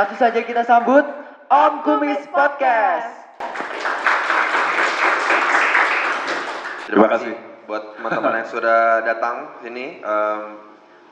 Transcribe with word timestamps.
Langsung 0.00 0.16
saja 0.16 0.40
kita 0.40 0.64
sambut 0.64 1.04
Om 1.52 1.74
Kumis 1.84 2.24
Podcast. 2.32 3.36
Terima 6.88 7.04
kasih 7.12 7.36
buat 7.68 8.00
teman-teman 8.00 8.40
yang 8.40 8.48
sudah 8.48 9.04
datang 9.04 9.60
sini 9.60 10.00
em, 10.00 10.40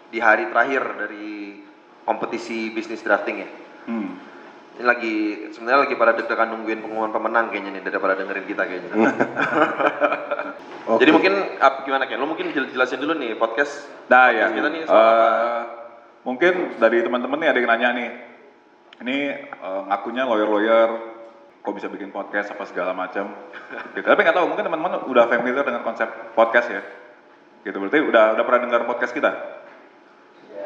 di 0.08 0.16
hari 0.24 0.48
terakhir 0.48 1.04
dari 1.04 1.60
kompetisi 2.08 2.72
bisnis 2.72 3.04
drafting 3.04 3.44
ya. 3.44 3.48
Hmm. 3.92 4.16
Ini 4.80 4.84
lagi 4.88 5.14
sebenarnya 5.52 5.84
lagi 5.84 5.92
pada 5.92 6.16
deg-degan 6.16 6.48
nungguin 6.48 6.80
pengumuman 6.80 7.12
pemenang 7.12 7.52
kayaknya 7.52 7.76
nih 7.76 7.84
daripada 7.92 8.16
dengerin 8.16 8.48
kita 8.48 8.62
kayaknya. 8.64 8.88
Jadi 11.04 11.10
mungkin 11.12 11.60
apa 11.60 11.84
gimana 11.84 12.08
Ken? 12.08 12.16
Lu 12.16 12.24
mungkin 12.24 12.56
jel- 12.56 12.72
jelasin 12.72 13.04
dulu 13.04 13.12
nih 13.20 13.36
podcast. 13.36 13.84
Nah 14.08 14.32
podcast 14.32 14.48
ya, 14.48 14.56
kita 14.56 14.68
nih 14.72 14.80
apa? 14.88 14.96
eh, 14.96 15.60
mungkin 16.24 16.52
dari 16.80 17.04
teman-teman 17.04 17.36
nih 17.36 17.48
ada 17.52 17.58
yang 17.60 17.68
nanya 17.68 17.90
nih, 17.92 18.08
ini 19.02 19.16
eh, 19.38 19.80
ngakunya 19.88 20.26
lawyer-lawyer, 20.26 20.88
kok 21.62 21.74
bisa 21.74 21.88
bikin 21.90 22.10
podcast 22.10 22.54
apa 22.54 22.64
segala 22.66 22.92
macam. 22.96 23.30
gitu. 23.94 24.06
Tapi 24.06 24.20
nggak 24.24 24.36
tahu, 24.36 24.46
mungkin 24.50 24.66
teman-teman 24.66 25.06
udah 25.06 25.24
familiar 25.30 25.62
dengan 25.62 25.82
konsep 25.86 26.08
podcast 26.34 26.68
ya. 26.70 26.82
Gitu 27.62 27.76
berarti 27.76 28.00
udah 28.02 28.38
udah 28.38 28.44
pernah 28.46 28.60
dengar 28.66 28.82
podcast 28.86 29.14
kita? 29.14 29.32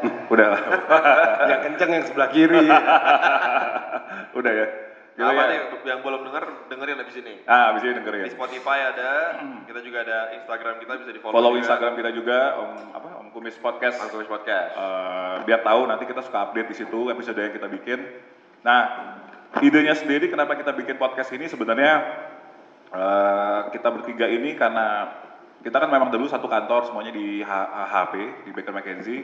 udah 0.03 0.47
lah. 0.57 0.63
yang 1.51 1.61
kenceng 1.71 1.91
yang 1.95 2.05
sebelah 2.09 2.29
kiri. 2.33 2.67
udah 4.39 4.53
ya. 4.53 4.67
Gitu 5.13 5.29
apa 5.29 5.45
ya. 5.45 5.51
nih 5.53 5.59
yang 5.93 6.01
belum 6.01 6.25
denger 6.25 6.45
dengerin 6.73 6.97
abis 7.05 7.17
ini. 7.21 7.35
Ah, 7.45 7.69
abis 7.77 7.85
ini 7.85 8.01
dengerin. 8.01 8.25
Di 8.25 8.33
Spotify 8.33 8.79
ada, 8.97 9.11
kita 9.69 9.81
juga 9.85 9.99
ada 10.09 10.19
Instagram 10.41 10.81
kita 10.81 10.93
bisa 11.05 11.11
di 11.13 11.21
follow. 11.21 11.37
Follow 11.37 11.53
Instagram 11.61 11.93
kita 12.01 12.11
juga, 12.17 12.39
Om 12.57 12.73
apa 12.97 13.09
Om 13.21 13.29
Kumis 13.37 13.61
Podcast. 13.61 14.01
Angkumis 14.01 14.25
Podcast. 14.25 14.73
Eh, 14.73 15.37
biar 15.45 15.61
tahu 15.61 15.85
nanti 15.85 16.09
kita 16.09 16.25
suka 16.25 16.49
update 16.49 16.73
di 16.73 16.77
situ 16.81 17.13
episode 17.13 17.37
yang 17.37 17.53
kita 17.53 17.69
bikin. 17.69 18.01
Nah, 18.65 18.81
idenya 19.61 19.93
sendiri 19.93 20.33
kenapa 20.33 20.57
kita 20.57 20.73
bikin 20.73 20.97
podcast 20.97 21.29
ini 21.37 21.45
sebenarnya 21.45 21.93
eh, 22.89 23.61
kita 23.69 23.93
bertiga 23.93 24.25
ini 24.33 24.57
karena 24.57 25.13
kita 25.61 25.77
kan 25.77 25.93
memang 25.93 26.09
dulu 26.09 26.25
satu 26.25 26.49
kantor 26.49 26.89
semuanya 26.89 27.13
di 27.13 27.45
H- 27.45 27.73
HP 27.93 28.49
di 28.49 28.51
Baker 28.57 28.73
McKenzie. 28.73 29.23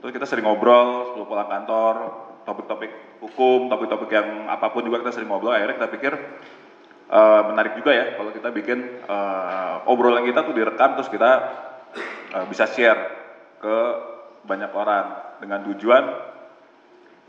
Terus 0.00 0.12
kita 0.16 0.24
sering 0.24 0.48
ngobrol 0.48 1.12
sebelum 1.12 1.28
pulang 1.28 1.48
kantor, 1.48 1.94
topik-topik 2.46 3.20
hukum, 3.20 3.66
topik-topik 3.66 4.10
yang 4.14 4.46
apa 4.46 4.70
pun 4.70 4.86
juga 4.86 5.02
kita 5.02 5.12
sering 5.18 5.28
ngobrol. 5.28 5.52
Akhirnya 5.52 5.82
kita 5.82 5.90
pikir 5.90 6.12
eh, 7.10 7.42
menarik 7.50 7.74
juga 7.76 7.90
ya 7.92 8.14
kalau 8.14 8.30
kita 8.30 8.48
bikin 8.54 8.78
eh, 9.04 9.90
obrolan 9.90 10.24
kita 10.24 10.46
tuh 10.46 10.54
direkam 10.54 10.94
terus 10.94 11.10
kita 11.10 11.30
eh, 12.32 12.46
bisa 12.46 12.70
share 12.70 13.00
ke 13.58 13.76
banyak 14.46 14.70
orang 14.70 15.36
dengan 15.42 15.66
tujuan 15.74 16.04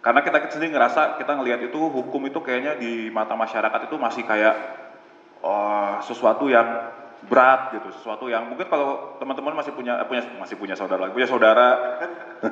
karena 0.05 0.21
kita 0.21 0.37
sendiri 0.53 0.77
ngerasa 0.77 1.17
kita 1.17 1.33
ngelihat 1.33 1.59
itu 1.67 1.79
hukum 1.81 2.29
itu 2.29 2.39
kayaknya 2.39 2.77
di 2.77 3.09
mata 3.09 3.33
masyarakat 3.33 3.89
itu 3.89 3.95
masih 3.97 4.23
kayak 4.23 4.55
oh, 5.41 5.99
sesuatu 6.05 6.47
yang 6.47 6.93
berat 7.25 7.73
gitu, 7.73 7.89
sesuatu 7.97 8.29
yang 8.29 8.45
mungkin 8.45 8.69
kalau 8.69 9.17
teman-teman 9.17 9.57
masih 9.57 9.73
punya 9.73 9.97
eh, 9.97 10.05
punya 10.05 10.21
masih 10.37 10.53
punya 10.53 10.77
saudara 10.77 11.09
punya 11.09 11.25
saudara 11.25 11.97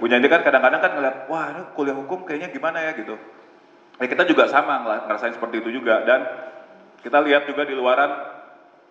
punya 0.02 0.18
ini 0.18 0.26
kan 0.26 0.42
kadang-kadang 0.42 0.82
kan 0.82 0.92
ngeliat 0.98 1.16
wah 1.30 1.54
ini 1.54 1.62
kuliah 1.78 1.94
hukum 1.94 2.26
kayaknya 2.26 2.50
gimana 2.50 2.82
ya 2.82 2.98
gitu. 2.98 3.14
Ya 3.96 4.06
kita 4.10 4.26
juga 4.26 4.50
sama 4.50 4.82
ngerasain 5.06 5.32
seperti 5.32 5.62
itu 5.62 5.80
juga 5.80 6.02
dan 6.04 6.26
kita 7.00 7.22
lihat 7.22 7.46
juga 7.46 7.64
di 7.64 7.78
luaran 7.78 8.12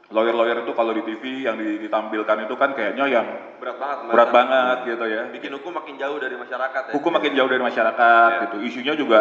lawyer-lawyer 0.09 0.63
itu 0.63 0.73
kalau 0.73 0.95
di 0.95 1.03
TV 1.03 1.45
yang 1.45 1.59
di- 1.59 1.81
ditampilkan 1.83 2.47
itu 2.47 2.55
kan 2.55 2.71
kayaknya 2.73 3.05
yang 3.11 3.27
berat 3.59 3.77
banget. 3.77 4.13
Berat 4.15 4.31
banget 4.31 4.77
gitu 4.87 5.05
ya. 5.11 5.23
Bikin 5.33 5.53
hukum 5.59 5.73
makin 5.75 5.95
jauh 5.99 6.19
dari 6.23 6.37
masyarakat 6.39 6.83
ya. 6.89 6.93
Hukum 6.95 7.11
makin 7.11 7.33
jauh 7.35 7.51
dari 7.51 7.63
masyarakat 7.65 8.29
Iya. 8.31 8.41
gitu. 8.47 8.57
Isunya 8.63 8.95
juga 8.95 9.21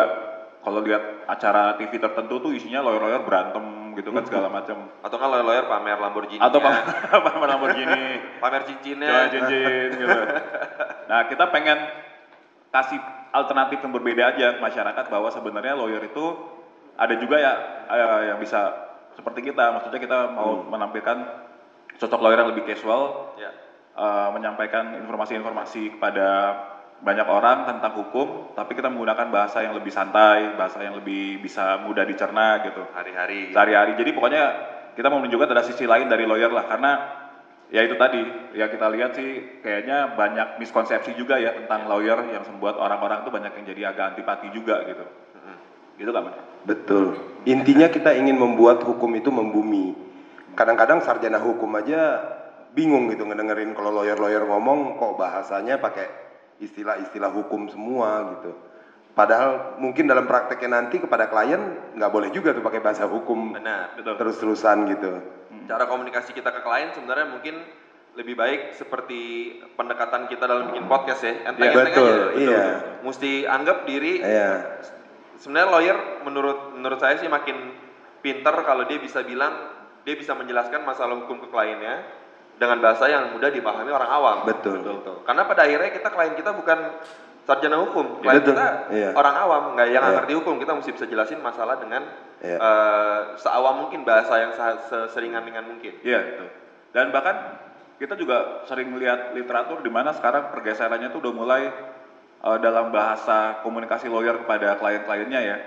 kalau 0.61 0.79
lihat 0.79 1.27
acara 1.27 1.75
TV 1.75 1.99
tertentu 1.99 2.39
tuh 2.39 2.51
isinya 2.55 2.79
lawyer-lawyer 2.79 3.23
berantem 3.25 3.63
gitu 3.95 4.09
kan 4.11 4.23
segala 4.25 4.47
macam. 4.49 4.89
Atau 5.01 5.17
kan 5.17 5.29
lawyer 5.29 5.65
pamer 5.65 5.97
Lamborghini. 5.97 6.41
Atau 6.41 6.59
pamer 7.25 7.49
Lamborghini, 7.49 8.39
pamer 8.41 8.61
cincinnya. 8.65 9.29
cincin 9.29 9.89
gitu. 9.97 10.19
Nah, 11.09 11.27
kita 11.29 11.49
pengen 11.53 11.77
kasih 12.73 12.97
alternatif 13.33 13.81
yang 13.81 13.93
berbeda 13.93 14.33
aja 14.33 14.57
ke 14.57 14.61
masyarakat 14.61 15.05
bahwa 15.09 15.29
sebenarnya 15.29 15.73
lawyer 15.77 16.01
itu 16.01 16.25
ada 16.93 17.13
juga 17.17 17.37
ya 17.41 17.53
eh, 17.89 18.21
yang 18.33 18.37
bisa 18.41 18.73
seperti 19.13 19.45
kita. 19.53 19.73
Maksudnya 19.77 20.01
kita 20.01 20.33
mau 20.33 20.65
menampilkan 20.65 21.17
sosok 22.01 22.21
lawyer 22.21 22.41
yang 22.41 22.49
lebih 22.53 22.65
casual, 22.65 23.33
Ya. 23.37 23.53
eh, 23.93 24.29
menyampaikan 24.33 24.97
informasi-informasi 25.01 25.97
kepada 25.97 26.27
banyak 27.03 27.27
orang 27.27 27.67
tentang 27.67 27.93
hukum, 27.99 28.55
tapi 28.55 28.79
kita 28.79 28.87
menggunakan 28.87 29.27
bahasa 29.27 29.59
yang 29.59 29.75
lebih 29.75 29.91
santai, 29.91 30.55
bahasa 30.55 30.79
yang 30.79 30.95
lebih 30.95 31.43
bisa 31.43 31.83
mudah 31.83 32.07
dicerna 32.07 32.63
gitu 32.63 32.79
Hari-hari. 32.95 33.51
sehari-hari. 33.51 33.99
Jadi 33.99 34.11
pokoknya 34.15 34.43
kita 34.95 35.11
mau 35.11 35.19
menunjukkan 35.19 35.51
ada 35.51 35.63
sisi 35.67 35.83
lain 35.83 36.07
dari 36.07 36.23
lawyer 36.23 36.47
lah 36.47 36.63
karena 36.63 36.91
ya 37.67 37.83
itu 37.83 37.99
tadi 37.99 38.23
ya 38.55 38.71
kita 38.71 38.87
lihat 38.87 39.19
sih 39.19 39.59
kayaknya 39.59 40.15
banyak 40.15 40.63
miskonsepsi 40.63 41.17
juga 41.19 41.41
ya 41.43 41.51
tentang 41.59 41.91
lawyer 41.91 42.23
yang 42.31 42.47
membuat 42.55 42.79
orang-orang 42.79 43.27
tuh 43.27 43.33
banyak 43.35 43.51
yang 43.51 43.65
jadi 43.67 43.81
agak 43.91 44.15
antipati 44.15 44.47
juga 44.55 44.87
gitu. 44.87 45.03
Gitu 45.93 46.09
kan? 46.09 46.25
Mas? 46.25 46.37
Betul. 46.63 47.19
Intinya 47.43 47.91
kita 47.91 48.15
ingin 48.15 48.39
membuat 48.39 48.81
hukum 48.81 49.11
itu 49.13 49.29
membumi. 49.29 49.93
Kadang-kadang 50.55 51.03
sarjana 51.03 51.37
hukum 51.41 51.69
aja 51.77 52.21
bingung 52.73 53.11
gitu 53.11 53.27
ngedengerin 53.27 53.77
kalau 53.77 53.93
lawyer-lawyer 54.01 54.47
ngomong 54.49 54.97
kok 54.97 55.13
bahasanya 55.17 55.77
pakai 55.77 56.09
istilah-istilah 56.63 57.29
hukum 57.29 57.67
semua 57.67 58.39
gitu. 58.39 58.51
Padahal 59.13 59.77
mungkin 59.77 60.09
dalam 60.09 60.25
prakteknya 60.25 60.81
nanti 60.81 60.97
kepada 60.97 61.29
klien 61.29 61.61
nggak 61.93 62.09
boleh 62.09 62.33
juga 62.33 62.49
tuh 62.49 62.65
pakai 62.65 62.81
bahasa 62.81 63.05
hukum 63.05 63.53
Benar. 63.53 63.93
Betul. 63.93 64.17
terus-terusan 64.17 64.89
gitu. 64.89 65.11
Cara 65.69 65.85
komunikasi 65.85 66.33
kita 66.33 66.49
ke 66.49 66.65
klien 66.65 66.89
sebenarnya 66.97 67.29
mungkin 67.29 67.61
lebih 68.13 68.33
baik 68.37 68.73
seperti 68.73 69.53
pendekatan 69.73 70.25
kita 70.29 70.49
dalam 70.49 70.73
bikin 70.73 70.89
podcast 70.89 71.21
ya. 71.21 71.33
Enteng-enteng 71.45 71.93
betul, 71.93 72.09
aja. 72.09 72.41
iya. 72.41 72.65
Mesti 73.05 73.31
anggap 73.45 73.85
diri 73.85 74.21
Iya. 74.21 74.81
sebenarnya 75.37 75.69
lawyer 75.69 75.97
menurut 76.25 76.73
menurut 76.73 76.97
saya 76.97 77.17
sih 77.21 77.29
makin 77.29 77.57
pinter 78.25 78.53
kalau 78.65 78.85
dia 78.89 78.97
bisa 78.97 79.21
bilang 79.21 79.51
dia 80.03 80.15
bisa 80.17 80.33
menjelaskan 80.33 80.81
masalah 80.83 81.21
hukum 81.21 81.37
ke 81.37 81.47
kliennya 81.53 82.01
dengan 82.57 82.77
bahasa 82.79 83.09
yang 83.09 83.33
mudah 83.33 83.49
dipahami 83.49 83.91
orang 83.91 84.09
awam. 84.09 84.37
Betul. 84.45 84.79
Gitu. 84.81 85.13
Karena 85.25 85.43
pada 85.43 85.61
akhirnya 85.65 85.89
kita 85.91 86.07
klien 86.09 86.33
kita 86.37 86.51
bukan 86.53 86.77
sarjana 87.43 87.77
hukum, 87.83 88.23
klien 88.23 88.39
Betul, 88.39 88.55
kita 88.55 88.65
iya. 88.93 89.09
orang 89.11 89.35
awam, 89.35 89.63
nggak 89.75 89.87
yang 89.91 89.99
nggak 89.99 90.13
Iya. 90.13 90.19
ngerti 90.23 90.33
hukum. 90.39 90.53
Kita 90.61 90.71
mesti 90.77 90.91
bisa 90.95 91.05
jelasin 91.09 91.39
masalah 91.43 91.75
dengan 91.81 92.07
Iya. 92.39 92.57
eh, 92.59 93.19
seawam 93.39 93.87
mungkin 93.87 94.03
bahasa 94.07 94.33
yang 94.39 94.51
se- 94.55 94.83
seseringan 94.87 95.43
dengan 95.43 95.63
mungkin. 95.67 95.91
Iya 96.03 96.19
gitu. 96.33 96.45
Dan 96.93 97.11
bahkan 97.11 97.35
kita 97.97 98.13
juga 98.15 98.63
sering 98.67 98.91
melihat 98.91 99.31
literatur 99.33 99.81
di 99.81 99.91
mana 99.91 100.11
sekarang 100.13 100.51
pergeserannya 100.51 101.09
tuh 101.11 101.19
udah 101.23 101.33
mulai 101.33 101.63
eh, 102.43 102.57
dalam 102.59 102.91
bahasa 102.91 103.63
komunikasi 103.63 104.11
lawyer 104.11 104.35
kepada 104.43 104.75
klien-kliennya 104.75 105.41
ya. 105.41 105.57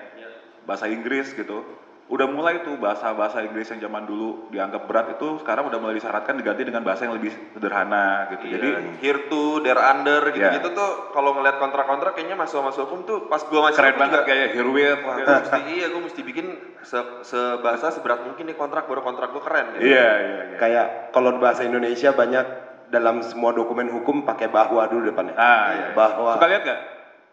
Bahasa 0.65 0.89
Inggris 0.89 1.33
gitu. 1.33 1.65
Udah 2.07 2.31
mulai 2.31 2.63
tuh 2.63 2.79
bahasa-bahasa 2.79 3.43
Inggris 3.43 3.67
yang 3.67 3.83
zaman 3.83 4.07
dulu 4.07 4.47
dianggap 4.55 4.87
berat 4.87 5.19
itu 5.19 5.43
sekarang 5.43 5.67
udah 5.67 5.79
mulai 5.83 5.99
disyaratkan 5.99 6.39
diganti 6.39 6.63
dengan 6.63 6.87
bahasa 6.87 7.03
yang 7.03 7.19
lebih 7.19 7.35
sederhana 7.51 8.31
gitu. 8.31 8.47
Jadi 8.47 8.69
Jadi 8.79 8.91
here 9.03 9.27
to, 9.27 9.59
there 9.67 9.83
under 9.83 10.23
Iya. 10.31 10.55
gitu-gitu 10.55 10.71
tuh 10.71 11.11
kalau 11.11 11.35
ngeliat 11.35 11.59
kontrak-kontrak 11.59 12.15
kayaknya 12.15 12.39
masuk-masuk 12.39 12.87
hukum 12.87 13.01
tuh 13.03 13.19
pas 13.27 13.43
gua 13.51 13.67
masih 13.67 13.83
keren 13.83 13.99
banget 13.99 14.23
juga, 14.23 14.31
kayak 14.31 14.47
here 14.55 14.71
with 14.71 15.03
Wah, 15.03 15.19
gitu. 15.19 15.27
gua 15.27 15.39
mesti 15.43 15.61
iya, 15.67 15.87
gue 15.91 16.03
mesti 16.07 16.21
bikin 16.23 16.47
se 16.87 16.99
sebahasa 17.27 17.91
seberat 17.91 18.23
mungkin 18.23 18.47
nih 18.47 18.55
kontrak 18.55 18.87
baru 18.87 19.03
kontrak 19.03 19.35
gue 19.35 19.43
keren. 19.43 19.67
Gitu. 19.75 19.91
Iya, 19.91 20.09
iya, 20.23 20.41
iya. 20.55 20.57
Kayak 20.63 20.87
kalau 21.11 21.35
bahasa 21.43 21.67
Indonesia 21.67 22.15
banyak 22.15 22.47
dalam 22.87 23.19
semua 23.27 23.51
dokumen 23.51 23.91
hukum 23.91 24.23
pakai 24.23 24.47
bahwa 24.47 24.87
dulu 24.87 25.11
depannya. 25.11 25.35
Ah, 25.35 25.75
iya, 25.75 25.87
iya. 25.91 25.95
Bahwa. 25.99 26.39
Suka 26.39 26.47
lihat 26.47 26.63
nggak? 26.63 26.81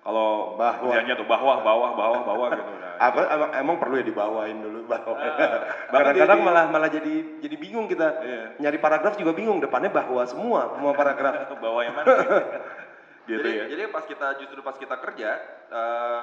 Kalau 0.03 0.59
Bahwa. 0.59 0.91
kerjanya 0.91 1.15
tuh 1.15 1.23
bawah, 1.23 1.63
bawah, 1.63 1.89
bawah, 1.95 2.19
bawah 2.27 2.47
gitu. 2.51 2.71
Nah, 2.75 2.99
apa 2.99 3.19
emang, 3.25 3.51
emang 3.55 3.75
perlu 3.79 3.95
ya 3.97 4.05
dibawain 4.05 4.59
dulu 4.59 4.83
bahwa 4.83 5.15
bahkan 5.91 6.11
kadang-kadang 6.11 6.39
di- 6.39 6.45
malah 6.45 6.65
malah 6.67 6.89
jadi 6.91 7.13
jadi 7.39 7.55
bingung 7.55 7.87
kita 7.87 8.07
Iya. 8.19 8.43
nyari 8.59 8.77
paragraf 8.77 9.15
juga 9.15 9.31
bingung 9.31 9.63
depannya 9.63 9.87
bahwa 9.89 10.27
semua 10.27 10.75
semua 10.75 10.91
paragraf 10.91 11.47
bawah 11.63 11.81
yang 11.81 11.95
mana? 11.95 12.05
gitu 13.23 13.39
jadi, 13.39 13.49
ya. 13.55 13.65
jadi 13.71 13.81
pas 13.87 14.03
kita 14.03 14.27
justru 14.37 14.59
pas 14.59 14.75
kita 14.75 14.95
kerja 14.99 15.29
eh, 15.71 16.21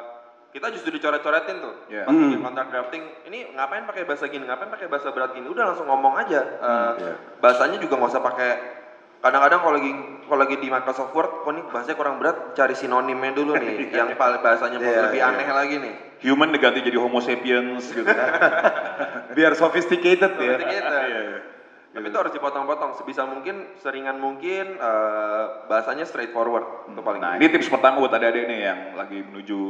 kita 0.50 0.66
justru 0.74 0.90
dicoret-coretin 0.92 1.56
tuh. 1.62 1.74
Iya. 1.86 2.04
Pas 2.04 2.12
bikin 2.12 2.42
kontrak 2.42 2.66
drafting, 2.68 3.02
ini 3.24 3.54
ngapain 3.54 3.86
pakai 3.86 4.02
bahasa 4.02 4.26
gini, 4.26 4.42
ngapain 4.44 4.66
pakai 4.66 4.90
bahasa 4.90 5.14
berat 5.14 5.30
gini? 5.30 5.46
Udah 5.46 5.62
langsung 5.62 5.86
ngomong 5.86 6.18
aja. 6.18 6.42
Eh, 6.42 6.92
iya. 7.00 7.14
Bahasanya 7.38 7.78
juga 7.78 7.94
nggak 7.96 8.10
usah 8.10 8.18
pakai 8.20 8.50
kadang-kadang 9.20 9.60
kalau 9.60 9.74
lagi 9.74 9.92
kalau 10.24 10.40
lagi 10.40 10.56
di 10.56 10.68
Microsoft 10.68 11.10
Word, 11.10 11.42
kok 11.42 11.50
nih 11.50 11.64
bahasanya 11.66 11.96
kurang 11.96 12.16
berat, 12.16 12.36
cari 12.52 12.72
sinonimnya 12.72 13.32
dulu 13.32 13.52
nih, 13.54 13.88
yang 13.98 14.14
paling 14.14 14.40
bahasanya 14.40 14.78
Iya, 14.78 15.00
lebih 15.06 15.20
iya. 15.20 15.28
aneh 15.28 15.46
lagi 15.46 15.76
nih. 15.76 15.94
Human 16.22 16.50
diganti 16.50 16.80
jadi 16.80 16.96
Homo 16.96 17.18
sapiens 17.18 17.84
gitu. 17.86 18.04
biar 19.36 19.52
sophisticated 19.54 20.32
ya 20.32 20.52
Seperti 20.54 20.64
kita. 20.66 20.96
Iya, 21.00 21.20
iya. 21.26 21.40
Tapi 21.90 22.06
itu 22.06 22.16
harus 22.16 22.30
dipotong-potong 22.30 22.94
sebisa 22.94 23.26
mungkin, 23.26 23.66
seringan 23.76 24.16
mungkin 24.16 24.78
eh, 24.78 25.44
bahasanya 25.66 26.04
straightforward 26.04 26.86
itu 26.86 27.00
paling. 27.00 27.18
Nah, 27.18 27.34
ini 27.34 27.50
tips 27.50 27.66
pertama 27.66 27.98
buat 27.98 28.12
adik-adik 28.12 28.46
nih 28.46 28.60
yang 28.62 28.80
lagi 28.94 29.18
menuju 29.20 29.60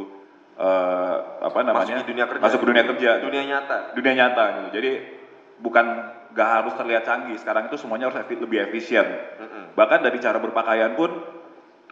eh, 0.55 1.17
apa 1.41 1.59
namanya 1.63 1.97
Masuk 1.97 2.05
di 2.05 2.11
dunia 2.13 2.27
kerja. 2.29 2.43
masuk 2.45 2.59
ke 2.61 2.67
dunia 2.69 2.85
kerja 2.85 3.11
Dunia 3.19 3.43
nyata. 3.47 3.77
dunia 3.97 4.13
nyata 4.15 4.43
gitu. 4.53 4.69
Jadi 4.77 4.91
bukan 5.59 5.87
gak 6.35 6.49
harus 6.49 6.73
terlihat 6.79 7.03
canggih. 7.07 7.37
Sekarang 7.39 7.67
itu 7.67 7.77
semuanya 7.81 8.11
harus 8.11 8.19
efi- 8.23 8.39
lebih 8.39 8.71
efisien. 8.71 9.07
Mm-mm. 9.39 9.75
Bahkan 9.75 9.99
dari 10.03 10.19
cara 10.23 10.39
berpakaian 10.39 10.95
pun 10.95 11.11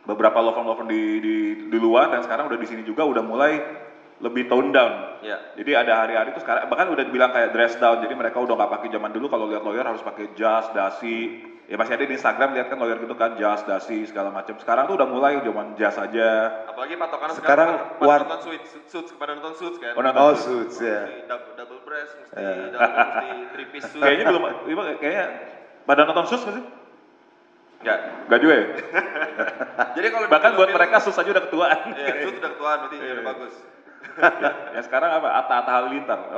beberapa 0.08 0.40
law 0.40 0.56
firm-law 0.56 0.76
firm 0.78 0.88
di, 0.88 1.02
di 1.20 1.36
di 1.68 1.78
luar 1.78 2.08
dan 2.08 2.24
sekarang 2.24 2.48
udah 2.48 2.56
di 2.56 2.64
sini 2.64 2.82
juga 2.86 3.04
udah 3.04 3.20
mulai 3.20 3.60
lebih 4.18 4.50
tone 4.50 4.74
down. 4.74 5.22
Ya. 5.22 5.38
Jadi 5.54 5.70
ada 5.78 6.02
hari-hari 6.02 6.34
itu 6.34 6.42
sekarang 6.42 6.66
bahkan 6.66 6.90
udah 6.90 7.04
dibilang 7.06 7.30
kayak 7.30 7.54
dress 7.54 7.78
down. 7.78 8.02
Jadi 8.02 8.14
mereka 8.18 8.42
udah 8.42 8.54
nggak 8.58 8.72
pakai 8.78 8.88
zaman 8.90 9.10
dulu 9.14 9.30
kalau 9.30 9.46
lihat 9.46 9.62
lawyer 9.62 9.86
harus 9.86 10.02
pakai 10.02 10.34
jas, 10.34 10.66
dasi. 10.74 11.47
Ya 11.68 11.76
masih 11.76 12.00
ada 12.00 12.08
di 12.08 12.16
Instagram 12.16 12.56
lihat 12.56 12.72
kan 12.72 12.80
lawyer 12.80 12.96
gitu 12.96 13.12
kan 13.12 13.36
jas, 13.36 13.60
dasi 13.62 14.08
segala 14.08 14.32
macam. 14.32 14.56
Sekarang 14.56 14.88
tuh 14.88 14.96
udah 14.96 15.04
mulai 15.04 15.36
zaman 15.38 15.76
jas 15.76 16.00
aja. 16.00 16.64
Apalagi 16.64 16.96
patokannya 16.96 17.36
Sekarang 17.36 17.68
sekarang, 17.68 18.00
pada 18.00 18.08
war- 18.08 18.24
nonton 18.24 18.40
suits, 18.42 18.70
suits 18.88 19.10
kepada 19.12 19.36
nonton 19.36 19.52
suits 19.52 19.76
kan. 19.76 19.92
Oh, 19.92 20.00
nonton 20.00 20.16
Oh 20.18 20.32
suits. 20.32 20.48
suits 20.72 20.76
ya. 20.80 21.04
Mesti 21.04 21.28
double, 21.28 21.52
double 21.54 21.80
breast, 21.84 22.12
mesti 22.16 22.40
Eh. 22.40 22.72
double, 22.72 22.88
mesti 22.88 23.28
three 23.52 23.68
piece 23.68 23.84
suit. 23.86 24.00
Kayaknya 24.00 24.24
belum 24.26 24.42
kayaknya 24.96 25.24
pada 25.84 26.00
nonton 26.08 26.24
sus 26.24 26.40
nggak 26.40 26.56
sih? 26.56 26.64
Enggak. 27.78 27.98
Gak 28.26 28.38
juga 28.40 28.54
ya? 28.56 28.64
Jadi 30.00 30.06
kalau 30.08 30.26
Bahkan 30.26 30.50
buat 30.56 30.70
mereka 30.72 30.96
sus 30.98 31.14
aja 31.14 31.28
udah 31.28 31.44
ketuaan. 31.44 31.78
Iya, 31.92 32.12
suit 32.24 32.36
udah 32.40 32.50
ketuaan 32.50 32.76
berarti 32.80 32.96
Iya. 32.96 33.12
udah 33.12 33.26
bagus. 33.28 33.54
ya 34.74 34.80
sekarang 34.80 35.10
apa? 35.14 35.28
Atta-atta 35.36 35.70
halilintar. 35.76 36.18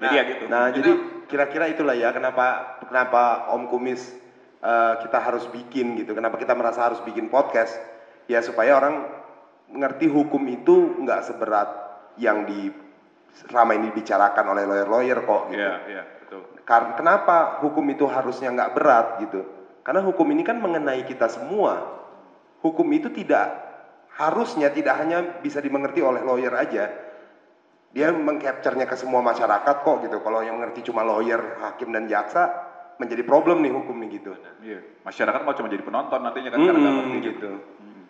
Ya. 0.00 0.08
Jadi 0.08 0.16
ya 0.16 0.22
gitu. 0.32 0.44
Nah, 0.48 0.64
jadi 0.72 0.90
kira-kira 1.28 1.64
itulah 1.68 1.94
ya 1.94 2.10
kenapa 2.10 2.80
kenapa 2.88 3.52
Om 3.52 3.68
Kumis 3.68 4.02
eh, 4.64 4.94
kita 5.04 5.18
harus 5.20 5.44
bikin 5.52 6.00
gitu. 6.00 6.16
Kenapa 6.16 6.40
kita 6.40 6.56
merasa 6.56 6.88
harus 6.88 6.98
bikin 7.04 7.28
podcast? 7.28 7.76
Ya 8.26 8.40
supaya 8.40 8.80
orang 8.80 9.04
ngerti 9.70 10.10
hukum 10.10 10.42
itu 10.50 11.04
nggak 11.04 11.20
seberat 11.30 11.68
yang 12.18 12.48
di 12.48 12.72
selama 13.46 13.78
ini 13.78 13.94
dibicarakan 13.94 14.44
oleh 14.50 14.64
lawyer-lawyer 14.66 15.18
kok 15.22 15.42
gitu. 15.54 15.62
Iya, 15.62 15.74
iya, 15.86 16.02
betul. 16.26 16.42
Karena 16.66 16.92
kenapa 16.98 17.36
hukum 17.62 17.84
itu 17.86 18.04
harusnya 18.10 18.50
nggak 18.50 18.72
berat 18.74 19.06
gitu? 19.22 19.40
Karena 19.86 20.02
hukum 20.02 20.26
ini 20.34 20.42
kan 20.42 20.58
mengenai 20.58 21.06
kita 21.06 21.30
semua. 21.30 22.02
Hukum 22.60 22.84
itu 22.92 23.08
tidak 23.14 23.70
harusnya 24.20 24.68
tidak 24.68 25.00
hanya 25.00 25.40
bisa 25.40 25.62
dimengerti 25.62 26.04
oleh 26.04 26.20
lawyer 26.20 26.52
aja. 26.52 26.90
Dia 27.90 28.14
mengcapture-nya 28.14 28.86
ke 28.86 28.94
semua 28.94 29.18
masyarakat 29.20 29.76
kok 29.82 29.96
gitu. 30.06 30.22
Kalau 30.22 30.40
yang 30.40 30.62
mengerti 30.62 30.86
cuma 30.86 31.02
lawyer, 31.02 31.58
hakim 31.58 31.90
dan 31.90 32.06
jaksa 32.06 32.46
menjadi 32.96 33.26
problem 33.26 33.66
nih 33.66 33.72
hukum 33.74 33.98
nih 33.98 34.20
gitu. 34.20 34.30
Iya. 34.62 34.78
Masyarakat 35.02 35.40
mau 35.42 35.56
cuma 35.56 35.66
jadi 35.66 35.82
penonton 35.82 36.20
nantinya 36.20 36.54
kan 36.54 36.60
karena 36.60 36.78
Hmm, 36.78 36.96
ngerti 37.02 37.18
gitu. 37.18 37.30
gitu. 37.34 37.50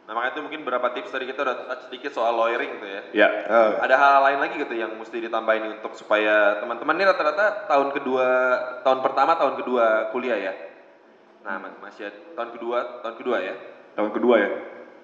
Nah 0.04 0.18
makanya 0.18 0.32
itu 0.34 0.42
mungkin 0.42 0.60
beberapa 0.66 0.90
tips 0.90 1.14
tadi 1.14 1.24
kita 1.24 1.40
udah 1.40 1.56
touch 1.70 1.82
sedikit 1.86 2.10
soal 2.10 2.34
lawyering 2.34 2.76
gitu 2.76 2.86
ya. 2.90 3.00
Ya. 3.14 3.28
Eh, 3.46 3.72
Ada 3.78 3.94
hal 3.94 4.20
lain 4.26 4.38
lagi 4.42 4.58
gitu 4.58 4.74
yang 4.74 4.90
mesti 4.98 5.16
ditambahin 5.16 5.78
untuk 5.78 5.94
supaya 5.94 6.58
teman-teman 6.58 6.98
ini 6.98 7.04
rata-rata 7.06 7.70
tahun 7.70 7.94
kedua, 7.94 8.26
tahun 8.82 9.00
pertama, 9.00 9.38
tahun 9.38 9.54
kedua 9.56 10.10
kuliah 10.10 10.34
ya. 10.34 10.52
Nah 11.40 11.56
mas- 11.56 11.78
masih 11.80 12.10
tahun 12.34 12.50
kedua, 12.52 13.06
tahun 13.06 13.14
kedua 13.16 13.36
ya. 13.38 13.54
Tahun 13.94 14.10
kedua 14.10 14.34
ya. 14.36 14.50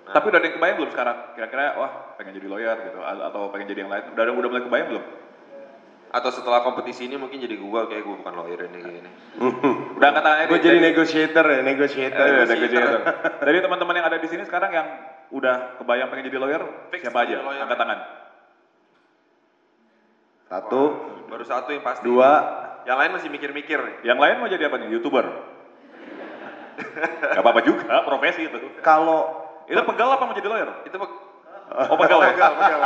Nah. 0.06 0.14
Tapi 0.14 0.24
udah 0.30 0.38
ada 0.38 0.46
yang 0.46 0.56
kebayang 0.56 0.76
belum 0.78 0.90
sekarang? 0.94 1.16
Kira-kira 1.34 1.64
wah 1.74 1.90
pengen 2.14 2.38
jadi 2.38 2.46
lawyer 2.46 2.76
gitu 2.78 2.98
atau 3.02 3.50
pengen 3.50 3.66
jadi 3.66 3.80
yang 3.82 3.90
lain? 3.90 4.04
Udah 4.14 4.22
udah 4.30 4.48
mulai 4.48 4.62
kebayang 4.62 4.88
belum? 4.94 5.04
Atau 6.06 6.30
setelah 6.30 6.62
kompetisi 6.62 7.10
ini 7.10 7.18
mungkin 7.18 7.42
jadi 7.42 7.58
Google 7.58 7.90
kayak 7.90 8.06
gue 8.06 8.16
bukan 8.22 8.34
lawyer 8.38 8.70
ini 8.70 8.78
kayak 8.78 8.94
gini. 9.02 9.10
Udah 9.98 10.10
Gue 10.46 10.62
deh. 10.62 10.64
jadi 10.64 10.78
negotiator 10.78 11.44
ya, 11.44 11.60
negotiator. 11.60 12.22
Eh, 12.22 12.46
negotiator. 12.46 12.54
negotiator. 12.54 13.00
Dari 13.44 13.58
teman-teman 13.58 13.94
yang 13.98 14.06
ada 14.06 14.18
di 14.22 14.28
sini 14.30 14.42
sekarang 14.46 14.70
yang 14.70 14.86
udah 15.34 15.82
kebayang 15.82 16.06
pengen 16.08 16.30
jadi 16.30 16.38
lawyer, 16.38 16.62
Fix 16.94 17.02
siapa 17.02 17.26
aja? 17.26 17.42
lawyer. 17.42 17.66
Angkat 17.66 17.78
tangan. 17.82 17.98
Satu, 20.46 20.82
Baru 21.26 21.42
satu 21.42 21.74
yang 21.74 21.82
pasti. 21.82 22.06
dua, 22.06 22.30
Yang 22.86 22.96
lain 23.02 23.10
masih 23.18 23.28
mikir-mikir. 23.34 23.80
Yang 24.06 24.18
lain 24.22 24.34
mau 24.38 24.46
jadi 24.46 24.70
apa 24.70 24.78
nih? 24.78 24.88
Youtuber? 24.94 25.26
Gak 27.34 27.42
apa-apa 27.42 27.66
juga, 27.66 28.06
profesi 28.06 28.46
itu. 28.46 28.58
kalau 28.78 29.45
Itu 29.66 29.80
pegal 29.82 30.08
apa 30.14 30.22
mau 30.22 30.34
jadi 30.34 30.48
lawyer? 30.48 30.70
Itu 30.86 30.96
pe- 30.96 31.14
Oh 31.90 31.98
pegal 31.98 32.18
ya? 32.22 32.30
pegal, 32.32 32.52
pegal. 32.54 32.80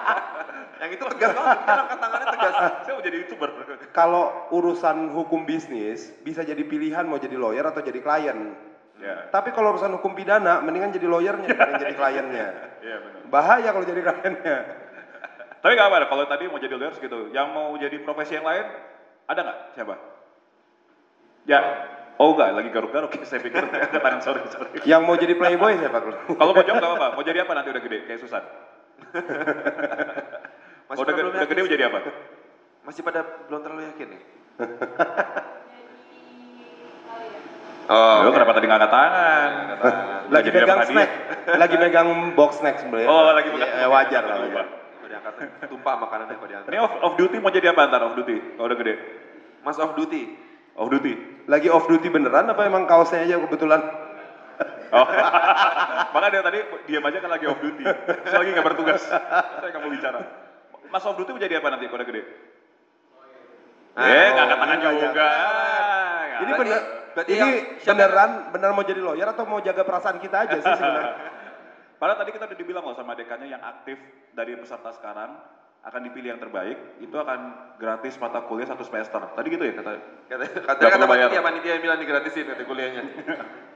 yang 0.82 0.90
itu 0.96 1.04
tegas 1.04 1.30
banget, 1.36 1.58
kan 1.68 1.78
angkat 1.84 1.98
tangannya 2.00 2.26
tegas. 2.32 2.54
Saya 2.88 2.92
mau 2.96 3.02
jadi 3.04 3.16
youtuber. 3.20 3.48
kalau 3.92 4.24
urusan 4.48 5.12
hukum 5.12 5.44
bisnis 5.44 6.08
bisa 6.24 6.40
jadi 6.40 6.64
pilihan 6.64 7.04
mau 7.04 7.20
jadi 7.20 7.36
lawyer 7.36 7.68
atau 7.68 7.84
jadi 7.84 8.00
klien. 8.00 8.56
Ya, 9.00 9.28
Tapi 9.32 9.48
kalau 9.52 9.72
urusan 9.76 9.96
hukum 9.96 10.12
pidana, 10.12 10.60
mendingan 10.60 10.92
jadi 10.92 11.08
lawyernya 11.08 11.48
daripada 11.52 11.72
jadi 11.80 11.94
kliennya. 11.96 12.46
iya 12.84 12.96
benar. 13.00 13.20
Bahaya 13.28 13.68
kalau 13.72 13.86
jadi 13.88 14.00
kliennya. 14.00 14.58
Tapi 15.60 15.72
gak 15.76 15.88
apa 15.92 16.08
kalau 16.08 16.24
tadi 16.24 16.48
mau 16.48 16.56
jadi 16.56 16.74
lawyer 16.76 16.96
gitu. 16.96 17.28
Yang 17.36 17.46
mau 17.52 17.76
jadi 17.76 17.96
profesi 18.00 18.36
yang 18.36 18.48
lain, 18.48 18.64
ada 19.28 19.40
nggak? 19.44 19.58
Siapa? 19.76 19.94
Ya, 21.48 21.60
oh 22.20 22.36
enggak, 22.36 22.52
lagi 22.52 22.68
garuk-garuk. 22.68 23.10
Saya 23.24 23.40
pikir 23.40 23.64
angkat 23.64 23.96
tangan, 23.96 24.20
sorry, 24.20 24.44
sorry. 24.52 24.70
Yang 24.84 25.02
mau 25.08 25.16
jadi 25.16 25.32
playboy 25.34 25.72
siapa? 25.80 25.98
Kalau 26.36 26.52
mau 26.52 26.64
jawab 26.64 26.84
apa-apa. 26.84 27.06
Mau 27.16 27.24
jadi 27.24 27.38
apa 27.42 27.52
nanti 27.56 27.68
udah 27.72 27.82
gede? 27.82 27.98
Kayak 28.04 28.20
Susan. 28.20 28.44
Masih 30.90 31.00
Oh, 31.00 31.06
udah, 31.06 31.14
udah 31.32 31.46
gede 31.48 31.60
mau 31.64 31.70
jadi 31.70 31.84
apa? 31.88 31.98
Masih 32.84 33.00
pada 33.00 33.20
belum 33.48 33.60
terlalu 33.64 33.82
yakin 33.88 34.06
nih. 34.12 34.22
Oh, 37.90 38.22
Lu 38.22 38.30
kenapa 38.30 38.54
tadi 38.54 38.70
nggak 38.70 38.78
angkat 38.78 38.92
tangan? 38.94 39.50
lagi 40.30 40.48
megang 40.54 40.80
snack, 40.86 41.10
lagi 41.58 41.74
megang 41.74 42.08
box 42.38 42.62
snack 42.62 42.78
sebenarnya. 42.78 43.10
Oh, 43.10 43.34
lagi 43.34 43.50
megang. 43.50 43.66
Ya, 43.66 43.90
wajar 43.90 44.22
lah. 44.30 44.36
Wajar. 44.46 45.22
Tumpah 45.66 45.98
makanannya 45.98 46.38
kok 46.38 46.46
diangkat. 46.46 46.70
Ini 46.70 46.78
off, 46.78 46.94
off 47.02 47.14
duty 47.18 47.42
mau 47.42 47.50
jadi 47.50 47.74
apa 47.74 47.90
ntar 47.90 48.06
off 48.06 48.14
duty? 48.14 48.54
Kalau 48.54 48.70
udah 48.70 48.78
gede? 48.78 48.94
Mas 49.66 49.74
off 49.82 49.98
duty. 49.98 50.22
Off 50.78 50.88
duty? 50.90 51.12
Lagi 51.50 51.68
off 51.72 51.88
duty 51.90 52.06
beneran 52.10 52.46
apa 52.50 52.62
emang 52.66 52.86
kaosnya 52.86 53.26
aja 53.26 53.42
kebetulan? 53.42 53.80
Oh. 54.90 55.06
Makanya 56.14 56.30
dia 56.34 56.42
tadi 56.42 56.58
diam 56.90 57.04
aja 57.06 57.18
kan 57.22 57.30
lagi 57.30 57.46
off 57.46 57.60
duty. 57.62 57.84
Saya 58.26 58.38
lagi 58.42 58.50
nggak 58.54 58.66
bertugas. 58.66 59.02
Saya 59.06 59.68
nggak 59.70 59.82
mau 59.82 59.90
bicara. 59.90 60.20
Mas 60.90 61.06
off 61.06 61.16
duty 61.18 61.30
mau 61.34 61.42
jadi 61.42 61.62
apa 61.62 61.68
nanti 61.70 61.86
kalau 61.86 62.06
gede? 62.06 62.22
Ah, 63.98 64.06
eh, 64.06 64.14
oh, 64.14 64.28
nggak 64.34 64.44
angkat 64.46 64.58
tangan 64.58 64.78
iya, 64.78 64.90
juga. 65.02 65.28
Ini 66.40 66.52
bener, 66.56 66.80
berarti 67.12 67.30
ini 67.36 67.50
beneran 67.84 68.30
beneran 68.54 68.74
mau 68.78 68.86
jadi 68.86 69.00
lawyer 69.02 69.28
atau 69.28 69.44
mau 69.44 69.60
jaga 69.60 69.82
perasaan 69.82 70.18
kita 70.22 70.36
aja 70.46 70.56
sih 70.56 70.72
sebenarnya? 70.78 71.14
Padahal 72.00 72.18
tadi 72.24 72.30
kita 72.32 72.48
udah 72.48 72.58
dibilang 72.58 72.84
loh 72.86 72.96
sama 72.96 73.12
dekannya 73.12 73.52
yang 73.52 73.60
aktif 73.60 74.00
dari 74.32 74.56
peserta 74.56 74.88
sekarang 74.96 75.36
akan 75.80 76.00
dipilih 76.04 76.36
yang 76.36 76.40
terbaik, 76.40 76.76
itu 77.00 77.16
akan 77.16 77.38
gratis 77.80 78.20
mata 78.20 78.44
kuliah 78.44 78.68
satu 78.68 78.84
semester. 78.84 79.16
Tadi 79.16 79.48
gitu 79.48 79.64
ya 79.64 79.72
kata. 79.72 79.90
Kata 80.28 80.44
kata 80.44 80.76
kata 80.76 80.96
perlu 81.00 81.08
bayar. 81.08 81.28
panitia 81.32 81.42
panitia 81.42 81.72
yang 81.76 81.82
bilang 81.88 81.98
digratisin 81.98 82.44
kata 82.46 82.62
kuliahnya. 82.64 83.02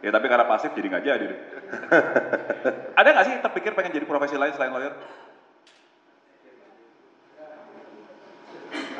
Ya 0.04 0.12
tapi 0.12 0.28
karena 0.28 0.44
pasif 0.44 0.68
jadi 0.76 0.84
nggak 0.92 1.00
jadi 1.00 1.24
deh. 1.32 1.40
Ada 3.00 3.08
nggak 3.08 3.24
sih 3.24 3.34
terpikir 3.40 3.72
pengen 3.72 3.96
jadi 3.96 4.04
profesi 4.04 4.36
lain 4.36 4.52
selain 4.52 4.68
lawyer? 4.68 4.92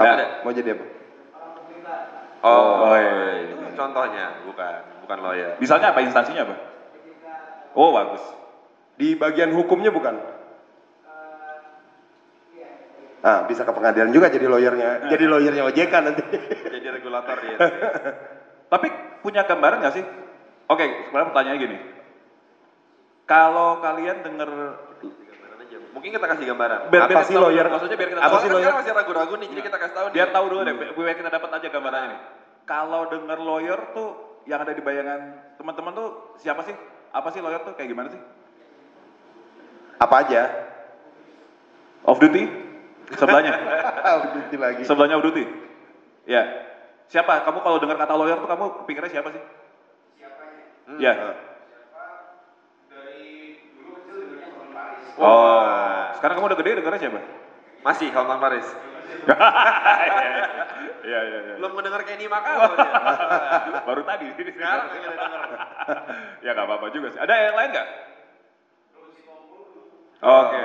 Apa? 0.00 0.12
Ada. 0.16 0.26
Mau 0.40 0.52
jadi 0.56 0.72
apa? 0.72 0.84
Oh, 2.44 2.88
Oh, 2.88 2.96
iya. 2.96 3.52
itu 3.52 3.68
contohnya 3.76 4.26
bukan 4.48 4.80
bukan 5.04 5.18
lawyer. 5.20 5.50
Misalnya 5.60 5.92
apa 5.92 6.00
instansinya 6.00 6.48
apa? 6.48 6.56
Oh 7.76 7.92
bagus. 7.92 8.24
Di 8.96 9.12
bagian 9.12 9.52
hukumnya 9.52 9.92
bukan? 9.92 10.16
Ah, 13.24 13.48
bisa 13.48 13.64
ke 13.64 13.72
pengadilan 13.72 14.12
juga 14.12 14.28
jadi 14.28 14.44
lawyernya, 14.44 15.08
jadi 15.08 15.24
lawyernya 15.24 15.64
OJK 15.64 15.94
nanti. 16.04 16.22
Jadi 16.68 16.86
regulator 16.92 17.40
dia. 17.40 17.56
Tapi 18.68 18.86
punya 19.24 19.48
gambaran 19.48 19.80
nggak 19.80 19.94
sih? 19.96 20.04
Oke, 20.68 21.08
sebenarnya 21.08 21.28
pertanyaannya 21.32 21.62
gini. 21.64 21.76
Kalau 23.24 23.80
kalian 23.80 24.20
aja. 24.20 25.76
Mungkin 25.96 26.10
kita 26.12 26.26
kasih 26.36 26.44
gambaran. 26.52 26.92
biar, 26.92 27.02
Apa 27.08 27.12
biar 27.16 27.24
sih 27.24 27.36
lawyer? 27.40 27.66
Maksudnya 27.72 27.96
biar 27.96 28.10
kita 28.12 28.20
Apa 28.20 28.36
sih 28.44 28.48
kan 28.52 28.56
lawyer? 28.60 28.72
masih 28.76 28.92
ragu-ragu 28.92 29.34
nih, 29.40 29.48
jadi 29.56 29.62
kita 29.72 29.76
kasih 29.80 29.94
tahu 29.94 30.06
nih. 30.10 30.14
Biar 30.20 30.28
tahu 30.28 30.44
dulu 30.52 30.60
deh, 30.60 30.74
biar 30.92 31.16
kita 31.16 31.30
dapat 31.32 31.50
aja 31.56 31.68
gambarannya 31.72 32.08
nih. 32.12 32.20
Kalau 32.68 33.02
denger 33.08 33.38
lawyer 33.40 33.80
tuh 33.96 34.08
yang 34.44 34.60
ada 34.60 34.72
di 34.76 34.82
bayangan 34.84 35.20
teman-teman 35.56 35.92
tuh 35.96 36.08
siapa 36.44 36.60
sih? 36.68 36.76
Apa 37.08 37.28
sih 37.32 37.40
lawyer 37.40 37.64
tuh 37.64 37.72
kayak 37.72 37.88
gimana 37.88 38.08
sih? 38.12 38.20
Apa 39.96 40.14
aja? 40.28 40.42
Off 42.04 42.20
duty? 42.20 42.63
Sebelahnya. 43.12 43.52
Duty 44.34 44.56
lagi. 44.56 44.82
Sebelahnya 44.88 45.20
duty. 45.20 45.44
Ya. 46.24 46.42
Siapa? 47.12 47.44
Kamu 47.44 47.60
kalau 47.60 47.76
dengar 47.76 48.00
kata 48.00 48.16
lawyer 48.16 48.40
tuh 48.40 48.48
kamu 48.48 48.88
pikirnya 48.88 49.10
siapa 49.12 49.28
sih? 49.32 49.42
Hmm. 50.88 50.98
Ya. 51.00 51.12
Ah. 51.12 51.36
Oh. 55.20 56.00
Sekarang 56.18 56.34
kamu 56.40 56.46
udah 56.48 56.58
gede 56.64 56.70
dengarnya 56.80 57.00
siapa? 57.00 57.20
Masih 57.84 58.08
Hotman 58.16 58.40
Paris. 58.40 58.66
Iya, 61.04 61.20
iya, 61.20 61.38
iya. 61.44 61.54
Belum 61.60 61.76
mendengar 61.76 62.00
Kenny 62.08 62.24
dia. 62.24 62.32
Baru 63.88 64.02
tadi. 64.08 64.24
Sekarang 64.32 64.88
kita 64.88 65.08
denger. 65.12 65.42
ya 66.40 66.50
nggak 66.56 66.64
apa-apa 66.64 66.86
juga 66.96 67.12
sih. 67.12 67.20
Ada 67.20 67.34
yang 67.52 67.56
lain 67.60 67.70
nggak? 67.76 67.88
Oke, 70.24 70.64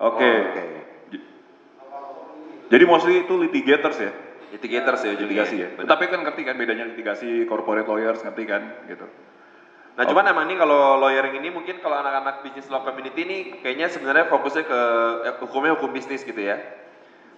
Oke. 0.00 0.30
Oke. 0.48 0.62
J- 1.12 1.24
Jadi 2.70 2.84
mostly 2.88 3.28
itu 3.28 3.34
litigators 3.36 3.98
ya? 4.00 4.12
litigators 4.50 5.00
ya. 5.06 5.14
Litigasi 5.14 5.56
ya? 5.62 5.68
Benar. 5.78 5.88
Tapi 5.94 6.04
kan 6.10 6.20
ngerti 6.26 6.42
kan 6.42 6.58
bedanya 6.58 6.84
litigasi, 6.90 7.46
corporate 7.46 7.86
lawyers, 7.86 8.18
ngerti 8.18 8.44
kan? 8.50 8.62
Gitu. 8.90 9.06
Nah 9.94 10.04
cuman 10.08 10.24
emang 10.26 10.48
ini 10.48 10.56
kalau 10.56 10.96
lawyering 10.96 11.38
ini 11.38 11.52
mungkin 11.52 11.78
kalau 11.84 11.98
anak-anak 11.98 12.40
bisnis 12.40 12.66
law 12.72 12.80
community 12.82 13.20
ini 13.20 13.38
kayaknya 13.60 13.92
sebenarnya 13.92 14.26
fokusnya 14.32 14.64
ke 14.64 14.80
eh, 15.28 15.34
hukumnya 15.44 15.76
hukum 15.76 15.92
bisnis 15.92 16.24
gitu 16.24 16.40
ya. 16.40 16.56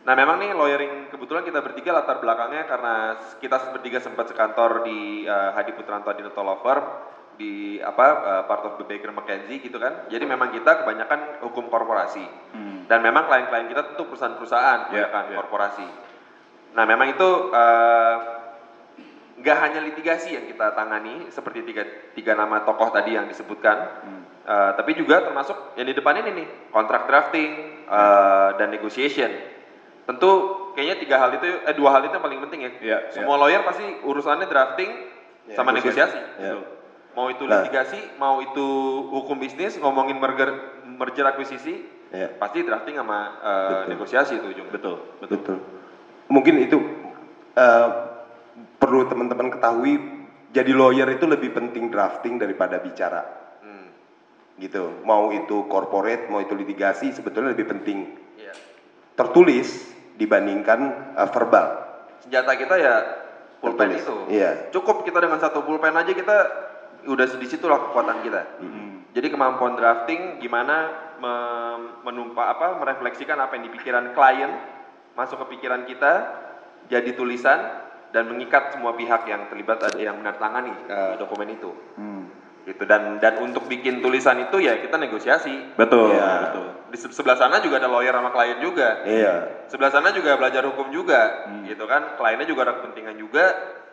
Nah 0.07 0.15
memang 0.15 0.39
nih 0.39 0.55
lawyering 0.55 1.11
kebetulan 1.11 1.43
kita 1.43 1.59
bertiga 1.59 1.91
latar 1.91 2.23
belakangnya 2.23 2.65
karena 2.71 2.95
kita 3.43 3.75
bertiga 3.75 3.99
sempat 3.99 4.31
sekantor 4.31 4.87
di 4.87 5.27
eh, 5.27 5.51
Hadi 5.53 5.75
Putranto 5.75 6.09
Adinoto 6.09 6.39
Law 6.41 6.63
Firm 6.63 6.85
di 7.35 7.53
apa 7.79 8.05
eh, 8.21 8.43
part 8.45 8.63
of 8.63 8.75
the 8.77 8.85
Baker 8.85 9.11
McKenzie 9.11 9.59
gitu 9.59 9.77
kan. 9.77 10.07
Jadi 10.07 10.25
memang 10.25 10.51
kita 10.51 10.83
kebanyakan 10.83 11.41
hukum 11.41 11.67
korporasi 11.67 12.25
Hmm. 12.53 12.85
dan 12.85 13.01
memang 13.01 13.25
klien-klien 13.25 13.67
kita 13.67 13.83
tentu 13.89 14.05
perusahaan-perusahaan 14.07 14.79
Ya, 14.89 15.09
kebanyakan 15.09 15.25
ya. 15.27 15.37
korporasi. 15.37 15.87
Nah 16.73 16.85
memang 16.85 17.09
itu 17.11 17.29
eh, 17.51 18.17
nggak 19.35 19.59
hanya 19.59 19.81
litigasi 19.83 20.29
yang 20.31 20.45
kita 20.45 20.71
tangani 20.73 21.27
seperti 21.29 21.65
tiga, 21.65 21.83
tiga 22.13 22.33
nama 22.33 22.63
tokoh 22.63 22.93
tadi 22.93 23.17
yang 23.17 23.27
disebutkan, 23.27 23.77
Hmm. 23.99 24.23
eh, 24.45 24.71
tapi 24.77 24.93
juga 24.93 25.21
termasuk 25.23 25.75
yang 25.75 25.85
di 25.85 25.95
depan 25.95 26.15
ini 26.19 26.31
nih 26.35 26.47
kontrak 26.69 27.05
drafting 27.05 27.51
eh, 27.85 28.49
dan 28.57 28.69
negotiation. 28.71 29.29
Tentu 30.03 30.31
kayaknya 30.73 30.97
tiga 30.99 31.17
hal 31.17 31.31
itu, 31.33 31.45
eh 31.63 31.75
dua 31.75 31.91
hal 31.91 32.03
itu 32.03 32.13
yang 32.13 32.23
paling 32.23 32.41
penting 32.41 32.61
ya. 32.61 32.71
Iya, 32.75 32.99
Semua 33.11 33.37
lawyer 33.37 33.61
pasti 33.63 33.85
urusannya 34.01 34.47
drafting 34.47 34.91
Ya, 35.43 35.59
sama 35.59 35.71
negosiasi. 35.71 36.15
negosiasi. 36.15 36.41
Ya. 36.41 36.55
Mau 37.13 37.29
itu 37.29 37.45
Nah. 37.45 37.61
litigasi, 37.61 38.17
mau 38.17 38.41
itu 38.41 38.67
hukum 39.07 39.37
bisnis, 39.37 39.77
ngomongin 39.77 40.17
merger, 40.17 40.49
merger 40.87 41.27
akuisisi, 41.27 41.85
Ya. 42.09 42.29
pasti 42.33 42.61
drafting 42.61 42.97
sama 42.97 43.19
Betul. 43.39 43.89
negosiasi 43.91 44.33
itu 44.37 44.47
ujungnya. 44.49 44.73
Betul, 44.73 44.97
Betul. 45.21 45.57
Mungkin 46.29 46.55
itu 46.59 46.79
eh, 47.53 47.89
perlu 48.79 49.05
teman-teman 49.05 49.53
ketahui. 49.53 50.01
Jadi 50.49 50.73
lawyer 50.73 51.09
itu 51.11 51.25
lebih 51.25 51.53
penting 51.53 51.89
drafting 51.89 52.37
daripada 52.37 52.77
bicara, 52.77 53.25
Hmm. 53.61 53.89
gitu. 54.57 55.01
Mau 55.03 55.29
itu 55.31 55.65
corporate, 55.67 56.29
mau 56.29 56.41
itu 56.41 56.53
litigasi, 56.53 57.13
sebetulnya 57.13 57.53
lebih 57.53 57.69
penting 57.69 58.09
Iya. 58.35 58.53
tertulis 59.15 59.69
dibandingkan 60.15 60.81
eh, 61.13 61.29
verbal. 61.29 61.67
senjata 62.21 62.53
kita 62.55 62.75
ya 62.79 62.95
pulpen 63.59 63.93
Tertulis. 63.93 64.01
itu. 64.01 64.17
Iya. 64.31 64.51
Cukup 64.71 65.03
kita 65.03 65.19
dengan 65.19 65.37
satu 65.39 65.61
pulpen 65.61 65.93
aja 65.93 66.09
kita 66.09 66.37
udah 67.05 67.27
di 67.29 67.47
situ 67.47 67.65
lah 67.65 67.79
kekuatan 67.83 68.23
kita. 68.23 68.43
Hmm. 68.59 69.05
Jadi 69.13 69.29
kemampuan 69.29 69.75
drafting 69.75 70.39
gimana 70.39 70.89
me- 71.19 72.01
menumpa 72.03 72.43
apa 72.49 72.79
merefleksikan 72.79 73.37
apa 73.37 73.55
yang 73.55 73.69
di 73.69 73.73
pikiran 73.73 74.11
klien 74.11 74.51
masuk 75.13 75.45
ke 75.45 75.59
pikiran 75.59 75.85
kita 75.85 76.13
jadi 76.87 77.13
tulisan 77.13 77.61
dan 78.11 78.27
mengikat 78.27 78.73
semua 78.73 78.93
pihak 78.93 79.25
yang 79.25 79.49
terlibat 79.49 79.81
ada 79.81 79.97
yang 79.97 80.17
menandatangani 80.17 80.73
eh, 80.89 81.15
dokumen 81.17 81.49
itu. 81.51 81.71
Hmm. 81.97 82.25
Gitu 82.63 82.87
dan 82.87 83.19
dan 83.19 83.43
untuk 83.43 83.67
bikin 83.67 83.99
tulisan 83.99 84.39
itu 84.39 84.63
ya 84.63 84.79
kita 84.79 84.95
negosiasi. 84.95 85.75
Betul, 85.75 86.15
Iya. 86.15 86.31
betul. 86.47 86.67
Di 86.89 86.97
se- 86.97 87.11
sebelah 87.11 87.35
sana 87.35 87.59
juga 87.59 87.83
ada 87.83 87.91
lawyer 87.91 88.15
sama 88.15 88.31
klien 88.31 88.63
juga. 88.63 89.03
Iya. 89.03 89.67
Sebelah 89.67 89.91
sana 89.91 90.15
juga 90.15 90.39
belajar 90.39 90.63
hukum 90.65 90.89
juga, 90.89 91.49
Hmm. 91.51 91.67
gitu 91.67 91.85
kan. 91.85 92.15
Kliennya 92.15 92.47
juga 92.47 92.61
ada 92.63 92.79
kepentingan 92.79 93.17
juga, 93.19 93.45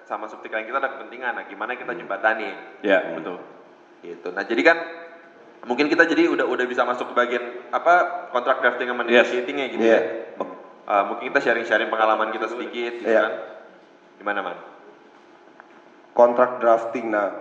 sama 0.09 0.25
seperti 0.25 0.49
klien 0.49 0.65
kita 0.65 0.81
ada 0.81 0.89
kepentingan. 0.89 1.37
Nah, 1.37 1.45
gimana 1.45 1.77
kita 1.77 1.93
jembatani, 1.93 2.49
Ya, 2.81 3.13
betul. 3.13 3.37
gitu. 4.01 4.33
Nah, 4.33 4.41
jadi 4.41 4.61
kan 4.65 4.77
mungkin 5.69 5.85
kita 5.85 6.09
jadi 6.09 6.25
udah 6.25 6.49
udah 6.49 6.65
bisa 6.65 6.81
masuk 6.81 7.13
ke 7.13 7.15
bagian 7.15 7.45
apa 7.69 8.25
kontrak 8.33 8.57
drafting 8.59 8.89
sama 8.89 9.05
Yes. 9.05 9.29
negotiatingnya 9.29 9.65
gitu 9.69 9.85
Iya. 9.85 9.93
ya. 9.93 10.01
Uh, 10.89 11.03
mungkin 11.05 11.29
kita 11.29 11.37
sharing-sharing 11.39 11.93
pengalaman 11.93 12.33
kita 12.33 12.49
sedikit, 12.49 12.97
gitu 12.97 13.05
Iya. 13.05 13.21
kan. 13.21 13.33
Gimana 14.17 14.41
man? 14.41 14.57
kontrak 16.09 16.59
drafting. 16.59 17.07
Nah, 17.07 17.31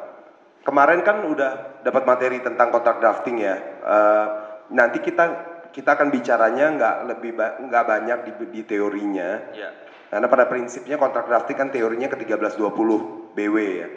kemarin 0.63 1.03
kan 1.03 1.27
udah 1.27 1.83
dapat 1.83 2.07
materi 2.07 2.39
tentang 2.39 2.71
kontrak 2.71 3.03
drafting 3.03 3.43
ya. 3.43 3.59
Eh, 3.83 4.27
nanti 4.71 5.03
kita 5.03 5.25
kita 5.69 5.99
akan 5.99 6.15
bicaranya 6.15 6.67
nggak 6.71 6.97
lebih 7.07 7.35
ba- 7.35 7.59
nggak 7.59 7.85
banyak 7.85 8.19
di, 8.23 8.33
di 8.55 8.63
teorinya. 8.63 9.51
Ya. 9.51 9.75
Karena 10.09 10.27
pada 10.29 10.49
prinsipnya 10.49 10.97
kontrak 10.97 11.29
drafting 11.29 11.57
kan 11.57 11.69
teorinya 11.69 12.09
ke 12.09 12.17
1320 12.25 13.37
BW 13.37 13.57
ya. 13.61 13.89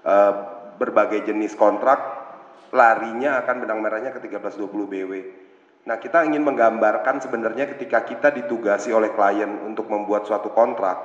Eh, 0.00 0.32
berbagai 0.80 1.28
jenis 1.28 1.58
kontrak 1.58 1.98
larinya 2.70 3.42
akan 3.42 3.66
benang 3.66 3.82
merahnya 3.82 4.14
ke 4.14 4.22
1320 4.22 4.86
BW. 4.86 5.12
Nah, 5.90 5.96
kita 5.98 6.22
ingin 6.24 6.44
menggambarkan 6.46 7.18
sebenarnya 7.20 7.66
ketika 7.76 8.06
kita 8.06 8.30
ditugasi 8.30 8.94
oleh 8.94 9.10
klien 9.10 9.50
untuk 9.66 9.90
membuat 9.90 10.24
suatu 10.24 10.54
kontrak, 10.54 10.96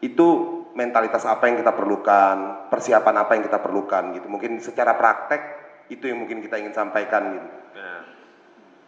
itu 0.00 0.26
mentalitas 0.72 1.26
apa 1.26 1.50
yang 1.50 1.60
kita 1.60 1.74
perlukan, 1.74 2.70
persiapan 2.70 3.14
apa 3.26 3.36
yang 3.36 3.44
kita 3.44 3.58
perlukan 3.58 4.14
gitu. 4.16 4.26
Mungkin 4.30 4.62
secara 4.62 4.94
praktek 4.94 5.42
itu 5.90 6.08
yang 6.08 6.24
mungkin 6.24 6.40
kita 6.40 6.56
ingin 6.56 6.72
sampaikan 6.72 7.22
gitu. 7.36 7.48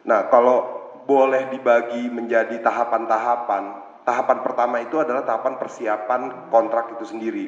Nah, 0.00 0.32
kalau 0.32 0.80
boleh 1.04 1.52
dibagi 1.52 2.08
menjadi 2.08 2.56
tahapan-tahapan, 2.62 3.89
tahapan 4.04 4.38
pertama 4.44 4.80
itu 4.80 4.96
adalah 5.00 5.22
tahapan 5.24 5.60
persiapan 5.60 6.50
kontrak 6.52 6.96
itu 6.98 7.04
sendiri. 7.04 7.46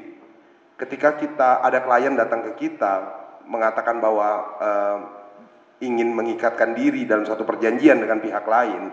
Ketika 0.77 1.17
kita 1.17 1.63
ada 1.63 1.85
klien 1.85 2.17
datang 2.17 2.43
ke 2.51 2.69
kita 2.69 3.21
mengatakan 3.47 4.03
bahwa 4.03 4.29
eh, 4.59 4.99
ingin 5.87 6.15
mengikatkan 6.15 6.75
diri 6.79 7.07
dalam 7.07 7.27
suatu 7.27 7.43
perjanjian 7.43 7.99
dengan 8.03 8.19
pihak 8.23 8.45
lain, 8.47 8.91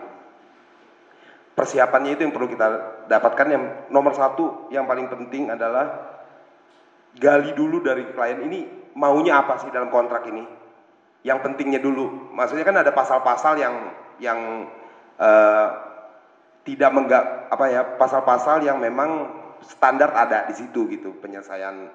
persiapannya 1.54 2.18
itu 2.18 2.22
yang 2.26 2.34
perlu 2.34 2.48
kita 2.50 2.66
dapatkan. 3.06 3.46
Yang 3.50 3.64
nomor 3.90 4.12
satu 4.14 4.70
yang 4.74 4.86
paling 4.86 5.10
penting 5.10 5.50
adalah 5.50 6.18
gali 7.18 7.50
dulu 7.58 7.82
dari 7.82 8.06
klien 8.14 8.38
ini 8.46 8.60
maunya 8.94 9.42
apa 9.42 9.58
sih 9.58 9.70
dalam 9.74 9.90
kontrak 9.90 10.26
ini 10.30 10.46
yang 11.26 11.42
pentingnya 11.42 11.82
dulu 11.82 12.30
maksudnya 12.32 12.62
kan 12.62 12.78
ada 12.80 12.94
pasal-pasal 12.94 13.58
yang 13.58 13.74
yang 14.22 14.70
eh, 15.18 15.68
tidak 16.64 16.90
menggak 16.92 17.24
apa 17.48 17.64
ya 17.68 17.82
pasal-pasal 17.96 18.62
yang 18.64 18.78
memang 18.78 19.28
standar 19.64 20.12
ada 20.12 20.48
di 20.48 20.54
situ 20.56 20.88
gitu 20.92 21.16
penyelesaian 21.20 21.88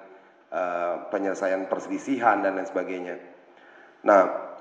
eh, 0.50 0.94
penyelesaian 1.10 1.66
perselisihan 1.70 2.42
dan 2.42 2.58
lain 2.58 2.68
sebagainya 2.68 3.16
nah 4.02 4.52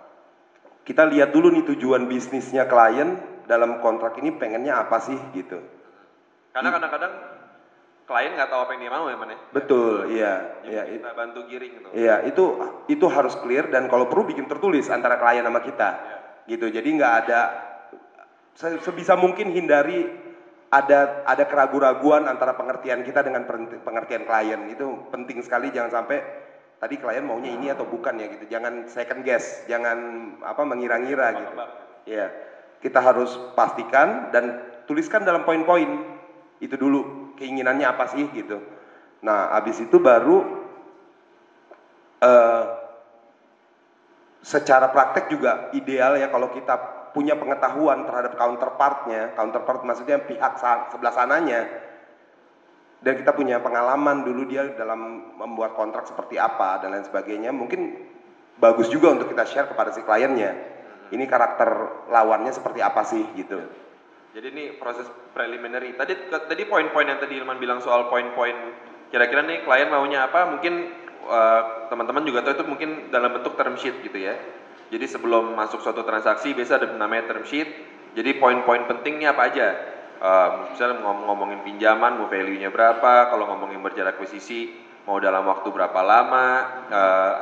kita 0.85 1.05
lihat 1.09 1.33
dulu 1.33 1.50
nih 1.50 1.65
tujuan 1.74 2.05
bisnisnya 2.05 2.69
klien 2.69 3.17
dalam 3.50 3.81
kontrak 3.81 4.17
ini 4.21 4.33
pengennya 4.33 4.77
apa 4.85 4.97
sih 5.01 5.17
gitu 5.33 5.57
karena 6.53 6.69
kadang-kadang 6.71 7.13
klien 8.05 8.31
nggak 8.38 8.50
tahu 8.53 8.62
apa 8.62 8.71
yang 8.77 8.81
dia 8.85 8.91
mau 8.93 9.05
ya 9.09 9.17
man 9.17 9.29
ya. 9.33 9.38
betul 9.50 9.93
iya 10.13 10.33
Ya, 10.65 10.81
iya 10.81 10.97
kita 10.97 11.13
bantu 11.13 11.39
giring 11.45 11.71
gitu. 11.77 11.88
Iya, 11.93 12.15
itu 12.25 12.43
itu 12.89 13.05
harus 13.05 13.38
clear 13.38 13.69
dan 13.69 13.85
kalau 13.85 14.09
perlu 14.09 14.25
bikin 14.25 14.50
tertulis 14.50 14.89
antara 14.89 15.21
klien 15.21 15.45
sama 15.45 15.62
kita. 15.62 15.89
Gitu. 16.50 16.65
Jadi 16.74 16.89
nggak 16.97 17.13
ada 17.25 17.39
sebisa 18.55 19.19
mungkin 19.19 19.51
hindari 19.51 20.07
ada 20.71 21.24
ada 21.27 21.43
keraguan-raguan 21.45 22.25
antara 22.27 22.55
pengertian 22.55 23.03
kita 23.03 23.21
dengan 23.21 23.43
pengertian 23.83 24.24
klien. 24.24 24.71
Itu 24.71 25.12
penting 25.12 25.43
sekali 25.43 25.69
jangan 25.75 26.03
sampai 26.03 26.17
tadi 26.79 26.95
klien 27.00 27.24
maunya 27.24 27.51
ini 27.51 27.71
atau 27.71 27.88
bukan 27.88 28.15
ya 28.19 28.27
gitu. 28.31 28.45
Jangan 28.47 28.88
second 28.88 29.21
guess, 29.27 29.67
jangan 29.67 29.97
apa 30.43 30.62
mengira-ngira 30.63 31.27
gitu. 31.35 31.53
Iya. 32.07 32.27
Kita 32.79 33.00
harus 33.01 33.33
pastikan 33.57 34.29
dan 34.29 34.62
tuliskan 34.85 35.25
dalam 35.25 35.43
poin-poin 35.47 36.15
itu 36.62 36.75
dulu 36.77 37.33
keinginannya 37.35 37.88
apa 37.88 38.07
sih 38.12 38.29
gitu. 38.31 38.62
Nah, 39.25 39.57
habis 39.57 39.81
itu 39.81 39.97
baru 39.97 40.43
eh, 42.21 42.63
secara 44.45 44.93
praktek 44.93 45.33
juga 45.33 45.74
ideal 45.74 46.21
ya 46.21 46.29
kalau 46.29 46.53
kita 46.53 47.04
punya 47.15 47.39
pengetahuan 47.39 48.03
terhadap 48.03 48.36
counterpartnya, 48.36 49.31
counterpart 49.39 49.88
maksudnya 49.88 50.19
pihak 50.19 50.60
sebelah 50.91 51.15
sananya, 51.15 51.63
dan 53.00 53.15
kita 53.15 53.31
punya 53.31 53.63
pengalaman 53.63 54.27
dulu 54.27 54.43
dia 54.43 54.75
dalam 54.75 55.31
membuat 55.39 55.79
kontrak 55.79 56.03
seperti 56.03 56.36
apa 56.36 56.84
dan 56.84 56.91
lain 56.91 57.07
sebagainya, 57.07 57.55
mungkin 57.55 57.95
bagus 58.60 58.91
juga 58.91 59.15
untuk 59.15 59.31
kita 59.31 59.48
share 59.48 59.72
kepada 59.72 59.95
si 59.95 60.03
kliennya. 60.03 60.75
Ini 61.13 61.24
karakter 61.29 61.69
lawannya 62.10 62.50
seperti 62.50 62.81
apa 62.81 63.05
sih 63.05 63.22
gitu. 63.38 63.62
Jadi 64.34 64.48
ini 64.51 64.63
proses 64.75 65.05
preliminary. 65.38 65.93
Tadi 65.93 66.27
tadi 66.27 66.63
poin-poin 66.65 67.07
yang 67.07 67.22
tadi 67.22 67.38
Ilman 67.39 67.62
bilang 67.62 67.79
soal 67.79 68.10
poin-poin 68.10 68.57
kira-kira 69.13 69.45
nih 69.45 69.63
klien 69.63 69.88
maunya 69.93 70.25
apa? 70.25 70.50
Mungkin 70.50 70.74
eh, 71.29 71.62
teman-teman 71.93 72.25
juga 72.25 72.41
tahu 72.41 72.57
itu 72.57 72.65
mungkin 72.65 72.89
dalam 73.13 73.38
bentuk 73.38 73.53
term 73.53 73.77
sheet 73.77 74.01
gitu 74.01 74.17
ya. 74.17 74.34
Jadi 74.89 75.06
sebelum 75.06 75.54
masuk 75.54 75.82
suatu 75.82 76.06
transaksi 76.06 76.54
biasa 76.54 76.77
ada 76.77 76.88
namanya 76.94 77.34
term 77.34 77.44
sheet. 77.44 77.68
Jadi 78.13 78.38
poin-poin 78.38 78.86
pentingnya 78.86 79.34
apa 79.34 79.50
aja? 79.50 79.68
Eh, 80.15 80.50
misalnya 80.72 81.04
ngom- 81.04 81.27
ngomongin 81.27 81.60
pinjaman, 81.65 82.15
mau 82.15 82.30
value-nya 82.30 82.72
berapa? 82.72 83.27
Kalau 83.27 83.46
ngomongin 83.51 83.82
merger 83.82 84.08
akuisisi, 84.08 84.72
mau 85.04 85.20
dalam 85.20 85.44
waktu 85.46 85.68
berapa 85.70 86.00
lama? 86.00 86.48
eh, 86.86 87.34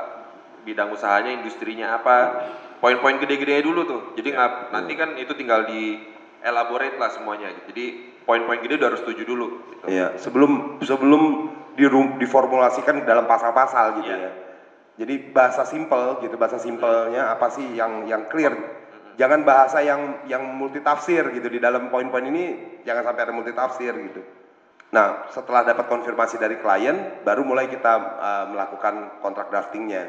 bidang 0.64 0.96
usahanya, 0.96 1.36
industrinya 1.36 2.00
apa? 2.00 2.18
poin-poin 2.80 3.16
gede-gede 3.16 3.64
dulu 3.64 3.88
tuh. 3.88 4.02
Jadi 4.20 4.36
nggak 4.36 4.76
nanti 4.76 5.00
kan 5.00 5.16
itu 5.16 5.32
tinggal 5.40 5.64
di 5.64 6.04
elaborate 6.44 7.00
lah 7.00 7.08
semuanya. 7.08 7.48
Jadi 7.72 7.96
poin-poin 8.28 8.60
gede 8.60 8.76
udah 8.76 8.92
harus 8.92 9.00
setuju 9.00 9.24
dulu. 9.24 9.48
Gitu. 9.72 9.86
Iya, 9.88 10.20
sebelum 10.20 10.52
sebelum 10.84 11.48
diru- 11.80 12.20
diformulasikan 12.20 13.08
dalam 13.08 13.24
pasal-pasal 13.24 14.04
gitu 14.04 14.12
Iya. 14.12 14.20
ya. 14.20 14.32
Jadi 14.94 15.34
bahasa 15.34 15.66
simpel 15.66 16.22
gitu, 16.22 16.38
bahasa 16.38 16.62
simpelnya 16.62 17.34
apa 17.34 17.50
sih 17.50 17.66
yang 17.74 18.06
yang 18.06 18.30
clear. 18.30 18.54
Jangan 19.18 19.42
bahasa 19.46 19.82
yang 19.82 20.26
yang 20.30 20.46
multitafsir 20.58 21.34
gitu 21.34 21.50
di 21.50 21.58
dalam 21.58 21.90
poin-poin 21.90 22.26
ini 22.26 22.78
jangan 22.86 23.10
sampai 23.10 23.22
ada 23.26 23.34
multitafsir 23.34 23.94
gitu. 23.94 24.22
Nah, 24.94 25.26
setelah 25.34 25.66
dapat 25.66 25.90
konfirmasi 25.90 26.38
dari 26.38 26.62
klien, 26.62 27.26
baru 27.26 27.42
mulai 27.42 27.66
kita 27.66 27.94
uh, 27.98 28.46
melakukan 28.54 29.18
kontrak 29.26 29.50
draftingnya. 29.50 30.06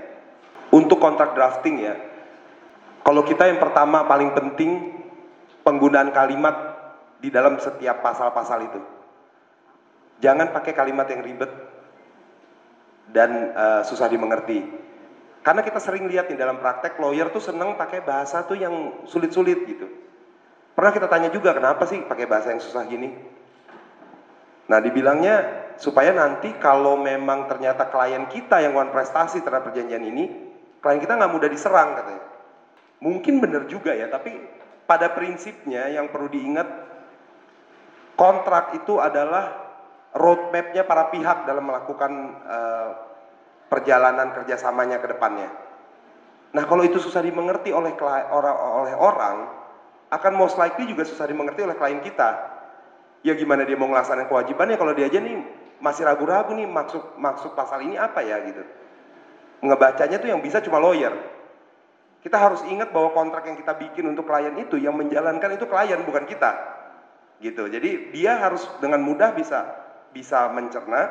Untuk 0.77 1.01
kontrak 1.01 1.33
drafting 1.33 1.81
ya, 1.81 1.97
kalau 3.01 3.25
kita 3.25 3.49
yang 3.49 3.61
pertama 3.61 4.05
paling 4.05 4.37
penting 4.37 5.01
penggunaan 5.65 6.13
kalimat 6.13 6.77
di 7.25 7.33
dalam 7.33 7.57
setiap 7.57 8.05
pasal-pasal 8.05 8.61
itu. 8.69 8.81
Jangan 10.21 10.53
pakai 10.53 10.77
kalimat 10.77 11.09
yang 11.09 11.25
ribet 11.25 11.49
dan 13.11 13.53
eh, 13.53 13.83
susah 13.85 14.09
dimengerti. 14.09 14.85
Karena 15.45 15.61
kita 15.61 15.77
sering 15.77 16.09
lihat 16.09 16.33
nih 16.33 16.41
dalam 16.41 16.57
praktek 16.57 16.97
lawyer 16.97 17.29
tuh 17.29 17.45
seneng 17.45 17.77
pakai 17.77 18.01
bahasa 18.01 18.49
tuh 18.49 18.57
yang 18.57 19.05
sulit-sulit 19.05 19.69
gitu. 19.69 19.85
Pernah 20.73 20.91
kita 20.91 21.07
tanya 21.07 21.29
juga 21.29 21.53
kenapa 21.53 21.85
sih 21.85 22.01
pakai 22.01 22.25
bahasa 22.25 22.51
yang 22.51 22.65
susah 22.65 22.83
gini? 22.89 23.13
Nah 24.65 24.81
dibilangnya 24.81 25.69
supaya 25.77 26.17
nanti 26.17 26.57
kalau 26.57 26.97
memang 26.97 27.45
ternyata 27.45 27.93
klien 27.93 28.25
kita 28.33 28.65
yang 28.65 28.73
wan 28.73 28.89
prestasi 28.89 29.45
terhadap 29.45 29.69
perjanjian 29.69 30.01
ini, 30.01 30.25
klien 30.81 30.99
kita 30.99 31.21
nggak 31.21 31.33
mudah 31.33 31.51
diserang 31.53 31.93
katanya. 31.93 32.25
Mungkin 33.05 33.45
benar 33.45 33.69
juga 33.69 33.93
ya, 33.93 34.09
tapi 34.09 34.33
pada 34.89 35.13
prinsipnya 35.13 35.93
yang 35.93 36.09
perlu 36.09 36.33
diingat 36.33 36.69
kontrak 38.17 38.73
itu 38.81 38.97
adalah 38.97 39.64
roadmapnya 40.15 40.87
para 40.87 41.11
pihak 41.11 41.45
dalam 41.45 41.67
melakukan 41.67 42.13
eh, 42.47 42.91
perjalanan 43.67 44.31
kerjasamanya 44.31 45.03
ke 45.03 45.11
depannya. 45.11 45.51
Nah 46.55 46.65
kalau 46.71 46.87
itu 46.87 47.03
susah 47.03 47.19
dimengerti 47.19 47.75
oleh 47.75 47.91
orang, 48.31 48.57
oleh 48.87 48.95
orang, 48.95 49.37
akan 50.15 50.33
most 50.39 50.55
likely 50.55 50.87
juga 50.87 51.03
susah 51.03 51.27
dimengerti 51.27 51.67
oleh 51.67 51.75
klien 51.75 51.99
kita. 51.99 52.55
Ya 53.27 53.35
gimana 53.35 53.67
dia 53.67 53.75
mau 53.75 53.91
melaksanakan 53.91 54.31
kewajibannya 54.31 54.79
kalau 54.79 54.95
dia 54.95 55.11
aja 55.11 55.19
nih 55.19 55.43
masih 55.83 56.07
ragu-ragu 56.07 56.55
nih 56.55 56.71
maksud 56.71 57.19
maksud 57.19 57.59
pasal 57.59 57.83
ini 57.83 57.99
apa 57.99 58.23
ya 58.23 58.39
gitu. 58.47 58.63
Ngebacanya 59.67 60.23
tuh 60.23 60.31
yang 60.31 60.39
bisa 60.39 60.63
cuma 60.63 60.79
lawyer. 60.79 61.11
Kita 62.23 62.39
harus 62.39 62.63
ingat 62.71 62.95
bahwa 62.95 63.11
kontrak 63.13 63.45
yang 63.51 63.59
kita 63.59 63.75
bikin 63.75 64.15
untuk 64.15 64.25
klien 64.25 64.55
itu 64.57 64.79
yang 64.79 64.95
menjalankan 64.95 65.59
itu 65.59 65.67
klien 65.67 65.99
bukan 66.07 66.25
kita. 66.31 66.53
Gitu. 67.43 67.67
Jadi 67.67 68.15
dia 68.15 68.39
harus 68.39 68.63
dengan 68.79 69.03
mudah 69.03 69.35
bisa 69.35 69.84
bisa 70.15 70.47
mencerna 70.55 71.11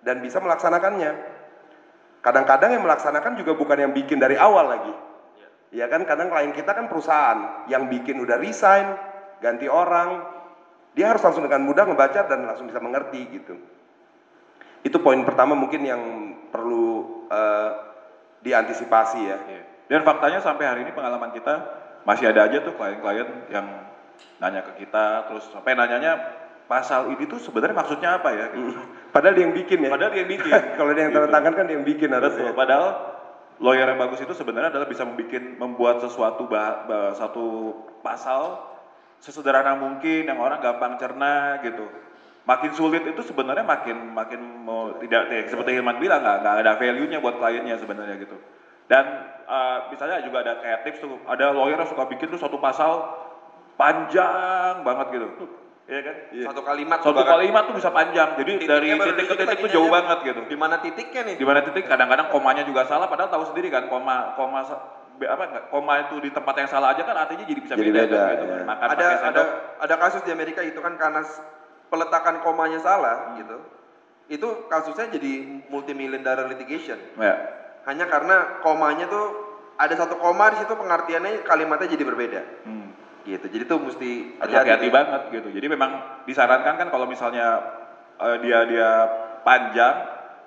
dan 0.00 0.24
bisa 0.24 0.40
melaksanakannya. 0.40 1.12
Kadang-kadang 2.24 2.72
yang 2.72 2.82
melaksanakan 2.82 3.36
juga 3.36 3.52
bukan 3.52 3.76
yang 3.76 3.92
bikin 3.92 4.16
dari 4.16 4.40
awal 4.40 4.72
lagi. 4.72 4.94
Ya 5.72 5.88
kan 5.88 6.04
kadang 6.04 6.28
klien 6.28 6.52
kita 6.52 6.72
kan 6.72 6.88
perusahaan 6.88 7.68
yang 7.68 7.88
bikin 7.88 8.20
udah 8.20 8.36
resign, 8.40 8.92
ganti 9.40 9.68
orang, 9.68 10.20
dia 10.92 11.12
harus 11.12 11.24
langsung 11.24 11.44
dengan 11.44 11.64
mudah 11.64 11.88
ngebaca 11.88 12.28
dan 12.28 12.44
langsung 12.44 12.68
bisa 12.68 12.80
mengerti 12.80 13.24
gitu. 13.32 13.56
Itu 14.84 15.00
poin 15.00 15.24
pertama 15.24 15.56
mungkin 15.56 15.80
yang 15.84 16.02
perlu 16.52 17.24
eh, 17.32 17.70
diantisipasi 18.44 19.20
ya. 19.24 19.38
Iya. 19.48 19.62
Dan 19.88 20.04
faktanya 20.04 20.44
sampai 20.44 20.64
hari 20.68 20.80
ini 20.84 20.92
pengalaman 20.92 21.32
kita 21.32 21.54
masih 22.04 22.28
ada 22.28 22.50
aja 22.50 22.60
tuh 22.60 22.74
klien-klien 22.76 23.28
yang 23.48 23.66
nanya 24.42 24.62
ke 24.66 24.84
kita 24.84 25.30
terus 25.30 25.46
sampai 25.54 25.78
nanyanya 25.78 26.18
pasal 26.72 27.12
ini 27.12 27.28
tuh 27.28 27.36
sebenarnya 27.36 27.76
maksudnya 27.76 28.16
apa 28.16 28.32
ya 28.32 28.46
gitu. 28.48 28.80
Padahal 29.12 29.36
dia 29.36 29.44
yang 29.44 29.52
bikin 29.52 29.78
ya. 29.84 29.90
Padahal 29.92 30.10
dia 30.16 30.20
yang 30.24 30.32
bikin. 30.32 30.52
Kalau 30.80 30.90
dia 30.96 31.02
yang 31.04 31.12
tanda 31.12 31.28
Gitu. 31.28 31.36
tangan 31.36 31.52
kan 31.52 31.64
dia 31.68 31.74
yang 31.76 31.84
bikin 31.84 32.08
Betul. 32.08 32.16
harusnya. 32.16 32.50
Padahal 32.56 32.86
lawyer 33.60 33.86
yang 33.86 34.00
bagus 34.00 34.18
itu 34.18 34.32
sebenarnya 34.32 34.72
adalah 34.72 34.88
bisa 34.88 35.04
membuat 35.04 35.44
membuat 35.60 35.96
sesuatu 36.00 36.48
bah, 36.48 36.88
bah- 36.88 37.12
satu 37.12 37.76
pasal 38.00 38.72
sesederhana 39.20 39.76
mungkin 39.76 40.24
yang 40.24 40.40
orang 40.40 40.58
gampang 40.58 40.96
cerna 40.96 41.60
gitu. 41.60 41.84
Makin 42.42 42.72
sulit 42.74 43.04
itu 43.04 43.20
sebenarnya 43.22 43.62
makin 43.62 44.10
makin 44.10 44.40
mau 44.64 44.96
tidak 44.98 45.28
tidak- 45.30 45.48
seperti 45.52 45.76
Hilman 45.76 46.00
bilang 46.00 46.24
nggak 46.24 46.36
nggak 46.42 46.54
ada 46.58 46.72
value-nya 46.74 47.20
buat 47.20 47.36
kliennya 47.36 47.76
sebenarnya 47.78 48.16
gitu. 48.18 48.34
Dan 48.90 49.04
eh, 49.46 49.78
misalnya 49.92 50.24
juga 50.24 50.42
ada 50.42 50.58
kayak 50.58 50.78
tips 50.82 50.98
tuh, 51.04 51.20
ada 51.28 51.52
lawyer 51.54 51.78
yang 51.78 51.86
suka 51.86 52.08
bikin 52.08 52.32
tuh 52.32 52.40
satu 52.40 52.58
pasal 52.58 53.12
panjang 53.76 54.82
banget 54.82 55.06
gitu. 55.14 55.28
Iya 55.82 56.00
kan? 56.00 56.16
Satu 56.30 56.60
kalimat 56.62 56.96
tuh 56.98 57.06
Satu 57.10 57.18
bahkan. 57.18 57.32
kalimat 57.36 57.62
tuh 57.66 57.74
bisa 57.74 57.90
panjang. 57.90 58.28
Jadi 58.38 58.52
dari 58.62 58.86
Titiknya 58.86 58.96
baru 58.96 59.10
titik 59.12 59.26
ke 59.26 59.34
titik 59.36 59.58
tuh 59.58 59.70
jauh 59.70 59.82
nanya, 59.82 59.96
banget 59.98 60.18
gitu 60.22 60.40
Di 60.46 60.56
mana 60.56 60.76
titiknya 60.78 61.22
nih? 61.26 61.34
di 61.34 61.44
mana 61.44 61.60
titik 61.60 61.84
kadang-kadang 61.84 62.26
komanya 62.30 62.62
juga 62.62 62.86
salah 62.86 63.06
padahal 63.06 63.28
tahu 63.28 63.44
sendiri 63.50 63.68
kan 63.68 63.90
koma 63.90 64.38
koma 64.38 64.62
apa 65.22 65.44
enggak 65.44 65.64
koma 65.70 65.92
itu 66.02 66.18
di 66.18 66.30
tempat 66.30 66.54
yang 66.56 66.66
salah 66.66 66.94
aja 66.94 67.02
kan 67.02 67.14
artinya 67.14 67.44
jadi 67.44 67.60
bisa 67.60 67.74
Jadi 67.74 67.90
beda, 67.90 68.00
beda, 68.06 68.16
kan, 68.16 68.30
gitu. 68.32 68.44
ya. 68.48 68.64
Makan 68.64 68.86
ada 68.88 68.94
pakai 68.94 69.28
ada 69.28 69.42
ada 69.78 69.94
kasus 69.98 70.22
di 70.22 70.30
Amerika 70.30 70.60
itu 70.62 70.78
kan 70.78 70.94
karena 70.96 71.22
peletakan 71.88 72.34
komanya 72.40 72.78
salah 72.78 73.34
gitu. 73.36 73.56
Itu 74.28 74.48
kasusnya 74.66 75.10
jadi 75.10 75.32
multi 75.66 75.92
million 75.92 76.22
dollar 76.22 76.46
litigation. 76.46 76.98
ya. 77.16 77.34
Hanya 77.84 78.06
karena 78.06 78.62
komanya 78.62 79.06
tuh 79.06 79.26
ada 79.74 79.94
satu 79.94 80.14
koma 80.16 80.46
di 80.48 80.58
situ 80.58 80.72
pengertiannya 80.72 81.42
kalimatnya 81.42 81.90
jadi 81.90 82.04
berbeda. 82.04 82.40
Hmm. 82.62 82.91
Gitu. 83.22 83.46
Jadi 83.46 83.64
tuh 83.64 83.78
mesti 83.78 84.10
hati-hati 84.42 84.88
banget 84.90 85.22
gitu 85.30 85.48
jadi 85.54 85.66
memang 85.70 85.90
disarankan 86.26 86.74
kan 86.74 86.88
kalau 86.90 87.06
misalnya 87.06 87.62
eh, 88.18 88.36
dia 88.42 88.66
dia 88.66 88.90
panjang 89.42 89.96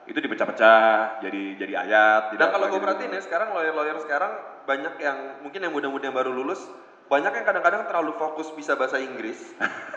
itu 0.05 0.19
dipecah-pecah 0.21 1.23
jadi 1.23 1.41
jadi 1.57 1.73
ayat 1.87 2.21
Dan 2.29 2.31
tidak 2.37 2.49
kalau 2.53 2.65
gue 2.69 2.77
gitu. 2.77 2.85
perhatiin 2.85 3.11
ya 3.15 3.21
sekarang 3.23 3.49
lawyer-lawyer 3.55 3.97
sekarang 4.03 4.31
banyak 4.65 4.93
yang 5.01 5.17
mungkin 5.41 5.59
yang 5.65 5.73
muda-muda 5.73 6.03
yang 6.05 6.13
baru 6.13 6.29
lulus 6.29 6.61
banyak 7.05 7.37
yang 7.37 7.45
kadang-kadang 7.45 7.85
terlalu 7.85 8.17
fokus 8.17 8.49
bisa 8.53 8.73
bahasa 8.73 8.97
Inggris 8.97 9.37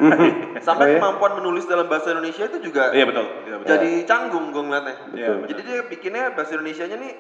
sampai 0.67 0.85
Oh, 0.85 0.91
iya? 0.93 0.97
kemampuan 1.01 1.41
menulis 1.41 1.65
dalam 1.65 1.89
bahasa 1.89 2.13
Indonesia 2.13 2.45
itu 2.47 2.59
juga 2.61 2.93
iya 2.93 3.05
betul 3.09 3.27
iya, 3.45 3.57
betul 3.57 3.69
jadi 3.69 3.91
canggung 4.05 4.53
gue 4.53 4.63
ngeliatnya. 4.65 4.97
Iya. 5.17 5.33
Jadi 5.49 5.61
dia 5.65 5.79
bikinnya 5.89 6.33
bahasa 6.33 6.57
Indonesianya 6.57 6.97
nih, 7.01 7.13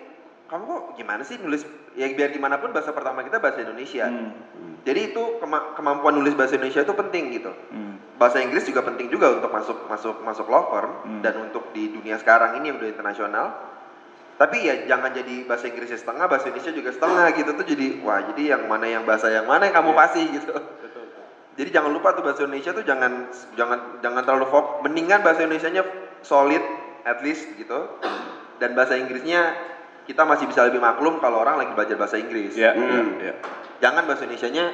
kamu 0.49 0.65
kok 0.65 0.83
gimana 0.97 1.23
sih 1.23 1.37
nulis? 1.37 1.63
Ya 1.93 2.09
biar 2.09 2.31
gimana 2.31 2.57
pun 2.57 2.73
bahasa 2.73 2.91
pertama 2.91 3.21
kita 3.21 3.37
bahasa 3.37 3.61
Indonesia. 3.61 4.09
Hmm. 4.09 4.33
Jadi 4.83 5.13
itu 5.13 5.23
kema- 5.39 5.77
kemampuan 5.77 6.17
nulis 6.17 6.33
bahasa 6.33 6.57
Indonesia 6.57 6.81
itu 6.81 6.95
penting 6.95 7.25
gitu. 7.33 7.53
Hmm. 7.69 8.01
Bahasa 8.17 8.41
Inggris 8.41 8.65
juga 8.65 8.81
penting 8.81 9.09
juga 9.09 9.29
untuk 9.31 9.51
masuk 9.51 9.85
masuk 9.87 10.17
masuk 10.23 10.47
law 10.47 10.69
firm 10.69 10.93
Hmm. 11.05 11.21
dan 11.21 11.37
untuk 11.39 11.69
di 11.71 11.93
dunia 11.93 12.17
sekarang 12.17 12.57
ini 12.57 12.73
yang 12.73 12.81
udah 12.81 12.89
internasional. 12.89 13.47
Tapi 14.39 14.57
ya 14.63 14.87
jangan 14.87 15.11
jadi 15.11 15.45
bahasa 15.45 15.67
Inggrisnya 15.67 15.99
setengah, 15.99 16.25
bahasa 16.25 16.47
Indonesia 16.47 16.71
juga 16.71 16.91
setengah 16.95 17.27
gitu 17.35 17.51
tuh 17.53 17.67
jadi 17.67 17.87
wah 18.01 18.23
jadi 18.25 18.43
yang 18.55 18.63
mana 18.65 18.87
yang 18.87 19.03
bahasa 19.03 19.29
yang 19.29 19.45
mana 19.45 19.67
yang 19.67 19.77
kamu 19.77 19.91
Iya. 19.91 19.99
fasih 19.99 20.25
gitu. 20.33 20.53
Jadi 21.59 21.75
jangan 21.75 21.91
lupa 21.91 22.15
tuh 22.15 22.23
bahasa 22.23 22.47
Indonesia 22.47 22.71
tuh 22.71 22.87
jangan 22.87 23.27
jangan 23.53 23.99
jangan 23.99 24.23
terlalu 24.23 24.47
fokus. 24.47 24.79
Mendingan 24.81 25.27
bahasa 25.27 25.43
Indonesianya 25.43 25.83
solid 26.23 26.63
at 27.03 27.19
least 27.21 27.51
gitu. 27.59 27.99
Dan 28.63 28.79
bahasa 28.79 28.95
Inggrisnya 28.95 29.59
kita 30.09 30.25
masih 30.25 30.49
bisa 30.49 30.64
lebih 30.64 30.81
maklum 30.81 31.21
kalau 31.21 31.38
orang 31.38 31.61
lagi 31.61 31.77
belajar 31.77 31.94
bahasa 31.94 32.16
Inggris. 32.16 32.57
Iya, 32.57 32.73
Hmm. 32.73 32.81
iya, 32.81 33.03
iya. 33.23 33.35
Jangan 33.79 34.09
bahasa 34.09 34.25
Indonesianya 34.25 34.64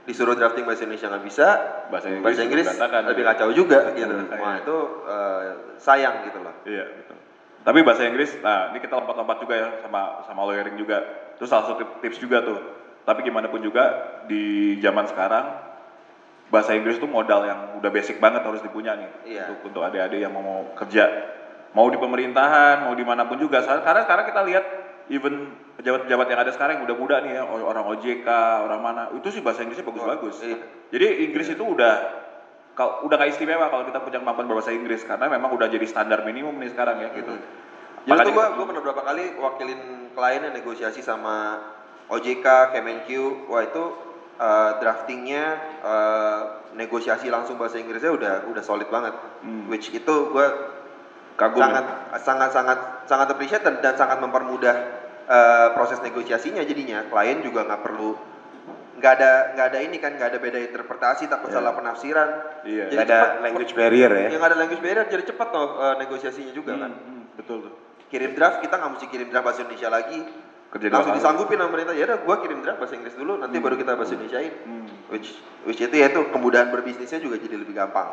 disuruh 0.00 0.32
drafting 0.32 0.64
bahasa 0.64 0.82
Indonesia 0.82 1.06
nggak 1.06 1.22
bisa, 1.22 1.46
Bahasa 1.92 2.08
Inggris 2.08 2.24
bahasa 2.24 2.42
Inggris 2.42 2.66
berantakan. 2.66 3.02
lebih 3.06 3.24
kacau 3.28 3.48
juga 3.52 3.78
gitu. 3.92 4.08
Hmm, 4.10 4.32
Wah 4.32 4.40
iya. 4.50 4.62
itu 4.64 4.76
eh, 5.06 5.42
sayang 5.76 6.14
gitu 6.24 6.38
loh. 6.40 6.54
Iya, 6.64 6.84
betul. 6.96 7.16
Tapi 7.60 7.78
bahasa 7.84 8.02
Inggris, 8.02 8.30
nah 8.40 8.72
ini 8.72 8.80
kita 8.80 8.96
lompat-lompat 8.96 9.36
juga 9.38 9.54
ya 9.54 9.68
sama 9.78 10.24
sama 10.24 10.48
lawyering 10.48 10.74
juga. 10.74 11.04
Terus 11.36 11.46
salah 11.46 11.68
satu 11.68 12.00
tips 12.00 12.16
juga 12.16 12.40
tuh. 12.40 12.56
Tapi 13.04 13.20
gimana 13.20 13.46
pun 13.46 13.60
juga 13.60 13.84
di 14.24 14.74
zaman 14.78 15.04
sekarang 15.04 15.44
bahasa 16.48 16.72
Inggris 16.72 16.96
tuh 16.96 17.06
modal 17.06 17.44
yang 17.44 17.60
udah 17.76 17.90
basic 17.90 18.16
banget 18.16 18.42
harus 18.42 18.58
dipunya 18.58 18.96
nih 18.96 19.10
Iya. 19.28 19.44
untuk 19.46 19.70
untuk 19.70 19.82
adik-adik 19.84 20.18
yang 20.18 20.32
mau, 20.32 20.42
mau 20.42 20.60
kerja, 20.74 21.06
mau 21.74 21.86
di 21.88 21.98
pemerintahan, 21.98 22.86
mau 22.86 22.94
di 22.94 23.04
mana 23.06 23.26
pun 23.26 23.38
juga. 23.38 23.62
Karena 23.62 24.02
sekarang 24.02 24.24
kita 24.26 24.40
lihat 24.46 24.64
even 25.10 25.54
pejabat-pejabat 25.78 26.26
yang 26.30 26.40
ada 26.42 26.52
sekarang 26.54 26.72
yang 26.78 26.84
udah 26.86 26.96
muda 26.96 27.16
nih 27.24 27.32
ya, 27.38 27.42
orang 27.46 27.84
OJK, 27.94 28.28
orang 28.66 28.80
mana, 28.80 29.02
itu 29.14 29.28
sih 29.32 29.42
bahasa 29.42 29.66
Inggrisnya 29.66 29.86
bagus-bagus. 29.86 30.36
Iya. 30.42 30.58
Jadi 30.90 31.06
Inggris 31.30 31.48
itu 31.50 31.64
udah 31.66 31.94
kalau 32.78 33.04
udah 33.04 33.16
gak 33.18 33.34
istimewa 33.34 33.66
kalau 33.68 33.84
kita 33.84 33.98
punya 34.00 34.18
kemampuan 34.22 34.46
berbahasa 34.46 34.72
Inggris 34.72 35.02
karena 35.04 35.26
memang 35.26 35.52
udah 35.52 35.68
jadi 35.68 35.84
standar 35.84 36.22
minimum 36.22 36.54
nih 36.62 36.70
sekarang 36.70 37.02
ya 37.02 37.10
gitu. 37.12 37.34
Jadi 38.06 38.08
Makanya- 38.08 38.24
tuh 38.24 38.32
gua, 38.32 38.46
gua 38.56 38.64
pernah 38.70 38.82
berapa 38.86 39.02
kali 39.04 39.24
wakilin 39.36 39.80
klien 40.16 40.40
yang 40.48 40.54
negosiasi 40.56 41.00
sama 41.04 41.60
OJK, 42.08 42.46
Kemenq, 42.72 43.08
wah 43.50 43.62
itu 43.66 43.84
eh, 44.40 44.70
draftingnya 44.80 45.44
eh, 45.84 46.40
negosiasi 46.78 47.28
langsung 47.28 47.58
bahasa 47.60 47.76
Inggrisnya 47.76 48.14
udah 48.14 48.34
udah 48.48 48.62
solid 48.64 48.88
banget. 48.88 49.12
Hmm. 49.42 49.66
Which 49.68 49.90
itu 49.92 50.14
gua 50.32 50.69
Kagum. 51.40 51.56
sangat 51.58 51.84
sangat 52.20 52.50
sangat 52.52 52.78
sangat 53.04 53.26
appreciate 53.28 53.62
dan, 53.62 53.80
dan 53.80 53.94
sangat 53.94 54.20
mempermudah 54.20 54.76
eh, 55.24 55.68
proses 55.72 55.98
negosiasinya 55.98 56.60
jadinya 56.60 57.06
klien 57.06 57.40
juga 57.40 57.64
nggak 57.64 57.80
perlu 57.80 58.12
nggak 58.92 59.12
ada 59.14 59.30
nggak 59.50 59.66
ada 59.66 59.78
ini 59.80 59.96
kan 59.96 60.12
nggak 60.12 60.28
ada 60.28 60.38
beda 60.38 60.58
interpretasi 60.60 61.24
takut 61.26 61.48
salah 61.48 61.72
penafsiran 61.72 62.28
Iya. 62.62 62.92
Nggak 62.92 63.04
ada 63.06 63.18
cepet- 63.18 63.40
language 63.40 63.72
barrier 63.72 64.10
ya. 64.12 64.28
yang 64.28 64.42
ada 64.42 64.52
language 64.54 64.78
barrier 64.78 65.06
jadi 65.06 65.24
cepat 65.24 65.48
tuh 65.48 65.66
eh, 65.80 65.94
negosiasinya 65.98 66.52
juga 66.52 66.76
kan 66.76 66.92
Hmm, 66.92 67.24
betul 67.32 67.64
tuh. 67.64 67.72
kirim 68.06 68.34
draft 68.34 68.60
kita 68.60 68.74
nggak 68.74 68.92
mesti 68.92 69.06
kirim 69.08 69.28
draft 69.28 69.44
bahasa 69.46 69.60
Indonesia 69.62 69.88
lagi 69.88 70.20
Kerja 70.70 70.86
langsung 70.88 71.16
disanggupin 71.16 71.56
sama 71.56 71.66
pemerintah 71.66 71.94
ya 71.94 72.04
udah 72.04 72.18
gua 72.20 72.36
kirim 72.38 72.60
draft 72.60 72.78
bahasa 72.78 72.94
Inggris 72.94 73.14
dulu 73.14 73.32
nanti 73.36 73.58
baru 73.58 73.74
kita 73.74 73.96
bahasa 73.96 74.12
Indonesiain 74.12 74.52
Hmm. 74.60 74.86
which 75.08 75.34
which 75.64 75.80
itu 75.80 75.90
ya 75.92 76.06
itu 76.06 76.20
kemudahan 76.28 76.68
berbisnisnya 76.68 77.18
juga 77.18 77.38
jadi 77.38 77.56
lebih 77.56 77.72
gampang 77.72 78.06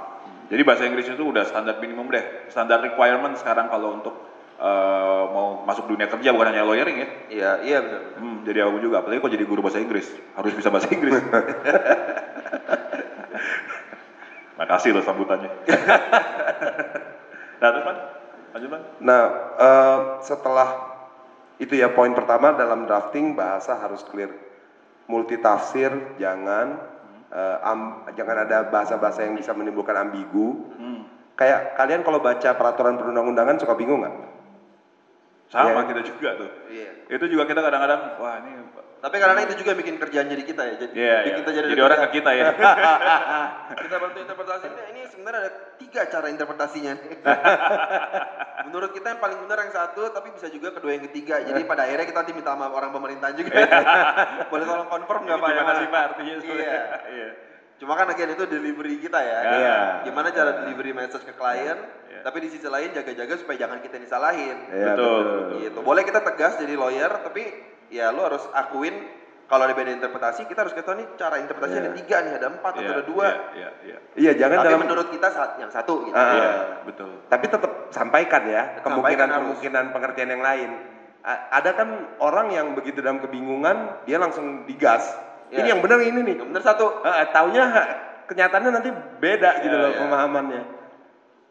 Jadi 0.47 0.61
bahasa 0.63 0.87
Inggris 0.87 1.11
itu 1.11 1.19
udah 1.19 1.43
standar 1.43 1.75
minimum 1.83 2.07
deh, 2.07 2.23
standar 2.47 2.79
requirement 2.79 3.35
sekarang 3.35 3.67
kalau 3.67 3.99
untuk 3.99 4.15
eh, 4.57 5.23
mau 5.31 5.67
masuk 5.67 5.91
dunia 5.91 6.07
kerja 6.07 6.31
bukan 6.31 6.55
hanya 6.55 6.63
lawyering 6.63 6.97
ya. 7.03 7.07
iya 7.27 7.51
iya 7.61 7.77
benar 7.83 8.01
Hmm, 8.17 8.41
jadi 8.47 8.63
aku 8.65 8.79
juga, 8.81 9.03
apalagi 9.03 9.19
kok 9.21 9.33
jadi 9.35 9.45
guru 9.45 9.59
bahasa 9.61 9.83
Inggris, 9.83 10.07
harus 10.39 10.53
bisa 10.55 10.71
bahasa 10.71 10.87
Inggris. 10.89 11.19
Makasih 14.57 14.89
loh 14.95 15.03
sambutannya. 15.05 15.51
nah 17.61 17.67
terus 17.69 17.85
man, 17.85 17.97
lanjut 18.57 18.69
man. 18.73 18.81
Nah, 19.03 19.23
eh, 19.59 19.97
setelah 20.25 20.69
itu 21.61 21.77
ya 21.77 21.93
poin 21.93 22.13
pertama 22.17 22.57
dalam 22.57 22.87
drafting 22.89 23.37
bahasa 23.37 23.77
harus 23.77 24.01
clear. 24.07 24.31
Multitafsir 25.07 26.17
jangan 26.19 26.75
eh, 27.27 27.57
am- 27.61 28.07
jangan 28.13 28.47
ada 28.47 28.67
bahasa-bahasa 28.67 29.23
yang 29.23 29.35
bisa 29.35 29.51
menimbulkan 29.51 29.95
ambigu. 29.97 30.47
Hmm. 30.75 31.01
Kayak 31.37 31.77
kalian 31.77 32.01
kalau 32.01 32.17
baca 32.17 32.49
peraturan 32.53 32.97
perundang-undangan 32.97 33.61
suka 33.61 33.77
bingung 33.77 34.01
nggak? 34.01 34.15
Sama 35.47 35.79
Iya. 35.79 35.87
kita 35.87 36.01
juga 36.03 36.29
tuh. 36.35 36.49
iya 36.67 36.91
Itu 37.07 37.25
juga 37.31 37.47
kita 37.47 37.63
kadang-kadang, 37.63 38.19
wah 38.19 38.35
ini 38.41 38.51
tapi 38.97 39.15
karena 39.15 39.39
itu 39.41 39.53
juga 39.55 39.71
bikin 39.73 39.95
kerjaan 39.95 40.27
jadi 40.27 40.43
kita 40.43 40.61
ya 40.63 40.75
jadi 40.77 40.91
Iya, 40.91 41.15
bikin 41.19 41.29
iya. 41.29 41.39
kita 41.39 41.49
jadi, 41.53 41.67
jadi 41.69 41.81
orang 41.83 41.99
ke 41.99 42.09
kita 42.13 42.31
ya. 42.31 42.45
kita 43.85 43.95
bantu 43.95 44.17
interpretasinya 44.19 44.83
ini 44.87 45.01
sebenarnya 45.05 45.39
ada 45.39 45.51
tiga 45.77 46.01
cara 46.07 46.27
interpretasinya 46.27 46.93
menurut 48.67 48.91
kita 48.91 49.07
yang 49.07 49.21
paling 49.21 49.39
benar 49.39 49.57
yang 49.59 49.71
satu 49.71 50.01
tapi 50.09 50.27
bisa 50.31 50.47
juga 50.47 50.73
kedua 50.73 50.91
yang 50.91 51.05
ketiga 51.05 51.39
jadi 51.39 51.61
pada 51.63 51.85
akhirnya 51.85 52.05
kita 52.05 52.19
nanti 52.19 52.33
minta 52.33 52.51
sama 52.51 52.67
orang 52.67 52.89
pemerintahan 52.91 53.33
juga 53.33 53.51
boleh 54.51 54.65
tolong 54.65 54.89
confirm 54.89 55.21
nggak 55.23 55.37
pak 55.37 55.47
Gimana 55.47 55.63
mana? 55.63 55.77
sih 55.77 55.87
Pak 55.87 56.01
artinya 56.03 56.33
iya 56.43 56.79
Iya. 57.07 57.29
cuma 57.77 57.93
kan 57.93 58.09
again 58.09 58.33
itu 58.33 58.43
delivery 58.45 58.97
kita 58.97 59.19
ya 59.19 59.39
Iya. 59.55 59.77
gimana 60.03 60.27
cara 60.31 60.51
delivery 60.59 60.91
message 60.91 61.23
ke 61.23 61.33
klien 61.33 61.77
Iya. 62.09 62.19
tapi 62.23 62.37
di 62.41 62.49
sisi 62.49 62.65
lain 62.65 62.91
jaga-jaga 62.91 63.33
supaya 63.37 63.57
jangan 63.59 63.79
kita 63.79 63.97
disalahin 63.97 64.57
Iya, 64.67 64.85
Betul. 64.91 65.25
gitu 65.61 65.79
boleh 65.79 66.01
kita 66.01 66.19
tegas 66.19 66.57
jadi 66.57 66.73
lawyer 66.73 67.13
tapi 67.23 67.45
ya 67.89 68.09
lu 68.09 68.21
harus 68.21 68.43
akuin 68.51 68.95
kalau 69.47 69.63
ada 69.63 69.71
beda 69.71 69.91
interpretasi 69.93 70.43
kita 70.43 70.59
harus 70.61 70.75
ketahui 70.75 71.01
nih 71.01 71.07
cara 71.15 71.39
interpretasi 71.39 71.71
Iya. 71.71 71.81
ada 71.81 71.91
tiga 71.95 72.17
nih 72.19 72.33
ada 72.35 72.47
empat 72.49 72.71
atau 72.73 72.83
Iya, 72.83 72.91
ada 72.93 73.03
dua 73.05 73.25
Iya, 73.25 73.37
iya, 73.55 73.69
iya. 73.81 73.97
Iya, 74.13 74.31
jangan 74.35 74.55
tapi 74.57 74.67
dalam 74.67 74.79
menurut 74.83 75.07
kita 75.07 75.27
saat 75.29 75.51
yang 75.55 75.71
satu 75.71 75.93
gitu 76.03 76.13
Ah. 76.13 76.33
Iya, 76.33 76.51
betul. 76.83 77.11
tapi 77.25 77.45
tetap 77.47 77.71
sampaikan 77.89 78.43
ya 78.43 78.63
Sampaikan 78.77 78.83
kemungkinan-kemungkinan 79.31 79.83
pengertian 79.89 80.29
yang 80.29 80.43
lain. 80.43 80.69
A- 81.23 81.43
ada 81.53 81.71
kan 81.73 81.89
orang 82.19 82.47
yang 82.49 82.67
begitu 82.71 82.99
dalam 82.99 83.19
kebingungan 83.19 84.03
dia 84.03 84.15
langsung 84.15 84.63
digas. 84.63 85.15
Iya. 85.47 85.63
Ini 85.63 85.67
yang 85.75 85.81
benar 85.81 85.99
ini 86.03 86.19
nih. 86.23 86.35
yang 86.39 86.51
benar 86.51 86.63
satu 86.63 86.99
eh, 87.01 87.27
taunya 87.31 87.63
kenyataannya 88.25 88.71
nanti 88.73 88.89
beda 89.17 89.63
gitu 89.63 89.71
Iya, 89.71 89.81
loh 89.81 89.91
iya. 89.91 89.99
pemahamannya. 90.03 90.61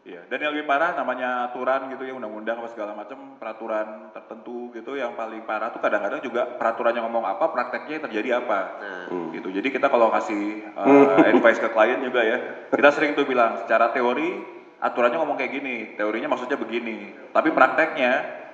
Iya, 0.07 0.23
dan 0.31 0.39
yang 0.39 0.55
lebih 0.55 0.71
parah 0.71 0.95
namanya 0.95 1.51
aturan 1.51 1.91
gitu 1.91 2.07
ya 2.07 2.15
undang-undang 2.15 2.63
apa 2.63 2.71
segala 2.71 2.95
macam 2.95 3.35
peraturan 3.35 4.07
tertentu 4.15 4.71
gitu 4.71 4.95
yang 4.95 5.19
paling 5.19 5.43
parah 5.43 5.67
tuh 5.75 5.83
kadang-kadang 5.83 6.23
juga 6.23 6.47
peraturannya 6.47 7.03
ngomong 7.03 7.27
apa 7.27 7.51
prakteknya 7.51 8.07
terjadi 8.07 8.39
apa. 8.39 8.59
Nah 8.79 8.95
Hmm. 9.07 9.31
gitu 9.31 9.47
jadi 9.51 9.67
kita 9.71 9.87
kalau 9.87 10.11
kasih 10.11 10.67
uh, 10.75 11.19
advice 11.31 11.59
ke 11.63 11.71
klien 11.71 11.99
juga 12.03 12.23
ya 12.23 12.37
kita 12.71 12.89
sering 12.91 13.15
tuh 13.15 13.23
bilang 13.23 13.59
secara 13.63 13.91
teori 13.95 14.35
aturannya 14.83 15.15
ngomong 15.19 15.39
kayak 15.39 15.51
gini 15.51 15.95
teorinya 15.95 16.27
maksudnya 16.31 16.59
begini 16.59 17.11
tapi 17.31 17.55
prakteknya 17.55 18.11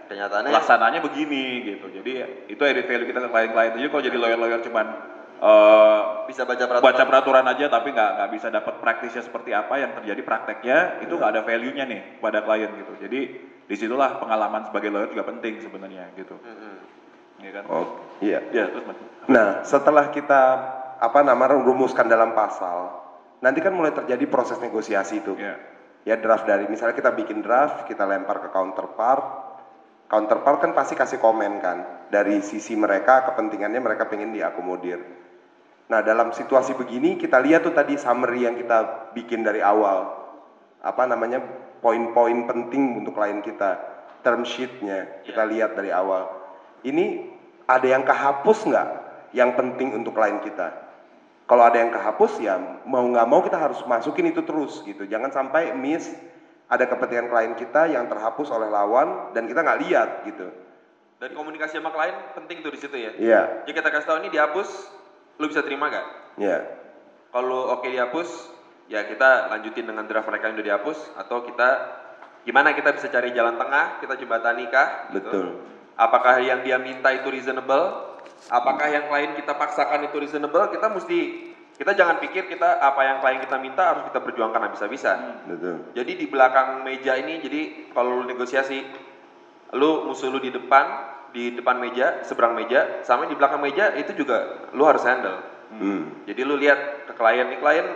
kenyataannya 0.09 0.49
pelaksananya 0.51 0.99
begini 1.01 1.45
gitu. 1.73 1.87
Jadi 1.89 2.11
itu 2.49 2.61
added 2.61 2.85
value 2.85 3.07
kita 3.07 3.19
ke 3.23 3.29
klien-klien. 3.29 3.71
Jadi 3.77 3.87
kalau 3.89 4.03
jadi 4.03 4.17
lawyer-lawyer 4.19 4.61
cuman 4.61 4.87
uh, 5.41 6.27
bisa 6.27 6.43
baca 6.43 6.65
peraturan 6.67 6.85
baca 6.85 7.03
peraturan 7.07 7.45
aja 7.47 7.65
tapi 7.71 7.93
nggak 7.93 8.09
nggak 8.19 8.29
bisa 8.35 8.47
dapat 8.51 8.73
praktisnya 8.83 9.23
seperti 9.23 9.55
apa 9.55 9.73
yang 9.79 9.91
terjadi 9.97 10.21
prakteknya 10.21 10.77
itu 11.01 11.13
nggak 11.15 11.31
ada 11.33 11.41
value-nya 11.41 11.85
nih 11.87 12.01
pada 12.19 12.43
klien 12.43 12.69
gitu 12.75 12.93
jadi 13.01 13.19
di 13.63 13.75
situlah 13.79 14.19
pengalaman 14.19 14.67
sebagai 14.67 14.91
lawyer 14.91 15.09
juga 15.09 15.23
penting 15.23 15.63
sebenarnya 15.63 16.11
gitu 16.19 16.35
Mm-mm. 16.35 16.75
ya 17.39 17.51
kan 17.55 17.63
Oh, 17.71 17.85
iya. 18.19 18.43
ya 18.51 18.67
terus 18.69 18.83
Mas. 18.83 18.99
Nah, 19.31 19.63
setelah 19.63 20.11
kita 20.11 20.41
apa 20.99 21.19
namanya 21.23 21.55
rumuskan 21.59 22.07
dalam 22.07 22.35
pasal, 22.35 22.91
nanti 23.39 23.59
kan 23.63 23.71
mulai 23.71 23.95
terjadi 23.95 24.23
proses 24.27 24.59
negosiasi 24.59 25.23
itu. 25.23 25.35
ya 25.39 25.55
Ya 26.03 26.19
draft 26.19 26.43
dari 26.43 26.67
misalnya 26.67 26.99
kita 26.99 27.15
bikin 27.15 27.39
draft, 27.39 27.87
kita 27.87 28.03
lempar 28.03 28.43
ke 28.43 28.51
counterpart. 28.51 29.42
Counterpart 30.13 30.61
kan 30.61 30.77
pasti 30.77 30.93
kasih 30.93 31.17
komen 31.17 31.57
kan 31.57 32.05
dari 32.13 32.37
sisi 32.45 32.77
mereka 32.77 33.25
kepentingannya 33.33 33.81
mereka 33.81 34.05
pengen 34.05 34.29
diakomodir. 34.29 35.01
Nah, 35.89 36.05
dalam 36.05 36.29
situasi 36.29 36.77
begini 36.77 37.17
kita 37.17 37.41
lihat 37.41 37.65
tuh 37.65 37.73
tadi 37.73 37.97
summary 37.97 38.45
yang 38.45 38.53
kita 38.53 39.09
bikin 39.17 39.41
dari 39.41 39.65
awal. 39.65 40.13
Apa 40.85 41.09
namanya? 41.09 41.41
poin-poin 41.83 42.47
penting 42.47 43.03
untuk 43.03 43.11
klien 43.11 43.43
kita, 43.43 43.75
term 44.23 44.47
sheet-nya 44.47 45.27
kita 45.27 45.43
lihat 45.43 45.75
dari 45.75 45.91
awal. 45.91 46.31
Ini 46.79 47.27
ada 47.67 47.83
yang 47.83 48.07
kehapus 48.07 48.71
nggak 48.71 48.89
yang 49.35 49.51
penting 49.59 49.91
untuk 49.91 50.15
klien 50.15 50.39
kita? 50.39 50.71
Kalau 51.43 51.67
ada 51.67 51.75
yang 51.75 51.91
kehapus 51.91 52.39
ya 52.39 52.55
mau 52.87 53.03
nggak 53.03 53.27
mau 53.27 53.43
kita 53.43 53.59
harus 53.59 53.83
masukin 53.83 54.31
itu 54.31 54.47
terus 54.47 54.79
gitu. 54.87 55.03
Jangan 55.03 55.35
sampai 55.35 55.75
miss 55.75 56.07
ada 56.71 56.85
kepentingan 56.87 57.27
klien 57.27 57.53
kita 57.59 57.91
yang 57.91 58.07
terhapus 58.07 58.47
oleh 58.51 58.71
lawan 58.71 59.35
dan 59.35 59.45
kita 59.45 59.59
nggak 59.61 59.79
lihat 59.87 60.09
gitu. 60.27 60.47
dan 61.19 61.31
komunikasi 61.35 61.79
sama 61.79 61.91
klien 61.91 62.15
penting 62.35 62.59
tuh 62.59 62.71
di 62.71 62.79
situ 62.79 62.95
ya 62.99 63.11
Iya, 63.15 63.41
jadi 63.63 63.73
kita 63.79 63.89
kasih 63.91 64.07
tahu 64.07 64.17
ini 64.23 64.29
dihapus 64.31 64.69
lu 65.39 65.45
bisa 65.47 65.63
terima 65.63 65.87
gak 65.89 66.05
iya, 66.37 66.59
kalau 67.31 67.73
oke 67.77 67.87
dihapus 67.87 68.51
ya 68.91 69.07
kita 69.07 69.47
lanjutin 69.49 69.87
dengan 69.87 70.03
draft 70.05 70.27
mereka 70.27 70.51
yang 70.51 70.55
udah 70.59 70.67
dihapus 70.67 70.99
atau 71.15 71.47
kita 71.47 71.69
gimana 72.43 72.75
kita 72.75 72.91
bisa 72.91 73.07
cari 73.07 73.31
jalan 73.31 73.55
tengah 73.55 74.03
kita 74.03 74.19
jembatani 74.19 74.67
kah 74.67 75.07
gitu. 75.15 75.31
betul. 75.31 75.47
apakah 75.95 76.43
yang 76.43 76.59
dia 76.67 76.75
minta 76.75 77.15
itu 77.15 77.31
reasonable 77.31 78.19
apakah 78.51 78.87
yang 78.91 79.07
klien 79.07 79.31
kita 79.39 79.55
paksakan 79.55 80.11
itu 80.11 80.15
reasonable 80.19 80.67
kita 80.67 80.91
mesti 80.91 81.19
kita 81.73 81.91
jangan 81.93 82.17
pikir 82.17 82.45
kita 82.45 82.77
apa 82.77 83.01
yang 83.01 83.17
klien 83.17 83.39
kita 83.39 83.57
minta 83.57 83.83
harus 83.89 84.03
kita 84.05 84.19
perjuangkan 84.19 84.61
habis-habisan 84.63 85.17
Betul. 85.45 85.75
jadi 85.91 86.11
di 86.13 86.25
belakang 86.25 86.81
meja 86.81 87.13
ini 87.15 87.39
jadi 87.39 87.61
kalau 87.91 88.21
lu 88.21 88.25
negosiasi 88.25 88.85
lu 89.73 90.05
musuh 90.05 90.29
lu 90.29 90.37
di 90.37 90.49
depan 90.49 90.85
di 91.29 91.49
depan 91.51 91.77
meja 91.77 92.21
seberang 92.21 92.53
meja 92.53 93.01
sama 93.01 93.25
di 93.25 93.33
belakang 93.33 93.57
meja 93.57 93.89
itu 93.93 94.13
juga 94.13 94.69
lu 94.71 94.85
harus 94.85 95.01
handle 95.01 95.49
Hmm. 95.73 96.21
jadi 96.29 96.45
lu 96.45 96.53
lihat 96.53 97.09
ke 97.09 97.17
klien 97.17 97.49
nih 97.49 97.57
klien, 97.57 97.87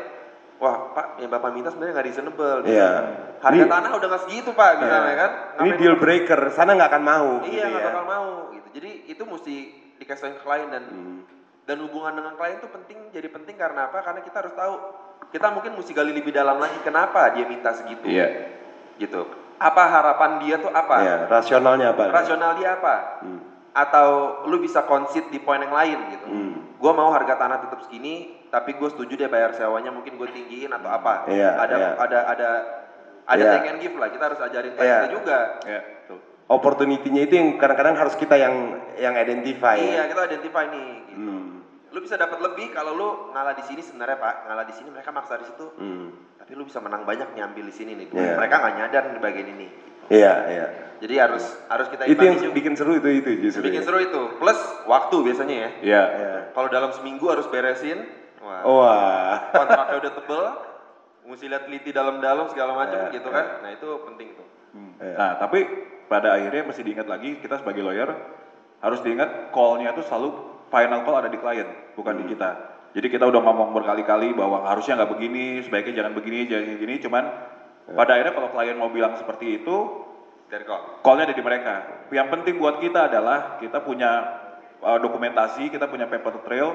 wah 0.57 0.89
pak 0.91 1.21
yang 1.21 1.29
bapak 1.29 1.53
minta 1.53 1.69
sebenarnya 1.69 1.93
nggak 1.93 2.07
reasonable. 2.09 2.57
gitu. 2.65 2.73
Iya. 2.73 2.89
Harga 3.37 3.53
Ini- 3.53 3.69
tanah 3.69 3.89
udah 3.93 4.07
nggak 4.09 4.23
segitu 4.25 4.49
pak, 4.51 4.81
misalnya 4.81 5.05
Iya. 5.05 5.21
kan. 5.21 5.31
Ini 5.61 5.69
deal 5.77 5.95
breaker, 5.95 6.41
sana 6.49 6.73
nggak 6.73 6.89
akan 6.89 7.03
mau. 7.05 7.29
Iya 7.45 7.45
gitu 7.45 7.69
nggak 7.69 7.77
ya. 7.77 7.87
bakal 7.93 8.03
mau 8.03 8.27
gitu. 8.49 8.67
Jadi 8.81 8.91
itu 9.05 9.23
mesti 9.29 9.55
dikasih 9.93 10.33
ke 10.33 10.41
klien 10.41 10.69
dan 10.73 10.83
Hmm. 10.89 11.17
Dan 11.67 11.83
hubungan 11.83 12.15
dengan 12.15 12.33
klien 12.39 12.63
itu 12.63 12.71
penting 12.71 12.97
jadi 13.11 13.27
penting 13.27 13.59
karena 13.59 13.91
apa? 13.91 13.99
Karena 13.99 14.23
kita 14.23 14.39
harus 14.39 14.55
tahu 14.55 14.73
kita 15.35 15.51
mungkin 15.51 15.75
mesti 15.75 15.91
gali 15.91 16.15
lebih 16.15 16.31
dalam 16.31 16.63
lagi 16.63 16.79
kenapa 16.79 17.35
dia 17.35 17.43
minta 17.43 17.75
segitu. 17.75 18.07
Iya. 18.07 18.55
Gitu. 18.95 19.27
Apa 19.59 19.83
harapan 19.83 20.39
dia 20.39 20.55
tuh 20.63 20.71
apa? 20.71 20.95
Iya, 21.03 21.15
rasionalnya 21.27 21.91
apa? 21.91 22.03
Rasional 22.07 22.55
dia 22.55 22.79
apa? 22.79 22.95
Hmm. 23.19 23.41
Atau 23.75 24.07
lu 24.47 24.63
bisa 24.63 24.87
concede 24.87 25.27
di 25.29 25.43
poin 25.43 25.59
yang 25.59 25.75
lain 25.75 25.99
gitu. 26.15 26.25
Hmm. 26.25 26.53
Gue 26.79 26.91
mau 26.95 27.11
harga 27.11 27.35
tanah 27.35 27.59
tetap 27.67 27.83
segini, 27.83 28.47
tapi 28.47 28.77
gue 28.77 28.87
setuju 28.87 29.17
deh 29.19 29.29
bayar 29.29 29.51
sewanya 29.51 29.91
mungkin 29.91 30.15
gue 30.15 30.29
tinggiin 30.31 30.71
atau 30.71 30.87
apa. 30.87 31.27
Iya, 31.27 31.51
ada, 31.59 31.75
iya. 31.75 31.89
ada 31.99 32.19
ada 32.31 32.49
ada 33.27 33.43
Iya. 33.43 33.51
take 33.59 33.67
and 33.75 33.79
give 33.83 33.95
lah. 33.99 34.07
Kita 34.07 34.23
harus 34.31 34.39
ajarin 34.39 34.71
klien 34.71 34.87
Iya. 34.87 34.97
kita 35.03 35.11
juga. 35.11 35.39
Ya, 35.67 35.79
betul. 35.83 36.17
Opportunity-nya 36.47 37.21
itu 37.27 37.33
yang 37.35 37.49
kadang-kadang 37.59 37.99
harus 37.99 38.15
kita 38.15 38.39
yang 38.39 38.55
yang 38.95 39.19
identify 39.19 39.75
Iya, 39.75 40.07
ya. 40.07 40.15
kita 40.15 40.21
identify 40.31 40.63
nih. 40.71 40.89
Gitu. 41.11 41.17
Hmm. 41.19 41.56
Lu 41.97 42.05
bisa 42.05 42.13
dapat 42.13 42.37
lebih 42.45 42.77
kalau 42.77 42.93
lu 42.93 43.09
ngalah 43.33 43.57
di 43.57 43.65
sini 43.65 43.81
sebenarnya 43.81 44.21
pak, 44.21 44.45
ngalah 44.45 44.69
di 44.69 44.73
sini 44.77 44.93
mereka 44.93 45.09
maksa 45.09 45.33
di 45.41 45.49
situ. 45.49 45.65
Hmm. 45.81 46.13
Tapi 46.37 46.53
lu 46.53 46.69
bisa 46.69 46.77
menang 46.77 47.09
banyak 47.09 47.33
nyambil 47.33 47.65
di 47.65 47.73
sini 47.73 47.97
nih. 47.97 48.13
Iya. 48.13 48.37
Mereka 48.37 48.53
nggak 48.53 48.73
nyadar 48.77 49.03
di 49.09 49.17
bagian 49.17 49.47
ini. 49.57 49.67
Iya, 50.13 50.33
iya. 50.45 50.65
Jadi 51.01 51.15
harus 51.17 51.41
harus 51.65 51.89
kita 51.89 52.05
Itu 52.05 52.21
yang 52.21 52.37
juga. 52.37 52.53
bikin 52.53 52.77
seru 52.77 53.01
itu 53.01 53.09
itu 53.17 53.49
justru. 53.49 53.65
bikin 53.65 53.81
ya. 53.81 53.85
seru 53.89 53.97
itu. 53.97 54.21
Plus 54.37 54.59
waktu 54.85 55.15
biasanya 55.25 55.55
ya. 55.57 55.69
Iya. 55.81 56.03
Iya. 56.05 56.33
Kalau 56.53 56.69
dalam 56.69 56.93
seminggu 56.93 57.25
harus 57.33 57.49
beresin. 57.49 58.05
Wah. 58.45 58.61
Wah. 58.61 59.33
kontraknya 59.57 59.95
udah 59.97 60.11
tebel, 60.21 60.43
mesti 61.25 61.45
lihat 61.49 61.63
teliti 61.65 61.89
dalam-dalam 61.89 62.45
segala 62.53 62.77
macam 62.77 63.09
Iya, 63.09 63.17
gitu 63.17 63.29
kan. 63.33 63.65
Nah 63.65 63.73
itu 63.73 63.87
penting 64.05 64.37
tuh. 64.37 64.47
Hmm. 64.77 64.93
Iya. 65.01 65.15
Nah, 65.17 65.31
tapi 65.41 65.65
pada 66.05 66.37
akhirnya 66.37 66.61
mesti 66.61 66.85
diingat 66.85 67.09
lagi 67.09 67.41
kita 67.41 67.57
sebagai 67.57 67.81
lawyer 67.81 68.13
harus 68.85 69.01
diingat 69.01 69.49
call-nya 69.49 69.97
itu 69.97 70.05
selalu 70.05 70.56
final 70.67 71.03
call 71.07 71.19
ada 71.19 71.29
di 71.31 71.39
klien, 71.39 71.67
bukan 71.95 72.13
di 72.23 72.25
kita. 72.35 72.49
Jadi 72.95 73.07
kita 73.13 73.29
udah 73.29 73.41
ngomong 73.43 73.77
berkali-kali 73.77 74.33
bahwa 74.33 74.65
harusnya 74.65 74.97
nggak 74.97 75.11
begini, 75.13 75.61
sebaiknya 75.61 76.01
jangan 76.01 76.13
begini, 76.17 76.39
jangan 76.49 76.75
begini. 76.81 76.95
Cuman 77.03 77.23
pada 77.93 78.11
akhirnya 78.17 78.33
kalau 78.33 78.49
klien 78.51 78.75
mau 78.75 78.89
bilang 78.89 79.13
seperti 79.15 79.61
itu, 79.61 79.75
Dari 80.47 80.63
call. 80.63 81.03
call-nya 81.03 81.27
ada 81.27 81.35
di 81.35 81.43
mereka. 81.43 81.73
Yang 82.07 82.27
penting 82.31 82.55
buat 82.57 82.79
kita 82.79 83.11
adalah 83.11 83.59
kita 83.59 83.83
punya 83.83 84.11
uh, 84.79 84.95
dokumentasi, 84.97 85.67
kita 85.67 85.91
punya 85.91 86.07
paper 86.07 86.39
trail, 86.47 86.71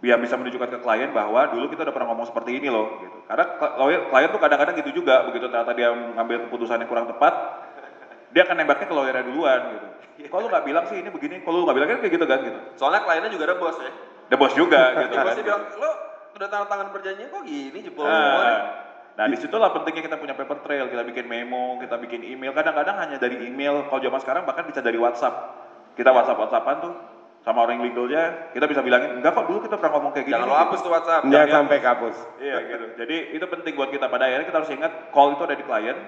biar 0.00 0.16
bisa 0.22 0.40
menunjukkan 0.40 0.72
ke 0.72 0.78
klien 0.80 1.10
bahwa 1.12 1.52
dulu 1.52 1.68
kita 1.68 1.84
udah 1.84 1.94
pernah 1.94 2.08
ngomong 2.16 2.32
seperti 2.32 2.56
ini 2.56 2.72
loh. 2.72 2.96
Gitu. 3.02 3.18
Karena 3.28 3.44
kl- 3.60 3.74
lawyer- 3.76 4.04
klien 4.08 4.28
tuh 4.32 4.40
kadang-kadang 4.40 4.74
gitu 4.80 4.90
juga, 5.04 5.28
begitu 5.28 5.52
ternyata 5.52 5.76
dia 5.76 5.92
mengambil 5.92 6.48
keputusan 6.48 6.80
yang 6.80 6.88
kurang 6.88 7.06
tepat, 7.12 7.34
dia 8.32 8.42
akan 8.44 8.56
nembaknya 8.60 8.86
ke 8.86 8.94
lawyernya 8.94 9.24
duluan 9.24 9.60
gitu. 9.72 9.86
Kalau 10.28 10.40
lu 10.44 10.48
nggak 10.50 10.64
bilang 10.66 10.84
sih 10.90 10.96
ini 10.98 11.08
begini, 11.14 11.40
kalau 11.46 11.62
lu 11.62 11.64
nggak 11.64 11.76
bilang 11.78 11.88
kan 11.94 11.98
kayak 12.02 12.14
gitu 12.18 12.26
kan 12.26 12.38
gitu. 12.42 12.58
Soalnya 12.74 13.00
kliennya 13.06 13.30
juga 13.30 13.44
ada 13.48 13.56
bos 13.56 13.76
ya. 13.78 13.92
Ada 14.28 14.36
bos 14.36 14.52
juga 14.52 14.82
gitu 15.06 15.14
kan. 15.14 15.24
bosnya 15.24 15.44
bilang, 15.46 15.62
lo 15.78 15.90
udah 16.36 16.48
tanda 16.50 16.66
tangan 16.66 16.88
perjanjian 16.92 17.28
kok 17.30 17.42
gini 17.46 17.78
jebol 17.82 18.04
semua 18.04 18.42
nih?" 18.44 18.58
Nah, 18.58 18.60
nah 19.18 19.24
di 19.30 19.36
situlah 19.38 19.70
pentingnya 19.74 20.02
kita 20.04 20.16
punya 20.18 20.34
paper 20.34 20.58
trail, 20.62 20.86
kita 20.90 21.02
bikin 21.06 21.26
memo, 21.26 21.78
kita 21.78 21.96
bikin 21.98 22.20
email. 22.22 22.52
Kadang-kadang 22.54 22.96
hanya 22.98 23.16
dari 23.18 23.46
email, 23.46 23.86
kalau 23.86 24.02
zaman 24.02 24.20
sekarang 24.22 24.42
bahkan 24.46 24.66
bisa 24.66 24.82
dari 24.82 24.98
WhatsApp. 24.98 25.34
Kita 25.94 26.10
WhatsApp 26.10 26.38
WhatsAppan 26.38 26.76
tuh 26.78 26.94
sama 27.42 27.64
orang 27.64 27.80
legalnya, 27.80 28.50
kita 28.52 28.66
bisa 28.66 28.82
bilangin 28.82 29.18
enggak 29.18 29.32
kok 29.34 29.46
dulu 29.46 29.62
kita 29.64 29.78
pernah 29.78 29.92
ngomong 29.98 30.12
kayak 30.14 30.26
gini. 30.26 30.34
Jangan 30.36 30.50
lo 30.50 30.56
hapus 30.58 30.80
tuh 30.82 30.90
WhatsApp. 30.92 31.22
Jangan- 31.30 31.54
sampai 31.64 31.78
kapus. 31.80 32.16
Iya 32.38 32.56
gitu. 32.66 32.86
Jadi 32.98 33.16
itu 33.38 33.44
penting 33.46 33.72
buat 33.78 33.90
kita 33.90 34.06
pada 34.10 34.26
akhirnya 34.26 34.46
kita 34.46 34.58
harus 34.60 34.70
ingat 34.74 34.92
call 35.14 35.38
itu 35.38 35.42
ada 35.46 35.56
di 35.56 35.64
klien. 35.64 35.98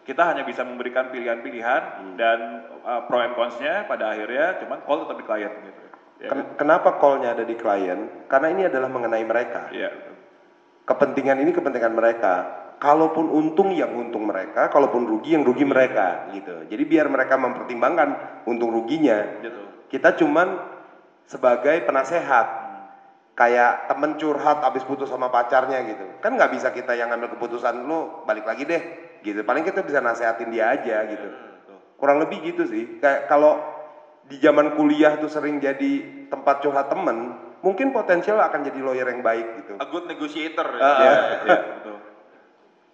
Kita 0.00 0.32
hanya 0.32 0.48
bisa 0.48 0.64
memberikan 0.64 1.12
pilihan-pilihan 1.12 1.82
dan 2.16 2.38
uh, 2.82 3.04
pro 3.04 3.20
and 3.20 3.36
cons-nya 3.36 3.84
pada 3.84 4.16
akhirnya 4.16 4.56
cuman 4.64 4.78
call 4.88 5.04
tetap 5.04 5.16
di 5.20 5.24
klien 5.28 5.52
gitu. 5.60 5.82
Ya, 6.20 6.28
kan? 6.28 6.36
Ken- 6.40 6.50
Kenapa 6.56 6.88
call-nya 6.96 7.36
ada 7.36 7.44
di 7.44 7.56
klien? 7.56 8.28
Karena 8.28 8.48
ini 8.48 8.62
adalah 8.68 8.88
mengenai 8.88 9.24
mereka. 9.24 9.68
Iya. 9.68 9.92
Kepentingan 10.88 11.38
ini 11.44 11.52
kepentingan 11.52 11.92
mereka. 11.92 12.34
Kalaupun 12.80 13.28
untung 13.28 13.76
yang 13.76 13.92
untung 13.92 14.24
mereka, 14.24 14.72
kalaupun 14.72 15.04
rugi 15.04 15.36
yang 15.36 15.44
rugi 15.44 15.68
mereka 15.68 16.32
gitu. 16.32 16.64
Jadi 16.64 16.82
biar 16.88 17.12
mereka 17.12 17.36
mempertimbangkan 17.36 18.40
untung 18.48 18.72
ruginya. 18.72 19.44
Gitu. 19.44 19.92
Kita 19.92 20.16
cuman 20.16 20.56
sebagai 21.28 21.84
penasehat. 21.84 22.72
Kayak 23.36 23.88
temen 23.88 24.20
curhat 24.20 24.64
abis 24.64 24.84
putus 24.84 25.08
sama 25.08 25.28
pacarnya 25.28 25.80
gitu. 25.88 26.20
Kan 26.24 26.36
nggak 26.40 26.56
bisa 26.56 26.72
kita 26.72 26.92
yang 26.96 27.12
ngambil 27.12 27.36
keputusan 27.36 27.84
lu 27.88 28.24
balik 28.28 28.44
lagi 28.44 28.68
deh 28.68 29.09
gitu. 29.20 29.40
Paling 29.42 29.62
kita 29.62 29.80
bisa 29.80 29.98
nasehatin 29.98 30.48
dia 30.48 30.70
aja 30.70 31.04
gitu. 31.06 31.28
Kurang 31.96 32.18
lebih 32.18 32.40
gitu 32.42 32.64
sih. 32.64 32.96
Kayak 32.98 33.26
kalau 33.26 33.60
di 34.24 34.38
zaman 34.38 34.72
kuliah 34.74 35.16
tuh 35.16 35.26
sering 35.26 35.58
jadi 35.58 35.90
tempat 36.28 36.62
curhat 36.62 36.86
temen, 36.86 37.34
mungkin 37.60 37.90
potensial 37.90 38.38
akan 38.38 38.62
jadi 38.62 38.80
lawyer 38.80 39.06
yang 39.06 39.20
baik 39.20 39.46
gitu. 39.58 39.74
A 39.76 39.86
good 39.86 40.06
negotiator. 40.06 40.66
ya. 40.70 40.80
Ah, 40.80 40.96
Iya, 40.96 41.12
iya, 41.46 41.58
betul. 41.74 41.96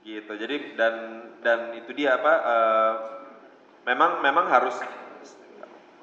gitu 0.06 0.32
jadi 0.38 0.56
dan 0.78 0.94
dan 1.42 1.58
itu 1.74 1.90
dia 1.90 2.14
apa 2.14 2.32
eh, 2.38 2.92
memang 3.84 4.22
memang 4.22 4.46
harus 4.46 4.78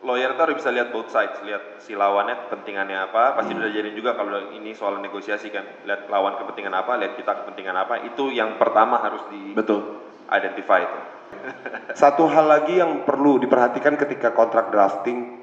lawyer 0.04 0.36
tuh 0.36 0.44
harus 0.44 0.60
bisa 0.60 0.76
lihat 0.76 0.92
both 0.92 1.08
sides 1.08 1.40
lihat 1.42 1.80
si 1.80 1.96
lawannya 1.96 2.36
kepentingannya 2.36 3.00
apa 3.00 3.40
pasti 3.40 3.56
udah 3.56 3.72
jadi 3.72 3.96
juga 3.96 4.12
kalau 4.12 4.52
ini 4.52 4.76
soal 4.76 5.00
negosiasi 5.00 5.48
kan 5.48 5.64
lihat 5.88 6.12
lawan 6.12 6.36
kepentingan 6.36 6.76
apa 6.76 7.00
lihat 7.00 7.16
kita 7.16 7.32
kepentingan 7.32 7.80
apa 7.80 8.04
itu 8.04 8.28
yang 8.28 8.60
pertama 8.60 9.00
harus 9.00 9.24
di 9.32 9.56
Betul. 9.56 10.04
Identify 10.32 10.84
itu 10.84 11.00
Satu 12.02 12.30
hal 12.30 12.46
lagi 12.46 12.78
yang 12.78 13.06
perlu 13.06 13.42
diperhatikan 13.42 13.98
ketika 13.98 14.32
kontrak 14.38 14.70
drafting, 14.70 15.42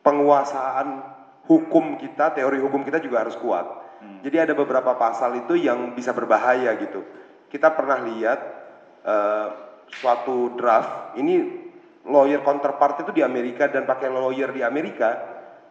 penguasaan 0.00 1.04
hukum 1.46 2.00
kita, 2.00 2.32
teori 2.32 2.58
hukum 2.60 2.80
kita 2.86 3.02
juga 3.02 3.26
harus 3.26 3.36
kuat. 3.36 3.82
Jadi 4.22 4.34
ada 4.34 4.54
beberapa 4.58 4.98
pasal 4.98 5.46
itu 5.46 5.54
yang 5.54 5.94
bisa 5.94 6.10
berbahaya 6.10 6.74
gitu. 6.74 7.06
Kita 7.46 7.70
pernah 7.70 8.02
lihat 8.02 8.40
eh, 9.06 9.48
suatu 9.94 10.58
draft, 10.58 11.14
ini 11.18 11.38
lawyer 12.10 12.42
counterpart 12.42 13.06
itu 13.06 13.14
di 13.14 13.22
Amerika 13.22 13.70
dan 13.70 13.86
pakai 13.86 14.10
lawyer 14.10 14.50
di 14.50 14.62
Amerika, 14.66 15.22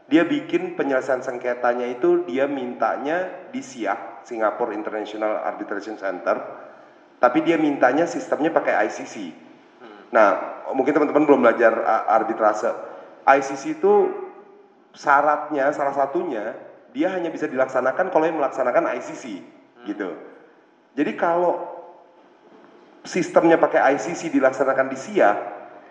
dia 0.07 0.23
bikin 0.23 0.79
penyelesaian 0.79 1.19
sengketanya 1.19 1.91
itu 1.91 2.23
dia 2.23 2.47
mintanya 2.47 3.51
di 3.51 3.59
SIAC, 3.59 4.23
Singapore 4.23 4.71
International 4.71 5.43
Arbitration 5.43 5.99
Center, 5.99 6.39
tapi 7.21 7.45
dia 7.45 7.61
mintanya 7.61 8.09
sistemnya 8.09 8.49
pakai 8.49 8.89
ICC. 8.89 9.15
Nah, 10.09 10.29
mungkin 10.73 10.91
teman-teman 10.91 11.23
belum 11.29 11.41
belajar 11.45 11.71
arbitrase. 12.09 12.73
ICC 13.29 13.77
itu 13.77 13.93
syaratnya 14.97 15.69
salah 15.71 15.93
satunya 15.93 16.57
dia 16.91 17.13
hanya 17.13 17.31
bisa 17.31 17.47
dilaksanakan 17.47 18.11
kalau 18.11 18.25
yang 18.25 18.41
melaksanakan 18.41 18.89
ICC 18.97 19.23
gitu. 19.85 20.09
Jadi 20.97 21.11
kalau 21.15 21.61
sistemnya 23.05 23.55
pakai 23.55 23.95
ICC 23.95 24.33
dilaksanakan 24.33 24.91
di 24.91 24.97
SIA 24.97 25.31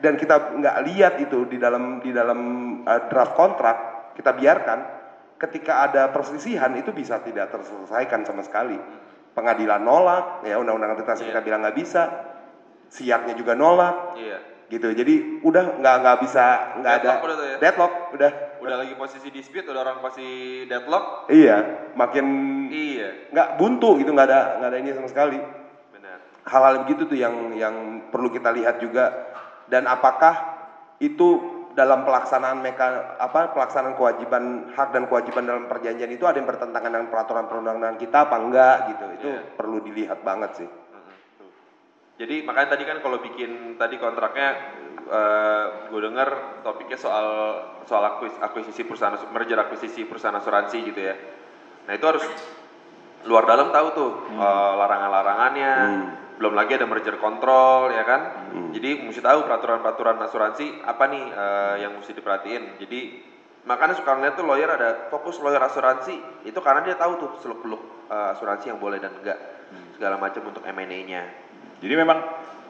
dan 0.03 0.19
kita 0.21 0.59
nggak 0.59 0.77
lihat 0.93 1.15
itu 1.23 1.49
di 1.49 1.57
dalam 1.57 2.03
di 2.05 2.11
dalam 2.13 2.41
uh, 2.85 3.01
draft 3.09 3.35
kontrak 3.39 3.77
kita 4.19 4.37
biarkan 4.37 4.79
ketika 5.41 5.89
ada 5.89 6.13
perselisihan 6.13 6.71
itu 6.77 6.93
bisa 6.93 7.17
tidak 7.25 7.49
terselesaikan 7.49 8.29
sama 8.29 8.45
sekali 8.45 8.77
pengadilan 9.33 9.81
nolak 9.81 10.43
ya 10.45 10.59
undang-undang 10.59 10.95
arbitration 10.95 11.29
Iya. 11.29 11.33
kita 11.37 11.41
bilang 11.47 11.61
nggak 11.63 11.79
bisa. 11.79 12.03
Siaknya 12.91 13.35
juga 13.39 13.55
nolak. 13.55 14.19
Iya. 14.19 14.39
Gitu. 14.71 14.87
Jadi 14.95 15.15
udah 15.43 15.79
nggak 15.83 15.97
nggak 16.03 16.19
bisa 16.27 16.45
nggak 16.79 16.95
ada 17.03 17.11
Deadlock 17.11 17.27
udah 17.27 17.37
ya? 17.43 17.57
deadlock 17.59 17.93
udah. 18.15 18.33
Udah 18.61 18.77
lagi 18.77 18.95
posisi 18.95 19.29
dispute 19.33 19.67
udah 19.67 19.81
orang 19.83 19.99
posisi 20.03 20.65
deadlock? 20.67 21.27
Iya. 21.31 21.57
Makin 21.95 22.27
iya. 22.71 23.09
nggak 23.31 23.49
buntu 23.59 23.99
gitu 23.99 24.11
nggak 24.15 24.29
ada 24.31 24.41
nggak 24.63 24.71
ada 24.71 24.79
ini 24.79 24.91
sama 24.95 25.09
sekali. 25.11 25.39
Benar. 25.95 26.19
Hal-hal 26.47 26.75
begitu 26.87 27.03
tuh 27.07 27.19
yang 27.19 27.55
yang 27.55 27.75
perlu 28.11 28.31
kita 28.31 28.51
lihat 28.55 28.79
juga. 28.83 29.31
Dan 29.71 29.87
apakah 29.87 30.59
itu 30.99 31.60
dalam 31.71 32.03
pelaksanaan 32.03 32.59
meka 32.59 32.87
apa 33.17 33.55
pelaksanaan 33.55 33.95
kewajiban 33.95 34.45
hak 34.71 34.91
dan 34.91 35.07
kewajiban 35.07 35.47
dalam 35.47 35.65
perjanjian 35.65 36.11
itu 36.11 36.27
ada 36.27 36.37
yang 36.37 36.47
bertentangan 36.47 36.91
dengan 36.91 37.09
peraturan 37.09 37.47
perundangan 37.47 37.95
kita 37.95 38.27
apa 38.27 38.37
enggak 38.37 38.77
gitu 38.89 39.05
itu 39.13 39.29
Iya. 39.31 39.41
perlu 39.55 39.79
dilihat 39.81 40.19
banget 40.21 40.51
sih 40.57 40.69
Mhm, 40.69 41.15
tuh. 41.37 41.51
Jadi 42.19 42.35
makanya 42.43 42.69
tadi 42.75 42.85
kan 42.85 42.99
kalau 42.99 43.19
bikin 43.19 43.51
tadi 43.77 43.97
kontraknya 43.97 44.49
gue 45.91 46.01
dengar 46.01 46.29
topiknya 46.63 46.95
soal 46.95 47.27
soal 47.83 48.05
akuis, 48.05 48.31
akuisisi 48.39 48.87
perusahaan 48.87 49.19
merger 49.31 49.59
akuisisi 49.59 50.07
perusahaan 50.07 50.37
asuransi 50.37 50.79
gitu 50.85 51.01
ya. 51.03 51.19
Nah 51.87 51.93
itu 51.93 52.05
harus 52.05 52.23
luar 53.25 53.43
dalam 53.45 53.71
tahu 53.71 53.87
tuh 53.91 54.11
eh, 54.29 54.73
larangan-larangannya. 54.77 55.73
Belum 56.41 56.57
lagi 56.57 56.73
ada 56.73 56.89
merger 56.89 57.21
control 57.21 57.93
ya 57.93 58.03
kan. 58.09 58.21
Jadi 58.73 59.05
mesti 59.05 59.21
tahu 59.21 59.45
peraturan-peraturan 59.45 60.17
asuransi 60.25 60.81
apa 60.89 61.05
nih 61.13 61.25
eh, 61.29 61.75
yang 61.85 61.93
mesti 62.01 62.17
diperhatiin. 62.17 62.81
Jadi 62.81 63.01
makanya 63.69 63.93
suka 64.01 64.17
ngeliat 64.17 64.41
tuh 64.41 64.49
lawyer 64.49 64.73
ada 64.73 65.13
fokus 65.13 65.37
lawyer 65.45 65.61
asuransi 65.61 66.49
itu 66.49 66.57
karena 66.65 66.81
dia 66.81 66.97
tahu 66.97 67.21
tuh 67.21 67.31
seluk 67.45 67.61
beluk 67.61 67.83
asuransi 68.11 68.73
yang 68.73 68.81
boleh 68.81 68.99
dan 68.99 69.13
enggak 69.21 69.39
segala 69.95 70.17
macam 70.17 70.49
untuk 70.49 70.65
M&A-nya. 70.65 71.29
Jadi 71.85 71.95
memang 71.95 72.19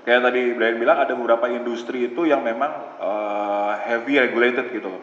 kayak 0.02 0.20
tadi 0.26 0.40
Brian 0.58 0.76
bilang 0.82 0.98
ada 0.98 1.14
beberapa 1.14 1.46
industri 1.46 2.10
itu 2.10 2.26
yang 2.26 2.42
memang 2.42 2.98
uh, 2.98 3.72
heavy 3.86 4.18
regulated 4.18 4.68
gitu 4.74 4.90
loh. 4.90 5.02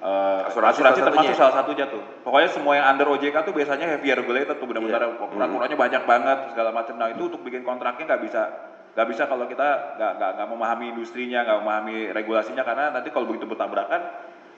Uh, 0.00 0.48
Asuransi 0.48 0.80
asuransi, 0.80 0.96
salah 0.96 1.06
termasuk 1.06 1.28
satunya. 1.28 1.36
salah 1.36 1.54
satunya 1.54 1.84
tuh. 1.86 2.02
Pokoknya 2.24 2.48
semua 2.48 2.72
yang 2.72 2.86
under 2.88 3.06
OJK 3.10 3.36
tuh 3.42 3.52
biasanya 3.52 3.86
heavy 3.86 4.08
regulated 4.10 4.56
tuh 4.56 4.64
benar-benar 4.64 4.96
Iya. 5.02 5.28
peraturannya 5.28 5.76
banyak 5.76 6.02
banget 6.04 6.38
segala 6.50 6.70
macam. 6.70 6.94
Nah 6.96 7.08
itu 7.08 7.22
untuk 7.22 7.40
bikin 7.40 7.60
kontraknya 7.60 8.08
nggak 8.08 8.22
bisa 8.22 8.42
nggak 8.90 9.06
bisa 9.06 9.22
kalau 9.24 9.44
kita 9.44 9.68
nggak 9.94 10.12
nggak 10.16 10.30
nggak 10.34 10.48
memahami 10.48 10.84
industrinya 10.90 11.44
nggak 11.44 11.58
memahami 11.58 11.96
regulasinya 12.10 12.64
karena 12.64 12.90
nanti 12.90 13.08
kalau 13.08 13.28
begitu 13.28 13.46
bertabrakan 13.46 14.00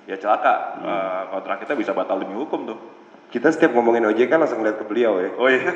ya 0.04 0.16
celaka 0.16 0.78
Uh, 0.78 1.22
kontrak 1.30 1.60
kita 1.60 1.74
bisa 1.74 1.92
batal 1.92 2.16
demi 2.16 2.32
hukum 2.32 2.64
tuh. 2.64 2.78
kita 3.28 3.48
setiap 3.48 3.72
ngomongin 3.72 4.04
OJK 4.04 4.32
langsung 4.32 4.60
lihat 4.60 4.76
ke 4.76 4.84
beliau 4.84 5.18
ya 5.18 5.30
Oh 5.36 5.48
iya, 5.48 5.68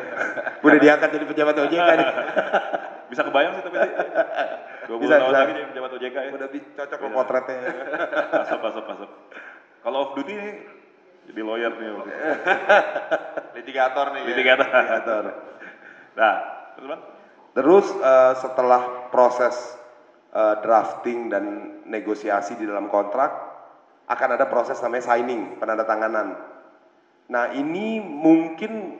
udah 0.64 0.78
diangkat 0.78 1.08
jadi 1.12 1.24
pejabat 1.24 1.54
OJK 1.60 1.88
nih 1.94 2.08
bisa 3.10 3.22
kebayang 3.24 3.52
sih 3.58 3.62
tapi 3.66 3.76
dua 4.88 4.96
Bisa, 5.00 5.14
tahun 5.16 5.32
bisa. 5.32 5.40
lagi 5.40 5.52
jadi 5.56 5.66
pejabat 5.72 5.90
OJK 5.96 6.16
ya. 6.16 6.30
udah 6.36 6.48
cocok 6.52 6.98
lo 7.00 7.08
potretnya 7.12 7.58
masuk 8.44 8.58
masuk 8.60 8.84
masuk 8.84 9.10
kalau 9.84 9.98
off 10.04 10.10
duty 10.16 10.34
nih 10.36 10.54
jadi 11.24 11.40
lawyer 11.40 11.72
nih. 11.72 11.88
Litigator 13.56 14.06
nih. 14.12 14.20
ya. 14.20 14.28
litigator 14.28 14.66
Litigator. 14.68 15.24
nah 16.20 16.34
terus 16.76 16.88
bang 16.92 17.02
Terus 17.54 17.86
eh, 17.86 18.34
setelah 18.42 19.08
proses 19.14 19.54
eh, 20.34 20.56
drafting 20.60 21.30
dan 21.30 21.44
negosiasi 21.86 22.58
di 22.58 22.66
dalam 22.66 22.90
kontrak 22.90 23.30
akan 24.10 24.36
ada 24.36 24.50
proses 24.50 24.76
namanya 24.82 25.14
signing, 25.14 25.56
penandatanganan. 25.62 26.34
Nah, 27.30 27.54
ini 27.54 28.02
mungkin 28.02 28.98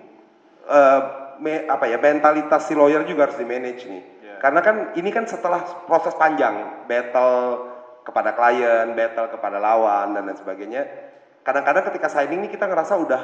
eh, 0.70 1.02
me- 1.38 1.64
apa 1.66 1.84
ya 1.88 1.96
mentalitas 1.98 2.68
si 2.68 2.74
lawyer 2.76 3.02
juga 3.04 3.30
harus 3.30 3.38
di 3.38 3.46
manage 3.46 3.86
nih. 3.86 4.02
Iya. 4.22 4.34
Karena 4.38 4.60
kan 4.60 4.76
ini 4.98 5.10
kan 5.10 5.24
setelah 5.24 5.62
proses 5.86 6.14
panjang, 6.14 6.86
battle 6.86 7.70
kepada 8.04 8.36
klien, 8.36 8.92
battle 8.92 9.32
kepada 9.32 9.56
lawan 9.56 10.12
dan 10.12 10.28
lain 10.28 10.36
sebagainya. 10.36 10.82
Kadang-kadang 11.44 11.88
ketika 11.92 12.08
signing 12.08 12.44
nih 12.44 12.52
kita 12.52 12.68
ngerasa 12.68 12.96
udah 13.00 13.22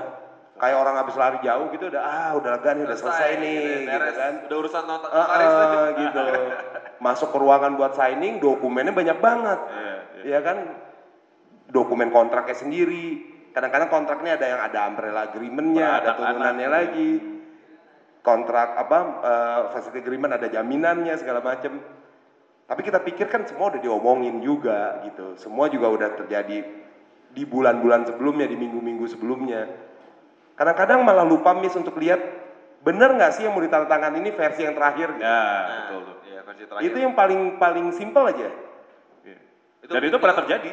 kayak 0.61 0.77
orang 0.77 1.01
habis 1.01 1.17
lari 1.17 1.41
jauh 1.41 1.73
gitu 1.73 1.89
udah 1.89 2.03
ah 2.05 2.31
udah 2.37 2.61
lega 2.61 2.71
nih 2.77 2.85
udah 2.85 2.99
selesai, 3.01 3.31
nih 3.41 3.57
gitu, 3.57 3.71
gitu 3.81 3.97
beres. 3.97 4.17
kan. 4.17 4.35
Udah 4.45 4.57
urusan 4.61 4.83
not- 4.85 5.09
notaris 5.09 5.49
ah, 5.49 5.61
aja. 5.65 5.81
gitu. 5.97 6.25
Masuk 7.05 7.29
ke 7.33 7.39
ruangan 7.41 7.73
buat 7.81 7.93
signing, 7.97 8.45
dokumennya 8.45 8.93
banyak 8.93 9.19
banget. 9.25 9.59
Iya, 9.73 9.95
iya. 10.21 10.37
Ya 10.37 10.41
kan? 10.45 10.57
Dokumen 11.71 12.13
kontraknya 12.13 12.57
sendiri. 12.59 13.25
Kadang-kadang 13.57 13.89
kontraknya 13.89 14.37
ada 14.37 14.47
yang 14.47 14.61
ada 14.61 14.79
umbrella 14.91 15.33
agreement-nya, 15.33 15.87
ada 16.03 16.11
turunannya 16.19 16.69
lagi. 16.69 17.11
Kontrak 18.21 18.77
apa 18.77 18.99
eh, 19.25 19.61
facility 19.73 20.05
agreement 20.05 20.37
ada 20.37 20.47
jaminannya 20.47 21.17
segala 21.17 21.41
macam. 21.41 21.81
Tapi 22.69 22.81
kita 22.87 23.03
pikir 23.03 23.27
kan 23.27 23.43
semua 23.49 23.73
udah 23.75 23.81
diomongin 23.83 24.39
juga 24.39 25.03
gitu. 25.03 25.35
Semua 25.35 25.67
juga 25.67 25.91
udah 25.91 26.09
terjadi 26.15 26.63
di 27.31 27.43
bulan-bulan 27.47 28.07
sebelumnya, 28.07 28.47
di 28.47 28.55
minggu-minggu 28.55 29.07
sebelumnya. 29.11 29.67
Kadang-kadang 30.55 31.03
malah 31.03 31.25
lupa 31.25 31.57
miss 31.57 31.75
untuk 31.75 31.97
lihat 31.97 32.21
bener 32.81 33.17
nggak 33.17 33.33
sih 33.35 33.45
yang 33.49 33.57
mau 33.57 33.65
ditandatangan 33.65 34.13
ini 34.17 34.31
versi 34.37 34.61
yang 34.69 34.77
terakhir. 34.77 35.09
Ya, 35.17 35.25
Nah, 35.25 35.65
betul. 35.89 36.03
Iya, 36.31 36.41
versi 36.45 36.65
terakhir. 36.69 36.87
Itu 36.87 36.99
yang 37.01 37.15
paling 37.17 37.41
paling 37.57 37.87
simpel 37.97 38.25
aja. 38.29 38.49
Iya. 39.25 39.39
Itu- 39.83 39.93
Dan 39.97 40.03
itu 40.07 40.17
pernah 40.21 40.37
terjadi. 40.45 40.71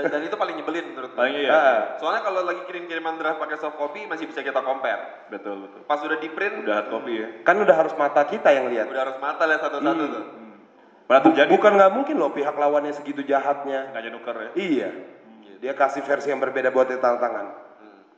Dan, 0.00 0.08
dan 0.08 0.20
itu 0.24 0.34
paling 0.34 0.56
nyebelin 0.56 0.84
menurut 0.90 1.10
gue. 1.12 1.20
Paling 1.20 1.36
iya. 1.36 1.50
Ah. 1.52 1.78
Soalnya 2.00 2.24
kalau 2.24 2.40
lagi 2.42 2.64
kirim-kiriman 2.64 3.14
draft 3.14 3.36
pakai 3.36 3.56
soft 3.56 3.76
copy 3.76 4.08
masih 4.08 4.24
bisa 4.24 4.40
kita 4.40 4.60
compare. 4.60 5.28
Betul, 5.28 5.68
betul. 5.68 5.84
Pas 5.84 6.00
udah 6.00 6.16
di 6.16 6.28
print 6.28 6.64
Udah 6.64 6.74
hard 6.80 6.88
copy 6.88 7.12
ya. 7.14 7.28
Kan 7.44 7.60
udah 7.60 7.76
harus 7.76 7.92
mata 7.94 8.24
kita 8.24 8.48
yang 8.50 8.72
lihat. 8.72 8.88
udah 8.88 9.02
harus 9.04 9.18
mata 9.18 9.42
lihat 9.44 9.60
satu-satu 9.60 9.84
Hmm. 10.00 10.14
tuh. 10.16 10.24
Pernah 11.04 11.22
terjadi. 11.26 11.50
Bukan 11.50 11.72
nggak 11.76 11.92
mungkin 11.92 12.14
loh 12.16 12.30
pihak 12.30 12.54
lawannya 12.54 12.92
segitu 12.92 13.20
jahatnya. 13.20 13.92
Sengaja 13.92 14.08
nuker 14.08 14.36
ya. 14.36 14.50
Iya. 14.56 14.90
Dia 15.60 15.72
kasih 15.76 16.00
versi 16.00 16.32
yang 16.32 16.40
berbeda 16.40 16.72
buat 16.72 16.88
tanda 16.88 17.20
tangan. 17.20 17.46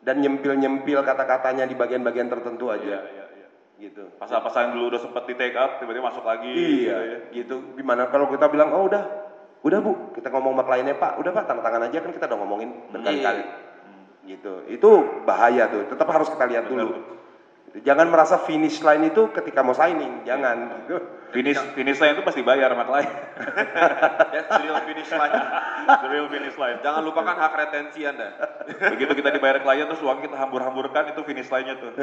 Dan 0.02 0.18
nyempil-nyempil 0.18 0.98
kata-katanya 1.00 1.64
di 1.64 1.74
bagian-bagian 1.74 2.26
tertentu 2.26 2.68
Iya, 2.68 2.74
aja. 2.74 2.96
iya, 3.06 3.24
iya. 3.38 3.46
Gitu. 3.78 4.02
Pasal-pasal 4.14 4.66
yang 4.66 4.72
dulu 4.74 4.84
udah 4.90 5.00
sempat 5.00 5.26
di 5.26 5.34
take 5.34 5.54
up, 5.54 5.78
tiba-tiba 5.78 6.06
masuk 6.06 6.22
lagi. 6.22 6.50
Iya, 6.50 6.66
gitu 6.66 6.90
ya. 6.90 7.18
gitu. 7.32 7.54
Gimana 7.74 8.10
kalau 8.10 8.26
kita 8.26 8.46
bilang, 8.46 8.74
oh 8.74 8.86
udah, 8.86 9.02
udah 9.62 9.78
bu, 9.78 9.92
kita 10.18 10.28
ngomong 10.34 10.58
sama 10.58 10.64
kliennya 10.66 10.94
pak, 10.98 11.22
udah 11.22 11.30
pak 11.30 11.44
tanda 11.46 11.62
tangan 11.62 11.86
aja 11.86 11.98
kan 12.02 12.10
kita 12.10 12.26
udah 12.26 12.38
ngomongin 12.42 12.70
berkali-kali. 12.90 13.44
Gitu. 14.26 14.52
Itu 14.70 14.90
bahaya 15.26 15.70
tuh. 15.70 15.86
Tetap 15.90 16.06
harus 16.10 16.30
kita 16.30 16.44
lihat 16.46 16.66
dulu. 16.66 16.98
Jangan 17.72 18.12
merasa 18.12 18.36
finish 18.36 18.84
line 18.84 19.08
itu 19.08 19.32
ketika 19.32 19.64
mau 19.64 19.72
signing, 19.72 20.28
jangan. 20.28 20.84
Gitu. 20.84 20.96
Finish 21.32 21.56
finish 21.72 21.96
line 21.96 22.20
itu 22.20 22.22
pasti 22.28 22.44
bayar 22.44 22.76
sama 22.76 22.84
klien. 22.84 23.08
That's 24.36 24.48
the 24.52 24.60
real 24.60 24.76
finish 24.84 25.08
line. 25.08 25.32
The 25.88 26.08
real 26.12 26.28
finish 26.28 26.56
line. 26.60 26.76
Jangan 26.84 27.00
lupakan 27.08 27.32
hak 27.32 27.52
retensi 27.56 28.04
Anda. 28.04 28.36
Begitu 28.92 29.16
kita 29.16 29.32
dibayar 29.32 29.64
klien 29.64 29.88
terus 29.88 30.04
uang 30.04 30.20
kita 30.20 30.36
hambur-hamburkan 30.36 31.16
itu 31.16 31.24
finish 31.24 31.48
line-nya 31.48 31.80
tuh. 31.80 31.92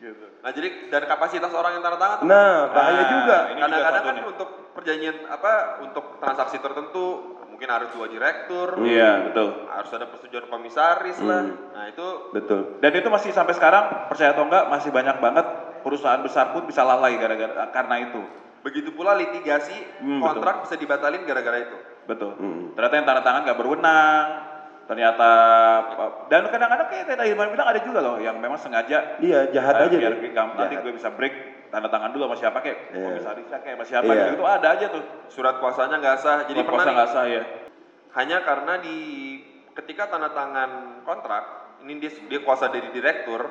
gitu. 0.00 0.26
Nah, 0.40 0.50
jadi 0.50 0.68
dan 0.88 1.02
kapasitas 1.04 1.52
orang 1.52 1.76
yang 1.76 1.82
tanda 1.84 1.98
tangan 2.00 2.18
Nah, 2.24 2.72
bahaya 2.72 2.96
Nah, 2.96 3.08
juga. 3.12 3.36
kadang-kadang 3.54 4.02
kan 4.02 4.16
untuk 4.26 4.48
perjanjian 4.72 5.16
apa 5.28 5.52
untuk 5.82 6.16
transaksi 6.16 6.56
tertentu 6.56 7.06
mungkin 7.46 7.68
harus 7.68 7.92
dua 7.92 8.08
direktur, 8.08 8.80
Iya, 8.80 9.28
betul. 9.28 9.68
harus 9.68 9.90
ada 9.92 10.08
persetujuan 10.08 10.48
komisaris 10.48 11.20
lah. 11.20 11.44
Hmm. 11.44 11.56
Nah, 11.70 11.84
itu 11.86 12.06
Betul. 12.32 12.80
Dan 12.80 12.92
itu 12.94 13.08
masih 13.08 13.30
sampai 13.30 13.52
sekarang 13.52 14.08
percaya 14.08 14.32
atau 14.32 14.48
enggak 14.48 14.64
masih 14.66 14.88
banyak 14.90 15.16
banget 15.20 15.46
perusahaan 15.80 16.20
besar 16.20 16.50
pun 16.50 16.64
bisa 16.64 16.80
lalai 16.80 17.16
gara-gara 17.16 17.68
karena 17.70 17.96
itu. 18.02 18.22
begitu 18.60 18.92
pula 18.92 19.16
litigasi 19.16 19.72
Hmm, 20.04 20.20
kontrak 20.20 20.60
bisa 20.60 20.76
dibatalin 20.76 21.24
gara-gara 21.24 21.64
itu. 21.64 21.76
Betul. 22.04 22.36
Hmm. 22.36 22.76
Ternyata 22.76 22.92
yang 22.94 23.06
tanda 23.06 23.22
tangan 23.22 23.40
nggak 23.42 23.56
berwenang. 23.56 24.24
Ternyata 24.90 25.30
dan 26.26 26.50
kadang-kadang 26.50 26.90
kayak 26.90 27.04
tadi 27.06 27.30
Irman 27.30 27.54
bilang 27.54 27.70
ada 27.70 27.78
juga 27.78 28.02
loh 28.02 28.18
yang 28.18 28.42
memang 28.42 28.58
sengaja 28.58 29.22
Iya, 29.22 29.46
jahat 29.54 29.78
eh, 29.78 29.86
aja 29.86 29.96
biar 29.96 30.14
deh. 30.18 30.34
gampang 30.34 30.66
nanti 30.66 30.82
gue 30.82 30.92
bisa 30.98 31.14
break 31.14 31.34
tanda 31.70 31.86
tangan 31.86 32.10
dulu 32.10 32.26
sama 32.26 32.34
siapa 32.34 32.58
kayak 32.58 32.90
Iya. 32.90 33.06
komisarisnya 33.06 33.58
kayak 33.62 33.76
sama 33.78 33.86
siapa 33.86 34.10
Iya. 34.10 34.18
gitu 34.26 34.34
itu 34.34 34.44
ada 34.44 34.68
aja 34.68 34.86
tuh. 34.90 35.04
Surat 35.30 35.62
kuasanya 35.62 35.96
nggak 35.96 36.16
sah. 36.18 36.38
Jadi 36.44 36.58
Jadi 36.58 36.66
pernah 36.66 36.84
nggak 36.90 37.08
sah 37.08 37.24
ya. 37.24 37.42
hanya 38.10 38.42
karena 38.42 38.82
di 38.82 38.96
ketika 39.70 40.10
tanda 40.10 40.34
tangan 40.34 40.70
kontrak 41.00 41.44
ini 41.80 42.02
dia 42.02 42.10
dia 42.26 42.42
kuasa 42.42 42.66
dari 42.66 42.90
direktur 42.90 43.46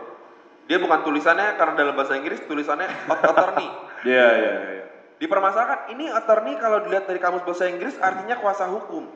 dia 0.67 0.75
bukan 0.75 0.99
tulisannya 1.01 1.55
karena 1.55 1.73
dalam 1.73 1.95
bahasa 1.95 2.19
Inggris 2.19 2.43
tulisannya 2.43 2.91
attorney 3.07 3.71
Iya 4.03 4.27
iya 4.35 4.53
iya. 4.75 4.85
dipermasalahkan 5.15 5.87
ini 5.89 6.11
attorney 6.11 6.59
kalau 6.59 6.83
dilihat 6.83 7.07
dari 7.07 7.17
kamus 7.17 7.41
bahasa 7.41 7.65
Inggris 7.65 7.95
artinya 7.97 8.35
kuasa 8.35 8.67
hukum 8.67 9.07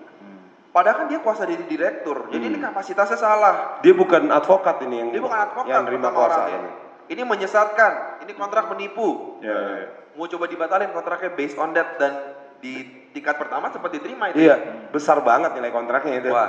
padahal 0.74 0.96
kan 0.98 1.08
dia 1.08 1.22
kuasa 1.22 1.46
dari 1.46 1.64
direktur 1.64 2.28
jadi 2.28 2.44
ini 2.44 2.58
kapasitasnya 2.58 3.16
salah 3.16 3.56
Dia 3.80 3.94
bukan 3.94 4.28
advokat 4.28 4.82
ini 4.82 4.96
yang 4.98 5.10
dia 5.12 5.22
bukan 5.22 5.40
advokat 5.40 5.70
yang 5.70 5.86
terima 5.86 6.10
kuasa 6.10 6.50
ini. 6.50 6.70
ini 7.08 7.22
menyesatkan 7.22 7.92
ini 8.20 8.34
kontrak 8.34 8.68
menipu 8.68 9.38
Iya 9.40 9.54
iya. 9.54 9.74
iya. 9.78 9.88
mau 10.14 10.26
coba 10.26 10.46
dibatalin 10.46 10.90
kontraknya 10.90 11.32
based 11.32 11.56
on 11.56 11.72
that 11.72 11.96
dan 11.96 12.14
di 12.58 12.82
tingkat 13.12 13.38
pertama 13.38 13.70
sempat 13.70 13.92
diterima 13.92 14.32
itu 14.32 14.40
Iya, 14.42 14.56
besar 14.90 15.20
banget 15.20 15.52
nilai 15.54 15.70
kontraknya 15.70 16.18
itu. 16.18 16.32
Wah, 16.32 16.48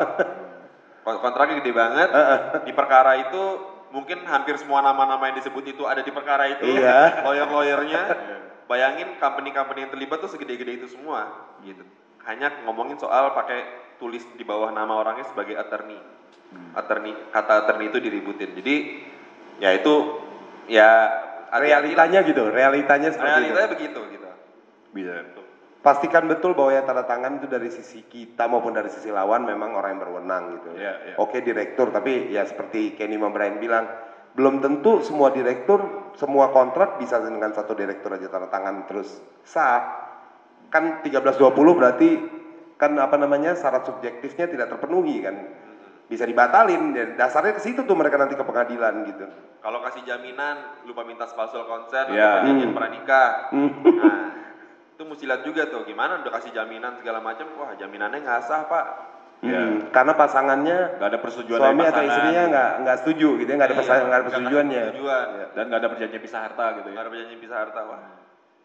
kon- 1.04 1.20
kontraknya 1.20 1.58
gede 1.58 1.74
banget. 1.74 2.08
Di 2.62 2.72
perkara 2.72 3.18
itu 3.18 3.42
mungkin 3.90 4.22
hampir 4.24 4.54
semua 4.56 4.78
nama-nama 4.78 5.26
yang 5.26 5.36
disebut 5.36 5.66
itu 5.66 5.82
ada 5.84 6.00
di 6.00 6.14
perkara 6.14 6.46
itu. 6.48 6.64
Iya. 6.64 6.98
Lawyer-lawyernya. 7.26 8.02
Bayangin 8.64 9.18
company-company 9.18 9.84
yang 9.84 9.92
terlibat 9.92 10.22
tuh 10.22 10.30
segede-gede 10.30 10.80
itu 10.80 10.86
semua. 10.88 11.28
Gitu. 11.60 11.82
Hanya 12.24 12.62
ngomongin 12.64 12.96
soal 12.96 13.34
pakai 13.34 13.83
tulis 13.98 14.24
di 14.34 14.44
bawah 14.46 14.70
nama 14.70 14.94
orangnya 14.98 15.26
sebagai 15.28 15.58
attorney. 15.58 15.98
Attorney 16.74 17.12
kata 17.34 17.66
attorney 17.66 17.90
itu 17.90 17.98
diributin. 17.98 18.54
Jadi 18.54 18.74
ya 19.62 19.70
itu 19.74 19.94
ya. 20.70 20.90
Realitanya 21.54 22.26
gitu, 22.26 22.50
realitanya 22.50 23.14
seperti 23.14 23.46
realitanya 23.46 23.70
itu. 23.70 23.74
begitu 23.78 24.00
gitu. 24.10 24.26
Bisa. 24.90 25.22
betul. 25.22 25.44
Pastikan 25.84 26.24
betul 26.26 26.56
bahwa 26.56 26.74
yang 26.74 26.82
tanda 26.82 27.04
tangan 27.06 27.38
itu 27.38 27.46
dari 27.46 27.70
sisi 27.70 28.08
kita 28.08 28.50
maupun 28.50 28.74
dari 28.74 28.90
sisi 28.90 29.12
lawan 29.12 29.46
memang 29.46 29.76
orang 29.76 29.94
yang 29.94 30.02
berwenang 30.02 30.42
gitu. 30.58 30.74
Iya, 30.74 30.92
iya. 31.04 31.14
Oke 31.20 31.44
direktur, 31.46 31.92
tapi 31.92 32.32
ya 32.32 32.42
seperti 32.42 32.98
Kenny 32.98 33.20
Brian 33.20 33.62
bilang, 33.62 33.86
belum 34.34 34.64
tentu 34.64 35.04
semua 35.04 35.30
direktur, 35.30 36.10
semua 36.18 36.50
kontrak 36.50 36.98
bisa 36.98 37.22
dengan 37.22 37.52
satu 37.52 37.76
direktur 37.76 38.16
aja 38.16 38.32
tanda 38.32 38.48
tangan 38.50 38.88
terus 38.88 39.12
sah. 39.44 40.10
Kan 40.72 41.04
1320 41.06 41.54
berarti 41.78 42.08
kan 42.74 42.92
apa 42.98 43.14
namanya 43.16 43.54
syarat 43.54 43.86
subjektifnya 43.86 44.46
tidak 44.46 44.66
terpenuhi 44.70 45.22
kan. 45.22 45.36
Bisa 46.04 46.28
dibatalin, 46.28 46.92
dan 46.92 47.16
dasarnya 47.16 47.56
ke 47.56 47.62
situ 47.64 47.80
tuh 47.82 47.96
mereka 47.96 48.20
nanti 48.20 48.36
ke 48.36 48.44
pengadilan 48.44 49.08
gitu. 49.08 49.24
Kalau 49.64 49.80
kasih 49.80 50.04
jaminan 50.04 50.84
lupa 50.84 51.00
minta 51.00 51.24
spousal 51.24 51.64
consent 51.64 52.12
Iya. 52.12 52.44
atau 52.44 52.52
Hmm. 52.52 52.76
pranikah. 52.76 53.48
Hmm. 53.48 53.70
Nah, 53.80 54.16
itu 54.92 55.02
mesti 55.02 55.24
lihat 55.24 55.42
juga 55.48 55.64
tuh 55.72 55.88
gimana 55.88 56.20
udah 56.20 56.32
kasih 56.36 56.52
jaminan 56.52 57.00
segala 57.00 57.24
macam. 57.24 57.48
Wah, 57.56 57.72
jaminannya 57.80 58.20
nggak 58.20 58.44
sah, 58.44 58.68
Pak. 58.68 58.86
Iya. 59.40 59.60
Hmm, 59.60 59.78
Karena 59.92 60.12
pasangannya 60.12 60.78
Nggak 61.00 61.08
ada 61.08 61.18
persetujuan 61.20 61.58
suami 61.60 61.80
dari 61.80 61.90
atau 61.92 62.02
istrinya 62.04 62.42
nggak 62.48 62.70
nggak 62.80 62.96
setuju 63.00 63.28
gitu 63.40 63.48
ya 63.48 63.56
nggak 63.56 63.68
ada 63.68 63.76
Iya, 63.76 63.82
pasangan 63.82 64.04
nggak 64.04 64.14
ada 64.20 64.26
persetujuannya 64.28 64.82
persetujuan. 64.84 65.26
Dan 65.56 65.64
nggak 65.68 65.80
ada 65.80 65.88
perjanjian 65.88 66.22
pisah 66.22 66.40
harta 66.44 66.64
gitu 66.76 66.86
ya. 66.88 66.92
Nggak 66.92 67.04
ada 67.04 67.10
perjanjian 67.12 67.40
pisah 67.40 67.58
harta, 67.64 67.80
wah. 67.88 68.00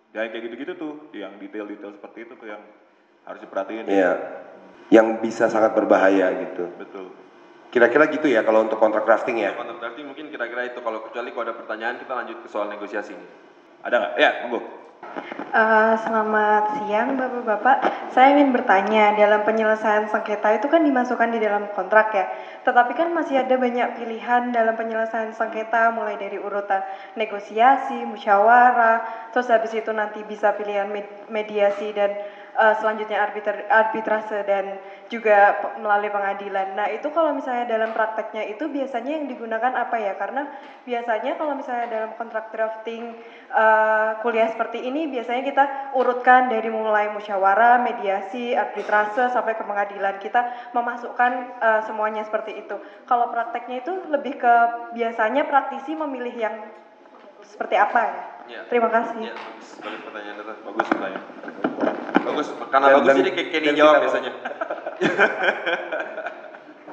Ya 0.09 0.19
kayak 0.27 0.43
gitu-gitu 0.43 0.73
tuh, 0.75 0.93
yang 1.15 1.33
detail-detail 1.39 1.91
seperti 1.95 2.19
itu 2.27 2.33
tuh 2.35 2.47
yang 2.51 2.61
harus 3.29 3.41
diperhatiin. 3.45 3.85
Iya. 3.85 4.13
yang 4.89 5.21
bisa 5.21 5.45
sangat 5.53 5.77
berbahaya 5.77 6.33
gitu 6.49 6.65
Betul. 6.81 7.13
kira-kira 7.69 8.09
gitu 8.09 8.25
ya 8.25 8.41
kalau 8.41 8.65
untuk 8.65 8.81
kontrak 8.81 9.05
drafting 9.05 9.37
ya 9.37 9.53
Kontrak 9.53 9.77
drafting 9.77 10.09
mungkin 10.09 10.33
kira-kira 10.33 10.65
itu 10.65 10.81
kalau 10.81 11.05
kecuali 11.05 11.29
kalau 11.29 11.45
ada 11.45 11.53
pertanyaan 11.53 12.01
kita 12.01 12.09
lanjut 12.17 12.41
ke 12.41 12.49
soal 12.49 12.73
negosiasi 12.73 13.13
ini. 13.13 13.27
Ada 13.85 13.95
nggak? 13.95 14.13
Ya, 14.17 14.29
monggo. 14.43 14.59
Eh, 15.49 15.93
selamat 16.05 16.63
siang 16.77 17.17
Bapak-Bapak. 17.17 17.77
Saya 18.13 18.37
ingin 18.37 18.53
bertanya, 18.53 19.17
dalam 19.17 19.41
penyelesaian 19.41 20.05
sengketa 20.05 20.61
itu 20.61 20.69
kan 20.69 20.85
dimasukkan 20.85 21.29
di 21.33 21.41
dalam 21.41 21.65
kontrak 21.73 22.13
ya. 22.13 22.29
Tetapi 22.61 22.93
kan 22.93 23.09
masih 23.17 23.41
ada 23.41 23.57
banyak 23.57 23.97
pilihan 23.97 24.53
dalam 24.53 24.77
penyelesaian 24.77 25.33
sengketa 25.33 25.89
mulai 25.89 26.21
dari 26.21 26.37
urutan 26.37 26.85
negosiasi, 27.17 28.05
musyawarah, 28.05 29.31
terus 29.33 29.49
habis 29.49 29.73
itu 29.73 29.89
nanti 29.89 30.21
bisa 30.21 30.53
pilihan 30.53 30.85
med- 30.85 31.25
mediasi 31.33 31.97
dan 31.97 32.13
eh, 32.59 32.75
selanjutnya 32.83 33.23
arbiter- 33.23 33.67
arbitrase 33.71 34.43
dan 34.43 34.75
juga 35.07 35.57
melalui 35.79 36.11
pengadilan. 36.11 36.75
Nah, 36.75 36.91
itu 36.91 37.09
kalau 37.09 37.33
misalnya 37.33 37.65
dalam 37.65 37.95
prakteknya 37.95 38.45
itu 38.45 38.67
biasanya 38.69 39.17
yang 39.17 39.25
digunakan 39.25 39.73
apa 39.73 39.97
ya? 39.97 40.13
Karena 40.19 40.45
biasanya 40.83 41.39
kalau 41.39 41.55
misalnya 41.55 41.87
dalam 41.87 42.11
kontrak 42.19 42.51
drafting 42.51 43.15
eh, 43.55 44.09
kuliah 44.21 44.51
seperti 44.51 44.83
ini 44.83 45.07
biasanya 45.07 45.43
kita 45.47 45.65
urutkan 45.95 46.51
dari 46.51 46.67
mulai 46.69 47.09
musyawarah, 47.15 47.81
mediasi, 47.81 48.53
arbitrase 48.53 49.31
sampai 49.31 49.55
ke 49.55 49.63
pengadilan. 49.63 50.19
Kita 50.19 50.73
memasukkan 50.75 51.31
eh, 51.57 51.81
semuanya 51.87 52.27
seperti 52.27 52.59
itu. 52.59 52.75
Kalau 53.07 53.31
prakteknya 53.31 53.81
itu 53.81 53.93
lebih 54.11 54.35
ke 54.37 54.55
biasanya 54.93 55.47
praktisi 55.47 55.95
memilih 55.95 56.35
yang 56.35 56.55
seperti 57.41 57.75
apa 57.79 58.01
ya? 58.03 58.23
Iya. 58.49 58.61
Terima 58.69 58.89
kasih. 58.89 59.29
Ya, 59.29 59.35
bagus, 59.37 59.67
bagus 59.81 60.01
pertanyaan. 60.05 60.35
Bagus 60.41 60.87
pertanyaan. 60.89 62.08
Bagus, 62.21 62.47
karena 62.67 62.85
Dan- 62.85 62.95
bagus 62.95 63.07
dan- 63.07 63.17
jadi 63.17 63.31
kayak 63.31 63.47
Kenny 63.49 63.65
dan 63.65 63.75
jawab 63.75 63.93
kita- 63.93 64.03
biasanya. 64.03 64.31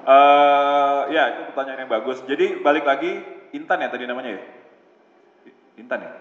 Eh, 0.06 0.98
ya 1.10 1.22
itu 1.34 1.40
pertanyaan 1.50 1.82
yang 1.82 1.90
bagus. 1.90 2.22
Jadi 2.22 2.62
balik 2.62 2.86
lagi 2.86 3.10
Intan 3.50 3.82
ya 3.82 3.90
tadi 3.90 4.06
namanya 4.06 4.38
ya? 4.38 4.42
Intan 5.76 5.98
ya? 5.98 6.12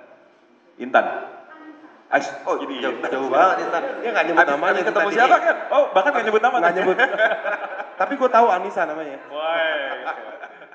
Intan. 0.81 1.05
Ais, 2.07 2.25
Oh, 2.45 2.57
jadi 2.57 2.81
jauh, 2.81 2.97
jauh 2.99 3.29
banget 3.29 3.61
Intan. 3.61 3.81
Dia 4.01 4.09
nggak 4.09 4.25
nyebut 4.25 4.45
namanya 4.47 4.65
habis 4.71 4.81
tuh 4.81 4.89
ketemu 4.89 5.05
tadi. 5.05 5.17
siapa 5.17 5.37
kan? 5.37 5.55
Oh, 5.69 5.83
bahkan 5.91 6.09
nggak 6.11 6.25
nyebut 6.25 6.41
nama. 6.41 6.55
Nggak 6.57 6.75
nyebut. 6.75 6.97
Tapi 8.01 8.13
gue 8.15 8.29
tahu 8.31 8.47
Anissa 8.49 8.81
namanya. 8.83 9.17
Woi. 9.27 9.69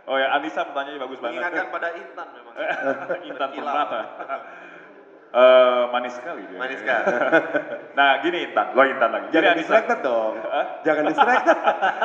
Oh 0.06 0.16
ya, 0.16 0.26
Anissa 0.30 0.60
pertanyaannya 0.64 1.00
bagus 1.00 1.18
banget. 1.18 1.34
Mengingatkan 1.34 1.66
pada 1.68 1.88
Intan 1.92 2.26
memang. 2.30 2.54
Intan. 3.28 3.48
Permata. 3.52 4.00
Eh, 5.30 5.82
manis 5.94 6.18
sekali 6.18 6.42
dia. 6.50 6.58
Manis 6.58 6.80
kan? 6.82 7.02
Nah, 7.98 8.18
gini 8.22 8.50
Intan, 8.50 8.74
lo 8.74 8.82
Intan 8.82 9.10
lagi. 9.14 9.26
Jadi 9.30 9.34
Jangan 9.34 9.50
Anissa, 9.54 9.62
distracted 9.62 9.98
dong. 10.02 10.34
Jangan 10.86 11.04
distracted. 11.06 11.56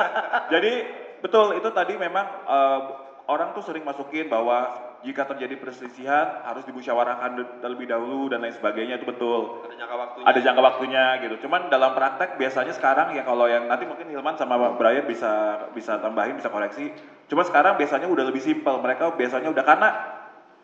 Jadi 0.53 0.73
betul 1.25 1.47
itu 1.57 1.69
tadi 1.73 1.93
memang 1.97 2.25
eh, 2.45 2.79
orang 3.25 3.57
tuh 3.57 3.65
sering 3.65 3.81
masukin 3.81 4.29
bahwa 4.29 4.69
jika 5.01 5.25
terjadi 5.29 5.57
perselisihan 5.57 6.45
harus 6.45 6.65
dimusyawarahkan 6.65 7.61
terlebih 7.61 7.89
dahulu 7.89 8.29
dan 8.29 8.45
lain 8.45 8.53
sebagainya 8.53 9.01
itu 9.01 9.09
betul. 9.09 9.65
Ada 9.65 9.77
jangka 9.77 9.95
waktunya. 9.97 10.25
Ada 10.25 10.39
jangka 10.41 10.61
waktunya 10.61 11.03
gitu. 11.25 11.35
Cuman 11.45 11.61
dalam 11.69 11.91
praktek 11.97 12.37
biasanya 12.37 12.73
sekarang 12.77 13.13
ya 13.17 13.25
kalau 13.25 13.45
yang 13.49 13.65
nanti 13.69 13.89
mungkin 13.89 14.09
Hilman 14.09 14.37
sama 14.37 14.77
Brian 14.77 15.05
bisa 15.09 15.65
bisa 15.73 15.97
tambahin 15.97 16.37
bisa 16.37 16.49
koreksi. 16.53 16.93
Cuma 17.25 17.41
sekarang 17.41 17.77
biasanya 17.77 18.05
udah 18.05 18.25
lebih 18.25 18.41
simpel. 18.41 18.81
Mereka 18.81 19.17
biasanya 19.17 19.49
udah 19.49 19.65
karena 19.65 19.89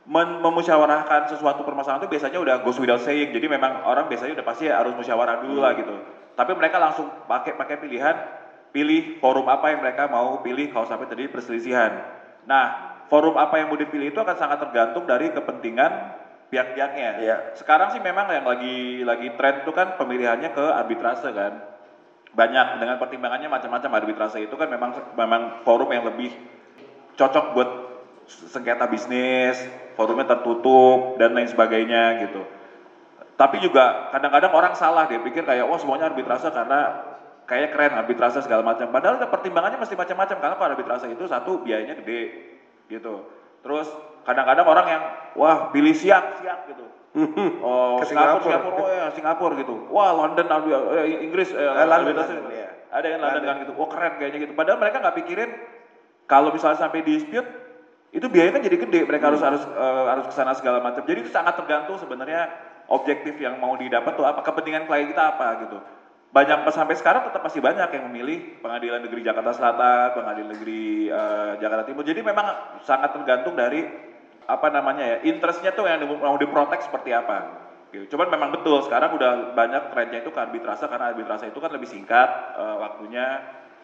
memusyawarahkan 0.09 1.29
sesuatu 1.29 1.61
permasalahan 1.61 2.01
itu 2.01 2.09
biasanya 2.09 2.39
udah 2.41 2.55
goes 2.65 2.81
without 2.81 3.01
saying. 3.05 3.29
Jadi 3.29 3.45
memang 3.45 3.85
orang 3.85 4.09
biasanya 4.09 4.33
udah 4.41 4.45
pasti 4.45 4.65
harus 4.65 4.97
musyawarah 4.97 5.45
dulu 5.45 5.61
lah 5.61 5.77
gitu. 5.77 5.93
Tapi 6.33 6.51
mereka 6.57 6.81
langsung 6.81 7.05
pakai 7.29 7.53
pakai 7.53 7.77
pilihan 7.77 8.15
pilih 8.71 9.19
forum 9.19 9.45
apa 9.51 9.75
yang 9.75 9.83
mereka 9.83 10.07
mau 10.07 10.39
pilih 10.41 10.71
kalau 10.73 10.87
sampai 10.89 11.05
terjadi 11.11 11.29
perselisihan. 11.29 11.91
Nah, 12.47 12.97
forum 13.11 13.37
apa 13.37 13.61
yang 13.61 13.69
mau 13.69 13.77
dipilih 13.77 14.09
itu 14.09 14.19
akan 14.19 14.37
sangat 14.39 14.63
tergantung 14.63 15.05
dari 15.05 15.29
kepentingan 15.29 15.91
pihak-pihaknya. 16.49 17.09
Iya. 17.21 17.37
Sekarang 17.59 17.93
sih 17.93 18.01
memang 18.01 18.31
yang 18.31 18.47
lagi 18.47 19.05
lagi 19.05 19.27
tren 19.37 19.61
itu 19.61 19.71
kan 19.75 19.99
pemilihannya 20.01 20.49
ke 20.49 20.65
arbitrase 20.65 21.29
kan. 21.29 21.53
Banyak 22.31 22.79
dengan 22.79 22.95
pertimbangannya 22.95 23.51
macam-macam 23.51 23.91
arbitrase 24.01 24.39
itu 24.39 24.55
kan 24.55 24.71
memang 24.71 24.95
memang 25.19 25.61
forum 25.67 25.91
yang 25.91 26.07
lebih 26.07 26.31
cocok 27.19 27.45
buat 27.53 27.69
sengketa 28.27 28.87
bisnis, 28.87 29.59
forumnya 30.01 30.25
tertutup 30.25 31.21
dan 31.21 31.37
lain 31.37 31.45
sebagainya 31.45 32.25
gitu. 32.25 32.41
Tapi 33.37 33.61
juga 33.61 34.09
kadang-kadang 34.09 34.49
orang 34.53 34.73
salah 34.73 35.05
dia 35.05 35.21
pikir 35.21 35.45
kayak 35.45 35.69
wah 35.69 35.77
semuanya 35.77 36.09
arbitrase 36.09 36.49
karena 36.49 37.05
kayak 37.45 37.69
keren 37.73 37.93
arbitrase 37.93 38.41
segala 38.41 38.65
macam. 38.65 38.89
Padahal 38.89 39.21
pertimbangannya 39.29 39.77
mesti 39.77 39.93
macam-macam 39.93 40.37
karena 40.41 40.55
kalau 40.57 40.69
arbitrase 40.73 41.05
itu 41.09 41.25
satu 41.29 41.61
biayanya 41.61 42.01
gede 42.01 42.21
gitu. 42.89 43.29
Terus 43.61 43.85
kadang-kadang 44.25 44.65
orang 44.65 44.87
yang 44.89 45.03
wah 45.37 45.69
pilih 45.69 45.93
siap 45.93 46.41
siap 46.41 46.65
gitu. 46.65 46.85
Oh, 47.61 47.99
Ke 47.99 48.07
Singapura, 48.07 48.39
Singapura. 48.39 48.41
Singapura, 48.47 48.81
oh 48.81 48.89
ya 48.89 49.07
Singapura 49.13 49.53
gitu. 49.59 49.75
Wah 49.91 50.09
London, 50.15 50.47
eh, 50.47 51.27
Inggris, 51.27 51.51
eh, 51.53 51.59
Eh, 51.59 51.67
London, 51.85 52.15
arbitrase. 52.15 52.33
London, 52.39 52.55
iya. 52.55 52.69
ada 52.89 53.05
yang 53.05 53.19
London, 53.19 53.41
London. 53.43 53.49
kan 53.51 53.63
gitu. 53.67 53.73
Wah 53.77 53.89
keren 53.91 54.13
kayaknya 54.17 54.39
gitu. 54.49 54.53
Padahal 54.55 54.79
mereka 54.79 54.97
nggak 55.03 55.17
pikirin 55.21 55.51
kalau 56.25 56.49
misalnya 56.55 56.79
sampai 56.79 57.03
dispute 57.03 57.43
itu 58.11 58.27
biayanya 58.27 58.59
kan 58.59 58.63
jadi 58.67 58.77
gede. 58.77 58.99
Mereka 59.07 59.23
harus 59.31 59.41
harus 59.41 59.63
eh, 59.63 60.05
harus 60.11 60.25
ke 60.27 60.33
sana 60.35 60.51
segala 60.51 60.83
macam. 60.83 61.03
Jadi 61.07 61.23
itu 61.23 61.31
sangat 61.31 61.55
tergantung 61.55 61.95
sebenarnya 61.95 62.51
objektif 62.91 63.39
yang 63.39 63.55
mau 63.63 63.79
didapat 63.79 64.19
tuh 64.19 64.27
apa 64.27 64.43
kepentingan 64.43 64.83
klien 64.83 65.07
kita 65.07 65.23
apa 65.35 65.47
gitu. 65.63 65.79
Banyak 66.31 66.63
sampai 66.71 66.95
sekarang 66.95 67.27
tetap 67.27 67.43
masih 67.43 67.59
banyak 67.59 67.87
yang 67.91 68.03
memilih 68.07 68.59
pengadilan 68.63 69.03
negeri 69.03 69.19
Jakarta 69.23 69.51
Selatan, 69.51 70.15
pengadilan 70.15 70.49
negeri 70.51 71.07
eh, 71.07 71.51
Jakarta 71.63 71.83
Timur. 71.87 72.03
Jadi 72.03 72.19
memang 72.19 72.47
sangat 72.83 73.15
tergantung 73.15 73.55
dari 73.55 73.87
apa 74.43 74.67
namanya 74.67 75.07
ya 75.07 75.17
interestnya 75.23 75.71
tuh 75.71 75.87
yang 75.87 76.03
mau 76.03 76.35
diprotek 76.35 76.83
seperti 76.83 77.15
apa. 77.15 77.63
Gitu. 77.95 78.11
Cuman 78.15 78.27
memang 78.31 78.55
betul 78.55 78.83
sekarang 78.87 79.15
udah 79.15 79.55
banyak 79.55 79.91
trennya 79.91 80.19
itu 80.23 80.31
ke 80.31 80.39
arbitrase 80.39 80.87
karena 80.87 81.11
arbitrase 81.11 81.51
itu 81.51 81.59
kan 81.63 81.71
lebih 81.71 81.87
singkat 81.87 82.59
eh, 82.59 82.75
waktunya 82.75 83.39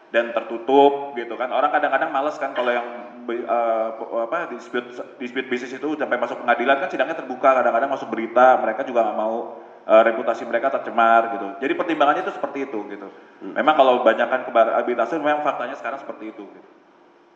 dan 0.08 0.32
tertutup 0.32 1.12
gitu 1.16 1.36
kan. 1.36 1.52
Orang 1.52 1.68
kadang-kadang 1.68 2.08
males 2.08 2.36
kan 2.40 2.56
kalau 2.56 2.72
yang 2.72 2.86
eh, 3.28 3.88
apa 4.24 4.48
dispute 4.52 4.88
dispute 5.20 5.48
bisnis 5.52 5.76
itu 5.76 5.88
sampai 5.96 6.16
masuk 6.16 6.40
pengadilan 6.40 6.80
kan 6.80 6.88
sidangnya 6.88 7.16
terbuka 7.20 7.60
kadang-kadang 7.60 7.90
masuk 7.92 8.08
berita 8.08 8.56
mereka 8.56 8.88
juga 8.88 9.04
nggak 9.04 9.18
mau 9.20 9.60
eh, 9.84 10.02
reputasi 10.08 10.48
mereka 10.48 10.72
tercemar 10.72 11.36
gitu. 11.36 11.48
Jadi 11.60 11.72
pertimbangannya 11.76 12.22
itu 12.24 12.32
seperti 12.32 12.58
itu 12.64 12.78
gitu. 12.88 13.08
Memang 13.52 13.74
kalau 13.76 14.00
banyakkan 14.00 14.48
ke 14.48 14.50
arbitrase 14.52 15.20
memang 15.20 15.44
faktanya 15.44 15.76
sekarang 15.76 16.00
seperti 16.00 16.32
itu. 16.32 16.42
Gitu. 16.48 16.68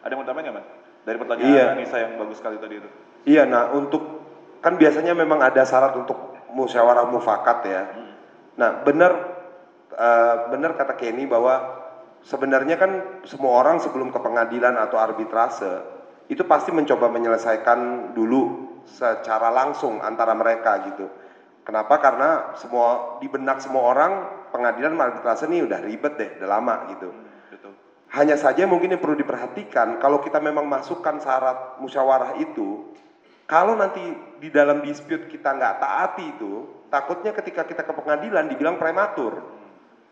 Ada 0.02 0.16
yang 0.16 0.20
mau 0.24 0.26
tambahin 0.26 0.44
nggak 0.48 0.56
mas? 0.56 0.66
Dari 1.02 1.16
pertanyaan 1.18 1.50
Iya. 1.50 1.64
Anissa 1.74 1.96
yang 1.98 2.12
bagus 2.18 2.36
sekali 2.38 2.56
tadi 2.62 2.74
itu. 2.78 2.88
Iya, 3.22 3.42
nah 3.46 3.70
untuk 3.74 4.02
kan 4.62 4.78
biasanya 4.78 5.14
memang 5.18 5.42
ada 5.42 5.62
syarat 5.66 5.94
untuk 5.98 6.14
musyawarah 6.54 7.10
mufakat 7.10 7.58
ya. 7.66 7.82
Nah, 8.54 8.82
benar 8.86 9.12
eh, 9.92 10.36
benar 10.54 10.78
kata 10.78 10.94
Kenny 10.96 11.26
bahwa 11.26 11.81
sebenarnya 12.26 12.78
kan 12.78 13.22
semua 13.26 13.62
orang 13.62 13.82
sebelum 13.82 14.14
ke 14.14 14.18
pengadilan 14.18 14.78
atau 14.78 14.98
arbitrase 14.98 15.82
itu 16.30 16.42
pasti 16.46 16.70
mencoba 16.70 17.10
menyelesaikan 17.10 18.12
dulu 18.14 18.72
secara 18.86 19.50
langsung 19.50 19.98
antara 20.02 20.34
mereka 20.34 20.82
gitu. 20.90 21.06
Kenapa? 21.62 22.02
Karena 22.02 22.58
semua 22.58 23.18
di 23.22 23.30
benak 23.30 23.62
semua 23.62 23.94
orang 23.94 24.12
pengadilan 24.50 24.98
arbitrase 24.98 25.46
nih 25.46 25.62
udah 25.62 25.78
ribet 25.82 26.14
deh, 26.18 26.30
udah 26.42 26.48
lama 26.50 26.74
gitu. 26.90 27.08
Betul. 27.54 27.72
Hanya 28.10 28.34
saja 28.34 28.66
mungkin 28.66 28.90
yang 28.90 29.02
perlu 29.02 29.14
diperhatikan 29.14 30.02
kalau 30.02 30.18
kita 30.18 30.42
memang 30.42 30.66
masukkan 30.66 31.22
syarat 31.22 31.78
musyawarah 31.78 32.34
itu, 32.42 32.90
kalau 33.46 33.78
nanti 33.78 34.02
di 34.42 34.50
dalam 34.50 34.82
dispute 34.82 35.30
kita 35.30 35.54
nggak 35.54 35.78
taati 35.78 36.24
itu, 36.34 36.52
takutnya 36.90 37.30
ketika 37.30 37.62
kita 37.62 37.82
ke 37.86 37.92
pengadilan 37.94 38.50
dibilang 38.50 38.76
prematur. 38.82 39.61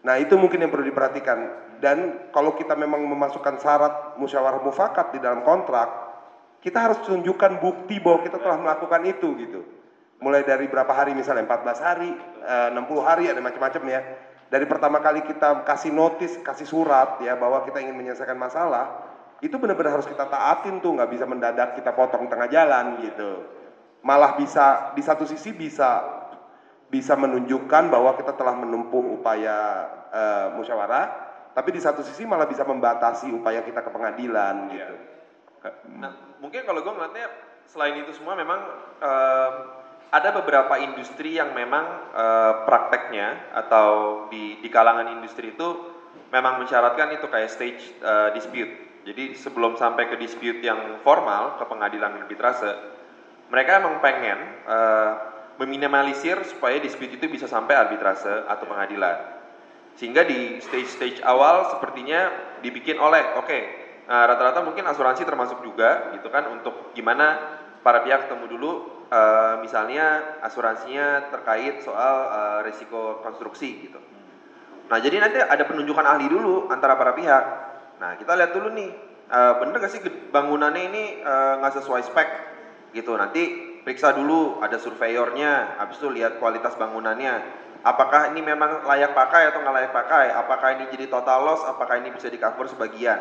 Nah 0.00 0.16
itu 0.16 0.36
mungkin 0.40 0.64
yang 0.64 0.72
perlu 0.72 0.88
diperhatikan. 0.88 1.38
Dan 1.80 2.28
kalau 2.32 2.56
kita 2.56 2.76
memang 2.76 3.04
memasukkan 3.04 3.60
syarat 3.60 4.20
musyawarah 4.20 4.60
mufakat 4.60 5.16
di 5.16 5.18
dalam 5.20 5.44
kontrak, 5.44 5.88
kita 6.60 6.76
harus 6.76 7.00
tunjukkan 7.04 7.60
bukti 7.60 8.00
bahwa 8.00 8.20
kita 8.20 8.36
telah 8.36 8.60
melakukan 8.60 9.00
itu 9.08 9.28
gitu. 9.40 9.60
Mulai 10.20 10.44
dari 10.44 10.68
berapa 10.68 10.92
hari 10.92 11.16
misalnya 11.16 11.48
14 11.48 11.80
hari, 11.80 12.12
eh, 12.44 12.68
60 12.76 13.00
hari 13.00 13.32
ada 13.32 13.40
macam-macam 13.40 13.82
ya. 13.88 14.00
Dari 14.52 14.66
pertama 14.68 15.00
kali 15.00 15.24
kita 15.24 15.64
kasih 15.64 15.94
notis, 15.94 16.36
kasih 16.44 16.68
surat 16.68 17.16
ya 17.24 17.38
bahwa 17.40 17.64
kita 17.64 17.80
ingin 17.80 17.96
menyelesaikan 17.96 18.36
masalah, 18.36 19.08
itu 19.40 19.56
benar-benar 19.56 19.96
harus 19.96 20.08
kita 20.10 20.28
taatin 20.28 20.84
tuh, 20.84 21.00
nggak 21.00 21.08
bisa 21.08 21.24
mendadak 21.24 21.72
kita 21.80 21.96
potong 21.96 22.28
tengah 22.28 22.50
jalan 22.52 23.00
gitu. 23.00 23.40
Malah 24.04 24.36
bisa 24.36 24.92
di 24.92 25.00
satu 25.00 25.24
sisi 25.24 25.56
bisa 25.56 26.19
bisa 26.90 27.14
menunjukkan 27.14 27.86
bahwa 27.88 28.18
kita 28.18 28.34
telah 28.34 28.58
menempuh 28.58 29.22
upaya 29.22 29.86
eh, 30.10 30.46
musyawarah, 30.58 31.30
tapi 31.54 31.70
di 31.70 31.80
satu 31.82 32.02
sisi 32.02 32.26
malah 32.26 32.50
bisa 32.50 32.66
membatasi 32.66 33.30
upaya 33.30 33.62
kita 33.62 33.82
ke 33.82 33.90
pengadilan 33.90 34.70
gitu. 34.74 34.96
Nah, 36.00 36.12
mungkin 36.40 36.64
kalau 36.64 36.80
gue 36.80 36.92
ngeliatnya 36.94 37.26
selain 37.68 38.00
itu 38.00 38.16
semua 38.16 38.32
memang 38.32 38.60
em, 38.98 39.54
ada 40.10 40.34
beberapa 40.34 40.80
industri 40.82 41.38
yang 41.38 41.54
memang 41.54 42.10
eh, 42.10 42.52
prakteknya 42.66 43.54
atau 43.54 43.88
di 44.32 44.58
di 44.58 44.68
kalangan 44.72 45.14
industri 45.14 45.54
itu 45.54 45.68
memang 46.32 46.58
mensyaratkan 46.64 47.14
itu 47.14 47.26
kayak 47.30 47.50
stage 47.50 47.82
eh, 48.02 48.30
dispute. 48.34 49.04
Jadi 49.06 49.32
sebelum 49.36 49.78
sampai 49.80 50.12
ke 50.12 50.16
dispute 50.18 50.60
yang 50.60 51.00
formal 51.00 51.56
ke 51.56 51.64
pengadilan 51.64 52.20
arbitrase, 52.24 52.72
mereka 53.52 53.84
emang 53.84 54.00
pengen 54.00 54.38
eh, 54.64 55.12
meminimalisir 55.60 56.40
supaya 56.48 56.80
dispute 56.80 57.20
itu 57.20 57.28
bisa 57.28 57.44
sampai 57.44 57.76
arbitrase 57.76 58.48
atau 58.48 58.64
pengadilan. 58.64 59.20
Sehingga 60.00 60.24
di 60.24 60.56
stage-stage 60.64 61.20
awal 61.20 61.68
sepertinya 61.76 62.32
dibikin 62.64 62.96
oleh, 62.96 63.36
oke, 63.36 63.58
nah, 64.08 64.24
rata-rata 64.24 64.64
mungkin 64.64 64.88
asuransi 64.88 65.28
termasuk 65.28 65.60
juga 65.60 66.16
gitu 66.16 66.32
kan 66.32 66.48
untuk 66.48 66.96
gimana 66.96 67.36
para 67.84 68.00
pihak 68.00 68.24
ketemu 68.24 68.44
dulu 68.56 68.72
eh, 69.12 69.54
misalnya 69.60 70.40
asuransinya 70.40 71.28
terkait 71.28 71.84
soal 71.84 72.16
eh, 72.32 72.58
risiko 72.72 73.20
konstruksi 73.20 73.84
gitu. 73.84 74.00
Nah 74.88 74.98
jadi 74.98 75.22
nanti 75.22 75.38
ada 75.38 75.64
penunjukan 75.68 76.02
ahli 76.02 76.26
dulu 76.32 76.72
antara 76.72 76.96
para 76.96 77.12
pihak. 77.12 77.44
Nah 78.00 78.16
kita 78.16 78.32
lihat 78.36 78.52
dulu 78.56 78.72
nih, 78.72 78.90
eh, 79.28 79.52
bener 79.60 79.76
gak 79.76 79.92
sih 79.92 80.00
bangunannya 80.32 80.82
ini 80.88 81.04
eh, 81.20 81.52
nggak 81.60 81.74
sesuai 81.80 82.02
spek 82.08 82.28
gitu. 82.96 83.16
Nanti 83.16 83.69
periksa 83.82 84.12
dulu 84.12 84.60
ada 84.60 84.76
surveyornya, 84.76 85.80
habis 85.80 85.98
itu 86.00 86.08
lihat 86.12 86.36
kualitas 86.42 86.76
bangunannya. 86.76 87.60
Apakah 87.80 88.36
ini 88.36 88.44
memang 88.44 88.84
layak 88.84 89.16
pakai 89.16 89.48
atau 89.48 89.64
nggak 89.64 89.74
layak 89.76 89.92
pakai? 89.96 90.26
Apakah 90.36 90.68
ini 90.76 90.84
jadi 90.92 91.08
total 91.08 91.48
loss? 91.48 91.64
Apakah 91.64 91.96
ini 91.96 92.12
bisa 92.12 92.28
di 92.28 92.36
cover 92.36 92.68
sebagian? 92.68 93.16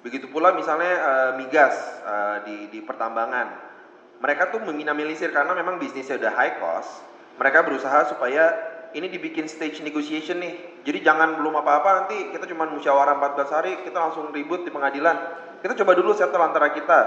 Begitu 0.00 0.32
pula 0.32 0.56
misalnya 0.56 0.92
eh, 0.96 1.30
migas 1.36 1.76
eh, 2.00 2.36
di, 2.48 2.56
di 2.72 2.80
pertambangan. 2.80 3.68
Mereka 4.16 4.48
tuh 4.48 4.64
meminimalisir 4.64 5.28
karena 5.28 5.52
memang 5.52 5.76
bisnisnya 5.76 6.16
udah 6.16 6.32
high 6.32 6.56
cost. 6.56 7.04
Mereka 7.36 7.68
berusaha 7.68 8.08
supaya 8.08 8.56
ini 8.96 9.12
dibikin 9.12 9.44
stage 9.44 9.84
negotiation 9.84 10.40
nih. 10.40 10.80
Jadi 10.88 11.04
jangan 11.04 11.36
belum 11.36 11.60
apa-apa 11.60 12.06
nanti 12.06 12.32
kita 12.32 12.48
cuma 12.48 12.64
musyawarah 12.64 13.20
14 13.20 13.56
hari, 13.60 13.72
kita 13.84 13.98
langsung 14.00 14.32
ribut 14.32 14.64
di 14.64 14.72
pengadilan. 14.72 15.16
Kita 15.60 15.76
coba 15.84 15.92
dulu 15.92 16.16
settle 16.16 16.40
antara 16.40 16.72
kita. 16.72 17.00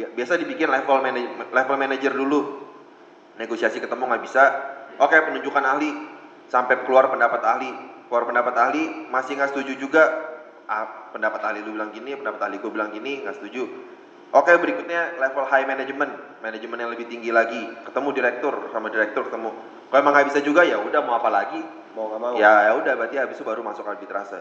Bi- 0.00 0.12
Biasa 0.16 0.40
dibikin 0.40 0.72
level 0.72 0.96
manaj- 1.04 1.52
level 1.52 1.76
manager 1.76 2.12
dulu. 2.16 2.40
Negosiasi 3.36 3.84
ketemu 3.84 4.08
nggak 4.08 4.22
bisa. 4.24 4.44
Oke, 4.96 5.16
penunjukan 5.20 5.60
ahli 5.60 5.92
sampai 6.48 6.80
keluar 6.88 7.12
pendapat 7.12 7.44
ahli. 7.44 7.68
Keluar 8.08 8.24
pendapat 8.24 8.54
ahli 8.56 9.12
masih 9.12 9.36
nggak 9.36 9.52
setuju 9.52 9.76
juga. 9.76 10.04
Ah, 10.64 11.12
pendapat 11.12 11.40
ahli 11.44 11.60
lu 11.60 11.76
bilang 11.76 11.92
gini, 11.92 12.16
pendapat 12.16 12.40
ahli 12.48 12.56
gue 12.62 12.70
bilang 12.72 12.88
gini, 12.94 13.20
nggak 13.26 13.36
setuju. 13.42 13.68
Oke, 14.30 14.54
berikutnya 14.62 15.18
level 15.18 15.42
high 15.42 15.66
management, 15.66 16.12
manajemen 16.38 16.78
yang 16.78 16.90
lebih 16.94 17.10
tinggi 17.10 17.34
lagi. 17.34 17.58
Ketemu 17.84 18.08
direktur 18.14 18.54
sama 18.70 18.86
direktur 18.88 19.26
ketemu. 19.26 19.50
Kalau 19.90 19.98
emang 20.00 20.12
nggak 20.14 20.28
bisa 20.30 20.40
juga 20.40 20.62
ya 20.62 20.78
udah 20.78 21.00
mau 21.02 21.18
apa 21.18 21.28
lagi? 21.28 21.60
Mau 21.98 22.06
nggak 22.14 22.20
mau. 22.22 22.32
Ya 22.38 22.70
ya 22.70 22.72
udah 22.78 22.94
berarti 22.94 23.18
habis 23.18 23.36
itu 23.36 23.42
baru 23.42 23.66
masuk 23.66 23.82
arbitrase. 23.82 24.38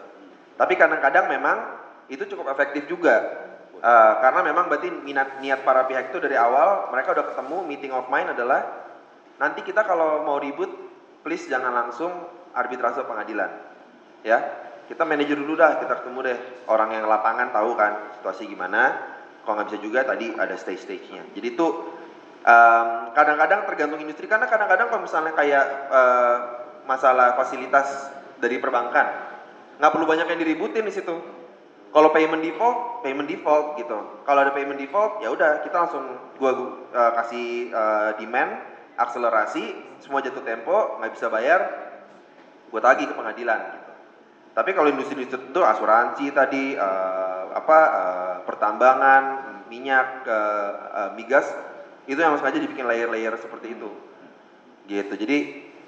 Tapi 0.61 0.77
kadang-kadang 0.77 1.25
memang 1.25 1.57
itu 2.05 2.21
cukup 2.29 2.53
efektif 2.53 2.85
juga. 2.85 3.48
Eh, 3.79 4.13
karena 4.19 4.43
memang 4.43 4.67
berarti 4.67 4.91
minat 4.91 5.39
niat 5.39 5.63
para 5.63 5.87
pihak 5.87 6.11
itu 6.11 6.19
dari 6.19 6.35
awal 6.35 6.91
mereka 6.91 7.15
udah 7.15 7.31
ketemu 7.31 7.57
meeting 7.63 7.95
of 7.95 8.11
mind 8.11 8.35
adalah 8.35 8.91
nanti 9.39 9.63
kita 9.63 9.87
kalau 9.87 10.27
mau 10.27 10.35
ribut 10.35 10.67
please 11.23 11.47
jangan 11.47 11.71
langsung 11.71 12.11
arbitrase 12.51 12.99
pengadilan. 13.07 13.47
Ya. 14.27 14.67
Kita 14.89 15.05
manajer 15.05 15.37
dulu 15.37 15.53
dah, 15.53 15.77
kita 15.77 16.01
ketemu 16.01 16.19
deh 16.33 16.39
orang 16.65 16.97
yang 16.97 17.05
lapangan 17.05 17.53
tahu 17.53 17.77
kan 17.77 18.09
situasi 18.19 18.49
gimana. 18.49 18.97
Kalau 19.45 19.61
nggak 19.61 19.69
bisa 19.69 19.79
juga 19.85 20.01
tadi 20.01 20.33
ada 20.33 20.57
stage-stage-nya. 20.57 21.29
Jadi 21.37 21.47
itu 21.53 21.67
em, 22.41 22.87
kadang-kadang 23.13 23.69
tergantung 23.69 24.01
industri 24.01 24.25
karena 24.25 24.49
kadang-kadang 24.49 24.89
kalau 24.89 25.05
misalnya 25.05 25.37
kayak 25.37 25.65
eh, 25.93 26.37
masalah 26.89 27.37
fasilitas 27.37 28.11
dari 28.41 28.57
perbankan 28.57 29.29
nggak 29.79 29.91
perlu 29.93 30.09
banyak 30.09 30.27
yang 30.27 30.39
diributin 30.41 30.83
di 30.83 30.91
situ 30.91 31.38
kalau 31.89 32.13
payment 32.13 32.45
default 32.45 33.01
payment 33.01 33.25
default 33.25 33.73
gitu. 33.81 33.97
Kalau 34.21 34.39
ada 34.45 34.53
payment 34.53 34.77
default 34.77 35.25
ya 35.25 35.33
udah 35.33 35.65
kita 35.65 35.75
langsung 35.87 36.05
gua 36.37 36.51
uh, 36.93 37.11
kasih 37.21 37.73
uh, 37.73 38.11
demand 38.21 38.61
akselerasi 38.99 39.73
semua 40.03 40.21
jatuh 40.21 40.45
tempo 40.45 41.01
nggak 41.01 41.11
bisa 41.17 41.27
bayar 41.33 41.59
gua 42.69 42.81
tagih 42.85 43.09
ke 43.09 43.15
pengadilan 43.17 43.59
gitu. 43.73 43.91
Tapi 44.53 44.69
kalau 44.77 44.89
industri-industri 44.93 45.49
itu 45.49 45.61
asuransi 45.65 46.25
tadi 46.29 46.77
uh, 46.77 47.57
apa 47.57 47.79
uh, 47.89 48.35
pertambangan 48.45 49.23
minyak 49.69 50.25
uh, 50.29 50.71
uh, 50.93 51.09
migas 51.17 51.49
itu 52.05 52.17
yang 52.17 52.37
sengaja 52.37 52.57
dibikin 52.61 52.85
layer-layer 52.85 53.33
seperti 53.37 53.77
itu. 53.77 53.89
Gitu. 54.89 55.13
Jadi 55.13 55.37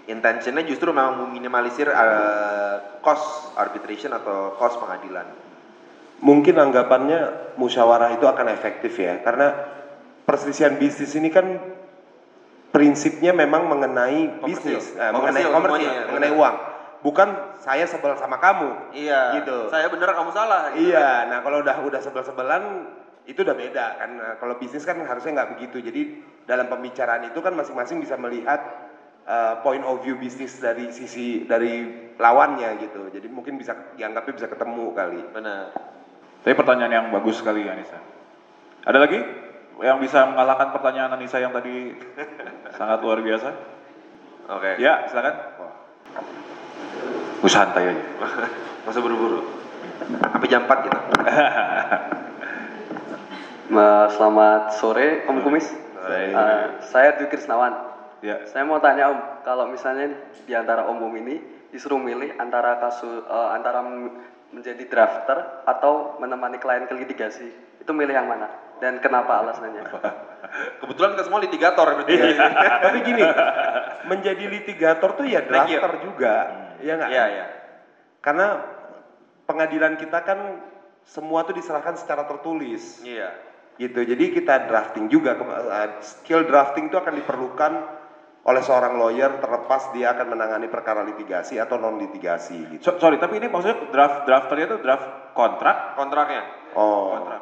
intentionnya 0.09 0.65
justru 0.65 0.89
memang 0.89 1.25
meminimalisir 1.25 1.89
uh, 1.93 3.01
cost 3.05 3.53
arbitration 3.57 4.13
atau 4.13 4.57
cost 4.57 4.81
pengadilan 4.81 5.50
Mungkin 6.21 6.53
anggapannya 6.53 7.53
musyawarah 7.57 8.13
itu 8.13 8.29
akan 8.29 8.53
efektif 8.53 8.93
ya, 9.01 9.17
karena 9.25 9.57
perselisihan 10.21 10.77
bisnis 10.77 11.17
ini 11.17 11.33
kan 11.33 11.57
prinsipnya 12.71 13.33
memang 13.33 13.67
mengenai 13.67 14.39
Komersil. 14.39 14.77
bisnis, 14.79 14.85
eh, 14.95 15.11
mengenai 15.11 15.43
Komersil 15.43 15.51
komersil, 15.51 15.81
semuanya, 15.81 15.91
ya, 15.91 16.07
mengenai 16.07 16.31
benar. 16.31 16.41
uang. 16.41 16.55
Bukan 17.01 17.29
saya 17.57 17.85
sebel 17.89 18.13
sama 18.21 18.37
kamu. 18.37 18.93
iya 18.93 19.41
Gitu. 19.41 19.57
saya 19.73 19.89
bener 19.89 20.13
kamu 20.13 20.29
salah 20.29 20.69
gitu 20.71 20.93
kan. 20.93 21.01
Iya, 21.01 21.09
nah 21.33 21.39
kalau 21.41 21.57
udah 21.65 21.75
udah 21.81 21.99
sebel-sebelan 21.99 22.63
itu 23.25 23.41
udah 23.41 23.57
beda 23.57 23.85
kan. 23.97 24.09
Nah, 24.13 24.33
Kalau 24.37 24.61
bisnis 24.61 24.85
kan 24.85 25.01
harusnya 25.01 25.41
nggak 25.41 25.57
begitu. 25.57 25.81
Jadi 25.81 26.01
dalam 26.45 26.69
pembicaraan 26.69 27.25
itu 27.25 27.41
kan 27.41 27.57
masing-masing 27.57 27.97
bisa 28.05 28.21
melihat 28.21 28.61
uh, 29.25 29.65
point 29.65 29.81
of 29.81 30.05
view 30.05 30.13
bisnis 30.21 30.61
dari 30.61 30.93
sisi 30.93 31.49
dari 31.49 31.89
lawannya 32.21 32.77
gitu. 32.85 33.09
Jadi 33.09 33.25
mungkin 33.33 33.57
bisa 33.57 33.73
dianggapnya 33.97 34.33
bisa 34.37 34.47
ketemu 34.47 34.85
kali. 34.93 35.21
benar 35.33 35.73
Tapi 36.41 36.53
pertanyaan 36.53 36.89
yang 36.91 37.07
bagus 37.09 37.37
sekali 37.37 37.65
Anissa. 37.65 38.01
Ada 38.81 38.97
lagi 38.97 39.21
yang 39.79 39.97
bisa 39.97 40.25
mengalahkan 40.25 40.73
pertanyaan 40.73 41.13
Anissa 41.13 41.37
yang 41.37 41.53
tadi 41.53 41.93
sangat 42.77 42.97
luar 43.01 43.21
biasa? 43.21 43.49
oke 44.49 44.71
Ya, 44.77 45.05
silakan. 45.07 45.35
Gue 47.41 47.49
santai 47.49 47.93
aja. 47.93 48.03
masa 48.85 48.97
buru-buru 48.97 49.45
sampai 50.01 50.49
jam 50.49 50.65
4 50.65 50.85
gitu 50.89 50.97
Ma- 53.71 54.09
Selamat 54.09 54.73
sore 54.75 55.23
Om 55.29 55.37
Kumis. 55.45 55.69
Eh, 56.01 56.33
saya 56.83 57.15
Dwi 57.15 57.29
Krisnawan. 57.29 57.93
Ya, 58.21 58.41
Saya 58.45 58.65
mau 58.65 58.77
tanya 58.77 59.09
Om, 59.09 59.19
kalau 59.41 59.69
misalnya 59.69 60.13
di 60.43 60.53
antara 60.53 60.85
Om 60.85 60.97
Om 60.99 61.13
ini 61.15 61.35
disuruh 61.69 61.97
milih 61.97 62.35
antara 62.35 62.77
kasus 62.77 63.21
eh, 63.21 63.49
antara 63.53 63.85
menjadi 64.51 64.83
drafter 64.87 65.63
atau 65.67 66.19
menemani 66.19 66.59
klien 66.59 66.87
ke 66.87 66.93
litigasi, 66.95 67.47
itu 67.79 67.91
milih 67.91 68.11
yang 68.15 68.27
mana? 68.27 68.47
Dan 68.83 68.99
kenapa 68.99 69.41
alasannya? 69.43 69.83
kebetulan 70.83 71.15
kita 71.15 71.23
semua 71.27 71.39
litigator 71.39 71.87
berarti 71.87 72.13
ya. 72.17 72.25
Tapi 72.87 72.97
gini, 73.07 73.23
menjadi 74.09 74.43
litigator 74.47 75.15
tuh 75.15 75.25
ya 75.27 75.41
drafter 75.45 75.91
juga, 76.03 76.33
ya 76.83 76.93
nggak? 76.97 77.09
iya 77.09 77.25
iya 77.29 77.45
Karena 78.21 78.59
pengadilan 79.47 79.97
kita 79.97 80.19
kan 80.23 80.39
semua 81.07 81.43
tuh 81.47 81.57
diserahkan 81.57 81.97
secara 81.97 82.29
tertulis. 82.29 83.01
iya 83.01 83.51
gitu 83.79 84.03
jadi 84.05 84.29
kita 84.35 84.69
drafting 84.69 85.09
juga 85.09 85.33
uh, 85.41 85.97
skill 86.05 86.45
drafting 86.45 86.93
itu 86.93 86.97
akan 87.01 87.17
diperlukan 87.17 87.71
oleh 88.41 88.61
seorang 88.65 88.97
lawyer 88.97 89.37
terlepas 89.37 89.93
dia 89.93 90.17
akan 90.17 90.33
menangani 90.33 90.65
perkara 90.65 91.05
litigasi 91.05 91.61
atau 91.61 91.77
non 91.77 92.01
litigasi 92.01 92.73
gitu. 92.73 92.81
So- 92.89 92.97
sorry, 92.97 93.21
tapi 93.21 93.37
ini 93.37 93.45
maksudnya 93.45 93.93
draft 93.93 94.25
drafternya 94.25 94.65
itu 94.65 94.77
draft 94.81 95.37
kontrak. 95.37 95.93
kontraknya. 95.93 96.43
Oh. 96.73 97.13
Kontrak. 97.21 97.41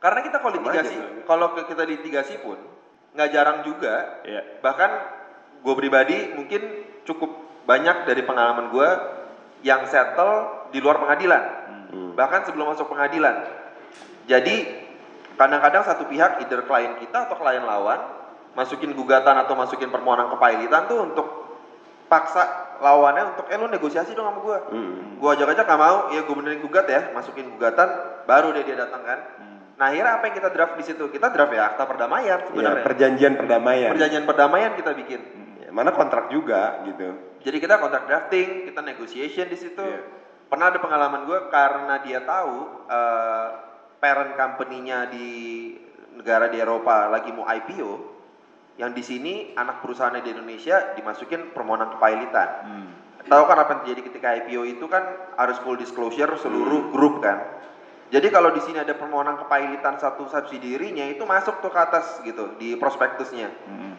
Karena 0.00 0.20
kita 0.24 0.36
kalau 0.38 0.52
litigasi 0.54 0.96
kalau 1.26 1.46
kita 1.58 1.82
litigasi 1.82 2.34
pun 2.40 2.56
nggak 3.10 3.30
jarang 3.34 3.58
juga 3.66 4.22
Iya. 4.22 4.62
bahkan 4.62 4.90
gue 5.66 5.74
pribadi 5.74 6.30
mungkin 6.38 6.62
cukup 7.02 7.30
banyak 7.66 8.06
dari 8.06 8.22
pengalaman 8.22 8.70
gue 8.70 8.88
yang 9.66 9.84
settle 9.90 10.70
di 10.70 10.78
luar 10.78 11.02
pengadilan. 11.02 11.58
Hmm. 11.90 12.14
bahkan 12.14 12.46
sebelum 12.46 12.70
masuk 12.70 12.86
pengadilan. 12.86 13.50
Jadi 14.30 14.62
kadang-kadang 15.34 15.82
satu 15.82 16.06
pihak 16.06 16.38
either 16.38 16.62
klien 16.62 16.94
kita 17.02 17.26
atau 17.26 17.34
klien 17.34 17.66
lawan 17.66 17.98
masukin 18.54 18.92
gugatan 18.92 19.36
atau 19.38 19.54
masukin 19.54 19.88
permohonan 19.88 20.30
kepailitan 20.34 20.90
tuh 20.90 20.98
untuk 21.06 21.26
paksa 22.10 22.74
lawannya 22.82 23.36
untuk 23.36 23.46
eh 23.46 23.54
lu 23.54 23.70
negosiasi 23.70 24.18
dong 24.18 24.26
sama 24.26 24.40
gue 24.42 24.58
Hmm. 24.74 24.94
gue 25.22 25.28
ajak-ajak 25.30 25.62
gak 25.62 25.78
mau. 25.80 25.98
Ya 26.10 26.26
gue 26.26 26.34
benerin 26.34 26.58
gugat 26.58 26.90
ya 26.90 27.14
masukin 27.14 27.54
gugatan 27.54 27.88
baru 28.26 28.50
deh 28.50 28.66
dia 28.66 28.74
datang 28.74 29.06
kan. 29.06 29.18
Nah 29.78 29.88
akhirnya 29.88 30.18
apa 30.18 30.24
yang 30.28 30.36
kita 30.36 30.48
draft 30.50 30.74
di 30.76 30.84
situ? 30.84 31.04
Kita 31.08 31.30
draft 31.30 31.54
ya 31.54 31.72
akta 31.72 31.86
perdamaian 31.86 32.38
ya, 32.42 32.46
sebenarnya. 32.50 32.84
perjanjian 32.84 33.32
perdamaian. 33.38 33.90
Perjanjian 33.94 34.24
perdamaian 34.26 34.72
kita 34.74 34.90
bikin. 34.92 35.20
Ya, 35.62 35.68
mana 35.70 35.94
kontrak 35.94 36.28
juga 36.28 36.82
gitu. 36.84 37.14
Jadi 37.40 37.56
kita 37.62 37.78
kontrak 37.78 38.04
drafting 38.10 38.68
kita 38.68 38.80
negotiation 38.82 39.46
di 39.48 39.58
situ. 39.58 39.80
Iya. 39.86 40.18
pernah 40.50 40.66
ada 40.66 40.82
pengalaman 40.82 41.30
gue 41.30 41.46
karena 41.46 42.02
dia 42.02 42.26
tahu 42.26 42.56
eh, 42.90 43.48
parent 44.02 44.34
company-nya 44.34 45.06
di 45.06 45.28
negara 46.18 46.50
di 46.50 46.58
Eropa 46.58 47.06
lagi 47.06 47.30
mau 47.30 47.46
IPO 47.46 48.18
yang 48.80 48.96
di 48.96 49.04
sini 49.04 49.52
anak 49.52 49.84
perusahaannya 49.84 50.24
di 50.24 50.32
Indonesia 50.32 50.96
dimasukin 50.96 51.52
permohonan 51.52 51.92
kepailitan 52.00 52.48
Hmm. 52.64 52.88
Tahu 53.28 53.44
kan 53.44 53.60
apa 53.60 53.70
yang 53.76 53.80
terjadi 53.84 54.00
ketika 54.08 54.28
IPO 54.42 54.62
itu 54.64 54.86
kan 54.88 55.04
harus 55.36 55.60
full 55.60 55.76
disclosure 55.76 56.32
seluruh 56.40 56.88
grup 56.88 57.20
kan. 57.20 57.44
Jadi 58.10 58.26
kalau 58.32 58.50
di 58.50 58.64
sini 58.64 58.80
ada 58.80 58.96
permohonan 58.96 59.38
kepailitan 59.38 60.00
satu 60.00 60.26
subsidiarinya 60.26 61.04
itu 61.12 61.22
masuk 61.28 61.60
tuh 61.60 61.70
ke 61.70 61.78
atas 61.78 62.18
gitu 62.24 62.56
di 62.56 62.74
prospektusnya. 62.80 63.52
Hmm. 63.68 63.94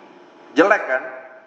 Jelek 0.58 0.84
kan? 0.84 1.04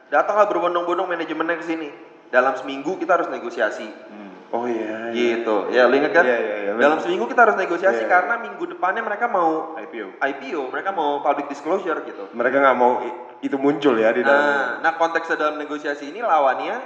Datanglah 0.08 0.46
berbondong-bondong 0.48 1.10
manajemennya 1.10 1.60
ke 1.60 1.66
sini. 1.66 1.88
Dalam 2.30 2.54
seminggu 2.56 2.96
kita 2.96 3.20
harus 3.20 3.28
negosiasi. 3.28 3.84
Hmm. 3.90 4.33
Oh 4.54 4.64
iya 4.70 5.10
iya. 5.10 5.42
Gitu. 5.42 5.56
Ya, 5.74 5.90
lu 5.90 5.98
ingat 5.98 6.12
kan? 6.14 6.24
Iya, 6.24 6.38
iya, 6.38 6.56
iya. 6.62 6.72
Dalam 6.78 6.98
seminggu 7.02 7.26
kita 7.26 7.42
harus 7.42 7.58
negosiasi 7.58 8.06
Iya. 8.06 8.10
karena 8.10 8.34
minggu 8.38 8.64
depannya 8.70 9.02
mereka 9.02 9.26
mau 9.26 9.74
IPO. 9.74 10.22
IPO, 10.22 10.62
mereka 10.70 10.90
mau 10.94 11.18
public 11.20 11.50
disclosure 11.50 12.06
gitu. 12.06 12.30
mereka 12.32 12.62
nggak 12.62 12.78
mau 12.78 13.02
itu 13.42 13.56
muncul 13.58 13.98
ya 13.98 14.14
di 14.14 14.22
dalam 14.22 14.40
Nah, 14.40 14.70
nah 14.80 14.92
konteksnya 14.94 15.36
dalam 15.36 15.58
negosiasi 15.58 16.08
ini 16.08 16.22
lawannya 16.22 16.80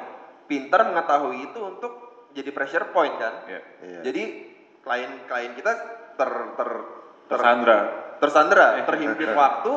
pintar 0.49 0.89
mengetahui 0.89 1.53
itu 1.53 1.61
untuk 1.61 1.93
jadi 2.33 2.51
pressure 2.51 2.89
point 2.91 3.14
kan. 3.21 3.45
Iya. 3.47 3.61
Iya. 3.85 4.01
Jadi 4.09 4.23
klien-klien 4.81 5.53
kita 5.53 5.73
ter 6.16 6.31
ter 6.57 6.71
ter 7.29 7.37
Tersandra. 7.37 7.79
tersandera, 8.19 8.66
terhimpit 8.83 9.31
waktu 9.39 9.73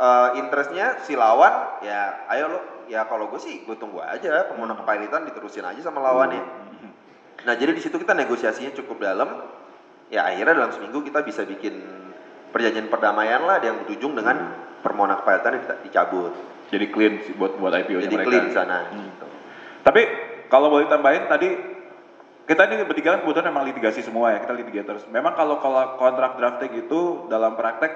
eh, 0.00 0.28
interestnya 0.40 0.98
si 1.04 1.12
lawan 1.14 1.78
ya 1.84 2.26
ayo 2.32 2.48
lo 2.48 2.60
ya 2.90 3.06
kalau 3.06 3.30
gue 3.30 3.38
sih 3.38 3.62
gue 3.62 3.76
tunggu 3.78 4.02
aja 4.02 4.50
permohonan 4.50 4.80
kepailitan 4.82 5.28
diterusin 5.28 5.62
aja 5.62 5.78
sama 5.84 6.02
lawannya. 6.02 6.71
Nah 7.42 7.54
jadi 7.58 7.74
di 7.74 7.82
situ 7.82 7.98
kita 7.98 8.14
negosiasinya 8.14 8.70
cukup 8.74 9.02
dalam 9.02 9.28
ya 10.08 10.28
akhirnya 10.28 10.54
dalam 10.54 10.70
seminggu 10.70 11.02
kita 11.02 11.24
bisa 11.24 11.42
bikin 11.42 11.80
perjanjian 12.52 12.86
perdamaian 12.92 13.42
lah 13.42 13.58
yang 13.64 13.82
berujung 13.82 14.12
dengan 14.12 14.52
permohonan 14.84 15.18
kepailitan 15.24 15.56
yang 15.56 15.64
dicabut 15.82 16.32
Jadi 16.72 16.88
clean 16.88 17.20
sih 17.24 17.32
buat 17.36 17.56
buat 17.60 17.72
IPO-nya 17.72 18.08
jadi 18.08 18.16
mereka. 18.16 18.28
clean 18.28 18.44
di 18.48 18.54
sana 18.54 18.78
Hmm. 18.88 19.04
gitu. 19.08 19.26
Tapi 19.82 20.02
kalau 20.48 20.68
boleh 20.68 20.88
tambahin 20.88 21.28
tadi 21.28 21.48
kita 22.42 22.66
ini 22.68 22.84
bertiga 22.84 23.16
kan 23.16 23.20
kebetulan 23.22 23.54
memang 23.54 23.64
litigasi 23.70 24.02
semua 24.02 24.34
ya, 24.34 24.42
kita 24.42 24.52
litigators. 24.52 25.06
Memang 25.08 25.38
kalau 25.38 25.62
kalau 25.62 25.94
kontrak 25.96 26.36
drafting 26.36 26.74
itu 26.74 27.30
dalam 27.30 27.54
praktek 27.54 27.92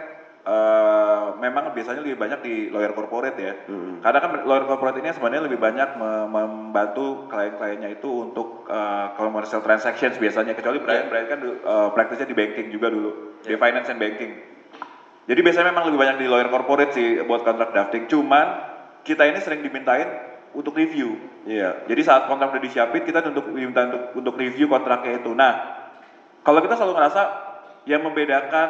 eh, 1.26 1.34
memang 1.42 1.74
biasanya 1.74 2.06
lebih 2.06 2.14
banyak 2.14 2.40
di 2.46 2.54
lawyer 2.70 2.94
corporate 2.94 3.34
ya. 3.34 3.66
Karena 4.00 4.18
kan 4.22 4.30
lawyer 4.46 4.64
corporate 4.70 5.02
ini 5.02 5.10
sebenarnya 5.10 5.50
lebih 5.50 5.58
banyak 5.58 5.98
me- 5.98 6.28
membantu 6.30 7.26
klien-kliennya 7.26 7.98
itu 7.98 8.30
untuk 8.30 8.70
eh, 8.70 9.06
commercial 9.18 9.60
transactions 9.66 10.16
biasanya. 10.22 10.54
Kecuali 10.54 10.78
Brian, 10.78 11.10
Brian 11.10 11.26
kan 11.26 11.40
uh, 11.42 11.88
praktisnya 11.90 12.30
di 12.30 12.36
banking 12.38 12.70
juga 12.70 12.88
dulu, 12.88 13.40
di 13.42 13.58
finance 13.58 13.90
and 13.90 13.98
banking. 13.98 14.32
Jadi 15.26 15.40
biasanya 15.42 15.74
memang 15.74 15.90
lebih 15.90 15.98
banyak 15.98 16.16
di 16.22 16.26
lawyer 16.30 16.46
corporate 16.46 16.94
sih 16.94 17.18
buat 17.26 17.42
kontrak 17.42 17.74
drafting. 17.74 18.06
Cuman 18.06 18.46
kita 19.02 19.26
ini 19.26 19.42
sering 19.42 19.58
dimintain 19.66 20.06
untuk 20.54 20.78
review. 20.78 21.18
Iya. 21.44 21.82
Jadi 21.90 22.00
saat 22.06 22.30
kontrak 22.30 22.54
udah 22.54 22.62
disiapin 22.62 23.02
kita 23.02 23.26
untuk 23.34 23.50
diminta 23.50 23.90
untuk 23.90 24.02
untuk 24.14 24.34
review 24.38 24.70
kontraknya 24.70 25.18
itu. 25.18 25.34
Nah, 25.34 25.52
kalau 26.46 26.62
kita 26.62 26.78
selalu 26.78 26.94
ngerasa 26.94 27.22
yang 27.90 28.06
membedakan 28.06 28.68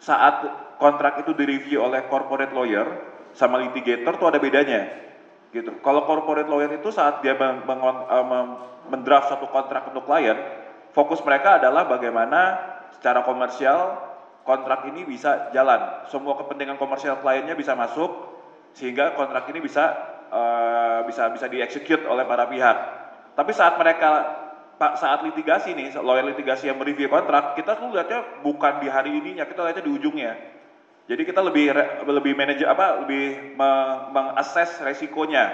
saat 0.00 0.48
kontrak 0.78 1.22
itu 1.22 1.32
direview 1.34 1.82
oleh 1.82 2.06
corporate 2.10 2.52
lawyer 2.54 2.86
sama 3.34 3.60
litigator 3.60 4.14
tuh 4.16 4.30
ada 4.30 4.38
bedanya. 4.38 5.04
Gitu. 5.50 5.70
Kalau 5.82 6.02
corporate 6.06 6.50
lawyer 6.50 6.70
itu 6.78 6.90
saat 6.90 7.22
dia 7.22 7.34
eh, 7.38 8.44
mendraft 8.90 9.30
satu 9.30 9.46
kontrak 9.50 9.90
untuk 9.90 10.06
klien, 10.06 10.34
fokus 10.90 11.22
mereka 11.22 11.62
adalah 11.62 11.86
bagaimana 11.86 12.58
secara 12.98 13.22
komersial 13.22 13.98
kontrak 14.42 14.86
ini 14.90 15.06
bisa 15.06 15.50
jalan. 15.54 16.06
Semua 16.10 16.34
kepentingan 16.42 16.78
komersial 16.78 17.22
kliennya 17.22 17.54
bisa 17.54 17.78
masuk 17.78 18.34
sehingga 18.74 19.14
kontrak 19.14 19.46
ini 19.50 19.62
bisa 19.62 19.94
eh, 20.30 21.00
bisa 21.06 21.30
bisa 21.30 21.46
dieksekut 21.46 22.02
oleh 22.06 22.26
para 22.26 22.50
pihak. 22.50 22.76
Tapi 23.34 23.50
saat 23.50 23.74
mereka 23.78 24.42
saat 24.78 25.22
litigasi 25.22 25.70
nih, 25.74 25.94
lawyer 26.02 26.26
litigasi 26.34 26.66
yang 26.66 26.78
mereview 26.82 27.06
kontrak, 27.06 27.54
kita 27.54 27.78
tuh 27.78 27.94
lihatnya 27.94 28.42
bukan 28.42 28.82
di 28.82 28.90
hari 28.90 29.14
ininya, 29.14 29.46
kita 29.46 29.62
lihatnya 29.62 29.86
di 29.86 29.92
ujungnya. 29.94 30.53
Jadi 31.04 31.22
kita 31.28 31.44
lebih 31.44 31.68
lebih 32.08 32.32
manajer 32.32 32.64
apa 32.64 33.04
lebih 33.04 33.56
me- 33.60 33.98
mengakses 34.08 34.80
resikonya. 34.80 35.52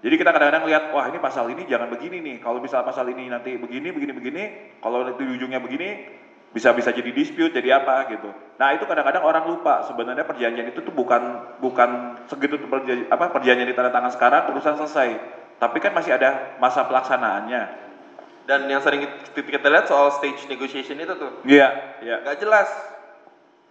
Jadi 0.00 0.14
kita 0.16 0.30
kadang-kadang 0.32 0.64
lihat, 0.68 0.92
wah 0.92 1.08
ini 1.08 1.18
pasal 1.20 1.48
ini 1.52 1.68
jangan 1.68 1.88
begini 1.92 2.20
nih. 2.20 2.36
Kalau 2.40 2.60
misal 2.60 2.84
pasal 2.84 3.08
ini 3.12 3.28
nanti 3.28 3.56
begini, 3.56 3.92
begini, 3.92 4.12
begini, 4.12 4.42
kalau 4.80 5.02
di 5.04 5.24
ujungnya 5.24 5.58
begini, 5.60 6.04
bisa 6.52 6.72
bisa 6.72 6.92
jadi 6.92 7.10
dispute, 7.12 7.52
jadi 7.52 7.80
apa 7.80 8.08
gitu. 8.08 8.30
Nah 8.56 8.72
itu 8.72 8.88
kadang-kadang 8.88 9.24
orang 9.24 9.44
lupa 9.44 9.84
sebenarnya 9.84 10.24
perjanjian 10.24 10.68
itu 10.72 10.80
tuh 10.80 10.94
bukan 10.94 11.20
bukan 11.60 12.16
segitu 12.32 12.56
perjanjian, 12.60 13.08
apa 13.12 13.28
perjanjian 13.32 13.68
ditandatangan 13.68 14.12
sekarang 14.16 14.42
urusan 14.52 14.80
selesai. 14.80 15.08
Tapi 15.60 15.76
kan 15.80 15.92
masih 15.92 16.16
ada 16.16 16.56
masa 16.60 16.84
pelaksanaannya. 16.88 17.62
Dan 18.46 18.70
yang 18.70 18.80
sering 18.80 19.04
kita 19.34 19.68
lihat 19.68 19.90
soal 19.90 20.08
stage 20.14 20.46
negotiation 20.46 20.96
itu 21.02 21.18
tuh, 21.18 21.42
Iya, 21.44 21.98
iya. 22.00 22.16
nggak 22.22 22.38
jelas. 22.40 22.95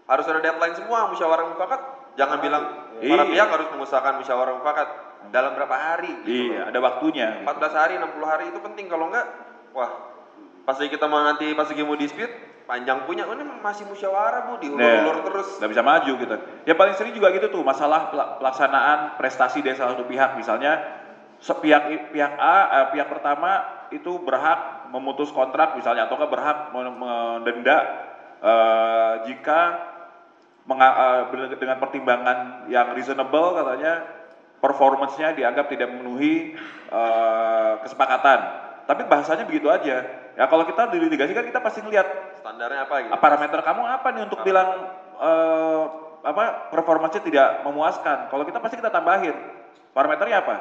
Harus 0.05 0.25
ada 0.25 0.39
deadline 0.39 0.75
semua 0.75 1.09
musyawarah 1.09 1.45
mufakat. 1.49 1.81
Jangan 2.15 2.37
bilang 2.39 2.63
para 2.95 3.23
Iya. 3.23 3.31
pihak 3.31 3.47
harus 3.49 3.67
mengusahakan 3.73 4.13
musyawarah 4.21 4.53
mufakat 4.55 4.87
dalam 5.29 5.51
berapa 5.53 5.75
hari. 5.75 6.13
Gitu 6.21 6.53
Iya, 6.53 6.61
loh. 6.61 6.69
ada 6.69 6.79
waktunya. 6.79 7.27
14 7.41 7.73
hari, 7.73 7.93
60 7.97 8.23
hari 8.23 8.45
itu 8.47 8.59
penting. 8.61 8.85
Kalau 8.85 9.09
enggak, 9.09 9.25
wah, 9.73 9.91
pas 10.63 10.77
lagi 10.77 10.89
kita 10.89 11.05
mau 11.05 11.19
nanti 11.19 11.51
pas 11.51 11.65
lagi 11.65 11.81
mau 11.81 11.97
dispute, 11.97 12.31
panjang 12.63 13.03
punya, 13.03 13.25
oh 13.25 13.33
ini 13.33 13.43
masih 13.59 13.85
musyawarah 13.85 14.47
bu, 14.47 14.53
diulur-ulur 14.57 15.21
terus. 15.23 15.59
nggak 15.59 15.69
bisa 15.69 15.83
maju 15.83 16.11
gitu. 16.15 16.35
Ya 16.63 16.73
paling 16.73 16.93
sering 16.93 17.11
juga 17.11 17.29
gitu 17.29 17.49
tuh 17.49 17.61
masalah 17.61 18.07
pel- 18.07 18.39
pelaksanaan 18.39 19.17
prestasi 19.17 19.59
dari 19.59 19.75
salah 19.75 19.93
satu 19.93 20.05
pihak 20.05 20.33
misalnya 20.33 21.01
sepihak 21.35 21.83
pihak 22.09 22.33
A 22.37 22.57
eh, 22.71 22.85
pihak 22.91 23.05
pertama 23.05 23.59
itu 23.89 24.17
berhak 24.17 24.87
memutus 24.87 25.29
kontrak 25.29 25.75
misalnya 25.75 26.07
atau 26.07 26.15
berhak 26.17 26.71
men- 26.71 26.95
mendenda 26.95 27.77
eh, 28.39 29.13
jika 29.27 29.59
dengan 30.65 31.77
pertimbangan 31.77 32.65
yang 32.73 32.97
reasonable 32.97 33.53
katanya 33.53 34.01
performance-nya 34.57 35.37
dianggap 35.37 35.69
tidak 35.69 35.93
memenuhi 35.93 36.57
eh, 36.89 37.73
kesepakatan. 37.85 38.39
Tapi 38.85 39.01
bahasanya 39.09 39.45
begitu 39.45 39.69
aja. 39.69 40.01
Ya 40.35 40.45
kalau 40.51 40.67
kita 40.67 40.91
di 40.91 40.99
litigasi 40.99 41.31
kan 41.31 41.45
kita 41.47 41.63
pasti 41.63 41.79
ngelihat 41.85 42.05
Standarnya 42.41 42.85
apa 42.85 42.95
gitu? 43.01 43.13
Parameter 43.17 43.59
kamu 43.65 43.81
apa 43.85 44.07
nih 44.13 44.23
untuk 44.25 44.39
bilang 44.45 44.69
eh, 45.21 45.83
apa 46.25 46.73
performanya 46.73 47.21
tidak 47.21 47.61
memuaskan? 47.65 48.29
Kalau 48.33 48.43
kita 48.45 48.57
pasti 48.61 48.77
kita 48.81 48.89
tambahin 48.89 49.33
parameternya 49.93 50.45
apa? 50.45 50.55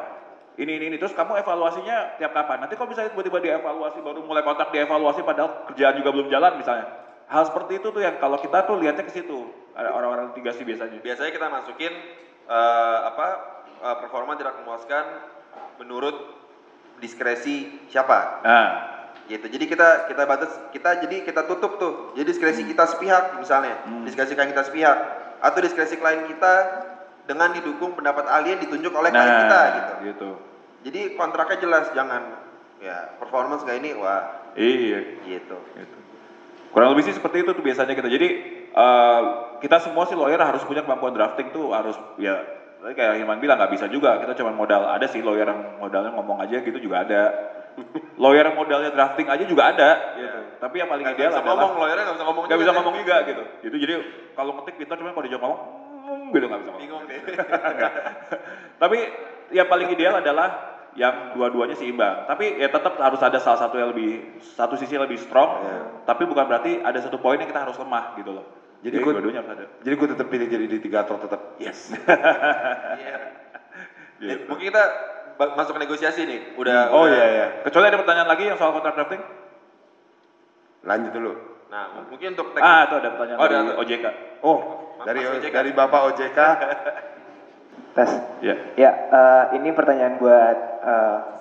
Ini 0.54 0.70
ini 0.70 0.84
ini 0.92 0.96
terus 0.96 1.12
kamu 1.12 1.40
evaluasinya 1.42 2.16
tiap 2.20 2.30
kapan? 2.30 2.62
Nanti 2.64 2.78
kalau 2.78 2.88
misalnya 2.88 3.10
tiba-tiba 3.10 3.42
dievaluasi 3.42 3.98
baru 4.00 4.22
mulai 4.22 4.46
kontrak 4.46 4.70
dievaluasi 4.70 5.26
padahal 5.26 5.66
kerjaan 5.72 5.98
juga 5.98 6.10
belum 6.14 6.28
jalan 6.30 6.52
misalnya. 6.56 7.03
Hal 7.34 7.50
seperti 7.50 7.82
itu 7.82 7.90
tuh 7.90 7.98
yang 7.98 8.22
kalau 8.22 8.38
kita 8.38 8.62
tuh 8.62 8.78
lihatnya 8.78 9.02
ke 9.02 9.10
situ. 9.10 9.50
Ada 9.74 9.90
orang-orang 9.90 10.30
litigasi 10.30 10.62
biasanya. 10.62 11.02
Biasanya 11.02 11.30
kita 11.34 11.46
masukin 11.50 11.90
eh, 12.46 12.98
apa 13.10 13.26
eh, 13.82 13.96
performa 13.98 14.38
tidak 14.38 14.54
memuaskan 14.62 15.04
menurut 15.82 16.14
diskresi 17.02 17.66
siapa 17.90 18.38
Nah, 18.46 18.68
gitu. 19.26 19.50
Jadi 19.50 19.64
kita 19.66 20.06
kita 20.06 20.22
batas 20.30 20.54
kita 20.70 21.02
jadi 21.02 21.26
kita 21.26 21.42
tutup 21.50 21.74
tuh. 21.82 21.92
Jadi 22.14 22.26
diskresi 22.30 22.62
kita 22.62 22.86
sepihak 22.86 23.34
misalnya, 23.42 23.82
diskresi 24.06 24.38
klien 24.38 24.54
kita 24.54 24.62
sepihak 24.70 24.98
atau 25.42 25.58
diskresi 25.58 25.98
klien 25.98 26.30
kita 26.30 26.54
dengan 27.26 27.50
didukung 27.50 27.98
pendapat 27.98 28.30
ahli 28.30 28.54
yang 28.54 28.62
ditunjuk 28.62 28.92
oleh 28.94 29.10
klien 29.10 29.26
nah 29.26 29.40
kita 29.42 29.60
gitu. 29.74 29.92
gitu. 30.06 30.30
Jadi 30.86 31.00
kontraknya 31.18 31.58
jelas 31.58 31.90
jangan 31.96 32.22
ya 32.78 33.16
performance 33.18 33.64
kayak 33.66 33.80
ini 33.82 33.90
wah 33.96 34.22
Iya. 34.54 35.18
gitu. 35.26 35.58
Gitu. 35.74 35.98
Kurang 36.74 36.90
lebih 36.90 37.06
sih 37.06 37.14
seperti 37.14 37.46
itu 37.46 37.54
tuh 37.54 37.62
biasanya 37.62 37.94
kita. 37.94 38.10
Jadi 38.10 38.28
eh, 38.74 39.20
kita 39.62 39.78
semua 39.78 40.10
sih 40.10 40.18
lawyer 40.18 40.42
harus 40.42 40.66
punya 40.66 40.82
kemampuan 40.82 41.14
drafting 41.14 41.54
tuh 41.54 41.70
harus 41.70 41.94
ya 42.18 42.42
kayak 42.82 43.22
Hilman 43.22 43.38
bilang 43.38 43.62
nggak 43.62 43.78
bisa 43.78 43.86
juga. 43.86 44.18
Kita 44.18 44.34
cuma 44.34 44.50
modal 44.50 44.90
ada 44.90 45.06
sih 45.06 45.22
lawyer 45.22 45.46
yang 45.46 45.78
modalnya 45.78 46.10
ngomong 46.18 46.42
aja 46.42 46.58
gitu 46.58 46.82
juga 46.82 47.06
ada. 47.06 47.22
lawyer 48.22 48.50
yang 48.50 48.58
modalnya 48.58 48.90
drafting 48.90 49.30
aja 49.30 49.46
juga 49.46 49.70
ada. 49.70 50.18
Gitu. 50.18 50.38
Tapi 50.58 50.74
yang 50.82 50.90
paling 50.90 51.06
Nggak 51.06 51.14
ideal 51.14 51.30
bisa 51.30 51.40
adalah 51.46 51.54
ngomong, 51.62 51.72
lawyernya 51.78 52.04
nggak 52.04 52.16
bisa 52.18 52.26
ngomong 52.26 52.42
nggak 52.42 52.60
bisa 52.60 52.72
ngomong 52.74 52.94
juga 52.98 53.16
gitu. 53.22 53.42
Gitu 53.62 53.76
jadi 53.78 53.94
kalau 54.34 54.50
ngetik 54.58 54.74
pintar 54.82 54.96
cuma 54.98 55.14
kalau 55.14 55.24
dijawab 55.30 55.42
ngomong 55.46 55.60
"Hmm," 56.02 56.26
gitu 56.34 56.44
nggak 56.50 56.60
bisa 56.60 56.70
ngomong. 56.74 56.82
Bingung 56.82 57.02
deh. 57.06 57.18
Tapi 58.82 58.98
yang 59.54 59.68
paling 59.70 59.88
ideal 59.94 60.18
adalah 60.18 60.73
yang 60.94 61.32
dua-duanya 61.32 61.74
seimbang. 61.74 62.24
Tapi 62.24 62.56
ya 62.56 62.68
tetap 62.68 62.94
harus 62.96 63.18
ada 63.18 63.36
salah 63.36 63.58
satu 63.58 63.74
yang 63.74 63.90
lebih 63.90 64.22
satu 64.48 64.74
sisi 64.74 64.94
lebih 64.94 65.16
strong. 65.16 65.62
Tapi 66.02 66.22
bukan 66.24 66.44
berarti 66.44 66.78
ada 66.78 66.98
satu 66.98 67.16
poin 67.16 67.34
yang 67.34 67.46
kita 67.46 67.60
harus 67.60 67.74
lemah 67.74 68.14
gitu 68.14 68.30
loh. 68.32 68.46
Jadi 68.80 68.94
Jadi, 68.94 69.02
gua- 69.02 69.12
dua-duanya 69.14 69.40
harus 69.40 69.52
ada. 69.54 69.64
Jadi 69.80 69.94
gue 69.94 70.08
tetap 70.08 70.26
pilih 70.28 70.46
jadi 70.46 70.66
litigator 70.68 71.16
tetap. 71.18 71.40
Yes. 71.56 71.78
Iya. 72.94 73.16
Gitu. 74.16 74.30
Eh, 74.30 74.38
Mungkin 74.46 74.70
kita 74.70 74.82
masuk 75.36 75.74
ke 75.74 75.80
negosiasi 75.82 76.20
nih. 76.22 76.40
Udah 76.54 76.88
Oh 76.90 77.02
udah- 77.02 77.10
iya 77.10 77.26
iya. 77.28 77.46
Kecuali 77.62 77.86
ada 77.86 77.98
pertanyaan 77.98 78.28
lagi 78.28 78.46
yang 78.46 78.54
soal 78.54 78.70
kontrak 78.70 78.94
drafting? 78.94 79.20
Lanjut 80.82 81.10
dulu. 81.10 81.32
Nah, 81.66 82.06
mungkin 82.06 82.28
untuk 82.32 82.54
Ah, 82.56 82.86
itu 82.86 82.94
ada 82.94 83.08
pertanyaan 83.10 83.38
Oh, 83.40 83.44
dari 83.44 83.56
ada. 83.58 83.72
OJK. 83.74 84.06
Oh, 84.40 84.58
dari 85.02 85.18
Mas 85.18 85.32
OJK. 85.34 85.50
dari 85.50 85.70
Bapak 85.72 86.00
OJK. 86.06 86.38
Tes. 87.96 88.10
Ya. 88.40 88.54
Ya, 88.76 88.90
eh, 89.08 89.44
ini 89.56 89.70
pertanyaan 89.70 90.14
buat 90.16 90.56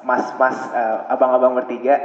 mas-mas, 0.03 0.57
eh, 0.71 0.97
abang-abang 1.11 1.55
bertiga. 1.55 1.99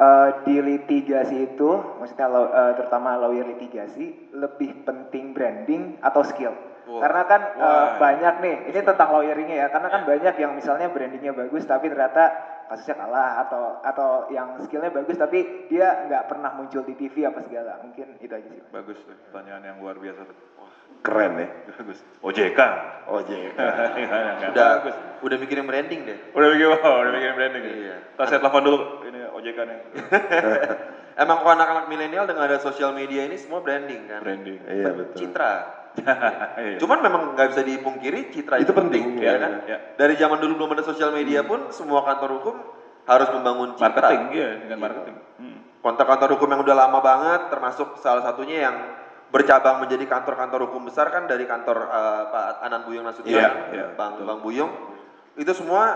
Eh, 0.00 0.28
di 0.48 0.56
litigasi 0.64 1.52
itu, 1.52 1.76
maksudnya 2.00 2.32
eh, 2.32 2.72
terutama 2.72 3.20
lawyer 3.20 3.44
litigasi, 3.44 4.32
lebih 4.32 4.72
penting 4.80 5.36
branding 5.36 6.00
atau 6.00 6.24
skill? 6.24 6.56
Wah. 6.88 7.04
Karena 7.04 7.22
kan 7.28 7.40
eh, 7.52 7.60
Wah. 7.60 8.00
banyak 8.00 8.34
nih, 8.40 8.56
ini 8.72 8.80
tentang 8.80 9.12
lawyeringnya 9.12 9.56
ya, 9.60 9.68
karena 9.68 9.92
kan 9.92 10.08
banyak 10.08 10.34
yang 10.40 10.56
misalnya 10.56 10.88
brandingnya 10.88 11.36
bagus 11.36 11.68
tapi 11.68 11.92
ternyata 11.92 12.32
kasusnya 12.72 12.96
kalah 12.96 13.44
atau 13.44 13.76
atau 13.82 14.10
yang 14.30 14.54
skillnya 14.62 14.94
bagus 14.94 15.18
tapi 15.18 15.66
dia 15.66 16.06
nggak 16.06 16.30
pernah 16.30 16.54
muncul 16.54 16.80
di 16.80 16.96
TV 16.96 17.28
apa 17.28 17.44
segala. 17.44 17.76
Mungkin 17.84 18.16
itu 18.24 18.32
aja 18.32 18.48
sih. 18.48 18.62
Bagus 18.72 19.04
tuh, 19.04 19.12
pertanyaan 19.28 19.74
yang 19.74 19.76
luar 19.84 20.00
biasa 20.00 20.24
tuh. 20.24 20.36
Keren 21.00 21.32
ya. 21.40 21.48
Bagus. 21.80 21.98
OJK. 22.20 22.60
OJK. 23.08 23.58
udah 24.52 24.68
Bagus. 24.84 24.96
udah 25.24 25.36
mikirin 25.40 25.64
branding 25.64 26.00
deh. 26.04 26.18
Udah 26.36 26.48
bikin, 26.52 26.66
oh, 26.76 26.96
udah 27.00 27.12
bikin 27.16 27.32
branding. 27.36 27.62
Iya. 27.64 27.74
Iya. 27.80 27.96
Ntar 28.20 28.26
saya 28.28 28.38
telepon 28.44 28.62
dulu. 28.68 28.78
Ini 29.08 29.20
OJK 29.32 29.58
nih. 29.64 29.78
Emang 31.24 31.36
kalau 31.44 31.52
anak-anak 31.52 31.84
milenial 31.88 32.24
dengan 32.24 32.48
ada 32.48 32.60
sosial 32.60 32.92
media 32.96 33.24
ini 33.24 33.36
semua 33.40 33.60
branding 33.64 34.08
kan. 34.08 34.20
branding. 34.24 34.60
Iya 34.68 34.88
betul. 34.94 35.16
Citra. 35.16 35.52
Iya. 36.60 36.78
Cuman 36.78 37.02
memang 37.02 37.22
nggak 37.34 37.50
bisa 37.50 37.62
dipungkiri 37.66 38.30
citra 38.30 38.62
Itu 38.62 38.70
penting, 38.70 39.18
ya 39.18 39.26
iya, 39.26 39.34
kan? 39.42 39.52
iya. 39.66 39.78
Dari 39.98 40.14
zaman 40.14 40.38
dulu 40.38 40.62
belum 40.62 40.78
ada 40.78 40.86
sosial 40.86 41.10
media 41.10 41.42
pun 41.42 41.74
semua 41.74 42.06
kantor 42.06 42.38
hukum 42.38 42.56
harus 43.10 43.26
membangun 43.34 43.74
citra. 43.74 44.06
marketing, 44.06 44.22
iya, 44.30 44.50
dengan 44.62 44.78
marketing. 44.86 45.16
Hmm. 45.42 45.58
Kantor-kantor 45.82 46.28
hukum 46.38 46.46
yang 46.46 46.62
udah 46.62 46.76
lama 46.78 46.98
banget, 47.02 47.40
termasuk 47.50 47.98
salah 47.98 48.22
satunya 48.22 48.70
yang 48.70 48.76
bercabang 49.30 49.86
menjadi 49.86 50.04
kantor-kantor 50.10 50.70
hukum 50.70 50.90
besar 50.90 51.08
kan 51.14 51.30
dari 51.30 51.46
kantor 51.46 51.86
eh, 51.86 52.22
Pak 52.34 52.66
Anan 52.66 52.82
Buyung 52.86 53.06
Nasution, 53.06 53.30
Iya, 53.30 53.50
iya, 53.70 53.86
Bang 53.94 54.18
betul. 54.18 54.26
Bang 54.26 54.40
Buyung. 54.42 54.70
Itu 55.38 55.54
semua 55.54 55.94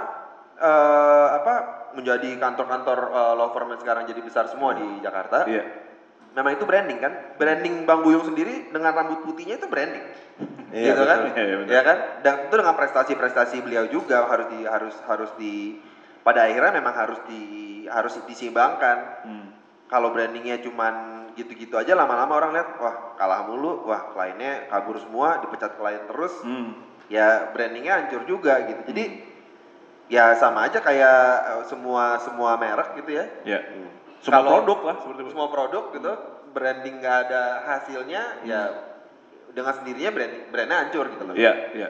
eh, 0.55 1.29
apa 1.35 1.55
menjadi 1.99 2.39
kantor-kantor 2.39 2.99
eh, 3.11 3.33
law 3.35 3.51
firm 3.51 3.75
yang 3.75 3.81
sekarang 3.83 4.07
jadi 4.07 4.21
besar 4.23 4.47
semua 4.47 4.79
di 4.79 4.87
Jakarta. 5.03 5.51
Iya. 5.51 5.67
Memang 6.35 6.59
itu 6.59 6.67
branding 6.67 6.99
kan? 6.99 7.13
Branding 7.39 7.87
Bang 7.87 8.03
Buyung 8.03 8.27
sendiri 8.27 8.71
dengan 8.71 8.91
rambut 8.91 9.23
putihnya 9.23 9.59
itu 9.59 9.71
branding. 9.71 10.03
Iya, 10.75 10.95
gitu 10.95 11.03
kan? 11.07 11.19
Iya, 11.31 11.55
betul. 11.63 11.71
Ya 11.71 11.83
kan? 11.87 11.99
Dan 12.27 12.35
itu 12.51 12.55
dengan 12.59 12.75
prestasi-prestasi 12.75 13.57
beliau 13.63 13.87
juga 13.87 14.27
harus 14.27 14.47
di 14.51 14.67
harus 14.67 14.95
harus 15.07 15.31
di 15.39 15.79
pada 16.27 16.47
akhirnya 16.51 16.83
memang 16.83 16.95
harus 16.95 17.19
di 17.31 17.43
harus 17.87 18.19
diseimbangkan. 18.27 18.99
Hmm. 19.27 19.47
Kalau 19.87 20.11
brandingnya 20.11 20.59
cuman 20.59 21.14
gitu-gitu 21.35 21.75
aja 21.75 21.95
lama-lama 21.95 22.33
orang 22.35 22.51
lihat 22.55 22.69
wah 22.79 23.15
kalah 23.15 23.47
mulu, 23.47 23.85
wah 23.85 24.11
kliennya 24.15 24.71
kabur 24.71 24.99
semua, 24.99 25.43
dipecat 25.43 25.75
klien 25.75 26.03
terus, 26.07 26.35
Hmm. 26.43 26.75
ya 27.11 27.51
brandingnya 27.51 28.07
hancur 28.07 28.23
juga 28.25 28.63
gitu. 28.65 28.83
Jadi 28.95 29.05
ya 30.07 30.37
sama 30.39 30.67
aja 30.67 30.79
kayak 30.79 31.19
eh, 31.45 31.63
semua 31.67 32.19
semua 32.23 32.55
merek 32.57 32.99
gitu 33.03 33.11
ya. 33.19 33.25
Ya. 33.43 33.61
Semua 34.25 34.41
Kalau- 34.41 34.51
produk 34.63 34.79
lah 34.89 34.97
seperti. 35.03 35.21
Semua 35.31 35.49
produk 35.51 35.85
gitu, 35.93 36.13
branding 36.55 36.95
nggak 37.03 37.17
ada 37.29 37.43
hasilnya, 37.67 38.23
ya 38.47 38.61
dengan 39.55 39.71
sendirinya 39.75 40.11
brand 40.11 40.35
brandnya 40.51 40.77
hancur 40.87 41.07
gitu 41.13 41.23
loh. 41.23 41.35
Iya, 41.35 41.53
iya. 41.77 41.89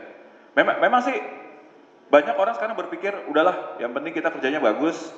Memang 0.57 0.77
memang 0.81 1.01
sih 1.03 1.17
banyak 2.13 2.37
orang 2.37 2.55
sekarang 2.55 2.77
berpikir 2.77 3.11
udahlah, 3.27 3.81
yang 3.81 3.91
penting 3.93 4.13
kita 4.15 4.29
kerjanya 4.31 4.61
bagus. 4.61 5.11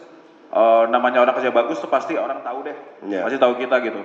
Eh, 0.46 0.84
namanya 0.94 1.26
orang 1.26 1.34
kerja 1.34 1.50
bagus 1.50 1.82
tuh 1.82 1.90
pasti 1.90 2.14
orang 2.14 2.38
tahu 2.46 2.62
deh, 2.62 2.76
Iya. 3.10 3.26
pasti 3.26 3.36
tahu 3.36 3.58
kita 3.58 3.82
gitu. 3.82 3.98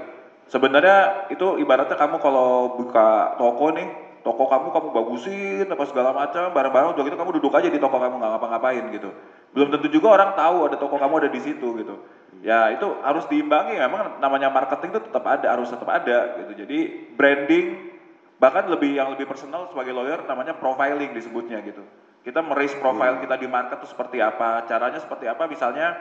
Sebenarnya 0.49 1.29
itu 1.29 1.61
ibaratnya 1.61 1.93
kamu 1.93 2.17
kalau 2.17 2.75
buka 2.81 3.37
toko 3.37 3.69
nih, 3.77 3.87
toko 4.25 4.49
kamu 4.49 4.73
kamu 4.73 4.87
bagusin 4.89 5.69
apa 5.69 5.85
segala 5.85 6.11
macam, 6.11 6.49
barang-barang 6.49 6.97
udah 6.97 7.03
gitu 7.05 7.15
kamu 7.15 7.31
duduk 7.37 7.53
aja 7.53 7.69
di 7.69 7.77
toko 7.77 8.01
kamu 8.01 8.17
nggak 8.17 8.31
ngapa-ngapain 8.35 8.83
gitu. 8.89 9.09
Belum 9.53 9.69
tentu 9.69 9.87
juga 9.93 10.17
orang 10.17 10.33
tahu 10.33 10.65
ada 10.65 10.75
toko 10.81 10.97
kamu 10.97 11.13
ada 11.23 11.29
di 11.29 11.39
situ 11.45 11.67
gitu. 11.77 11.95
Ya 12.41 12.73
itu 12.73 12.89
harus 13.05 13.29
diimbangi, 13.29 13.77
memang 13.77 14.17
namanya 14.17 14.49
marketing 14.49 14.97
itu 14.97 15.01
tetap 15.13 15.23
ada, 15.23 15.45
harus 15.45 15.69
tetap 15.69 15.87
ada 15.87 16.41
gitu. 16.41 16.65
Jadi 16.65 16.77
branding 17.13 17.93
bahkan 18.41 18.65
lebih 18.65 18.97
yang 18.97 19.13
lebih 19.13 19.29
personal 19.29 19.69
sebagai 19.69 19.93
lawyer 19.93 20.25
namanya 20.25 20.57
profiling 20.57 21.13
disebutnya 21.13 21.61
gitu 21.61 21.85
kita 22.25 22.41
meraise 22.41 22.73
profile 22.77 23.21
kita 23.21 23.37
di 23.37 23.45
market 23.49 23.81
itu 23.81 23.93
seperti 23.93 24.17
apa 24.17 24.65
caranya 24.65 24.97
seperti 24.97 25.29
apa 25.29 25.45
misalnya 25.45 25.93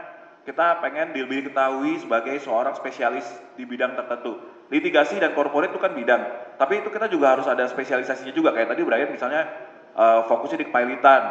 kita 0.50 0.82
pengen 0.82 1.14
lebih 1.14 1.46
diketahui 1.46 2.02
sebagai 2.02 2.34
seorang 2.42 2.74
spesialis 2.74 3.24
di 3.54 3.62
bidang 3.62 3.94
tertentu 3.94 4.34
litigasi 4.74 5.22
dan 5.22 5.30
corporate 5.38 5.70
itu 5.70 5.78
kan 5.78 5.94
bidang 5.94 6.22
tapi 6.58 6.82
itu 6.82 6.90
kita 6.90 7.06
juga 7.06 7.38
harus 7.38 7.46
ada 7.46 7.70
spesialisasinya 7.70 8.34
juga 8.34 8.50
kayak 8.50 8.74
tadi 8.74 8.82
Brian 8.82 9.14
misalnya 9.14 9.46
eh, 9.94 10.20
fokusnya 10.26 10.58
di 10.62 10.66
kepailitan 10.66 11.22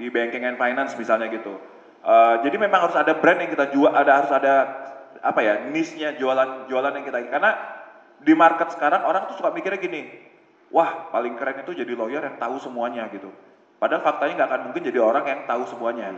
di 0.00 0.08
banking 0.08 0.48
and 0.48 0.56
finance 0.56 0.96
misalnya 0.96 1.28
gitu 1.28 1.52
Eh, 2.02 2.34
jadi 2.42 2.58
memang 2.58 2.90
harus 2.90 2.98
ada 2.98 3.14
brand 3.14 3.38
yang 3.38 3.54
kita 3.54 3.70
jual 3.70 3.94
ada 3.94 4.12
harus 4.18 4.32
ada 4.34 4.54
apa 5.22 5.38
ya 5.38 5.70
niche-nya 5.70 6.18
jualan 6.18 6.66
jualan 6.66 6.98
yang 6.98 7.06
kita 7.06 7.30
karena 7.30 7.54
di 8.18 8.34
market 8.34 8.74
sekarang 8.74 9.06
orang 9.06 9.30
tuh 9.30 9.38
suka 9.38 9.54
mikirnya 9.54 9.78
gini 9.78 10.10
wah 10.74 11.14
paling 11.14 11.38
keren 11.38 11.62
itu 11.62 11.78
jadi 11.78 11.94
lawyer 11.94 12.26
yang 12.26 12.42
tahu 12.42 12.58
semuanya 12.58 13.06
gitu. 13.14 13.30
Padahal 13.78 14.02
faktanya 14.02 14.34
nggak 14.34 14.50
akan 14.50 14.62
mungkin 14.66 14.82
jadi 14.82 14.98
orang 14.98 15.24
yang 15.30 15.40
tahu 15.46 15.62
semuanya. 15.70 16.10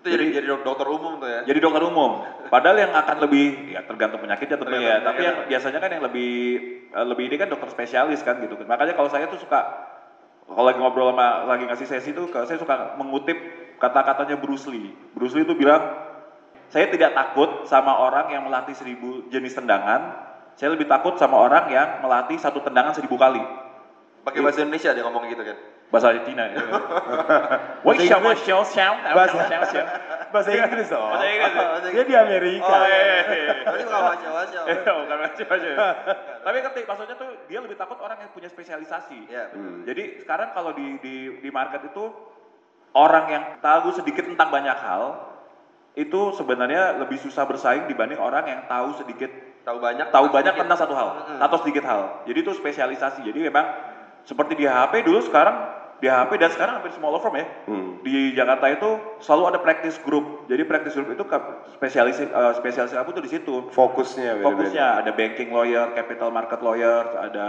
Itu 0.00 0.08
jadi 0.16 0.24
jadi 0.40 0.46
dok- 0.48 0.64
dokter 0.64 0.88
umum 0.88 1.20
tuh 1.20 1.28
ya. 1.28 1.40
Jadi 1.44 1.58
dokter 1.60 1.82
umum. 1.84 2.24
Padahal 2.48 2.76
yang 2.80 2.92
akan 2.96 3.16
lebih 3.20 3.76
ya 3.76 3.84
tergantung 3.84 4.24
penyakitnya 4.24 4.56
tentunya 4.56 4.80
ya. 4.80 4.96
Tapi 5.04 5.20
yang 5.20 5.36
biasanya 5.44 5.78
kan 5.78 5.90
yang 5.92 6.04
lebih 6.08 6.32
eh, 6.88 7.06
lebih 7.06 7.24
ini 7.28 7.36
kan 7.36 7.48
dokter 7.52 7.68
spesialis 7.68 8.24
kan 8.24 8.40
gitu. 8.40 8.56
Makanya 8.64 8.96
kalau 8.96 9.12
saya 9.12 9.28
tuh 9.28 9.36
suka 9.36 9.60
kalau 10.48 10.66
lagi 10.66 10.80
ngobrol 10.80 11.12
sama 11.12 11.46
lagi 11.46 11.68
ngasih 11.68 11.86
sesi 11.86 12.10
tuh 12.10 12.32
saya 12.32 12.56
suka 12.58 12.96
mengutip 12.96 13.36
kata-katanya 13.76 14.40
Bruce 14.40 14.66
Lee. 14.72 14.90
Bruce 15.12 15.36
Lee 15.36 15.44
itu 15.44 15.52
bilang 15.54 15.84
saya 16.72 16.88
tidak 16.88 17.12
takut 17.12 17.68
sama 17.68 18.00
orang 18.00 18.32
yang 18.32 18.48
melatih 18.48 18.72
seribu 18.72 19.28
jenis 19.28 19.52
tendangan. 19.52 20.16
Saya 20.56 20.72
lebih 20.74 20.88
takut 20.88 21.20
sama 21.20 21.36
orang 21.40 21.68
yang 21.68 22.00
melatih 22.00 22.40
satu 22.40 22.64
tendangan 22.64 22.96
seribu 22.96 23.20
kali. 23.20 23.40
Pakai 24.20 24.40
bahasa 24.40 24.60
Indonesia 24.60 24.90
dia 24.90 25.02
ngomong 25.02 25.24
gitu 25.26 25.42
kan. 25.42 25.56
Bahasa 25.90 26.14
Cina. 26.22 26.44
Ya. 26.46 26.60
Wah, 27.82 27.94
siapa 27.96 28.30
siapa 28.38 28.62
siapa 28.64 29.10
Bahasa- 29.10 29.42
siapa 29.50 29.66
Bahasa 30.30 30.50
Inggris 30.52 30.86
dong. 30.86 31.02
Bahasa 31.12 31.26
Inggris. 31.26 31.52
Bahasa 31.52 31.88
Dia 31.90 32.04
di 32.06 32.14
Amerika. 32.14 32.70
Oh 32.70 32.84
iya. 32.86 33.16
Tapi 33.64 33.82
baca 33.82 34.28
baca. 34.30 34.58
Eh, 34.64 34.78
bukan 34.78 35.18
macam 35.18 35.46
aja. 35.50 35.70
Tapi 36.40 36.56
ngerti 36.62 36.80
maksudnya 36.84 37.16
tuh 37.18 37.30
dia 37.46 37.58
lebih 37.58 37.74
takut 37.74 37.98
orang 37.98 38.18
yang 38.18 38.30
punya 38.30 38.46
spesialisasi. 38.46 39.18
Iya. 39.26 39.44
Hmm. 39.50 39.82
Jadi 39.82 40.22
sekarang 40.22 40.54
kalau 40.54 40.70
di 40.72 40.86
di 41.00 41.14
di 41.40 41.50
market 41.50 41.82
itu 41.84 42.04
orang 42.92 43.24
yang 43.26 43.44
tahu 43.58 43.90
sedikit 43.92 44.26
tentang 44.26 44.50
banyak 44.50 44.76
hal 44.76 45.02
itu 45.92 46.20
sebenarnya 46.32 47.02
lebih 47.02 47.18
susah 47.18 47.42
bersaing 47.44 47.90
dibanding 47.90 48.18
orang 48.18 48.46
yang 48.46 48.60
tahu 48.66 48.94
sedikit 48.94 49.30
Tahu 49.60 49.76
banyak. 49.76 50.08
tahu 50.08 50.30
banyak 50.30 50.54
sedikit. 50.54 50.62
tentang 50.64 50.78
satu 50.78 50.94
hal 50.96 51.08
Mm-mm. 51.12 51.38
atau 51.42 51.56
sedikit 51.60 51.84
hal. 51.84 52.24
Jadi 52.24 52.38
itu 52.40 52.52
spesialisasi. 52.54 53.20
Jadi 53.26 53.44
memang 53.44 53.66
seperti 54.30 54.54
di 54.54 54.66
HP 54.70 55.02
dulu 55.02 55.18
sekarang 55.26 55.80
di 55.98 56.08
HP 56.08 56.30
dan 56.40 56.50
sekarang 56.54 56.80
hampir 56.80 56.94
semua 56.94 57.12
law 57.12 57.20
firm 57.20 57.36
ya. 57.36 57.46
Hmm. 57.68 58.00
Di 58.00 58.32
Jakarta 58.32 58.70
itu 58.72 58.90
selalu 59.20 59.42
ada 59.52 59.58
practice 59.60 60.00
group. 60.00 60.48
Jadi 60.48 60.62
practice 60.64 60.96
group 60.96 61.12
itu 61.12 61.24
spesialis 61.76 62.22
eh, 62.22 62.52
spesialis 62.56 62.94
kamu 62.94 63.10
tuh 63.12 63.24
di 63.26 63.30
situ. 63.30 63.54
Fokusnya 63.74 64.40
beda-beda. 64.40 64.48
Fokusnya 64.48 64.86
ada 65.04 65.10
banking 65.12 65.50
lawyer, 65.52 65.92
capital 65.92 66.32
market 66.32 66.62
lawyer, 66.64 67.04
ada 67.20 67.48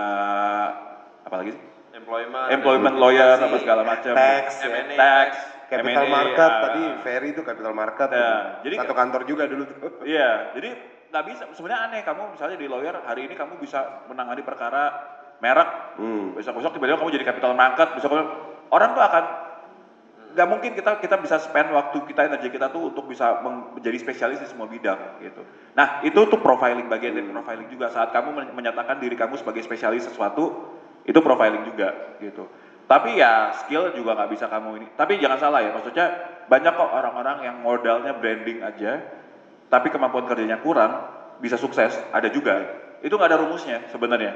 apa 1.23 1.35
lagi 1.37 1.55
sih? 1.55 1.63
Employment. 1.95 2.47
Employment 2.51 2.95
lawyer 2.99 3.39
apa 3.39 3.57
segala 3.61 3.81
macam. 3.87 4.11
Tax, 4.17 4.45
M&A, 4.67 4.95
tax, 4.99 5.29
Capital 5.71 6.03
M&A, 6.03 6.11
market 6.11 6.51
ah. 6.51 6.61
tadi 6.67 6.83
Ferry 7.07 7.27
itu 7.31 7.41
capital 7.47 7.71
market. 7.71 8.07
Ya, 8.11 8.19
tuh. 8.19 8.35
jadi- 8.67 8.77
satu 8.83 8.93
kantor 8.97 9.21
juga 9.23 9.43
dulu 9.47 9.63
tuh. 9.63 9.75
Iya, 10.11 10.51
jadi 10.59 10.69
nggak 11.07 11.23
bisa. 11.29 11.43
Sebenarnya 11.55 11.79
aneh 11.87 12.01
kamu 12.03 12.35
misalnya 12.35 12.57
di 12.59 12.67
lawyer 12.67 12.99
hari 13.07 13.31
ini 13.31 13.39
kamu 13.39 13.63
bisa 13.63 14.03
menangani 14.11 14.43
perkara 14.43 14.91
merek, 15.41 15.97
Hmm. 15.97 16.37
besok-besok 16.37 16.77
tiba-tiba 16.77 17.01
kamu 17.01 17.11
jadi 17.17 17.25
capital 17.27 17.57
market, 17.57 17.97
besok 17.97 18.13
orang 18.71 18.89
tuh 18.93 19.03
akan 19.03 19.23
nggak 20.31 20.47
mungkin 20.47 20.71
kita 20.71 21.03
kita 21.03 21.19
bisa 21.19 21.43
spend 21.43 21.75
waktu 21.75 22.07
kita 22.07 22.31
energi 22.31 22.47
kita 22.47 22.71
tuh 22.71 22.87
untuk 22.87 23.11
bisa 23.11 23.43
menjadi 23.43 23.99
spesialis 23.99 24.39
di 24.39 24.47
semua 24.47 24.63
bidang 24.63 25.19
gitu. 25.19 25.43
Nah 25.75 25.99
itu 26.07 26.15
tuh 26.15 26.39
profiling 26.39 26.87
bagian 26.87 27.19
dari 27.19 27.27
profiling 27.27 27.67
juga 27.67 27.91
saat 27.91 28.15
kamu 28.15 28.29
men- 28.31 28.53
menyatakan 28.55 29.03
diri 29.03 29.19
kamu 29.19 29.35
sebagai 29.35 29.59
spesialis 29.59 30.07
sesuatu 30.07 30.71
itu 31.03 31.19
profiling 31.19 31.67
juga 31.67 32.15
gitu. 32.23 32.47
Tapi 32.87 33.19
ya 33.19 33.51
skill 33.59 33.91
juga 33.91 34.15
nggak 34.15 34.31
bisa 34.31 34.47
kamu 34.47 34.69
ini. 34.79 34.87
Tapi 34.95 35.19
jangan 35.19 35.39
salah 35.39 35.59
ya 35.67 35.75
maksudnya 35.75 36.05
banyak 36.47 36.73
kok 36.79 36.91
orang-orang 36.95 37.37
yang 37.43 37.55
modalnya 37.59 38.15
branding 38.15 38.63
aja 38.63 39.03
tapi 39.71 39.87
kemampuan 39.87 40.27
kerjanya 40.27 40.59
kurang 40.59 40.99
bisa 41.39 41.55
sukses 41.55 41.95
ada 42.11 42.27
juga 42.27 42.59
itu 42.99 43.15
nggak 43.15 43.29
ada 43.31 43.39
rumusnya 43.39 43.87
sebenarnya 43.87 44.35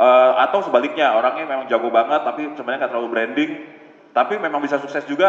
Eh, 0.00 0.32
atau 0.40 0.64
sebaliknya 0.64 1.12
orangnya 1.12 1.44
memang 1.44 1.68
jago 1.68 1.92
banget 1.92 2.24
tapi 2.24 2.48
sebenarnya 2.56 2.88
nggak 2.88 2.92
terlalu 2.96 3.08
branding 3.12 3.50
tapi 4.16 4.40
memang 4.40 4.64
bisa 4.64 4.80
sukses 4.80 5.04
juga 5.04 5.28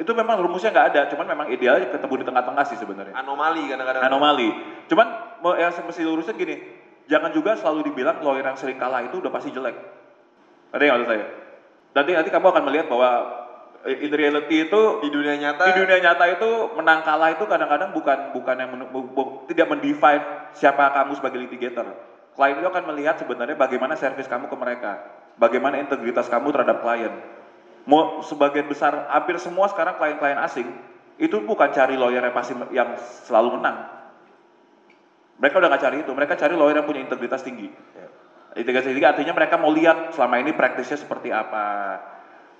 itu 0.00 0.08
memang 0.16 0.40
rumusnya 0.40 0.72
nggak 0.72 0.86
ada 0.88 1.00
cuman 1.12 1.26
memang 1.28 1.46
idealnya 1.52 1.92
ketemu 1.92 2.20
di 2.20 2.24
tengah-tengah 2.24 2.64
sih 2.64 2.80
sebenarnya 2.80 3.12
Anomali 3.12 3.68
kadang-kadang. 3.68 4.08
anomali 4.08 4.48
cuman 4.88 5.06
yang 5.60 5.68
mesti 5.68 6.00
lurusin 6.00 6.32
gini 6.32 6.56
jangan 7.12 7.28
juga 7.28 7.60
selalu 7.60 7.92
dibilang 7.92 8.24
lawyer 8.24 8.40
yang 8.40 8.56
sering 8.56 8.80
kalah 8.80 9.04
itu 9.04 9.20
udah 9.20 9.28
pasti 9.28 9.52
jelek 9.52 9.76
ada 10.72 10.80
yang 10.80 10.96
maksud 10.96 11.08
saya 11.12 11.26
nanti 11.92 12.10
nanti 12.16 12.30
kamu 12.32 12.46
akan 12.48 12.62
melihat 12.72 12.86
bahwa 12.88 13.10
eh, 13.84 14.00
in 14.00 14.12
reality 14.16 14.64
itu 14.64 14.80
Di 15.04 15.12
dunia 15.12 15.36
nyata. 15.36 15.64
di 15.68 15.72
dunia 15.76 16.00
nyata 16.00 16.24
itu 16.32 16.50
menang 16.72 17.04
kalah 17.04 17.36
itu 17.36 17.44
kadang-kadang 17.44 17.92
bukan 17.92 18.32
bukan 18.32 18.56
yang 18.56 18.70
men- 18.72 18.88
bu- 18.88 19.12
bu- 19.12 19.44
tidak 19.44 19.68
mendefine 19.68 20.24
siapa 20.56 20.88
kamu 20.88 21.20
sebagai 21.20 21.36
litigator. 21.44 22.15
Klien 22.36 22.60
itu 22.60 22.68
akan 22.68 22.84
melihat 22.92 23.16
sebenarnya 23.16 23.56
bagaimana 23.56 23.96
servis 23.96 24.28
kamu 24.28 24.52
ke 24.52 24.56
mereka, 24.60 25.00
bagaimana 25.40 25.80
integritas 25.80 26.28
kamu 26.28 26.52
terhadap 26.52 26.84
klien. 26.84 27.16
Mau 27.88 28.20
sebagian 28.20 28.68
besar 28.68 29.08
hampir 29.08 29.40
semua 29.40 29.72
sekarang 29.72 29.96
klien-klien 29.96 30.36
asing 30.44 30.68
itu 31.16 31.40
bukan 31.48 31.72
cari 31.72 31.96
lawyer 31.96 32.20
yang 32.20 32.36
pasti 32.36 32.52
yang 32.76 32.92
selalu 33.24 33.56
menang. 33.56 33.88
Mereka 35.40 35.56
udah 35.56 35.68
nggak 35.72 35.82
cari 35.88 35.96
itu, 36.04 36.12
mereka 36.12 36.36
cari 36.36 36.52
lawyer 36.52 36.76
yang 36.76 36.84
punya 36.84 37.00
integritas 37.08 37.40
tinggi. 37.40 37.72
Integritas 38.52 38.84
tinggi 38.84 39.04
artinya 39.04 39.32
mereka 39.32 39.56
mau 39.56 39.72
lihat 39.72 40.12
selama 40.12 40.36
ini 40.36 40.52
praktisnya 40.52 41.00
seperti 41.00 41.32
apa. 41.32 42.00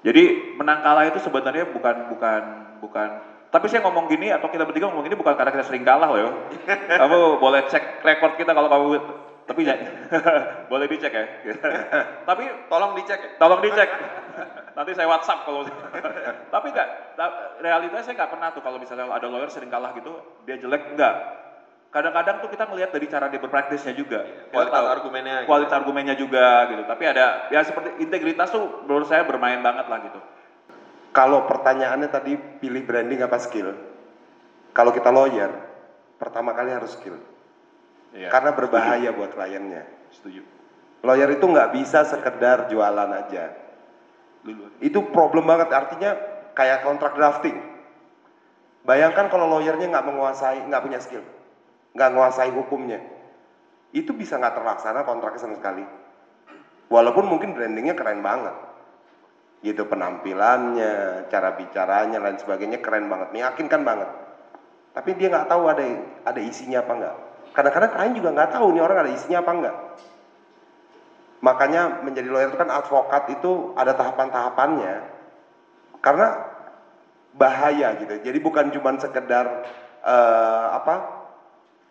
Jadi 0.01 0.57
menang 0.57 0.81
kalah 0.81 1.05
itu 1.05 1.21
sebenarnya 1.21 1.69
bukan 1.69 2.17
bukan 2.17 2.43
bukan. 2.81 3.09
Tapi 3.53 3.67
saya 3.69 3.85
ngomong 3.85 4.09
gini 4.09 4.33
atau 4.33 4.49
kita 4.49 4.65
bertiga 4.65 4.89
ngomong 4.89 5.05
gini 5.05 5.17
bukan 5.21 5.37
karena 5.37 5.53
kita 5.53 5.65
sering 5.69 5.85
kalah 5.85 6.09
loh. 6.09 6.21
ya. 6.21 6.31
kamu 7.05 7.41
boleh 7.41 7.69
cek 7.69 8.05
rekor 8.05 8.41
kita 8.41 8.57
kalau 8.57 8.73
kamu 8.73 8.87
tapi 9.47 9.63
ya, 9.63 9.79
boleh 10.71 10.91
dicek 10.91 11.13
ya. 11.15 11.25
tapi 12.29 12.51
Tolong 12.67 12.99
dicek 12.99 13.19
ya. 13.23 13.31
tolong 13.39 13.63
dicek. 13.63 13.89
Nanti 14.75 14.91
saya 14.93 15.07
WhatsApp 15.07 15.47
kalau. 15.47 15.63
tapi 16.55 16.67
enggak, 16.69 16.89
realitanya 17.63 18.03
saya 18.03 18.15
nggak 18.19 18.33
pernah 18.35 18.49
tuh 18.51 18.61
kalau 18.61 18.77
misalnya 18.77 19.07
ada 19.07 19.27
lawyer 19.31 19.49
sering 19.49 19.71
kalah 19.71 19.95
gitu, 19.95 20.13
dia 20.45 20.59
jelek 20.59 20.93
enggak. 20.93 21.15
Kadang-kadang 21.95 22.45
tuh 22.45 22.51
kita 22.53 22.69
melihat 22.69 22.91
dari 22.93 23.07
cara 23.09 23.31
dia 23.31 23.41
berpraktisnya 23.41 23.95
juga. 23.97 24.21
Kita 24.27 24.53
Kualitas 24.53 24.77
tahu 24.77 24.87
argumennya. 24.91 25.35
gitu. 25.41 25.49
kualitas 25.49 25.73
argumennya 25.73 26.15
juga 26.19 26.47
gitu. 26.69 26.83
Tapi 26.85 27.05
ada 27.07 27.27
ya 27.49 27.61
seperti 27.65 27.89
integritas 28.03 28.53
tuh 28.53 28.85
menurut 28.85 29.09
saya 29.09 29.25
bermain 29.25 29.63
banget 29.63 29.87
lah 29.89 30.01
gitu. 30.05 30.21
kalau 31.09 31.49
pertanyaannya 31.49 32.13
tadi 32.13 32.37
pilih 32.61 32.85
branding 32.85 33.25
apa 33.25 33.41
skill? 33.41 33.73
Kalau 34.77 34.93
kita 34.93 35.09
lawyer, 35.09 35.49
pertama 36.21 36.53
kali 36.53 36.69
harus 36.69 36.93
skill. 36.93 37.17
Iya, 38.17 38.33
Karena 38.33 38.57
berbahaya 38.57 39.13
buat 39.13 39.37
kliennya. 39.37 39.85
Setuju. 40.17 40.41
Lawyer 41.05 41.37
itu 41.37 41.45
nggak 41.45 41.77
bisa 41.77 42.09
sekedar 42.09 42.73
jualan 42.73 43.11
aja. 43.13 43.53
Dulu. 44.41 44.81
Itu 44.81 45.13
problem 45.13 45.45
banget. 45.45 45.69
Artinya 45.69 46.17
kayak 46.57 46.89
kontrak 46.89 47.13
drafting. 47.15 47.77
Bayangkan 48.87 49.27
kalau 49.29 49.51
lawyernya 49.51 49.91
nggak 49.93 50.07
menguasai, 50.07 50.63
nggak 50.71 50.83
punya 50.87 51.03
skill, 51.03 51.27
nggak 51.99 52.11
menguasai 52.15 52.55
hukumnya, 52.55 53.03
itu 53.91 54.15
bisa 54.15 54.39
nggak 54.39 54.55
terlaksana 54.55 55.03
kontraknya 55.03 55.43
sama 55.43 55.59
sekali. 55.59 55.83
Walaupun 56.87 57.27
mungkin 57.27 57.59
brandingnya 57.59 57.99
keren 57.99 58.23
banget, 58.23 58.55
gitu 59.67 59.91
penampilannya, 59.91 61.27
cara 61.27 61.59
bicaranya, 61.59 62.23
lain 62.23 62.39
sebagainya 62.39 62.79
keren 62.79 63.11
banget, 63.11 63.35
meyakinkan 63.35 63.83
banget. 63.83 64.07
Tapi 64.95 65.19
dia 65.19 65.35
nggak 65.35 65.51
tahu 65.51 65.67
ada 65.67 65.83
ada 66.23 66.41
isinya 66.41 66.87
apa 66.87 66.93
nggak. 66.95 67.17
Kadang-kadang 67.57 67.91
klien 67.97 68.13
juga 68.13 68.29
nggak 68.37 68.53
tahu 68.53 68.77
nih 68.77 68.85
orang 68.85 68.99
ada 69.01 69.11
isinya 69.17 69.41
apa 69.41 69.53
nggak. 69.57 69.77
Makanya 71.41 72.05
menjadi 72.05 72.29
lawyer 72.29 72.53
itu 72.53 72.61
kan 72.61 72.69
advokat 72.69 73.33
itu 73.33 73.73
ada 73.73 73.97
tahapan-tahapannya. 73.97 74.95
Karena 76.05 76.29
bahaya 77.33 77.97
gitu. 78.01 78.13
Jadi 78.21 78.39
bukan 78.45 78.69
cuma 78.77 78.93
sekedar 79.01 79.65
eh, 80.05 80.67
apa 80.73 81.25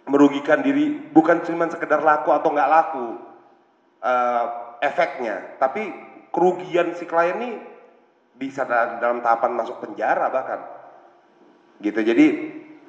merugikan 0.06 0.62
diri, 0.62 1.02
bukan 1.10 1.42
cuma 1.42 1.66
sekedar 1.66 2.02
laku 2.06 2.30
atau 2.30 2.50
nggak 2.54 2.70
laku 2.70 3.08
eh, 4.06 4.46
efeknya, 4.86 5.58
tapi 5.58 5.90
kerugian 6.30 6.94
si 6.94 7.10
klien 7.10 7.42
ini 7.42 7.50
bisa 8.36 8.68
da- 8.68 9.00
dalam 9.02 9.24
tahapan 9.24 9.56
masuk 9.56 9.82
penjara 9.82 10.30
bahkan. 10.30 10.62
Gitu. 11.80 12.00
Jadi 12.06 12.26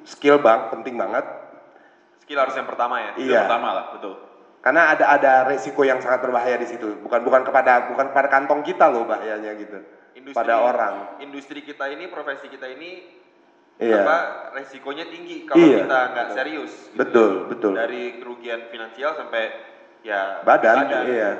skill 0.03 0.41
bang 0.41 0.69
penting 0.73 0.93
banget. 0.93 1.36
Skill 2.27 2.43
harus 2.43 2.59
yang 2.59 2.67
pertama 2.67 2.99
ya. 2.99 3.11
Itu 3.15 3.31
Iya. 3.31 3.47
pertama 3.47 3.71
lah, 3.71 3.85
betul. 3.95 4.19
Karena 4.59 4.91
ada 4.91 5.05
ada 5.15 5.33
resiko 5.47 5.87
yang 5.87 6.03
sangat 6.03 6.19
berbahaya 6.19 6.59
di 6.59 6.67
situ. 6.67 6.99
Bukan 6.99 7.23
bukan 7.23 7.47
kepada 7.47 7.87
bukan 7.87 8.11
kepada 8.11 8.27
kantong 8.27 8.67
kita 8.67 8.91
loh 8.91 9.07
bahayanya 9.07 9.55
gitu. 9.55 9.79
Industri, 10.11 10.35
pada 10.35 10.59
orang. 10.59 11.23
Industri 11.23 11.63
kita 11.63 11.87
ini, 11.87 12.11
profesi 12.11 12.51
kita 12.51 12.67
ini 12.67 13.15
Iya. 13.79 14.03
apa 14.03 14.17
resikonya 14.59 15.07
tinggi 15.07 15.47
kalau 15.47 15.63
Iya. 15.63 15.87
kita 15.87 15.99
nggak 16.11 16.27
serius. 16.35 16.73
gitu. 16.91 16.99
Betul, 16.99 17.31
betul. 17.47 17.73
Dari 17.79 18.19
kerugian 18.19 18.67
finansial 18.67 19.15
sampai 19.15 19.43
ya 20.03 20.43
Badan, 20.43 20.83
iya. 21.07 21.31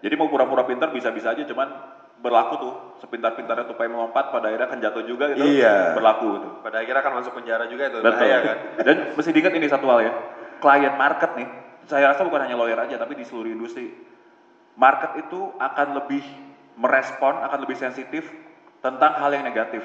Jadi 0.00 0.14
mau 0.16 0.32
pura-pura 0.32 0.64
pintar 0.64 0.88
bisa-bisa 0.88 1.36
aja, 1.36 1.44
cuman 1.44 1.68
berlaku 2.20 2.54
tuh 2.60 2.72
sepintar-pintarnya 3.00 3.64
tupai 3.64 3.88
melompat 3.88 4.28
pada 4.28 4.52
akhirnya 4.52 4.68
kan 4.68 4.78
jatuh 4.78 5.04
juga 5.08 5.32
gitu. 5.32 5.44
Iya. 5.44 5.96
Berlaku 5.96 6.26
gitu. 6.36 6.48
Pada 6.60 6.84
akhirnya 6.84 7.00
akan 7.00 7.14
masuk 7.20 7.32
penjara 7.32 7.64
juga 7.66 7.88
itu 7.88 7.98
Betul. 8.04 8.12
bahaya 8.12 8.38
kan. 8.44 8.56
Dan 8.86 8.96
mesti 9.16 9.30
diingat 9.32 9.54
ini 9.56 9.66
satu 9.66 9.86
hal 9.88 10.00
ya. 10.04 10.12
Klien 10.60 10.94
market 11.00 11.30
nih, 11.40 11.48
saya 11.88 12.12
rasa 12.12 12.20
bukan 12.28 12.44
hanya 12.44 12.60
lawyer 12.60 12.76
aja 12.76 13.00
tapi 13.00 13.16
di 13.16 13.24
seluruh 13.24 13.48
industri. 13.48 13.88
Market 14.76 15.16
itu 15.24 15.40
akan 15.56 15.88
lebih 15.96 16.24
merespon, 16.76 17.40
akan 17.40 17.58
lebih 17.64 17.76
sensitif 17.80 18.28
tentang 18.84 19.16
hal 19.16 19.32
yang 19.32 19.44
negatif. 19.44 19.84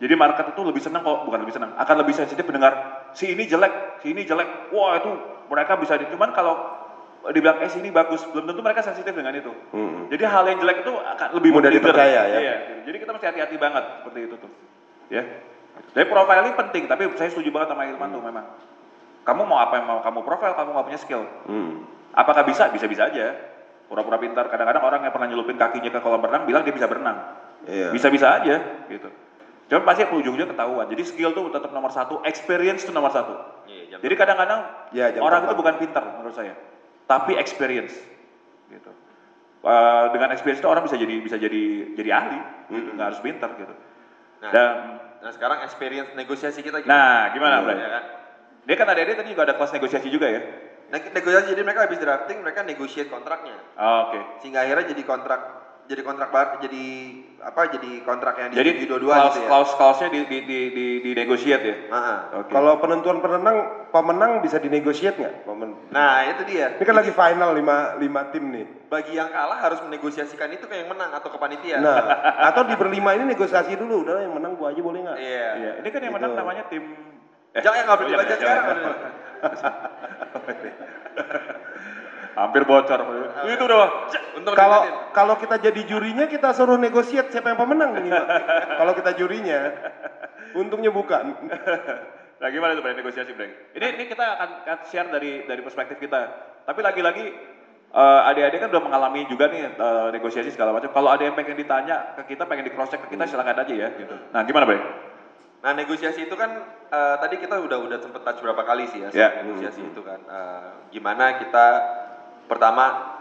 Jadi 0.00 0.14
market 0.16 0.56
itu 0.56 0.60
lebih 0.64 0.80
senang 0.80 1.04
kok, 1.04 1.28
bukan 1.28 1.44
lebih 1.44 1.54
senang, 1.60 1.76
akan 1.76 1.96
lebih 2.00 2.16
sensitif 2.16 2.40
mendengar 2.48 3.04
si 3.12 3.36
ini 3.36 3.44
jelek, 3.44 4.00
si 4.00 4.16
ini 4.16 4.24
jelek. 4.24 4.72
Wah, 4.72 4.96
itu 4.96 5.12
mereka 5.52 5.76
bisa 5.76 6.00
di 6.00 6.08
cuman 6.08 6.32
kalau 6.32 6.79
dibilang 7.28 7.60
eh 7.60 7.68
ini 7.76 7.92
bagus, 7.92 8.24
belum 8.32 8.48
tentu 8.48 8.60
mereka 8.64 8.80
sensitif 8.80 9.12
dengan 9.12 9.36
itu. 9.36 9.52
Mm-mm. 9.76 10.08
Jadi 10.08 10.24
hal 10.24 10.44
yang 10.48 10.58
jelek 10.64 10.80
itu 10.80 10.92
akan 10.96 11.28
lebih 11.36 11.50
Mudah 11.52 11.70
dipercaya, 11.70 12.20
ya. 12.24 12.38
Iya. 12.40 12.54
Jadi 12.88 12.96
kita 12.96 13.10
mesti 13.12 13.26
hati-hati 13.28 13.56
banget 13.60 13.84
seperti 14.00 14.18
itu 14.24 14.34
tuh. 14.40 14.50
Ya. 15.12 15.22
Jadi 15.92 16.06
profiling 16.08 16.56
penting, 16.56 16.84
tapi 16.88 17.04
saya 17.20 17.28
setuju 17.28 17.52
banget 17.52 17.76
sama 17.76 17.84
Ilman 17.88 18.08
tuh 18.08 18.22
memang. 18.24 18.46
Kamu 19.20 19.42
mau 19.44 19.60
apa 19.60 19.76
yang 19.76 19.86
mau 19.86 20.00
kamu 20.00 20.20
profile, 20.24 20.56
kamu 20.56 20.68
nggak 20.72 20.86
punya 20.88 21.00
skill. 21.00 21.22
Hmm. 21.44 21.84
Apakah 22.16 22.42
bisa? 22.48 22.72
Bisa-bisa 22.72 23.12
aja. 23.12 23.36
Pura-pura 23.86 24.16
pintar. 24.16 24.48
Kadang-kadang 24.48 24.80
orang 24.80 25.00
yang 25.04 25.12
pernah 25.12 25.28
nyelupin 25.28 25.60
kakinya 25.60 25.92
ke 25.92 26.00
kolam 26.00 26.24
renang 26.24 26.48
bilang 26.48 26.64
dia 26.64 26.72
bisa 26.72 26.88
berenang. 26.88 27.20
Iya. 27.68 27.92
Bisa-bisa 27.92 28.40
aja 28.40 28.56
gitu. 28.88 29.12
Cuma 29.70 29.86
pasti 29.86 30.02
ujung-ujungnya 30.02 30.50
ketahuan. 30.50 30.90
Jadi 30.90 31.02
skill 31.06 31.30
tuh 31.30 31.46
tetap 31.54 31.70
nomor 31.70 31.94
satu, 31.94 32.18
experience 32.26 32.82
tuh 32.82 32.90
nomor 32.90 33.14
satu. 33.14 33.38
Iya, 33.70 33.94
jam 33.94 33.98
Jadi 34.02 34.14
kadang-kadang 34.18 34.60
Ya, 34.90 35.14
jam 35.14 35.22
orang 35.22 35.46
itu 35.46 35.54
bukan 35.54 35.74
pintar 35.78 36.02
menurut 36.18 36.34
saya, 36.34 36.58
tapi 37.10 37.34
experience. 37.34 37.98
Gitu. 38.70 38.90
Eh, 39.60 40.04
dengan 40.14 40.30
experience 40.30 40.62
itu 40.62 40.70
orang 40.70 40.86
bisa 40.86 40.94
jadi 40.94 41.14
bisa 41.18 41.36
jadi 41.36 41.62
jadi 41.98 42.10
ahli, 42.14 42.38
gitu. 42.70 42.88
nggak 42.94 43.06
harus 43.10 43.20
pintar 43.20 43.50
gitu. 43.58 43.74
Nah, 44.40 44.50
Dan 44.54 44.74
nah 45.20 45.32
sekarang 45.34 45.60
experience 45.66 46.16
negosiasi 46.16 46.62
kita 46.64 46.80
nah 46.86 47.28
gimana, 47.34 47.60
Bray? 47.60 47.76
Ya 47.76 47.90
kan? 47.90 48.04
Dia 48.64 48.76
kan 48.78 48.88
ada 48.88 49.02
tadi 49.02 49.28
juga 49.34 49.44
ada 49.44 49.58
kelas 49.58 49.74
negosiasi 49.74 50.08
juga 50.08 50.30
ya. 50.30 50.40
Negosiasi 50.90 51.52
jadi 51.52 51.60
mereka 51.60 51.84
habis 51.84 52.00
drafting 52.00 52.40
mereka 52.40 52.64
negotiate 52.64 53.12
kontraknya. 53.12 53.58
Oh, 53.76 54.10
Oke. 54.10 54.20
Sehingga 54.40 54.64
akhirnya 54.64 54.96
jadi 54.96 55.02
kontrak 55.04 55.59
jadi 55.90 56.06
kontrak 56.06 56.30
bar 56.30 56.62
jadi 56.62 56.84
apa 57.40 57.66
jadi 57.66 57.90
kontrak 58.00 58.34
yang 58.36 58.50
Jadi 58.52 58.78
disetujui 58.78 58.90
dua-dua 58.94 59.14
klaus, 59.16 59.26
gitu 59.26 59.40
ya. 59.40 59.48
klaus 59.50 59.70
klausnya 59.74 60.08
di 60.08 60.20
di 60.22 60.38
di 60.40 60.58
di, 60.70 60.86
di 61.00 61.10
negotiate 61.16 61.64
ya. 61.64 61.76
Ah. 61.90 62.18
Oke. 62.38 62.52
Kalau 62.52 62.78
penentuan 62.78 63.18
pemenang, 63.18 63.56
pemenang 63.90 64.38
bisa 64.38 64.62
dinegosiat 64.62 65.18
nggak? 65.18 65.34
Pemen- 65.42 65.74
Nah, 65.90 66.22
itu 66.28 66.46
dia. 66.46 66.78
Ini 66.78 66.84
kan 66.84 66.94
lagi 66.94 67.10
final 67.10 67.50
lima, 67.50 67.98
lima 67.98 68.30
tim 68.30 68.44
nih. 68.46 68.66
Bagi 68.86 69.18
yang 69.18 69.28
kalah 69.28 69.58
harus 69.58 69.82
menegosiasikan 69.82 70.52
itu 70.52 70.64
ke 70.64 70.78
yang 70.78 70.86
menang 70.86 71.10
atau 71.10 71.26
ke 71.26 71.38
panitia. 71.38 71.80
Nah, 71.80 71.98
atau 72.46 72.62
di 72.62 72.76
berlima 72.76 73.18
ini 73.18 73.26
negosiasi 73.26 73.74
dulu. 73.74 74.06
Udah 74.06 74.20
yang 74.20 74.36
menang 74.36 74.54
gua 74.54 74.70
aja 74.70 74.78
boleh 74.78 75.00
nggak? 75.02 75.18
Iya. 75.18 75.48
Iya, 75.56 75.72
ini 75.80 75.88
kan 75.88 76.00
yang 76.00 76.14
menang 76.14 76.30
Gitu. 76.30 76.38
namanya 76.38 76.62
tim 76.68 76.84
eh, 77.50 77.62
Jangan 77.66 77.82
nggak 77.82 77.98
boleh 77.98 78.10
dibaca 78.14 78.34
jangan, 78.36 78.62
sekarang. 78.62 78.94
Hampir 82.40 82.64
bocor. 82.64 83.00
Itu 83.44 83.62
udah. 83.68 84.08
Untuk 84.40 84.56
Kalau 84.56 84.80
kalau 85.12 85.34
kita 85.36 85.60
jadi 85.60 85.84
jurinya 85.84 86.24
kita 86.24 86.56
suruh 86.56 86.80
negosiat 86.80 87.28
siapa 87.28 87.52
yang 87.52 87.60
pemenang 87.60 88.00
ini, 88.00 88.08
Pak. 88.08 88.26
kalau 88.80 88.92
kita 88.96 89.12
jurinya, 89.12 89.60
untungnya 90.56 90.88
bukan. 90.88 91.24
Nah 92.40 92.48
gimana 92.48 92.72
tuh 92.72 92.80
negosiasi 92.80 93.36
Bray? 93.36 93.52
Ini 93.76 94.00
ini 94.00 94.04
kita 94.08 94.24
akan, 94.24 94.64
akan 94.64 94.78
share 94.88 95.12
dari 95.12 95.44
dari 95.44 95.60
perspektif 95.60 96.00
kita. 96.00 96.20
Tapi 96.64 96.80
lagi-lagi 96.80 97.36
eh, 97.92 98.20
adik-adik 98.32 98.64
kan 98.64 98.72
udah 98.72 98.80
mengalami 98.80 99.28
juga 99.28 99.52
nih 99.52 99.68
eh, 99.76 100.08
negosiasi 100.16 100.48
segala 100.48 100.72
macam. 100.72 100.88
Kalau 100.88 101.12
ada 101.12 101.20
yang 101.20 101.36
pengen 101.36 101.52
ditanya 101.52 102.16
ke 102.16 102.32
kita, 102.32 102.48
pengen 102.48 102.64
di 102.64 102.72
cross 102.72 102.88
check 102.88 103.04
ke 103.04 103.12
kita 103.12 103.28
silakan 103.28 103.60
aja 103.60 103.74
ya. 103.76 103.92
Gitu. 103.92 104.16
Nah 104.32 104.40
gimana 104.48 104.64
Bray? 104.64 104.80
Nah 105.60 105.76
negosiasi 105.76 106.24
itu 106.24 106.32
kan 106.32 106.64
eh, 106.88 107.16
tadi 107.20 107.36
kita 107.44 107.60
udah 107.60 107.76
udah 107.76 107.98
sempet 108.00 108.24
touch 108.24 108.40
berapa 108.40 108.64
kali 108.64 108.88
sih 108.88 109.04
ya 109.04 109.12
Ya. 109.12 109.44
negosiasi 109.44 109.84
itu 109.84 110.00
kan. 110.00 110.24
Eh, 110.24 110.68
gimana 110.96 111.36
kita 111.44 111.66
pertama 112.50 113.14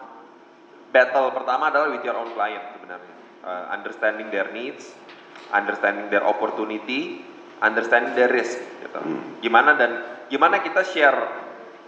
battle 0.89 1.29
pertama 1.29 1.69
adalah 1.69 1.93
with 1.93 2.01
your 2.01 2.17
own 2.17 2.33
client 2.33 2.65
sebenarnya. 2.73 3.15
Eh, 3.39 3.65
understanding 3.71 4.27
their 4.33 4.49
needs, 4.49 4.91
understanding 5.53 6.09
their 6.09 6.25
opportunity, 6.25 7.21
understanding 7.61 8.17
their 8.17 8.27
risk. 8.27 8.57
Gitu. 8.57 8.99
Gimana 9.45 9.77
dan 9.77 9.91
gimana 10.27 10.59
kita 10.59 10.81
share, 10.83 11.19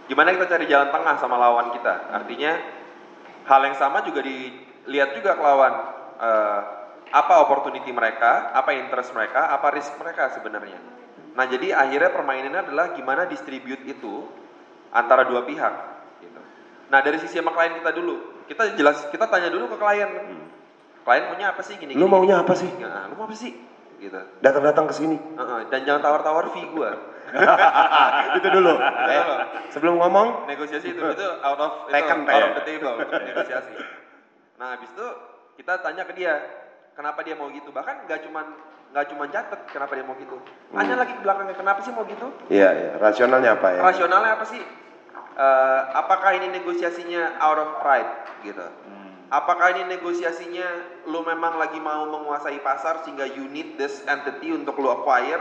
gimana 0.05 0.37
kita 0.37 0.47
cari 0.47 0.65
jalan 0.69 0.93
tengah 0.93 1.15
sama 1.17 1.35
lawan 1.35 1.73
kita. 1.75 2.13
Artinya 2.13 2.55
hal 3.49 3.61
yang 3.65 3.75
sama 3.75 4.05
juga 4.05 4.21
dilihat 4.21 5.17
juga 5.17 5.35
ke 5.35 5.41
lawan. 5.41 5.73
Eh, 6.21 6.61
apa 7.11 7.43
opportunity 7.43 7.91
mereka, 7.91 8.55
apa 8.55 8.71
interest 8.71 9.11
mereka, 9.11 9.51
apa 9.51 9.67
risk 9.75 9.91
mereka 9.99 10.31
sebenarnya. 10.31 10.79
Nah 11.35 11.45
jadi 11.47 11.75
akhirnya 11.75 12.11
permainannya 12.15 12.71
adalah 12.71 12.95
gimana 12.95 13.27
distribute 13.27 13.83
itu 13.83 14.27
antara 14.95 15.27
dua 15.27 15.43
pihak. 15.43 15.73
Gitu. 16.23 16.41
Nah 16.91 16.99
dari 16.99 17.17
sisi 17.23 17.39
sama 17.39 17.55
klien 17.55 17.79
kita 17.79 17.91
dulu, 17.95 18.43
kita 18.51 18.75
jelas 18.75 19.07
kita 19.07 19.25
tanya 19.31 19.47
dulu 19.47 19.71
ke 19.71 19.77
klien. 19.79 20.11
Klien 21.07 21.23
maunya 21.31 21.55
apa 21.55 21.63
sih 21.63 21.79
gini? 21.79 21.95
Lu 21.95 22.05
gini, 22.05 22.11
maunya 22.11 22.35
gini. 22.35 22.43
apa 22.43 22.53
sih? 22.53 22.69
Nah, 22.83 23.07
lu 23.07 23.15
mau 23.15 23.25
apa 23.31 23.35
sih? 23.39 23.55
Gitu. 23.97 24.21
Datang-datang 24.43 24.85
ke 24.91 24.93
sini. 24.99 25.15
Heeh, 25.15 25.59
dan 25.71 25.79
jangan 25.87 26.01
tawar-tawar 26.03 26.51
fee 26.51 26.67
gua. 26.75 26.91
itu 28.37 28.47
dulu. 28.51 28.75
Loh. 28.75 28.77
sebelum 29.71 29.95
ngomong, 30.03 30.51
negosiasi 30.51 30.91
itu 30.91 30.99
itu 30.99 31.27
out 31.39 31.59
of 31.63 31.87
itu, 31.87 31.95
Taken, 31.95 32.27
out 32.27 32.43
of 32.43 32.51
ya. 32.51 32.55
the 32.59 32.63
table 32.67 32.95
negosiasi. 33.07 33.73
Nah 34.59 34.75
habis 34.75 34.91
itu 34.91 35.07
kita 35.55 35.79
tanya 35.79 36.03
ke 36.03 36.11
dia 36.11 36.43
kenapa 36.91 37.23
dia 37.23 37.39
mau 37.39 37.47
gitu 37.55 37.71
bahkan 37.71 38.03
nggak 38.03 38.27
cuman 38.27 38.45
nggak 38.91 39.05
cuman 39.15 39.27
catet 39.31 39.59
kenapa 39.71 39.95
dia 39.95 40.03
mau 40.03 40.15
gitu 40.19 40.35
tanya 40.75 40.95
lagi 40.99 41.13
ke 41.15 41.21
belakangnya 41.23 41.55
kenapa 41.55 41.79
sih 41.79 41.91
mau 41.95 42.03
gitu 42.03 42.27
iya, 42.51 42.69
iya. 42.75 42.91
Rasionalnya 42.99 43.55
apa 43.55 43.67
ya? 43.71 43.79
rasionalnya 43.79 44.31
apa 44.35 44.45
sih 44.51 44.61
Eh, 45.31 45.81
apakah 45.95 46.35
ini 46.35 46.51
negosiasinya 46.51 47.39
out 47.39 47.55
of 47.55 47.69
pride 47.79 48.11
gitu 48.43 48.67
apakah 49.31 49.71
ini 49.71 49.87
negosiasinya 49.95 50.67
lu 51.07 51.23
memang 51.23 51.55
lagi 51.55 51.79
mau 51.79 52.03
menguasai 52.03 52.59
pasar 52.59 52.99
sehingga 53.07 53.23
you 53.31 53.47
need 53.47 53.79
this 53.79 54.03
entity 54.11 54.51
untuk 54.51 54.75
lu 54.75 54.91
acquire 54.91 55.39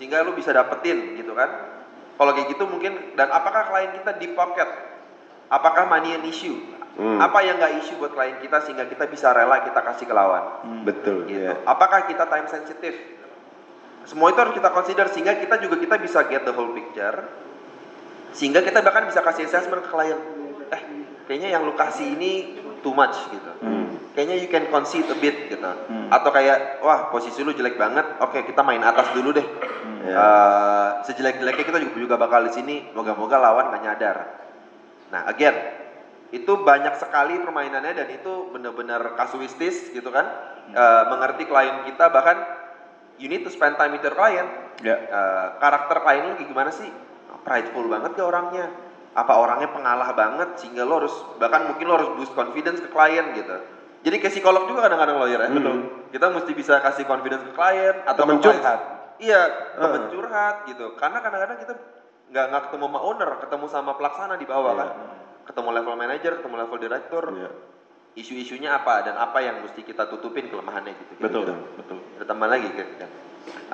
sehingga 0.00 0.24
lu 0.24 0.32
bisa 0.32 0.48
dapetin 0.56 1.12
gitu 1.20 1.36
kan 1.36 1.44
kalau 2.16 2.32
kayak 2.32 2.56
gitu 2.56 2.64
mungkin 2.64 3.14
dan 3.20 3.28
apakah 3.28 3.68
klien 3.68 3.92
kita 4.00 4.16
di 4.16 4.32
pocket 4.32 4.68
apakah 5.52 5.84
money 5.84 6.16
an 6.16 6.24
issue 6.24 6.56
Hmm. 6.98 7.22
Apa 7.22 7.46
yang 7.46 7.62
nggak 7.62 7.78
isu 7.78 8.02
buat 8.02 8.10
klien 8.10 8.42
kita 8.42 8.58
sehingga 8.66 8.82
kita 8.90 9.06
bisa 9.06 9.30
rela 9.30 9.62
kita 9.62 9.86
kasih 9.86 10.02
ke 10.02 10.10
lawan. 10.10 10.66
Betul. 10.82 11.30
Gitu. 11.30 11.46
ya. 11.46 11.54
Apakah 11.62 12.10
kita 12.10 12.26
time 12.26 12.50
sensitive? 12.50 12.98
Semua 14.02 14.34
itu 14.34 14.38
harus 14.42 14.50
kita 14.58 14.74
consider 14.74 15.06
sehingga 15.06 15.38
kita 15.38 15.62
juga 15.62 15.78
kita 15.78 15.94
bisa 16.02 16.26
get 16.26 16.42
the 16.42 16.50
whole 16.50 16.74
picture. 16.74 17.22
Sehingga 18.32 18.60
kita 18.60 18.84
bahkan 18.84 19.08
bisa 19.08 19.24
kasih 19.24 19.48
assessment 19.48 19.84
ke 19.84 19.90
klien. 19.90 20.18
Eh, 20.68 20.82
kayaknya 21.28 21.56
yang 21.56 21.62
lu 21.64 21.72
kasih 21.76 22.12
ini 22.16 22.60
too 22.80 22.92
much 22.92 23.16
gitu. 23.32 23.52
Kayaknya 24.18 24.36
you 24.42 24.50
can 24.50 24.66
concede 24.74 25.06
a 25.14 25.16
bit 25.16 25.46
gitu. 25.46 25.62
Atau 26.10 26.30
kayak 26.34 26.82
wah 26.82 27.08
posisi 27.14 27.40
lu 27.46 27.54
jelek 27.54 27.78
banget. 27.78 28.18
Oke, 28.18 28.42
kita 28.42 28.66
main 28.66 28.82
atas 28.82 29.14
dulu 29.14 29.30
deh. 29.30 29.46
Eh, 30.08 30.88
sejelek-jeleknya 31.06 31.64
kita 31.68 31.78
juga, 31.78 31.96
juga 31.98 32.16
bakal 32.18 32.48
di 32.48 32.52
sini. 32.54 32.76
Moga-moga 32.96 33.38
lawan 33.38 33.70
nggak 33.70 33.82
nyadar. 33.84 34.16
Nah, 35.08 35.24
again, 35.28 35.56
itu 36.28 36.52
banyak 36.60 37.00
sekali 37.00 37.40
permainannya 37.40 37.92
dan 37.96 38.08
itu 38.12 38.52
benar-benar 38.52 39.16
kasuistis 39.16 39.88
gitu 39.94 40.12
kan. 40.12 40.26
Eh, 40.68 41.02
mengerti 41.08 41.48
klien 41.48 41.88
kita 41.88 42.12
bahkan 42.12 42.44
you 43.16 43.30
need 43.30 43.40
to 43.40 43.48
spend 43.48 43.80
time 43.80 43.96
with 43.96 44.04
your 44.04 44.12
client. 44.12 44.48
Ya. 44.84 44.96
Eh, 44.98 45.46
karakter 45.62 45.96
klien 46.04 46.24
lu 46.28 46.34
gimana 46.42 46.68
sih? 46.74 46.90
Prideful 47.48 47.86
banget 47.88 48.12
ke 48.12 48.22
orangnya. 48.22 48.66
Apa 49.16 49.32
orangnya 49.40 49.72
pengalah 49.72 50.12
banget 50.12 50.60
sehingga 50.60 50.84
lo 50.84 51.00
harus 51.02 51.16
bahkan 51.40 51.66
mungkin 51.72 51.88
lo 51.88 51.94
harus 51.96 52.10
boost 52.20 52.36
confidence 52.36 52.78
ke 52.84 52.92
klien 52.92 53.32
gitu. 53.34 53.56
Jadi 54.04 54.16
kayak 54.22 54.34
psikolog 54.36 54.70
juga 54.70 54.86
kadang-kadang 54.86 55.16
lawyer 55.18 55.40
ya. 55.42 55.50
Kita 56.12 56.30
mesti 56.30 56.52
bisa 56.54 56.78
kasih 56.84 57.08
confidence 57.08 57.42
ke 57.48 57.52
klien 57.56 57.96
atau 58.06 58.22
Temen 58.22 58.38
ke 58.38 58.46
curhat. 58.46 58.80
Iya, 59.18 59.40
temen 59.74 60.02
curhat 60.14 60.56
gitu. 60.70 60.94
Karena 60.94 61.18
kadang-kadang 61.18 61.58
kita 61.58 61.74
nggak 62.30 62.44
nggak 62.52 62.62
ketemu 62.70 62.84
sama 62.86 63.00
owner, 63.02 63.30
ketemu 63.42 63.66
sama 63.66 63.92
pelaksana 63.98 64.34
di 64.38 64.46
bawah 64.46 64.72
kan. 64.78 64.88
Ketemu 65.50 65.68
level 65.74 65.94
manager, 65.98 66.32
ketemu 66.38 66.54
level 66.62 66.78
direktur. 66.78 67.24
Iya. 67.34 67.50
Isu-isunya 68.14 68.74
apa 68.74 69.02
dan 69.02 69.14
apa 69.18 69.38
yang 69.42 69.62
mesti 69.62 69.82
kita 69.82 70.06
tutupin 70.06 70.46
kelemahannya 70.46 70.94
gitu. 70.94 71.12
Betul, 71.18 71.42
Kira-kira. 71.50 71.76
betul. 71.82 71.98
Ada 72.18 72.24
tambahan 72.26 72.50
lagi 72.54 72.68
kan? 72.74 73.10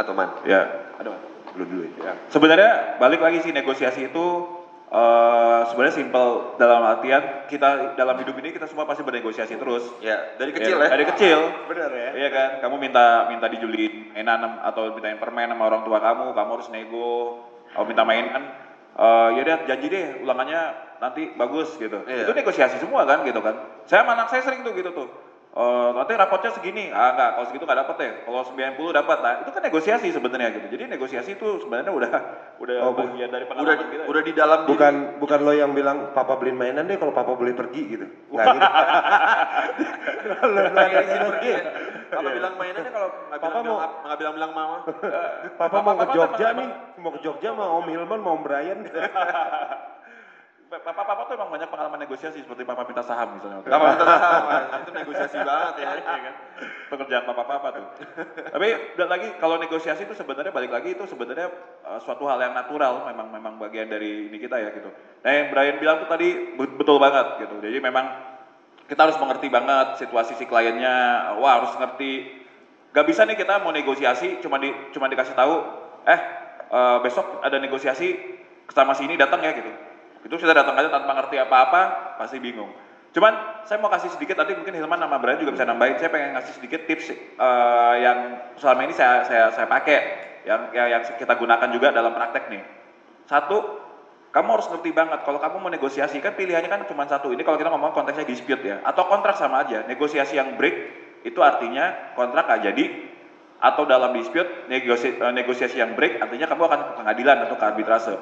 Atau 0.01 0.13
man? 0.17 0.29
Ya, 0.49 0.63
aduh, 1.01 1.17
dulu 1.55 1.65
dulu 1.65 1.83
ya. 2.03 2.13
Sebenarnya 2.29 2.99
balik 2.99 3.23
lagi 3.23 3.41
sih 3.47 3.55
negosiasi 3.55 4.11
itu 4.11 4.27
eh 4.95 5.61
sebenarnya 5.73 5.95
simpel 5.97 6.55
dalam 6.55 6.87
artian 6.87 7.49
kita 7.51 7.99
dalam 7.99 8.15
hidup 8.23 8.39
ini 8.39 8.55
kita 8.55 8.71
semua 8.71 8.87
pasti 8.87 9.03
bernegosiasi 9.03 9.59
terus. 9.59 9.83
Ya, 9.99 10.39
dari 10.39 10.55
kecil 10.55 10.79
ya. 10.79 10.89
Dari 10.93 11.05
kecil. 11.09 11.39
Benar 11.67 11.91
ya. 11.91 12.11
Iya 12.15 12.29
kan, 12.31 12.51
kamu 12.63 12.77
minta 12.79 13.27
minta 13.27 13.47
dijuliin 13.51 14.15
mainan 14.15 14.63
atau 14.63 14.95
mintain 14.95 15.19
permen 15.19 15.51
sama 15.51 15.67
orang 15.67 15.83
tua 15.83 15.99
kamu, 15.99 16.31
kamu 16.31 16.51
harus 16.59 16.69
nego. 16.71 17.43
Kalau 17.75 17.87
minta 17.91 18.07
mainan, 18.07 18.43
eh 18.95 19.29
ya 19.35 19.43
deh 19.43 19.57
janji 19.67 19.87
deh 19.91 20.07
ulangannya 20.23 20.63
nanti 21.03 21.35
bagus 21.35 21.75
gitu. 21.75 22.07
Iya. 22.07 22.31
Itu 22.31 22.33
negosiasi 22.37 22.79
semua 22.79 23.03
kan 23.03 23.27
gitu 23.27 23.43
kan. 23.43 23.83
Saya 23.91 24.07
sama 24.07 24.15
anak 24.15 24.31
saya 24.31 24.47
sering 24.47 24.63
tuh 24.63 24.79
gitu 24.79 24.95
tuh. 24.95 25.09
Eh, 25.55 25.89
nanti 25.95 26.19
rapotnya 26.19 26.51
segini, 26.51 26.91
ah 26.91 27.15
enggak, 27.15 27.31
kalau 27.31 27.47
segitu 27.47 27.63
nggak 27.63 27.87
dapat 27.87 27.97
ya, 27.97 28.11
kalau 28.27 28.43
90 28.43 28.91
dapat, 28.91 29.19
nah 29.23 29.33
itu 29.39 29.51
kan 29.55 29.63
negosiasi 29.63 30.11
sebenarnya 30.11 30.51
gitu. 30.51 30.67
Jadi 30.67 30.91
negosiasi 30.91 31.39
itu 31.39 31.63
sebenarnya 31.63 31.95
udah 31.95 32.11
udah 32.59 32.77
Oh, 32.83 32.91
bagian 32.91 33.31
dari 33.31 33.47
Udah 33.47 33.55
pengalaman 33.55 33.87
kita. 33.87 34.03
ya. 34.03 34.07
udah 34.11 34.23
di 34.27 34.33
dalam 34.35 34.59
diri. 34.61 34.71
Bukan 34.75 34.95
bukan 35.23 35.39
lo 35.41 35.53
yang 35.55 35.71
bilang 35.71 36.11
papa 36.11 36.35
beliin 36.35 36.59
mainan 36.59 36.91
deh 36.91 36.99
kalau 36.99 37.15
papa 37.15 37.39
boleh 37.39 37.55
pergi 37.55 37.83
gitu. 37.87 38.03
Nggak 38.35 38.47
gitu. 38.51 38.67
Lo 40.43 40.59
lo 40.65 40.75
ada 40.75 41.01
yang 41.01 41.23
pergi. 41.31 41.51
Apa 42.11 42.29
bilang 42.33 42.55
mainannya 42.59 42.91
kalau 42.91 43.09
nggak 43.15 43.39
Papa 43.39 43.47
bilang 43.53 43.63
bilang 43.63 43.79
mau- 43.79 44.03
nggak 44.03 44.19
bilang 44.19 44.35
bilang 44.35 44.53
mama? 44.53 44.77
Papa 45.55 45.77
mau 45.79 45.95
ke 45.95 45.99
Papa 46.01 46.15
Jogja 46.17 46.47
nih, 46.53 46.69
mau 46.99 47.11
ke 47.15 47.21
Jogja 47.23 47.49
sama 47.55 47.65
Om 47.71 47.87
Hilman, 47.87 48.19
mau 48.19 48.35
Om 48.35 48.43
Brian. 48.43 48.79
Papa-papa 50.83 51.31
tuh 51.31 51.35
emang 51.39 51.51
banyak 51.55 51.69
pengalaman 51.71 52.01
negosiasi 52.03 52.43
seperti 52.43 52.67
papa 52.67 52.83
minta 52.89 53.05
saham 53.07 53.39
misalnya. 53.39 53.63
Gak 53.63 53.79
apa 53.79 53.87
sama, 54.19 54.55
itu 54.83 54.91
negosiasi 54.91 55.37
banget 55.45 55.75
ya. 55.79 55.91
Iya 55.95 56.21
kan? 56.25 56.35
Pekerjaan 56.91 57.25
papa-papa 57.31 57.69
tuh. 57.79 57.87
Tapi 58.55 58.69
dan 58.99 59.09
lagi 59.13 59.29
kalau 59.39 59.61
negosiasi 59.63 60.09
itu 60.09 60.15
sebenarnya 60.19 60.51
balik 60.51 60.75
lagi 60.75 60.99
itu 60.99 61.05
sebenarnya 61.07 61.53
uh, 61.87 62.01
suatu 62.03 62.27
hal 62.27 62.43
yang 62.43 62.55
natural, 62.57 63.07
memang 63.07 63.31
memang 63.31 63.55
bagian 63.63 63.87
dari 63.87 64.27
ini 64.33 64.39
kita 64.43 64.59
ya 64.59 64.75
gitu. 64.75 64.91
Nah 65.23 65.31
yang 65.31 65.47
Brian 65.55 65.79
bilang 65.79 66.03
tuh 66.03 66.11
tadi 66.11 66.59
be- 66.59 66.75
betul 66.75 66.99
banget 66.99 67.47
gitu. 67.47 67.55
Jadi 67.63 67.79
memang 67.79 68.05
kita 68.91 69.01
harus 69.07 69.21
mengerti 69.23 69.47
banget 69.53 70.03
situasi 70.03 70.35
si 70.35 70.49
kliennya. 70.49 71.31
Wah 71.39 71.63
harus 71.63 71.71
ngerti. 71.79 72.43
Gak 72.91 73.07
bisa 73.07 73.23
nih 73.27 73.39
kita 73.39 73.63
mau 73.63 73.71
negosiasi 73.71 74.43
cuma 74.43 74.59
di 74.59 74.71
cuma 74.91 75.07
dikasih 75.07 75.35
tahu, 75.39 75.55
eh 76.07 76.21
uh, 76.71 76.99
besok 77.03 77.43
ada 77.43 77.59
negosiasi 77.63 78.19
sama 78.71 78.97
sini 78.97 79.15
datang 79.15 79.45
ya 79.45 79.53
gitu. 79.55 79.94
Itu 80.25 80.41
sudah 80.41 80.57
datang 80.57 80.75
aja 80.81 80.89
tanpa 80.89 81.13
ngerti 81.21 81.37
apa-apa 81.37 81.81
pasti 82.17 82.41
bingung. 82.41 82.73
Cuman 83.15 83.63
saya 83.69 83.79
mau 83.79 83.93
kasih 83.93 84.11
sedikit 84.11 84.35
nanti 84.35 84.59
mungkin 84.59 84.75
Hilman 84.75 84.99
sama 84.99 85.23
Brian 85.23 85.39
juga 85.39 85.55
bisa 85.55 85.69
nambahin. 85.69 86.01
Saya 86.03 86.11
pengen 86.11 86.35
ngasih 86.35 86.53
sedikit 86.59 86.83
tips 86.91 87.15
eh, 87.15 87.95
yang 88.03 88.19
selama 88.59 88.81
ini 88.91 88.95
saya 88.97 89.23
saya 89.23 89.55
saya 89.55 89.71
pakai 89.71 89.99
yang 90.43 90.75
yang 90.75 90.99
yang 90.99 91.03
kita 91.07 91.39
gunakan 91.39 91.69
juga 91.71 91.95
dalam 91.95 92.11
praktek 92.11 92.51
nih. 92.51 92.63
Satu, 93.25 93.85
kamu 94.35 94.49
harus 94.51 94.67
ngerti 94.67 94.91
banget 94.91 95.23
kalau 95.23 95.39
kamu 95.39 95.57
mau 95.63 95.71
negosiasi 95.71 96.19
kan 96.19 96.35
pilihannya 96.35 96.67
kan 96.67 96.83
cuma 96.91 97.07
satu. 97.07 97.31
Ini 97.31 97.47
kalau 97.47 97.55
kita 97.55 97.71
ngomong 97.71 97.95
konteksnya 97.95 98.27
dispute 98.27 98.67
ya 98.67 98.83
atau 98.83 99.07
kontrak 99.07 99.39
sama 99.39 99.63
aja. 99.63 99.87
Negosiasi 99.87 100.35
yang 100.35 100.59
break 100.59 100.77
itu 101.23 101.39
artinya 101.39 102.13
kontrak 102.19 102.51
gak 102.51 102.67
jadi 102.67 102.85
atau 103.63 103.87
dalam 103.87 104.13
dispute 104.13 104.67
negosiasi, 104.67 105.23
negosiasi 105.23 105.79
yang 105.79 105.95
break 105.95 106.19
artinya 106.19 106.51
kamu 106.51 106.63
akan 106.67 106.81
ke 106.83 106.93
pengadilan 106.99 107.37
atau 107.47 107.57
ke 107.57 107.65
arbitrase. 107.65 108.15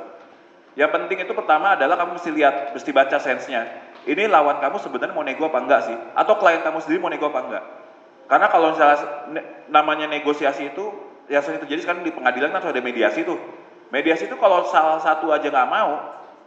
Yang 0.72 0.90
penting 0.96 1.18
itu 1.28 1.32
pertama 1.36 1.76
adalah 1.76 2.00
kamu 2.00 2.16
mesti 2.16 2.30
lihat, 2.32 2.72
mesti 2.72 2.90
baca 2.96 3.16
sense-nya. 3.20 3.68
Ini 4.08 4.24
lawan 4.26 4.58
kamu 4.58 4.80
sebenarnya 4.80 5.14
mau 5.14 5.22
nego 5.22 5.46
apa 5.52 5.60
enggak 5.60 5.80
sih? 5.84 5.96
Atau 6.16 6.40
klien 6.40 6.64
kamu 6.64 6.80
sendiri 6.80 6.98
mau 6.98 7.12
nego 7.12 7.28
apa 7.28 7.40
enggak? 7.44 7.64
Karena 8.26 8.46
kalau 8.48 8.72
misalnya 8.72 8.98
ne- 9.28 9.46
namanya 9.68 10.08
negosiasi 10.08 10.72
itu, 10.72 10.84
yang 11.28 11.44
sering 11.44 11.60
terjadi 11.60 11.84
sekarang 11.84 12.02
di 12.02 12.10
pengadilan 12.10 12.50
kan 12.50 12.64
ada 12.64 12.80
mediasi 12.80 13.22
tuh. 13.22 13.36
Mediasi 13.92 14.26
itu 14.26 14.36
kalau 14.40 14.64
salah 14.72 14.96
satu 15.04 15.28
aja 15.28 15.44
nggak 15.52 15.68
mau, 15.68 16.00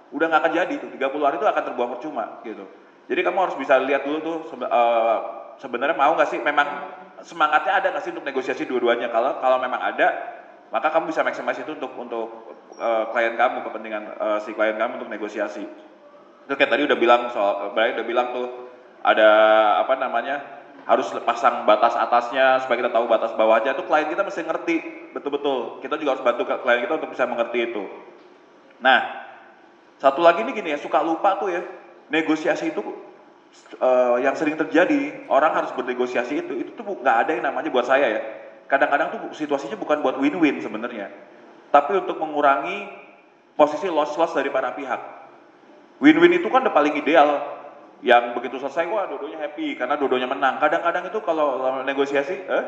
udah 0.09 0.25
nggak 0.25 0.41
akan 0.41 0.53
jadi 0.57 0.73
tuh. 0.81 0.89
30 0.97 1.25
hari 1.29 1.37
itu 1.37 1.45
akan 1.45 1.63
terbuang 1.71 1.89
percuma 1.97 2.41
gitu. 2.41 2.65
Jadi 3.05 3.21
kamu 3.21 3.37
harus 3.37 3.55
bisa 3.61 3.77
lihat 3.77 4.01
dulu 4.01 4.17
tuh 4.25 4.37
sebe- 4.49 4.65
eh, 4.65 5.17
sebenarnya 5.61 5.93
mau 5.93 6.17
nggak 6.17 6.29
sih 6.33 6.41
memang 6.41 6.67
semangatnya 7.21 7.73
ada 7.77 7.87
nggak 7.93 8.03
sih 8.03 8.11
untuk 8.11 8.25
negosiasi 8.25 8.65
dua-duanya. 8.65 9.13
Kalau 9.13 9.37
kalau 9.37 9.61
memang 9.61 9.77
ada, 9.79 10.07
maka 10.73 10.89
kamu 10.89 11.13
bisa 11.13 11.21
maksimal 11.21 11.53
itu 11.53 11.71
untuk 11.77 11.93
untuk 12.01 12.54
eh, 12.75 13.03
klien 13.11 13.35
kamu 13.35 13.63
kepentingan 13.65 14.03
eh, 14.15 14.39
si 14.43 14.51
klien 14.55 14.75
kamu 14.75 15.01
untuk 15.01 15.11
negosiasi. 15.11 15.63
Itu 16.45 16.53
kayak 16.53 16.71
tadi 16.71 16.83
udah 16.85 16.97
bilang 16.99 17.21
soal 17.33 17.73
Brian 17.73 17.97
udah 17.97 18.07
bilang 18.07 18.27
tuh 18.35 18.47
ada 19.01 19.29
apa 19.81 19.93
namanya 19.97 20.41
harus 20.85 21.09
pasang 21.25 21.65
batas 21.65 21.97
atasnya 21.97 22.61
supaya 22.61 22.85
kita 22.85 22.93
tahu 22.93 23.09
batas 23.09 23.33
bawahnya 23.33 23.73
itu 23.73 23.83
klien 23.89 24.05
kita 24.05 24.21
mesti 24.21 24.41
ngerti 24.45 24.75
betul-betul. 25.17 25.81
Kita 25.81 25.97
juga 25.97 26.17
harus 26.17 26.23
bantu 26.23 26.43
klien 26.45 26.85
kita 26.85 26.93
untuk 27.01 27.09
bisa 27.09 27.25
mengerti 27.25 27.73
itu. 27.73 27.83
Nah, 28.83 29.25
satu 29.97 30.21
lagi 30.21 30.43
nih 30.45 30.53
gini 30.53 30.69
ya 30.75 30.79
suka 30.79 31.01
lupa 31.01 31.39
tuh 31.39 31.49
ya 31.49 31.61
negosiasi 32.11 32.69
itu 32.69 32.81
eh, 33.79 34.17
yang 34.21 34.35
sering 34.35 34.59
terjadi 34.59 35.25
orang 35.31 35.55
harus 35.55 35.71
bernegosiasi 35.73 36.45
itu 36.45 36.53
itu 36.59 36.71
tuh 36.75 36.85
nggak 36.99 37.17
ada 37.25 37.31
yang 37.33 37.45
namanya 37.49 37.69
buat 37.71 37.87
saya 37.87 38.05
ya 38.11 38.21
kadang-kadang 38.69 39.13
tuh 39.13 39.19
situasinya 39.33 39.77
bukan 39.77 40.01
buat 40.01 40.17
win-win 40.19 40.59
sebenarnya 40.59 41.09
tapi 41.75 41.99
untuk 41.99 42.15
mengurangi 42.23 42.87
posisi 43.59 43.91
loss-loss 43.91 44.31
dari 44.31 44.47
para 44.47 44.71
pihak. 44.71 45.01
Win-win 45.99 46.39
itu 46.39 46.47
kan 46.47 46.63
udah 46.63 46.71
paling 46.71 46.95
ideal. 46.95 47.51
Yang 47.99 48.31
begitu 48.39 48.63
selesai 48.63 48.87
wah 48.87 49.11
dua-duanya 49.11 49.43
happy 49.43 49.75
karena 49.75 49.99
dua-duanya 49.99 50.31
menang. 50.31 50.55
Kadang-kadang 50.63 51.11
itu 51.11 51.19
kalau 51.19 51.59
negosiasi 51.83 52.35
eh? 52.47 52.63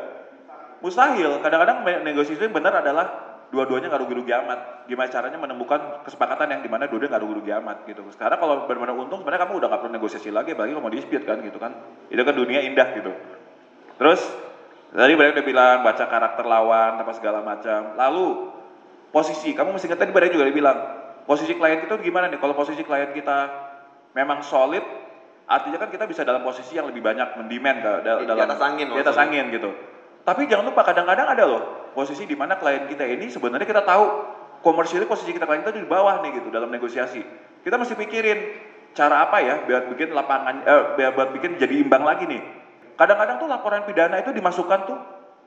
Mustahil. 0.84 1.40
Kadang-kadang 1.40 2.04
negosiasi 2.04 2.48
yang 2.48 2.52
benar 2.52 2.84
adalah 2.84 3.06
dua-duanya 3.48 3.88
nggak 3.88 4.02
rugi-rugi 4.04 4.32
amat. 4.44 4.88
Gimana 4.88 5.08
caranya 5.08 5.38
menemukan 5.40 6.04
kesepakatan 6.04 6.58
yang 6.58 6.60
di 6.60 6.68
mana 6.68 6.84
dua-duanya 6.84 7.16
nggak 7.16 7.24
rugi-rugi 7.24 7.52
amat 7.64 7.76
gitu. 7.88 8.04
Sekarang 8.12 8.36
kalau 8.40 8.68
benar-benar 8.68 8.96
untung 8.96 9.24
sebenarnya 9.24 9.48
kamu 9.48 9.52
udah 9.56 9.68
nggak 9.72 9.80
perlu 9.84 9.94
negosiasi 9.96 10.28
lagi 10.32 10.52
apalagi 10.52 10.72
kalau 10.76 10.84
mau 10.84 10.92
dispute 10.92 11.24
kan 11.24 11.40
gitu 11.40 11.56
kan. 11.56 11.72
Itu 12.12 12.20
kan 12.24 12.34
dunia 12.36 12.60
indah 12.64 12.88
gitu. 12.96 13.12
Terus 14.00 14.20
tadi 14.92 15.12
Brian 15.16 15.32
udah 15.36 15.46
bilang 15.48 15.76
baca 15.84 16.04
karakter 16.08 16.44
lawan 16.44 17.00
apa 17.00 17.12
segala 17.16 17.44
macam. 17.44 17.94
Lalu 17.94 18.57
posisi. 19.10 19.52
Kamu 19.52 19.72
mesti 19.72 19.86
ingat 19.88 20.00
tadi 20.00 20.10
Brian 20.12 20.32
juga 20.32 20.44
udah 20.48 20.56
bilang 20.56 20.78
posisi 21.24 21.52
klien 21.54 21.80
kita 21.82 22.00
gimana 22.00 22.28
nih? 22.28 22.40
Kalau 22.40 22.54
posisi 22.56 22.82
klien 22.82 23.12
kita 23.12 23.36
memang 24.12 24.40
solid 24.40 24.82
artinya 25.48 25.80
kan 25.80 25.88
kita 25.88 26.04
bisa 26.04 26.28
dalam 26.28 26.44
posisi 26.44 26.76
yang 26.76 26.88
lebih 26.88 27.00
banyak 27.00 27.40
mendemand 27.40 27.78
ke 27.80 27.92
da- 28.04 28.20
Di 28.20 28.26
dalam 28.28 28.44
atas 28.44 28.60
angin 28.60 28.86
di 28.88 29.00
atas 29.00 29.16
angin 29.16 29.44
gitu. 29.48 29.70
Tapi 30.24 30.44
jangan 30.44 30.68
lupa 30.68 30.84
kadang-kadang 30.84 31.24
ada 31.24 31.44
loh 31.48 31.62
posisi 31.96 32.28
di 32.28 32.36
mana 32.36 32.60
klien 32.60 32.84
kita 32.84 33.08
ini 33.08 33.32
sebenarnya 33.32 33.64
kita 33.64 33.80
tahu 33.80 34.04
komersialnya 34.60 35.08
posisi 35.08 35.32
kita 35.32 35.48
klien 35.48 35.64
kita 35.64 35.72
di 35.72 35.88
bawah 35.88 36.20
nih 36.20 36.36
gitu 36.36 36.52
dalam 36.52 36.68
negosiasi. 36.68 37.24
Kita 37.64 37.80
mesti 37.80 37.96
pikirin 37.96 38.38
cara 38.92 39.24
apa 39.24 39.40
ya 39.40 39.64
biar 39.64 39.88
bikin 39.88 40.12
lapangan 40.12 40.64
eh, 40.64 40.82
biar 41.00 41.16
buat 41.16 41.32
bikin 41.32 41.56
jadi 41.56 41.80
imbang 41.80 42.04
lagi 42.04 42.28
nih. 42.28 42.42
Kadang-kadang 43.00 43.40
tuh 43.40 43.48
laporan 43.48 43.88
pidana 43.88 44.20
itu 44.20 44.36
dimasukkan 44.36 44.80
tuh 44.84 44.98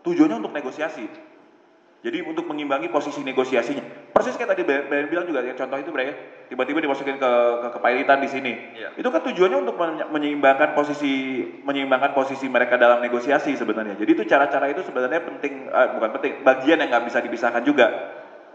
tujuannya 0.01 0.41
untuk 0.41 0.55
negosiasi 0.55 1.05
jadi 2.01 2.25
untuk 2.25 2.49
mengimbangi 2.49 2.89
posisi 2.89 3.21
negosiasinya. 3.21 4.09
persis 4.11 4.35
kayak 4.35 4.57
tadi 4.57 4.67
Brian 4.67 4.89
Brian 4.89 5.07
bilang 5.07 5.25
juga 5.29 5.39
yang 5.45 5.55
contoh 5.55 5.77
itu 5.79 5.93
Brian 5.93 6.17
tiba-tiba 6.49 6.83
dimasukin 6.83 7.15
ke 7.15 7.31
ke 7.61 7.67
kepailitan 7.77 8.19
di 8.19 8.29
sini. 8.29 8.53
Iya. 8.75 8.89
itu 8.97 9.07
kan 9.07 9.21
tujuannya 9.23 9.57
untuk 9.61 9.77
menye- 9.79 10.09
menyeimbangkan 10.09 10.75
posisi 10.75 11.45
menyeimbangkan 11.63 12.11
posisi 12.11 12.49
mereka 12.49 12.75
dalam 12.75 12.99
negosiasi 12.99 13.55
sebenarnya. 13.55 13.95
Jadi 13.95 14.11
itu 14.11 14.23
cara-cara 14.27 14.67
itu 14.67 14.83
sebenarnya 14.83 15.21
penting 15.23 15.69
eh, 15.69 15.87
bukan 15.95 16.09
penting 16.19 16.31
bagian 16.43 16.81
yang 16.81 16.89
nggak 16.91 17.05
bisa 17.07 17.23
dipisahkan 17.23 17.63
juga. 17.63 17.87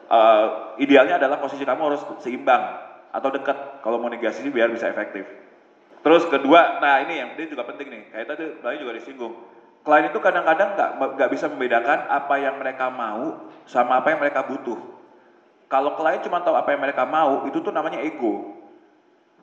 Eh, 0.07 0.47
idealnya 0.83 1.17
adalah 1.17 1.41
posisi 1.41 1.63
kamu 1.65 1.83
harus 1.89 2.03
seimbang 2.21 2.63
atau 3.15 3.31
dekat. 3.33 3.81
Kalau 3.81 3.97
mau 4.03 4.11
negosiasi 4.11 4.51
biar 4.51 4.69
bisa 4.75 4.91
efektif. 4.91 5.25
Terus 6.05 6.23
kedua, 6.31 6.79
nah 6.79 7.03
ini 7.03 7.19
yang 7.19 7.35
ini 7.35 7.51
juga 7.51 7.67
penting 7.67 7.91
nih, 7.91 8.03
kayak 8.15 8.27
tadi 8.31 8.45
Bayu 8.63 8.87
juga 8.87 8.95
disinggung. 8.95 9.35
Klien 9.87 10.11
itu 10.11 10.19
kadang-kadang 10.19 10.75
nggak 10.75 10.91
nggak 11.15 11.31
bisa 11.31 11.47
membedakan 11.47 12.11
apa 12.11 12.35
yang 12.43 12.59
mereka 12.59 12.91
mau 12.91 13.47
sama 13.71 14.03
apa 14.03 14.11
yang 14.11 14.19
mereka 14.19 14.43
butuh. 14.43 14.75
Kalau 15.71 15.95
klien 15.95 16.19
cuma 16.27 16.43
tahu 16.43 16.59
apa 16.59 16.75
yang 16.75 16.83
mereka 16.83 17.07
mau, 17.07 17.47
itu 17.47 17.63
tuh 17.63 17.71
namanya 17.71 18.03
ego. 18.03 18.59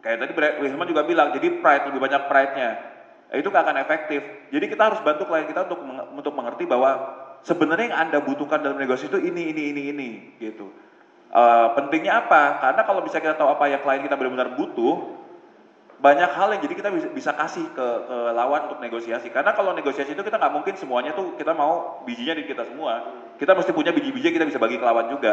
Kayak 0.04 0.28
tadi 0.28 0.32
Wisman 0.60 0.84
juga 0.84 1.08
bilang, 1.08 1.32
jadi 1.32 1.64
pride 1.64 1.88
lebih 1.88 2.04
banyak 2.04 2.22
pride-nya. 2.28 2.70
Eh, 3.32 3.40
Itu 3.40 3.56
nggak 3.56 3.64
akan 3.72 3.78
efektif. 3.88 4.20
Jadi 4.52 4.66
kita 4.68 4.92
harus 4.92 5.00
bantu 5.00 5.32
klien 5.32 5.48
kita 5.48 5.64
untuk 5.64 5.80
untuk 6.12 6.34
mengerti 6.36 6.68
bahwa 6.68 6.92
sebenarnya 7.48 7.96
yang 7.96 8.00
anda 8.12 8.20
butuhkan 8.20 8.60
dalam 8.60 8.76
negosiasi 8.76 9.16
itu 9.16 9.24
ini 9.24 9.56
ini 9.56 9.64
ini 9.72 9.82
ini 9.96 10.10
gitu. 10.44 10.68
Eh, 11.32 11.68
pentingnya 11.80 12.28
apa? 12.28 12.60
Karena 12.60 12.84
kalau 12.84 13.00
bisa 13.00 13.24
kita 13.24 13.40
tahu 13.40 13.48
apa 13.48 13.64
yang 13.72 13.80
klien 13.80 14.04
kita 14.04 14.20
benar-benar 14.20 14.60
butuh, 14.60 15.23
banyak 16.04 16.32
hal 16.36 16.52
yang 16.52 16.62
jadi 16.68 16.76
kita 16.76 16.90
bisa, 16.92 17.08
bisa 17.16 17.32
kasih 17.32 17.64
ke, 17.72 17.88
ke 18.04 18.18
lawan 18.36 18.68
untuk 18.68 18.84
negosiasi. 18.84 19.32
Karena 19.32 19.56
kalau 19.56 19.72
negosiasi 19.72 20.12
itu 20.12 20.20
kita 20.20 20.36
nggak 20.36 20.52
mungkin 20.52 20.76
semuanya 20.76 21.16
tuh 21.16 21.40
kita 21.40 21.56
mau 21.56 22.04
bijinya 22.04 22.36
di 22.36 22.44
kita 22.44 22.68
semua. 22.68 23.08
Kita 23.40 23.56
mesti 23.56 23.72
punya 23.72 23.96
biji-biji 23.96 24.36
kita 24.36 24.44
bisa 24.44 24.60
bagi 24.60 24.76
ke 24.76 24.84
lawan 24.84 25.08
juga. 25.08 25.32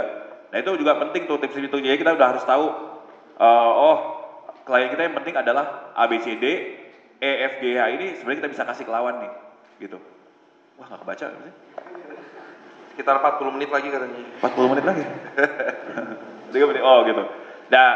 Nah 0.55 0.59
itu 0.63 0.71
juga 0.79 0.95
penting 1.03 1.27
tuh 1.27 1.43
tips 1.43 1.59
itu. 1.59 1.75
Jadi 1.75 1.99
kita 1.99 2.15
udah 2.15 2.27
harus 2.31 2.47
tahu, 2.47 2.71
eh, 3.43 3.71
oh 3.75 3.99
klien 4.63 4.95
kita 4.95 5.11
yang 5.11 5.17
penting 5.19 5.35
adalah 5.35 5.91
A, 5.99 6.07
B, 6.07 6.23
C, 6.23 6.39
D, 6.39 6.47
E, 7.19 7.31
F, 7.51 7.59
G, 7.59 7.75
H 7.75 7.83
ini 7.91 8.07
sebenarnya 8.23 8.47
kita 8.47 8.51
bisa 8.55 8.63
kasih 8.71 8.87
ke 8.87 8.93
lawan 8.95 9.27
nih. 9.27 9.33
Gitu. 9.83 9.99
Wah 10.79 10.87
nggak 10.87 11.03
kebaca 11.03 11.27
sih? 11.35 11.55
Sekitar 12.95 13.19
40 13.19 13.55
menit 13.59 13.75
lagi 13.75 13.91
katanya. 13.91 14.23
40 14.39 14.71
menit 14.71 14.85
lagi. 14.87 15.03
3 16.55 16.71
menit. 16.71 16.83
Oh 16.87 17.03
gitu. 17.03 17.27
Nah, 17.75 17.91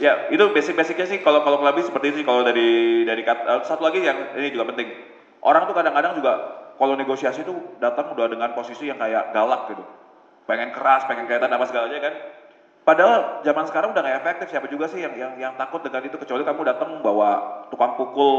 ya 0.00 0.32
itu 0.32 0.44
basic-basicnya 0.52 1.06
sih 1.08 1.18
kalau 1.20 1.44
kalau 1.44 1.60
lebih 1.60 1.84
seperti 1.84 2.14
itu 2.14 2.16
sih 2.22 2.26
kalau 2.26 2.46
dari 2.46 3.02
dari 3.04 3.22
eh, 3.26 3.60
satu 3.66 3.82
lagi 3.84 4.00
yang 4.00 4.36
ini 4.38 4.48
juga 4.54 4.72
penting. 4.72 4.88
Orang 5.42 5.66
tuh 5.66 5.74
kadang-kadang 5.74 6.16
juga 6.16 6.32
kalau 6.78 6.94
negosiasi 6.94 7.42
tuh 7.42 7.76
datang 7.82 8.14
udah 8.14 8.30
dengan 8.30 8.54
posisi 8.54 8.88
yang 8.88 8.96
kayak 8.96 9.34
galak 9.34 9.74
gitu. 9.74 9.84
Pengen 10.46 10.70
keras, 10.70 11.04
pengen 11.10 11.26
kelihatan 11.26 11.50
apa 11.50 11.64
segalanya 11.66 11.98
kan. 11.98 12.14
Padahal 12.82 13.46
zaman 13.46 13.64
sekarang 13.70 13.94
udah 13.94 14.02
nggak 14.02 14.18
efektif 14.26 14.46
siapa 14.50 14.66
juga 14.66 14.90
sih 14.90 14.98
yang 14.98 15.14
yang 15.14 15.32
yang 15.38 15.54
takut 15.54 15.86
dengan 15.86 16.02
itu 16.02 16.18
kecuali 16.18 16.42
kamu 16.42 16.66
datang 16.66 16.98
bawa 16.98 17.62
tukang 17.70 17.94
pukul 17.94 18.34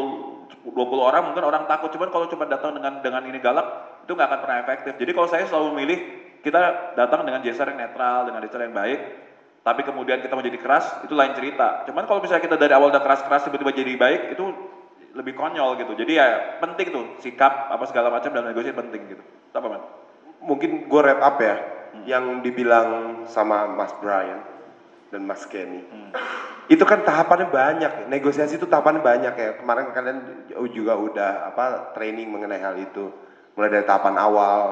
20 0.68 0.76
orang 1.00 1.32
mungkin 1.32 1.48
orang 1.48 1.64
takut 1.64 1.88
cuman 1.96 2.12
kalau 2.12 2.28
cuma 2.28 2.44
datang 2.52 2.76
dengan 2.76 3.00
dengan 3.00 3.24
ini 3.24 3.40
galak 3.40 3.64
itu 4.04 4.12
nggak 4.12 4.28
akan 4.28 4.40
pernah 4.44 4.58
efektif. 4.60 4.94
Jadi 5.00 5.12
kalau 5.16 5.28
saya 5.32 5.48
selalu 5.48 5.70
milih 5.80 6.00
kita 6.44 6.92
datang 7.00 7.24
dengan 7.24 7.40
gesture 7.40 7.72
yang 7.72 7.80
netral 7.80 8.28
dengan 8.28 8.44
gesture 8.44 8.68
yang 8.68 8.76
baik 8.76 9.00
tapi 9.64 9.82
kemudian 9.88 10.20
kita 10.20 10.36
menjadi 10.36 10.60
keras 10.60 10.86
itu 11.08 11.16
lain 11.16 11.34
cerita. 11.34 11.88
Cuman 11.88 12.04
kalau 12.04 12.20
misalnya 12.20 12.44
kita 12.44 12.60
dari 12.60 12.76
awal 12.76 12.92
udah 12.92 13.00
keras-keras 13.00 13.48
tiba-tiba 13.48 13.72
jadi 13.72 13.96
baik 13.96 14.22
itu 14.36 14.44
lebih 15.16 15.34
konyol 15.40 15.80
gitu. 15.80 15.96
Jadi 15.96 16.20
ya 16.20 16.60
penting 16.60 16.92
tuh 16.92 17.06
sikap 17.24 17.72
apa 17.72 17.88
segala 17.88 18.12
macam 18.12 18.30
dalam 18.36 18.52
negosiasi 18.52 18.76
penting 18.76 19.02
gitu. 19.08 19.24
Itu 19.24 19.56
Apa 19.56 19.68
man? 19.72 19.84
mungkin 20.44 20.92
gue 20.92 21.02
wrap 21.02 21.20
up 21.24 21.38
ya 21.40 21.56
yang 22.04 22.44
dibilang 22.44 23.24
sama 23.32 23.72
Mas 23.72 23.96
Brian 24.04 24.44
dan 25.10 25.24
Mas 25.24 25.48
Kenny 25.48 25.88
itu 26.68 26.84
kan 26.84 27.04
tahapannya 27.04 27.48
banyak 27.52 27.92
negosiasi 28.12 28.60
itu 28.60 28.68
tahapannya 28.68 29.04
banyak 29.04 29.34
ya 29.36 29.50
kemarin 29.60 29.92
kalian 29.96 30.20
juga 30.72 31.00
udah 31.00 31.32
apa 31.54 31.96
training 31.96 32.32
mengenai 32.32 32.60
hal 32.60 32.76
itu 32.80 33.12
mulai 33.56 33.70
dari 33.72 33.86
tahapan 33.86 34.16
awal 34.20 34.64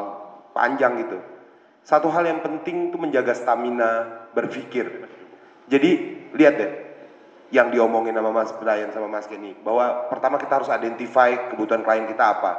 panjang 0.51 0.99
gitu 1.07 1.19
satu 1.81 2.07
hal 2.13 2.29
yang 2.29 2.39
penting 2.45 2.93
itu 2.93 2.97
menjaga 2.97 3.33
stamina 3.33 4.23
berpikir. 4.37 5.09
Jadi 5.67 5.91
lihat 6.35 6.55
deh 6.57 6.71
yang 7.51 7.67
diomongin 7.67 8.15
sama 8.15 8.31
Mas 8.31 8.51
Brian 8.55 8.89
sama 8.95 9.07
Mas 9.11 9.27
Kenny 9.27 9.51
bahwa 9.59 10.07
pertama 10.07 10.39
kita 10.39 10.61
harus 10.61 10.69
identify 10.71 11.51
kebutuhan 11.51 11.83
klien 11.83 12.07
kita 12.07 12.39
apa. 12.39 12.51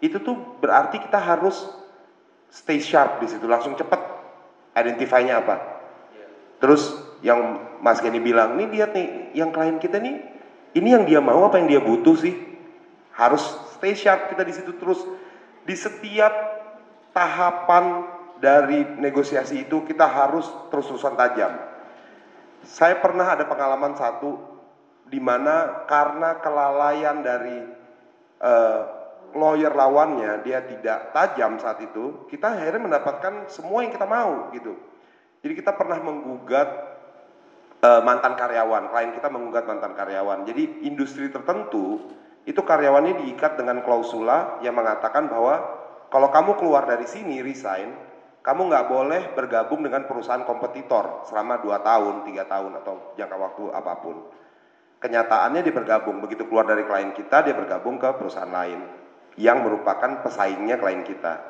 Itu 0.00 0.20
tuh 0.20 0.36
berarti 0.60 1.00
kita 1.02 1.20
harus 1.20 1.68
stay 2.48 2.80
sharp 2.80 3.20
di 3.20 3.28
situ 3.28 3.44
langsung 3.44 3.76
cepet 3.76 4.00
identify-nya 4.74 5.44
apa. 5.44 5.60
Terus 6.62 6.94
yang 7.20 7.60
Mas 7.84 8.00
Kenny 8.00 8.20
bilang 8.22 8.56
nih 8.56 8.68
lihat 8.70 8.90
nih 8.96 9.36
yang 9.36 9.52
klien 9.52 9.76
kita 9.76 10.00
nih 10.00 10.34
ini 10.74 10.88
yang 10.90 11.04
dia 11.06 11.20
mau 11.22 11.46
apa 11.46 11.60
yang 11.62 11.68
dia 11.70 11.80
butuh 11.84 12.18
sih? 12.18 12.34
Harus 13.14 13.44
stay 13.78 13.94
sharp 13.94 14.32
kita 14.32 14.42
di 14.42 14.52
situ 14.56 14.74
terus. 14.74 14.98
Di 15.64 15.72
setiap 15.78 16.34
tahapan 17.14 18.13
dari 18.44 18.84
negosiasi 19.00 19.64
itu 19.64 19.88
kita 19.88 20.04
harus 20.04 20.44
terus-terusan 20.68 21.16
tajam 21.16 21.56
saya 22.64 23.00
pernah 23.00 23.32
ada 23.32 23.44
pengalaman 23.48 23.96
satu 23.96 24.40
di 25.08 25.20
mana 25.20 25.84
karena 25.84 26.40
kelalaian 26.40 27.20
dari 27.20 27.60
eh, 28.40 28.80
lawyer 29.36 29.72
lawannya 29.74 30.40
dia 30.40 30.64
tidak 30.64 31.12
tajam 31.12 31.60
saat 31.60 31.82
itu, 31.84 32.24
kita 32.32 32.56
akhirnya 32.56 32.82
mendapatkan 32.88 33.50
semua 33.52 33.84
yang 33.84 33.92
kita 33.92 34.08
mau 34.08 34.48
gitu. 34.56 34.72
Jadi 35.44 35.52
kita 35.60 35.76
pernah 35.76 36.00
menggugat 36.00 36.68
eh, 37.84 38.00
mantan 38.00 38.32
karyawan, 38.32 38.88
klien 38.88 39.12
kita 39.12 39.28
menggugat 39.28 39.68
mantan 39.68 39.92
karyawan. 39.92 40.48
Jadi 40.48 40.88
industri 40.88 41.28
tertentu 41.28 42.00
itu 42.48 42.60
karyawannya 42.60 43.28
diikat 43.28 43.60
dengan 43.60 43.84
klausula 43.84 44.60
yang 44.64 44.76
mengatakan 44.76 45.28
bahwa 45.28 45.84
kalau 46.08 46.28
kamu 46.32 46.56
keluar 46.56 46.88
dari 46.88 47.04
sini 47.04 47.44
resign, 47.44 47.92
kamu 48.44 48.68
nggak 48.68 48.86
boleh 48.92 49.22
bergabung 49.32 49.80
dengan 49.80 50.04
perusahaan 50.04 50.44
kompetitor 50.44 51.24
selama 51.24 51.64
2 51.64 51.80
tahun, 51.80 52.14
tiga 52.28 52.44
tahun 52.44 52.76
atau 52.84 53.16
jangka 53.16 53.36
waktu 53.40 53.64
apa 53.72 53.92
pun. 54.04 54.16
Kenyataannya 55.00 55.64
dia 55.64 55.72
bergabung, 55.72 56.20
begitu 56.20 56.44
keluar 56.44 56.68
dari 56.68 56.84
klien 56.84 57.16
kita 57.16 57.40
dia 57.40 57.56
bergabung 57.56 57.96
ke 57.96 58.04
perusahaan 58.20 58.52
lain 58.52 58.84
yang 59.40 59.64
merupakan 59.64 60.20
pesaingnya 60.20 60.76
klien 60.76 61.00
kita. 61.08 61.40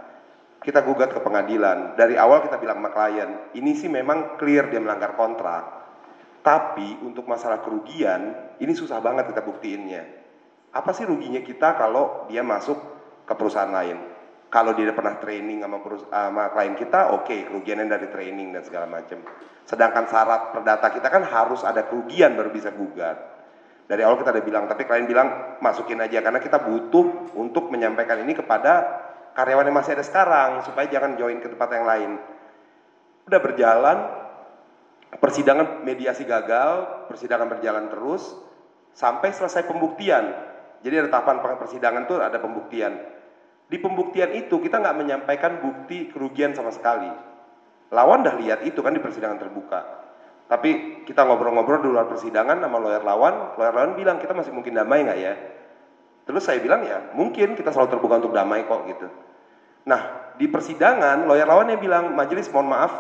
Kita 0.62 0.86
gugat 0.86 1.10
ke 1.10 1.18
pengadilan. 1.18 1.98
Dari 1.98 2.14
awal 2.14 2.47
kita 2.47 2.62
bilang 2.62 2.78
sama 2.78 2.94
klien, 2.94 3.52
ini 3.59 3.74
sih 3.74 3.90
memang 3.90 4.39
clear 4.39 4.70
dia 4.70 4.78
melanggar 4.78 5.18
kontrak. 5.18 5.66
Tapi 6.47 7.02
untuk 7.02 7.27
masalah 7.27 7.59
kerugian, 7.59 8.55
ini 8.62 8.70
susah 8.70 9.02
banget 9.02 9.35
kita 9.35 9.43
buktiinnya. 9.43 10.02
Apa 10.70 10.94
sih 10.94 11.10
ruginya 11.10 11.43
kita 11.43 11.74
kalau 11.74 12.31
dia 12.31 12.47
masuk 12.47 12.78
ke 13.27 13.35
perusahaan 13.35 13.70
lain? 13.70 14.14
Kalau 14.55 14.70
dia 14.78 14.94
pernah 14.94 15.18
training 15.18 15.66
sama, 15.66 15.82
sama 15.82 16.44
klien 16.55 16.78
kita, 16.78 17.10
oke, 17.10 17.51
kerugiannya 17.51 17.90
dari 17.90 18.06
training 18.06 18.55
dan 18.55 18.62
segala 18.62 18.86
macam. 18.86 19.18
Sedangkan 19.66 20.06
syarat 20.06 20.55
perdata 20.55 20.94
kita 20.94 21.10
kan 21.10 21.26
harus 21.26 21.66
ada 21.66 21.82
kerugian 21.90 22.39
baru 22.39 22.55
bisa 22.55 22.70
gugat. 22.70 23.18
Dari 23.90 24.06
awal 24.06 24.14
kita 24.22 24.31
udah 24.31 24.44
bilang, 24.47 24.70
tapi 24.70 24.86
klien 24.86 25.10
bilang 25.10 25.59
masukin 25.59 25.98
aja 25.98 26.22
karena 26.22 26.39
kita 26.39 26.62
butuh 26.62 27.35
untuk 27.35 27.66
menyampaikan 27.74 28.22
ini 28.22 28.31
kepada 28.31 29.02
karyawan 29.35 29.66
yang 29.66 29.74
masih 29.74 29.98
ada 29.98 30.06
sekarang 30.06 30.62
supaya 30.62 30.86
jangan 30.86 31.18
join 31.18 31.43
ke 31.43 31.51
tempat 31.51 31.68
yang 31.74 31.85
lain. 31.90 32.10
Udah 33.26 33.40
berjalan, 33.43 33.98
persidangan 35.18 35.82
mediasi 35.82 36.22
gagal, 36.22 37.10
persidangan 37.10 37.51
berjalan 37.51 37.90
terus 37.90 38.22
sampai 38.94 39.35
selesai 39.35 39.66
pembuktian. 39.66 40.31
Jadi 40.86 40.94
ada 40.94 41.10
tahapan 41.10 41.43
persidangan 41.59 42.06
tuh 42.06 42.22
ada 42.22 42.39
pembuktian. 42.39 43.14
Di 43.74 43.82
pembuktian 43.82 44.30
itu 44.38 44.62
kita 44.62 44.78
nggak 44.78 44.94
menyampaikan 45.02 45.59
bukti 45.59 46.06
kerugian 46.06 46.55
sama 46.55 46.70
sekali. 46.70 47.10
Lawan 47.90 48.22
dah 48.22 48.38
lihat 48.38 48.62
itu 48.62 48.78
kan 48.78 48.94
di 48.94 49.02
persidangan 49.02 49.42
terbuka. 49.42 49.82
Tapi 50.46 51.02
kita 51.02 51.26
ngobrol-ngobrol 51.26 51.82
di 51.82 51.90
luar 51.90 52.06
persidangan 52.06 52.62
sama 52.62 52.78
lawyer 52.78 53.02
lawan, 53.02 53.59
lawyer 53.59 53.74
lawan 53.74 53.98
bilang 53.98 54.22
kita 54.22 54.30
masih 54.30 54.55
mungkin 54.55 54.78
damai 54.78 55.02
nggak 55.02 55.18
ya? 55.18 55.34
Terus 56.22 56.46
saya 56.46 56.62
bilang 56.62 56.86
ya 56.86 57.02
mungkin 57.18 57.59
kita 57.59 57.74
selalu 57.74 57.98
terbuka 57.98 58.22
untuk 58.22 58.30
damai 58.30 58.62
kok 58.62 58.86
gitu. 58.94 59.10
Nah 59.90 60.30
di 60.38 60.46
persidangan 60.46 61.26
lawyer 61.26 61.51
lawannya 61.51 61.74
bilang 61.74 62.14
majelis 62.14 62.46
mohon 62.55 62.70
maaf 62.70 62.94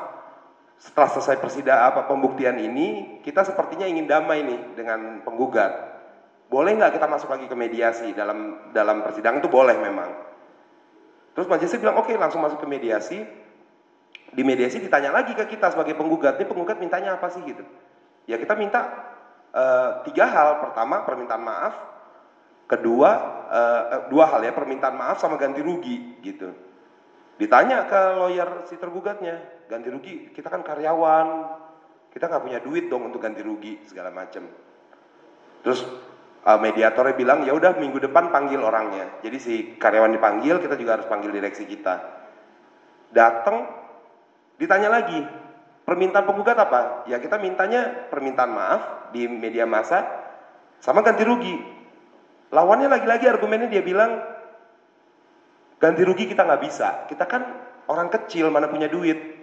setelah 0.74 1.06
selesai 1.14 1.38
persidangan 1.38 1.94
apa 1.94 2.10
pembuktian 2.10 2.58
ini 2.58 3.22
kita 3.22 3.46
sepertinya 3.46 3.86
ingin 3.86 4.10
damai 4.10 4.42
nih 4.42 4.74
dengan 4.74 5.22
penggugat. 5.22 5.70
Boleh 6.50 6.74
nggak 6.74 6.98
kita 6.98 7.06
masuk 7.06 7.30
lagi 7.30 7.46
ke 7.46 7.54
mediasi 7.54 8.10
dalam 8.10 8.58
dalam 8.74 9.06
persidangan 9.06 9.38
itu 9.38 9.46
boleh 9.46 9.78
memang. 9.78 10.33
Terus 11.34 11.50
majelisnya 11.50 11.82
bilang 11.82 11.98
oke 11.98 12.14
langsung 12.14 12.40
masuk 12.40 12.62
ke 12.62 12.68
mediasi. 12.70 13.18
Di 14.34 14.42
mediasi 14.42 14.82
ditanya 14.82 15.14
lagi 15.14 15.30
ke 15.30 15.46
kita 15.46 15.70
sebagai 15.70 15.94
penggugat, 15.94 16.34
ini 16.42 16.46
penggugat 16.50 16.82
mintanya 16.82 17.14
apa 17.14 17.30
sih 17.30 17.42
gitu? 17.46 17.62
Ya 18.26 18.34
kita 18.34 18.58
minta 18.58 18.82
eh, 19.54 19.90
tiga 20.10 20.26
hal. 20.26 20.58
Pertama 20.62 21.06
permintaan 21.06 21.42
maaf, 21.42 21.74
kedua 22.66 23.10
eh, 23.50 23.84
dua 24.10 24.24
hal 24.30 24.42
ya 24.42 24.50
permintaan 24.54 24.94
maaf 24.94 25.22
sama 25.22 25.38
ganti 25.38 25.62
rugi 25.62 26.18
gitu. 26.22 26.50
Ditanya 27.34 27.90
ke 27.90 28.00
lawyer 28.14 28.62
si 28.70 28.78
tergugatnya, 28.78 29.66
ganti 29.66 29.90
rugi, 29.90 30.30
kita 30.30 30.46
kan 30.46 30.62
karyawan, 30.62 31.50
kita 32.14 32.30
nggak 32.30 32.42
punya 32.46 32.58
duit 32.62 32.86
dong 32.86 33.10
untuk 33.10 33.18
ganti 33.18 33.42
rugi 33.42 33.82
segala 33.90 34.14
macam. 34.14 34.46
Terus 35.66 35.82
uh, 36.44 36.60
mediatornya 36.60 37.16
bilang 37.16 37.42
ya 37.48 37.56
udah 37.56 37.74
minggu 37.80 37.98
depan 37.98 38.28
panggil 38.28 38.60
orangnya. 38.60 39.18
Jadi 39.24 39.36
si 39.40 39.54
karyawan 39.80 40.12
dipanggil, 40.14 40.60
kita 40.60 40.76
juga 40.76 41.00
harus 41.00 41.08
panggil 41.08 41.32
direksi 41.32 41.64
kita. 41.64 42.22
Datang, 43.10 43.64
ditanya 44.60 44.92
lagi, 44.92 45.24
permintaan 45.88 46.24
penggugat 46.28 46.56
apa? 46.60 47.08
Ya 47.08 47.18
kita 47.18 47.40
mintanya 47.40 48.10
permintaan 48.12 48.52
maaf 48.52 48.82
di 49.16 49.24
media 49.26 49.64
massa 49.64 50.04
sama 50.78 51.00
ganti 51.00 51.24
rugi. 51.24 51.56
Lawannya 52.52 52.86
lagi-lagi 52.86 53.26
argumennya 53.26 53.66
dia 53.66 53.82
bilang 53.82 54.20
ganti 55.80 56.02
rugi 56.04 56.28
kita 56.28 56.44
nggak 56.44 56.62
bisa. 56.62 57.08
Kita 57.08 57.24
kan 57.26 57.42
orang 57.88 58.12
kecil 58.12 58.52
mana 58.52 58.68
punya 58.68 58.86
duit. 58.86 59.34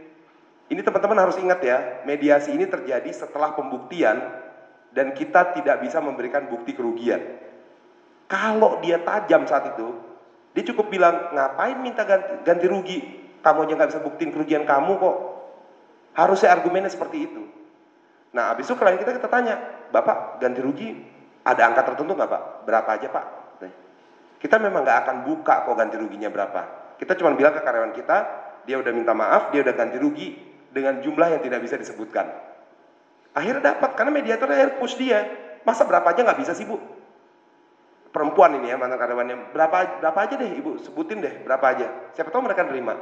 Ini 0.72 0.80
teman-teman 0.88 1.20
harus 1.20 1.36
ingat 1.36 1.60
ya, 1.60 1.78
mediasi 2.08 2.56
ini 2.56 2.64
terjadi 2.64 3.12
setelah 3.12 3.52
pembuktian 3.52 4.24
dan 4.92 5.16
kita 5.16 5.56
tidak 5.56 5.84
bisa 5.84 6.04
memberikan 6.04 6.48
bukti 6.52 6.76
kerugian. 6.76 7.20
Kalau 8.28 8.80
dia 8.80 9.00
tajam 9.04 9.44
saat 9.48 9.76
itu, 9.76 9.88
dia 10.56 10.64
cukup 10.68 10.92
bilang 10.92 11.32
ngapain 11.36 11.80
minta 11.80 12.04
ganti, 12.04 12.44
ganti 12.44 12.66
rugi? 12.68 13.00
Kamu 13.42 13.66
aja 13.66 13.74
nggak 13.74 13.90
bisa 13.92 14.02
buktiin 14.04 14.32
kerugian 14.32 14.64
kamu 14.68 15.00
kok. 15.00 15.18
Harusnya 16.16 16.52
argumennya 16.54 16.92
seperti 16.92 17.18
itu. 17.28 17.44
Nah, 18.32 18.52
habis 18.52 18.68
itu 18.68 18.76
klien 18.80 19.00
kita 19.00 19.16
kita 19.16 19.28
tanya, 19.28 19.60
Bapak 19.92 20.40
ganti 20.40 20.64
rugi 20.64 20.96
ada 21.44 21.68
angka 21.68 21.92
tertentu 21.92 22.16
nggak 22.16 22.30
Pak? 22.32 22.44
Berapa 22.68 22.90
aja 22.96 23.08
Pak? 23.12 23.26
Nah, 23.64 23.74
Kita 24.40 24.56
memang 24.60 24.84
nggak 24.88 25.00
akan 25.08 25.16
buka 25.28 25.68
kok 25.68 25.76
ganti 25.76 25.96
ruginya 26.00 26.30
berapa. 26.32 26.96
Kita 27.00 27.18
cuma 27.18 27.34
bilang 27.34 27.52
ke 27.58 27.62
karyawan 27.66 27.94
kita, 27.98 28.18
dia 28.68 28.76
udah 28.78 28.92
minta 28.94 29.12
maaf, 29.12 29.50
dia 29.50 29.66
udah 29.66 29.74
ganti 29.74 29.98
rugi 29.98 30.38
dengan 30.70 31.02
jumlah 31.02 31.28
yang 31.36 31.42
tidak 31.44 31.60
bisa 31.66 31.76
disebutkan. 31.76 32.51
Akhirnya 33.32 33.76
dapat 33.76 33.96
karena 33.96 34.12
mediatornya 34.12 34.56
akhirnya 34.60 34.78
push 34.80 34.96
dia. 35.00 35.20
Masa 35.64 35.88
berapa 35.88 36.04
aja 36.04 36.22
nggak 36.26 36.40
bisa 36.42 36.52
sih 36.52 36.68
bu? 36.68 36.76
Perempuan 38.12 38.60
ini 38.60 38.68
ya 38.68 38.76
mantan 38.76 39.00
karyawannya 39.00 39.56
berapa 39.56 40.04
berapa 40.04 40.20
aja 40.20 40.36
deh 40.36 40.52
ibu 40.60 40.76
sebutin 40.84 41.24
deh 41.24 41.48
berapa 41.48 41.64
aja. 41.64 41.88
Siapa 42.12 42.28
tahu 42.28 42.44
mereka 42.44 42.68
nerima. 42.68 43.00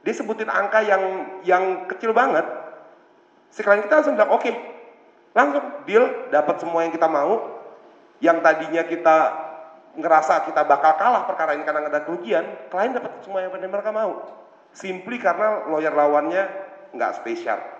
Dia 0.00 0.16
sebutin 0.16 0.48
angka 0.48 0.80
yang 0.80 1.02
yang 1.44 1.64
kecil 1.92 2.16
banget. 2.16 2.48
Si 3.52 3.60
kita 3.60 4.00
langsung 4.00 4.16
bilang 4.16 4.32
oke, 4.32 4.52
langsung 5.36 5.64
deal 5.84 6.32
dapat 6.32 6.56
semua 6.56 6.88
yang 6.88 6.92
kita 6.94 7.10
mau. 7.10 7.60
Yang 8.20 8.36
tadinya 8.40 8.82
kita 8.88 9.16
ngerasa 10.00 10.48
kita 10.48 10.64
bakal 10.64 10.96
kalah 10.96 11.28
perkara 11.28 11.52
ini 11.56 11.64
karena 11.68 11.88
ada 11.88 12.00
kerugian, 12.04 12.44
klien 12.72 12.96
dapat 12.96 13.20
semua 13.20 13.44
yang 13.44 13.52
mereka 13.52 13.92
mau. 13.92 14.24
Simply 14.72 15.20
karena 15.20 15.68
lawyer 15.68 15.92
lawannya 15.92 16.48
nggak 16.96 17.20
spesial 17.20 17.79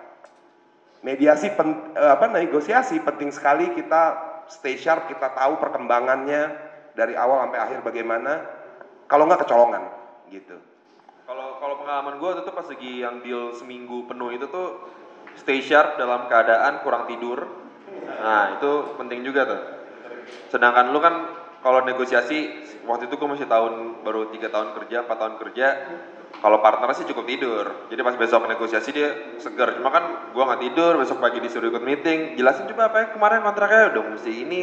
mediasi 1.01 1.53
pen, 1.57 1.93
eh, 1.97 2.11
apa 2.13 2.29
negosiasi 2.29 3.01
penting 3.01 3.33
sekali 3.33 3.73
kita 3.73 4.31
stay 4.49 4.77
sharp 4.77 5.09
kita 5.09 5.33
tahu 5.33 5.57
perkembangannya 5.57 6.51
dari 6.93 7.17
awal 7.17 7.47
sampai 7.47 7.59
akhir 7.59 7.79
bagaimana 7.81 8.45
kalau 9.09 9.25
nggak 9.27 9.43
kecolongan 9.47 9.83
gitu 10.31 10.57
Kalau 11.25 11.63
kalau 11.63 11.79
pengalaman 11.79 12.19
gue 12.19 12.29
itu 12.35 12.41
tuh 12.43 12.55
pas 12.55 12.67
lagi 12.67 12.91
yang 12.99 13.23
deal 13.23 13.55
seminggu 13.55 14.03
penuh 14.03 14.35
itu 14.35 14.51
tuh 14.51 14.83
stay 15.39 15.63
sharp 15.63 15.95
dalam 15.95 16.27
keadaan 16.27 16.83
kurang 16.83 17.07
tidur. 17.07 17.47
Nah 18.19 18.59
itu 18.59 18.99
penting 18.99 19.23
juga 19.23 19.47
tuh. 19.47 19.61
Sedangkan 20.51 20.91
lu 20.91 20.99
kan 20.99 21.15
kalau 21.63 21.87
negosiasi 21.87 22.67
waktu 22.83 23.07
itu 23.07 23.15
gue 23.15 23.29
masih 23.31 23.47
tahun 23.47 24.03
baru 24.03 24.27
tiga 24.33 24.51
tahun 24.51 24.75
kerja, 24.75 25.07
empat 25.07 25.17
tahun 25.17 25.35
kerja. 25.39 25.67
Kalau 26.39 26.57
partner 26.63 26.89
sih 26.95 27.05
cukup 27.05 27.27
tidur. 27.27 27.65
Jadi 27.91 28.01
pas 28.01 28.15
besok 28.15 28.47
negosiasi 28.47 28.89
dia 28.95 29.09
segar. 29.37 29.75
Cuma 29.75 29.91
kan 29.91 30.31
gue 30.31 30.43
nggak 30.43 30.61
tidur. 30.63 30.95
Besok 30.97 31.19
pagi 31.19 31.43
disuruh 31.43 31.67
ikut 31.67 31.83
meeting. 31.83 32.39
Jelasin 32.39 32.71
coba 32.71 32.87
apa 32.87 32.97
ya 32.97 33.05
kemarin 33.11 33.43
kontraknya 33.43 33.91
udah 33.91 34.03
mesti 34.15 34.31
ini. 34.31 34.61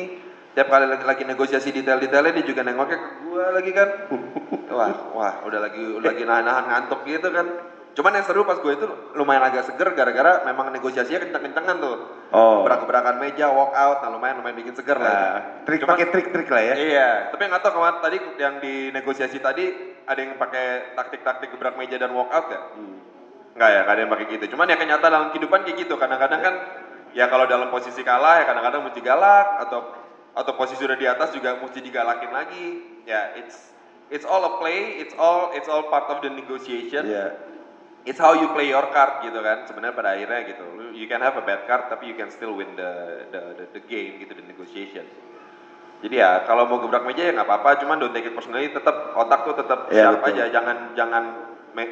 Tiap 0.56 0.66
kali 0.66 0.90
lagi, 0.90 1.04
lagi 1.06 1.22
negosiasi 1.22 1.70
detail-detailnya 1.70 2.34
dia 2.34 2.44
juga 2.48 2.66
nengoknya 2.66 2.98
ke 2.98 3.08
gue 3.22 3.44
lagi 3.52 3.70
kan. 3.76 3.88
Wah, 4.78 4.94
wah 5.10 5.34
udah 5.42 5.58
lagi 5.58 5.80
udah 5.80 6.12
lagi 6.12 6.22
nahan-nahan 6.22 6.64
ngantuk 6.70 7.02
gitu 7.02 7.34
kan. 7.34 7.46
Cuman 7.98 8.14
yang 8.14 8.22
seru 8.22 8.46
pas 8.46 8.62
gue 8.62 8.72
itu 8.78 8.86
lumayan 9.18 9.42
agak 9.42 9.66
seger 9.66 9.90
gara-gara 9.90 10.46
memang 10.46 10.70
negosiasinya 10.70 11.18
kenceng-kencengan 11.26 11.82
tuh. 11.82 11.96
Oh. 12.30 12.62
Berak-berakan 12.62 13.18
meja, 13.18 13.50
walk 13.50 13.74
out, 13.74 14.06
nah 14.06 14.14
lumayan 14.14 14.38
lumayan 14.38 14.54
bikin 14.54 14.78
seger 14.78 14.94
lah. 14.94 15.10
nah, 15.10 15.34
trik 15.66 15.82
Cuman- 15.82 15.98
pakai 15.98 16.06
trik-trik 16.14 16.46
lah 16.46 16.62
ya 16.62 16.74
Iya, 16.78 17.10
tapi 17.34 17.42
nggak 17.50 17.58
tahu 17.58 17.72
kemarin 17.74 17.98
tadi 17.98 18.18
yang 18.38 18.54
di 18.62 18.74
negosiasi 18.94 19.42
tadi 19.42 19.66
ada 20.08 20.20
yang 20.24 20.40
pakai 20.40 20.96
taktik-taktik 20.96 21.52
gebrak 21.52 21.76
meja 21.76 22.00
dan 22.00 22.16
walk 22.16 22.32
out 22.32 22.48
gak? 22.48 22.64
Nggak 23.54 23.68
ya, 23.68 23.80
nggak 23.84 23.94
ada 23.94 24.00
yang 24.00 24.12
pakai 24.16 24.26
gitu. 24.32 24.44
Cuman 24.56 24.72
ya 24.72 24.76
kenyataan 24.80 25.12
dalam 25.12 25.28
kehidupan 25.36 25.68
kayak 25.68 25.76
gitu. 25.84 25.94
Kadang-kadang 26.00 26.40
kan 26.40 26.54
ya 27.12 27.28
kalau 27.28 27.44
dalam 27.44 27.68
posisi 27.68 28.00
kalah 28.00 28.40
ya 28.40 28.44
kadang-kadang 28.48 28.82
mesti 28.88 29.00
galak 29.04 29.68
atau 29.68 29.80
atau 30.32 30.52
posisi 30.54 30.86
udah 30.86 30.94
di 30.94 31.06
atas 31.10 31.34
juga 31.36 31.60
mesti 31.60 31.84
digalakin 31.84 32.32
lagi. 32.32 32.66
Ya, 33.04 33.36
it's 33.36 33.74
it's 34.08 34.24
all 34.24 34.40
a 34.46 34.52
play, 34.62 35.02
it's 35.02 35.12
all 35.20 35.52
it's 35.52 35.68
all 35.68 35.92
part 35.92 36.08
of 36.08 36.24
the 36.24 36.32
negotiation. 36.32 37.04
Iya. 37.04 37.26
It's 38.08 38.16
how 38.16 38.32
you 38.32 38.48
play 38.56 38.72
your 38.72 38.88
card 38.94 39.20
gitu 39.26 39.36
kan. 39.44 39.68
Sebenarnya 39.68 39.92
pada 39.92 40.16
akhirnya 40.16 40.40
gitu. 40.48 40.64
You 40.96 41.04
can 41.10 41.20
have 41.20 41.36
a 41.36 41.44
bad 41.44 41.68
card 41.68 41.92
tapi 41.92 42.08
you 42.08 42.16
can 42.16 42.32
still 42.32 42.56
win 42.56 42.72
the 42.78 43.26
the 43.28 43.40
the, 43.60 43.64
the 43.76 43.82
game 43.84 44.22
gitu 44.22 44.32
the 44.32 44.46
negotiation. 44.48 45.04
Jadi 45.98 46.14
ya 46.14 46.46
kalau 46.46 46.64
mau 46.64 46.78
gebrak 46.78 47.02
meja 47.02 47.22
ya 47.24 47.32
nggak 47.32 47.42
apa-apa, 47.44 47.82
cuman 47.82 47.98
don't 47.98 48.12
take 48.12 48.24
it 48.24 48.32
personally, 48.32 48.68
tetap 48.68 48.94
otak 49.12 49.42
tuh 49.42 49.54
tetap 49.56 49.88
sharp 49.88 50.20
betul. 50.20 50.30
aja, 50.30 50.44
jangan 50.48 50.76
jangan 50.94 51.22
me- 51.72 51.90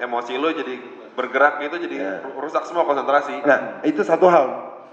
emosi 0.00 0.34
lo 0.34 0.48
jadi 0.48 0.74
bergerak 1.12 1.60
gitu 1.60 1.76
jadi 1.78 1.96
Iya. 1.96 2.14
rusak 2.34 2.64
semua 2.64 2.82
konsentrasi. 2.82 3.38
nah 3.42 3.80
itu 3.82 4.00
satu 4.00 4.26
hal 4.26 4.44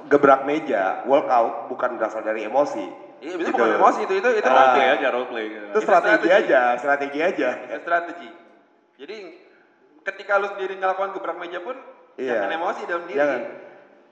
gebrak 0.05 0.43
meja 0.43 1.01
walkout 1.03 1.67
bukan 1.67 1.95
berasal 1.95 2.21
dari 2.21 2.43
emosi 2.43 2.85
Iya, 3.19 3.35
itu 3.35 3.41
Gitu. 3.43 3.53
bukan 3.53 3.69
emosi 3.75 3.99
itu 4.03 4.13
itu 4.15 4.29
itu 4.31 4.47
Role 4.47 4.59
Ah. 4.59 4.73
play 4.73 4.87
aja, 4.91 5.07
role 5.09 5.27
play. 5.27 5.45
gitu. 5.47 5.65
itu 5.67 5.79
strategi 5.79 6.13
strategi. 6.19 6.29
aja 6.43 6.61
strategi 6.75 7.19
aja 7.21 7.49
Itu 7.65 7.79
strategi. 7.81 8.29
Jadi 8.97 9.17
ketika 10.01 10.33
lu 10.37 10.47
sendiri 10.49 10.73
ngelakukan 10.75 11.09
gebrak 11.13 11.37
meja 11.37 11.59
pun 11.59 11.77
Iya. 12.15 12.33
jangan 12.37 12.51
emosi 12.53 12.81
dalam 12.83 13.03
diri. 13.05 13.17
Jangan. 13.17 13.41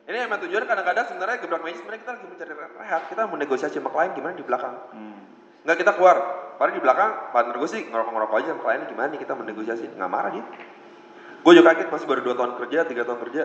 Ini 0.09 0.25
emang 0.25 0.41
tujuan 0.41 0.65
kadang-kadang 0.65 1.05
sebenarnya 1.05 1.37
gebrak 1.37 1.61
meja 1.61 1.77
sebenarnya 1.77 2.01
kita 2.01 2.11
lagi 2.17 2.25
mencari 2.25 2.53
rehat, 2.81 3.01
kita 3.13 3.21
mau 3.29 3.37
negosiasi 3.37 3.77
sama 3.77 3.93
klien 3.93 4.11
gimana 4.17 4.33
di 4.33 4.41
belakang. 4.41 4.73
Hmm. 4.89 5.21
Enggak 5.61 5.77
kita 5.85 5.91
keluar, 5.93 6.17
padahal 6.57 6.73
di 6.73 6.81
belakang 6.81 7.11
partner 7.29 7.55
gue 7.61 7.69
sih 7.69 7.81
ngerokok-ngerokok 7.93 8.35
aja 8.41 8.47
sama 8.49 8.61
klien 8.65 8.81
gimana 8.89 9.07
nih 9.13 9.19
kita 9.21 9.31
mau 9.37 9.45
negosiasi, 9.45 9.85
nggak 9.85 10.09
marah 10.09 10.31
dia. 10.33 10.45
Gue 11.45 11.53
juga 11.53 11.77
kaget 11.77 11.87
masih 11.93 12.07
baru 12.09 12.21
2 12.25 12.39
tahun 12.41 12.51
kerja, 12.57 12.79
3 12.89 13.05
tahun 13.05 13.19
kerja. 13.21 13.43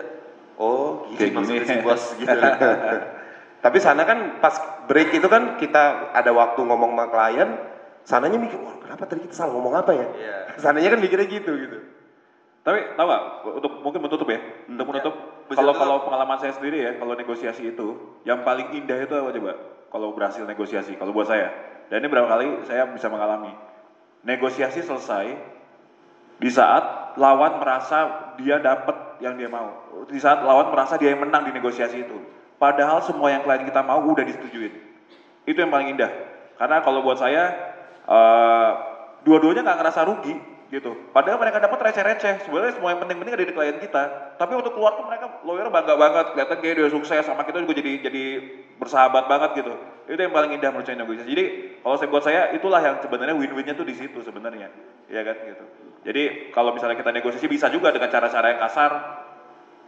Oh, 0.57 1.05
gini 1.05 1.17
Kayak 1.21 1.31
maksudnya 1.37 1.61
gini. 1.61 1.69
si 1.69 1.75
bos 1.85 2.03
gitu. 2.17 2.37
Tapi 3.65 3.77
sana 3.77 4.01
kan 4.09 4.19
pas 4.41 4.55
break 4.89 5.09
itu 5.13 5.27
kan 5.29 5.61
kita 5.61 6.17
ada 6.17 6.31
waktu 6.33 6.65
ngomong 6.65 6.97
sama 6.97 7.05
klien, 7.13 7.49
sananya 8.09 8.41
mikir, 8.41 8.57
wah 8.57 8.73
kenapa 8.81 9.05
tadi 9.05 9.21
kita 9.29 9.37
salah 9.37 9.53
ngomong 9.53 9.73
apa 9.77 9.91
ya? 9.93 10.07
Iya. 10.17 10.37
Sananya 10.65 10.97
kan 10.97 10.99
mikirnya 11.03 11.29
gitu 11.29 11.51
gitu. 11.61 11.77
Tapi 12.65 12.97
tahu 12.97 13.05
gak, 13.05 13.21
untuk 13.61 13.71
mungkin 13.85 14.01
menutup 14.01 14.25
ya, 14.25 14.41
untuk 14.65 14.89
menutup, 14.89 15.13
Bisa 15.13 15.34
kalau 15.53 15.73
kalau 15.77 15.95
pengalaman 16.09 16.41
saya 16.41 16.57
sendiri 16.57 16.81
ya, 16.81 16.91
kalau 16.97 17.13
negosiasi 17.13 17.69
itu, 17.69 18.17
yang 18.25 18.41
paling 18.41 18.73
indah 18.73 18.97
itu 18.97 19.13
apa 19.13 19.29
coba? 19.29 19.53
Kalau 19.93 20.07
berhasil 20.17 20.41
negosiasi, 20.41 20.97
kalau 20.97 21.13
buat 21.13 21.29
saya, 21.29 21.53
dan 21.93 22.01
ini 22.01 22.09
berapa 22.09 22.25
kali 22.25 22.65
saya 22.65 22.89
bisa 22.89 23.05
mengalami, 23.13 23.53
negosiasi 24.25 24.81
selesai 24.81 25.37
di 26.41 26.49
saat 26.49 27.15
lawan 27.21 27.61
merasa 27.61 28.33
dia 28.41 28.57
dapat 28.57 29.21
yang 29.21 29.37
dia 29.37 29.47
mau, 29.47 29.69
di 30.09 30.17
saat 30.17 30.41
lawan 30.41 30.73
merasa 30.73 30.97
dia 30.97 31.13
yang 31.13 31.21
menang 31.21 31.45
di 31.45 31.53
negosiasi 31.53 32.01
itu, 32.01 32.17
padahal 32.57 33.05
semua 33.05 33.29
yang 33.29 33.45
klien 33.45 33.63
kita 33.69 33.85
mau 33.85 34.01
udah 34.01 34.25
disetujuin, 34.25 34.73
itu 35.45 35.57
yang 35.61 35.69
paling 35.69 35.93
indah, 35.93 36.09
karena 36.57 36.81
kalau 36.81 37.05
buat 37.05 37.21
saya, 37.21 37.53
eh, 38.09 38.71
dua-duanya 39.23 39.61
nggak 39.61 39.79
ngerasa 39.79 40.01
rugi 40.09 40.54
gitu. 40.75 40.91
Padahal 41.15 41.39
mereka 41.39 41.63
dapat 41.63 41.79
receh-receh. 41.79 42.43
Sebenarnya 42.43 42.75
semua 42.75 42.91
yang 42.91 43.01
penting-penting 43.07 43.33
ada 43.39 43.45
di 43.47 43.53
klien 43.55 43.77
kita. 43.79 44.03
Tapi 44.35 44.53
untuk 44.59 44.75
keluar 44.75 44.99
tuh 44.99 45.07
mereka 45.07 45.39
lawyer 45.47 45.71
bangga 45.71 45.95
banget, 45.95 46.25
kelihatan 46.35 46.57
kayak 46.59 46.75
dia 46.75 46.89
sukses 46.91 47.23
sama 47.23 47.47
kita 47.47 47.63
juga 47.63 47.73
jadi 47.79 47.91
jadi 48.03 48.23
bersahabat 48.75 49.31
banget 49.31 49.63
gitu. 49.63 49.73
Itu 50.11 50.19
yang 50.19 50.35
paling 50.35 50.51
indah 50.59 50.69
menurut 50.75 50.85
saya 50.85 50.99
negosiasi. 50.99 51.29
Jadi 51.31 51.45
kalau 51.79 51.95
saya 51.95 52.09
buat 52.11 52.23
saya 52.27 52.41
itulah 52.51 52.81
yang 52.83 52.95
sebenarnya 52.99 53.35
win-winnya 53.39 53.73
tuh 53.73 53.87
di 53.87 53.95
situ 53.95 54.19
sebenarnya. 54.19 54.67
Iya 55.07 55.21
kan 55.23 55.35
gitu. 55.47 55.65
Jadi 56.05 56.23
kalau 56.51 56.75
misalnya 56.75 56.99
kita 56.99 57.09
negosiasi 57.15 57.47
bisa 57.47 57.71
juga 57.71 57.95
dengan 57.95 58.11
cara-cara 58.11 58.51
yang 58.51 58.61
kasar. 58.61 58.91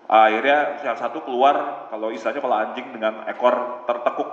Akhirnya 0.08 0.80
yang 0.88 0.96
satu 0.96 1.20
keluar 1.28 1.88
kalau 1.92 2.16
istilahnya 2.16 2.40
kalau 2.40 2.56
anjing 2.56 2.88
dengan 2.96 3.28
ekor 3.28 3.84
tertekuk 3.84 4.30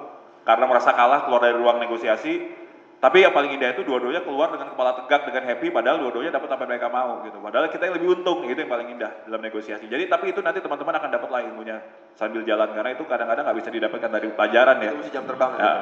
karena 0.47 0.71
merasa 0.71 0.95
kalah 0.95 1.27
keluar 1.27 1.43
dari 1.43 1.59
ruang 1.59 1.83
negosiasi 1.83 2.63
tapi 3.05 3.21
yang 3.21 3.37
paling 3.37 3.53
indah 3.53 3.77
itu 3.77 3.85
dua-duanya 3.85 4.25
keluar 4.25 4.49
dengan 4.49 4.73
kepala 4.73 4.97
tegak 4.97 5.29
dengan 5.29 5.45
happy 5.45 5.69
padahal 5.69 6.01
dua-duanya 6.01 6.33
dapat 6.41 6.57
apa 6.57 6.65
yang 6.65 6.71
mereka 6.73 6.89
mau 6.89 7.21
gitu. 7.21 7.37
Padahal 7.37 7.69
kita 7.69 7.85
yang 7.85 8.01
lebih 8.01 8.09
untung 8.17 8.49
itu 8.49 8.57
yang 8.57 8.73
paling 8.73 8.89
indah 8.97 9.13
dalam 9.29 9.45
negosiasi. 9.45 9.85
Jadi 9.93 10.09
tapi 10.09 10.33
itu 10.33 10.41
nanti 10.41 10.65
teman-teman 10.65 10.97
akan 10.97 11.11
dapat 11.13 11.29
lah 11.29 11.41
ilmunya 11.45 11.85
sambil 12.17 12.41
jalan 12.49 12.73
karena 12.73 12.97
itu 12.97 13.05
kadang-kadang 13.05 13.45
nggak 13.45 13.59
bisa 13.61 13.69
didapatkan 13.77 14.09
dari 14.09 14.29
pelajaran 14.33 14.77
ya. 14.81 14.89
Itu 14.89 14.99
mesti 15.05 15.13
jam 15.13 15.25
terbang 15.29 15.53
Ya. 15.61 15.73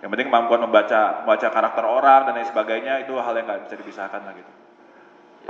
Yang 0.00 0.10
penting 0.16 0.26
kemampuan 0.32 0.60
membaca 0.64 1.00
membaca 1.20 1.48
karakter 1.52 1.84
orang 1.84 2.20
dan 2.24 2.32
lain 2.40 2.48
sebagainya 2.48 2.94
itu 3.04 3.12
hal 3.12 3.34
yang 3.36 3.44
nggak 3.44 3.60
bisa 3.68 3.74
dipisahkan 3.84 4.20
lah 4.24 4.32
gitu. 4.32 4.52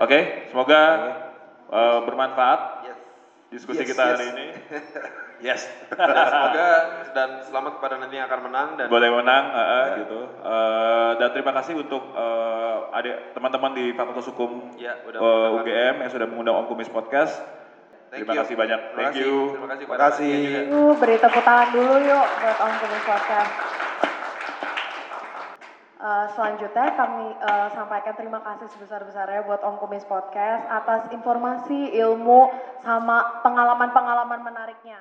Oke, 0.02 0.18
semoga 0.50 0.80
eh, 1.70 1.98
bermanfaat 2.10 2.60
Yes. 2.90 2.98
diskusi 3.54 3.86
Yes, 3.86 3.94
kita 3.94 4.02
yes. 4.02 4.10
hari 4.18 4.26
ini. 4.34 4.46
Yes. 5.38 5.66
Dan 5.90 6.14
semoga 6.32 6.68
dan 7.10 7.28
selamat 7.42 7.72
kepada 7.78 7.94
nanti 7.98 8.14
yang 8.14 8.26
akan 8.26 8.40
menang 8.46 8.68
dan 8.76 8.86
boleh 8.86 9.10
menang 9.10 9.44
eh, 9.50 9.66
eh, 9.66 9.86
gitu 10.02 10.20
Eh, 10.44 11.10
dan 11.18 11.28
terima 11.30 11.52
kasih 11.54 11.74
untuk 11.76 12.02
eh, 12.12 12.76
adik 12.94 13.34
teman-teman 13.34 13.72
di 13.72 13.84
Fakultas 13.92 14.26
Hukum 14.30 14.74
Ya, 14.76 14.94
udah 15.02 15.18
mengundang 15.18 15.54
UGM 15.60 15.94
yang 16.00 16.10
sudah 16.10 16.26
mengundang 16.26 16.54
Om 16.60 16.66
Kumis 16.68 16.88
Podcast 16.88 17.34
Thank 18.08 18.24
terima 18.24 18.32
you. 18.34 18.40
kasih 18.46 18.54
banyak 18.54 18.80
Terima 18.80 18.94
thank 18.94 19.08
kasih. 19.10 19.22
you 19.26 19.36
Terima 19.50 19.68
kasih 19.68 19.84
Terima 19.84 19.98
kasih. 19.98 20.30
Kalian 20.30 20.46
juga. 20.46 20.60
Yuk, 20.70 20.92
beri 21.02 21.16
tepuk 21.18 21.42
tangan 21.42 21.68
dulu 21.72 21.94
yuk 21.98 22.26
buat 22.38 22.58
Om 22.58 22.72
Kumis 22.78 23.04
Podcast. 23.04 23.52
Eh, 25.96 26.26
selanjutnya 26.36 26.86
kami 26.92 27.26
eh, 27.32 27.68
sampaikan 27.72 28.12
terima 28.12 28.36
kasih 28.38 28.68
sebesar-besarnya 28.70 29.40
buat 29.48 29.64
Om 29.64 29.80
Kumis 29.80 30.04
Podcast 30.04 30.68
atas 30.68 31.08
informasi, 31.10 31.96
ilmu, 31.96 32.52
sama 32.84 33.40
pengalaman-pengalaman 33.40 34.44
menariknya. 34.44 35.00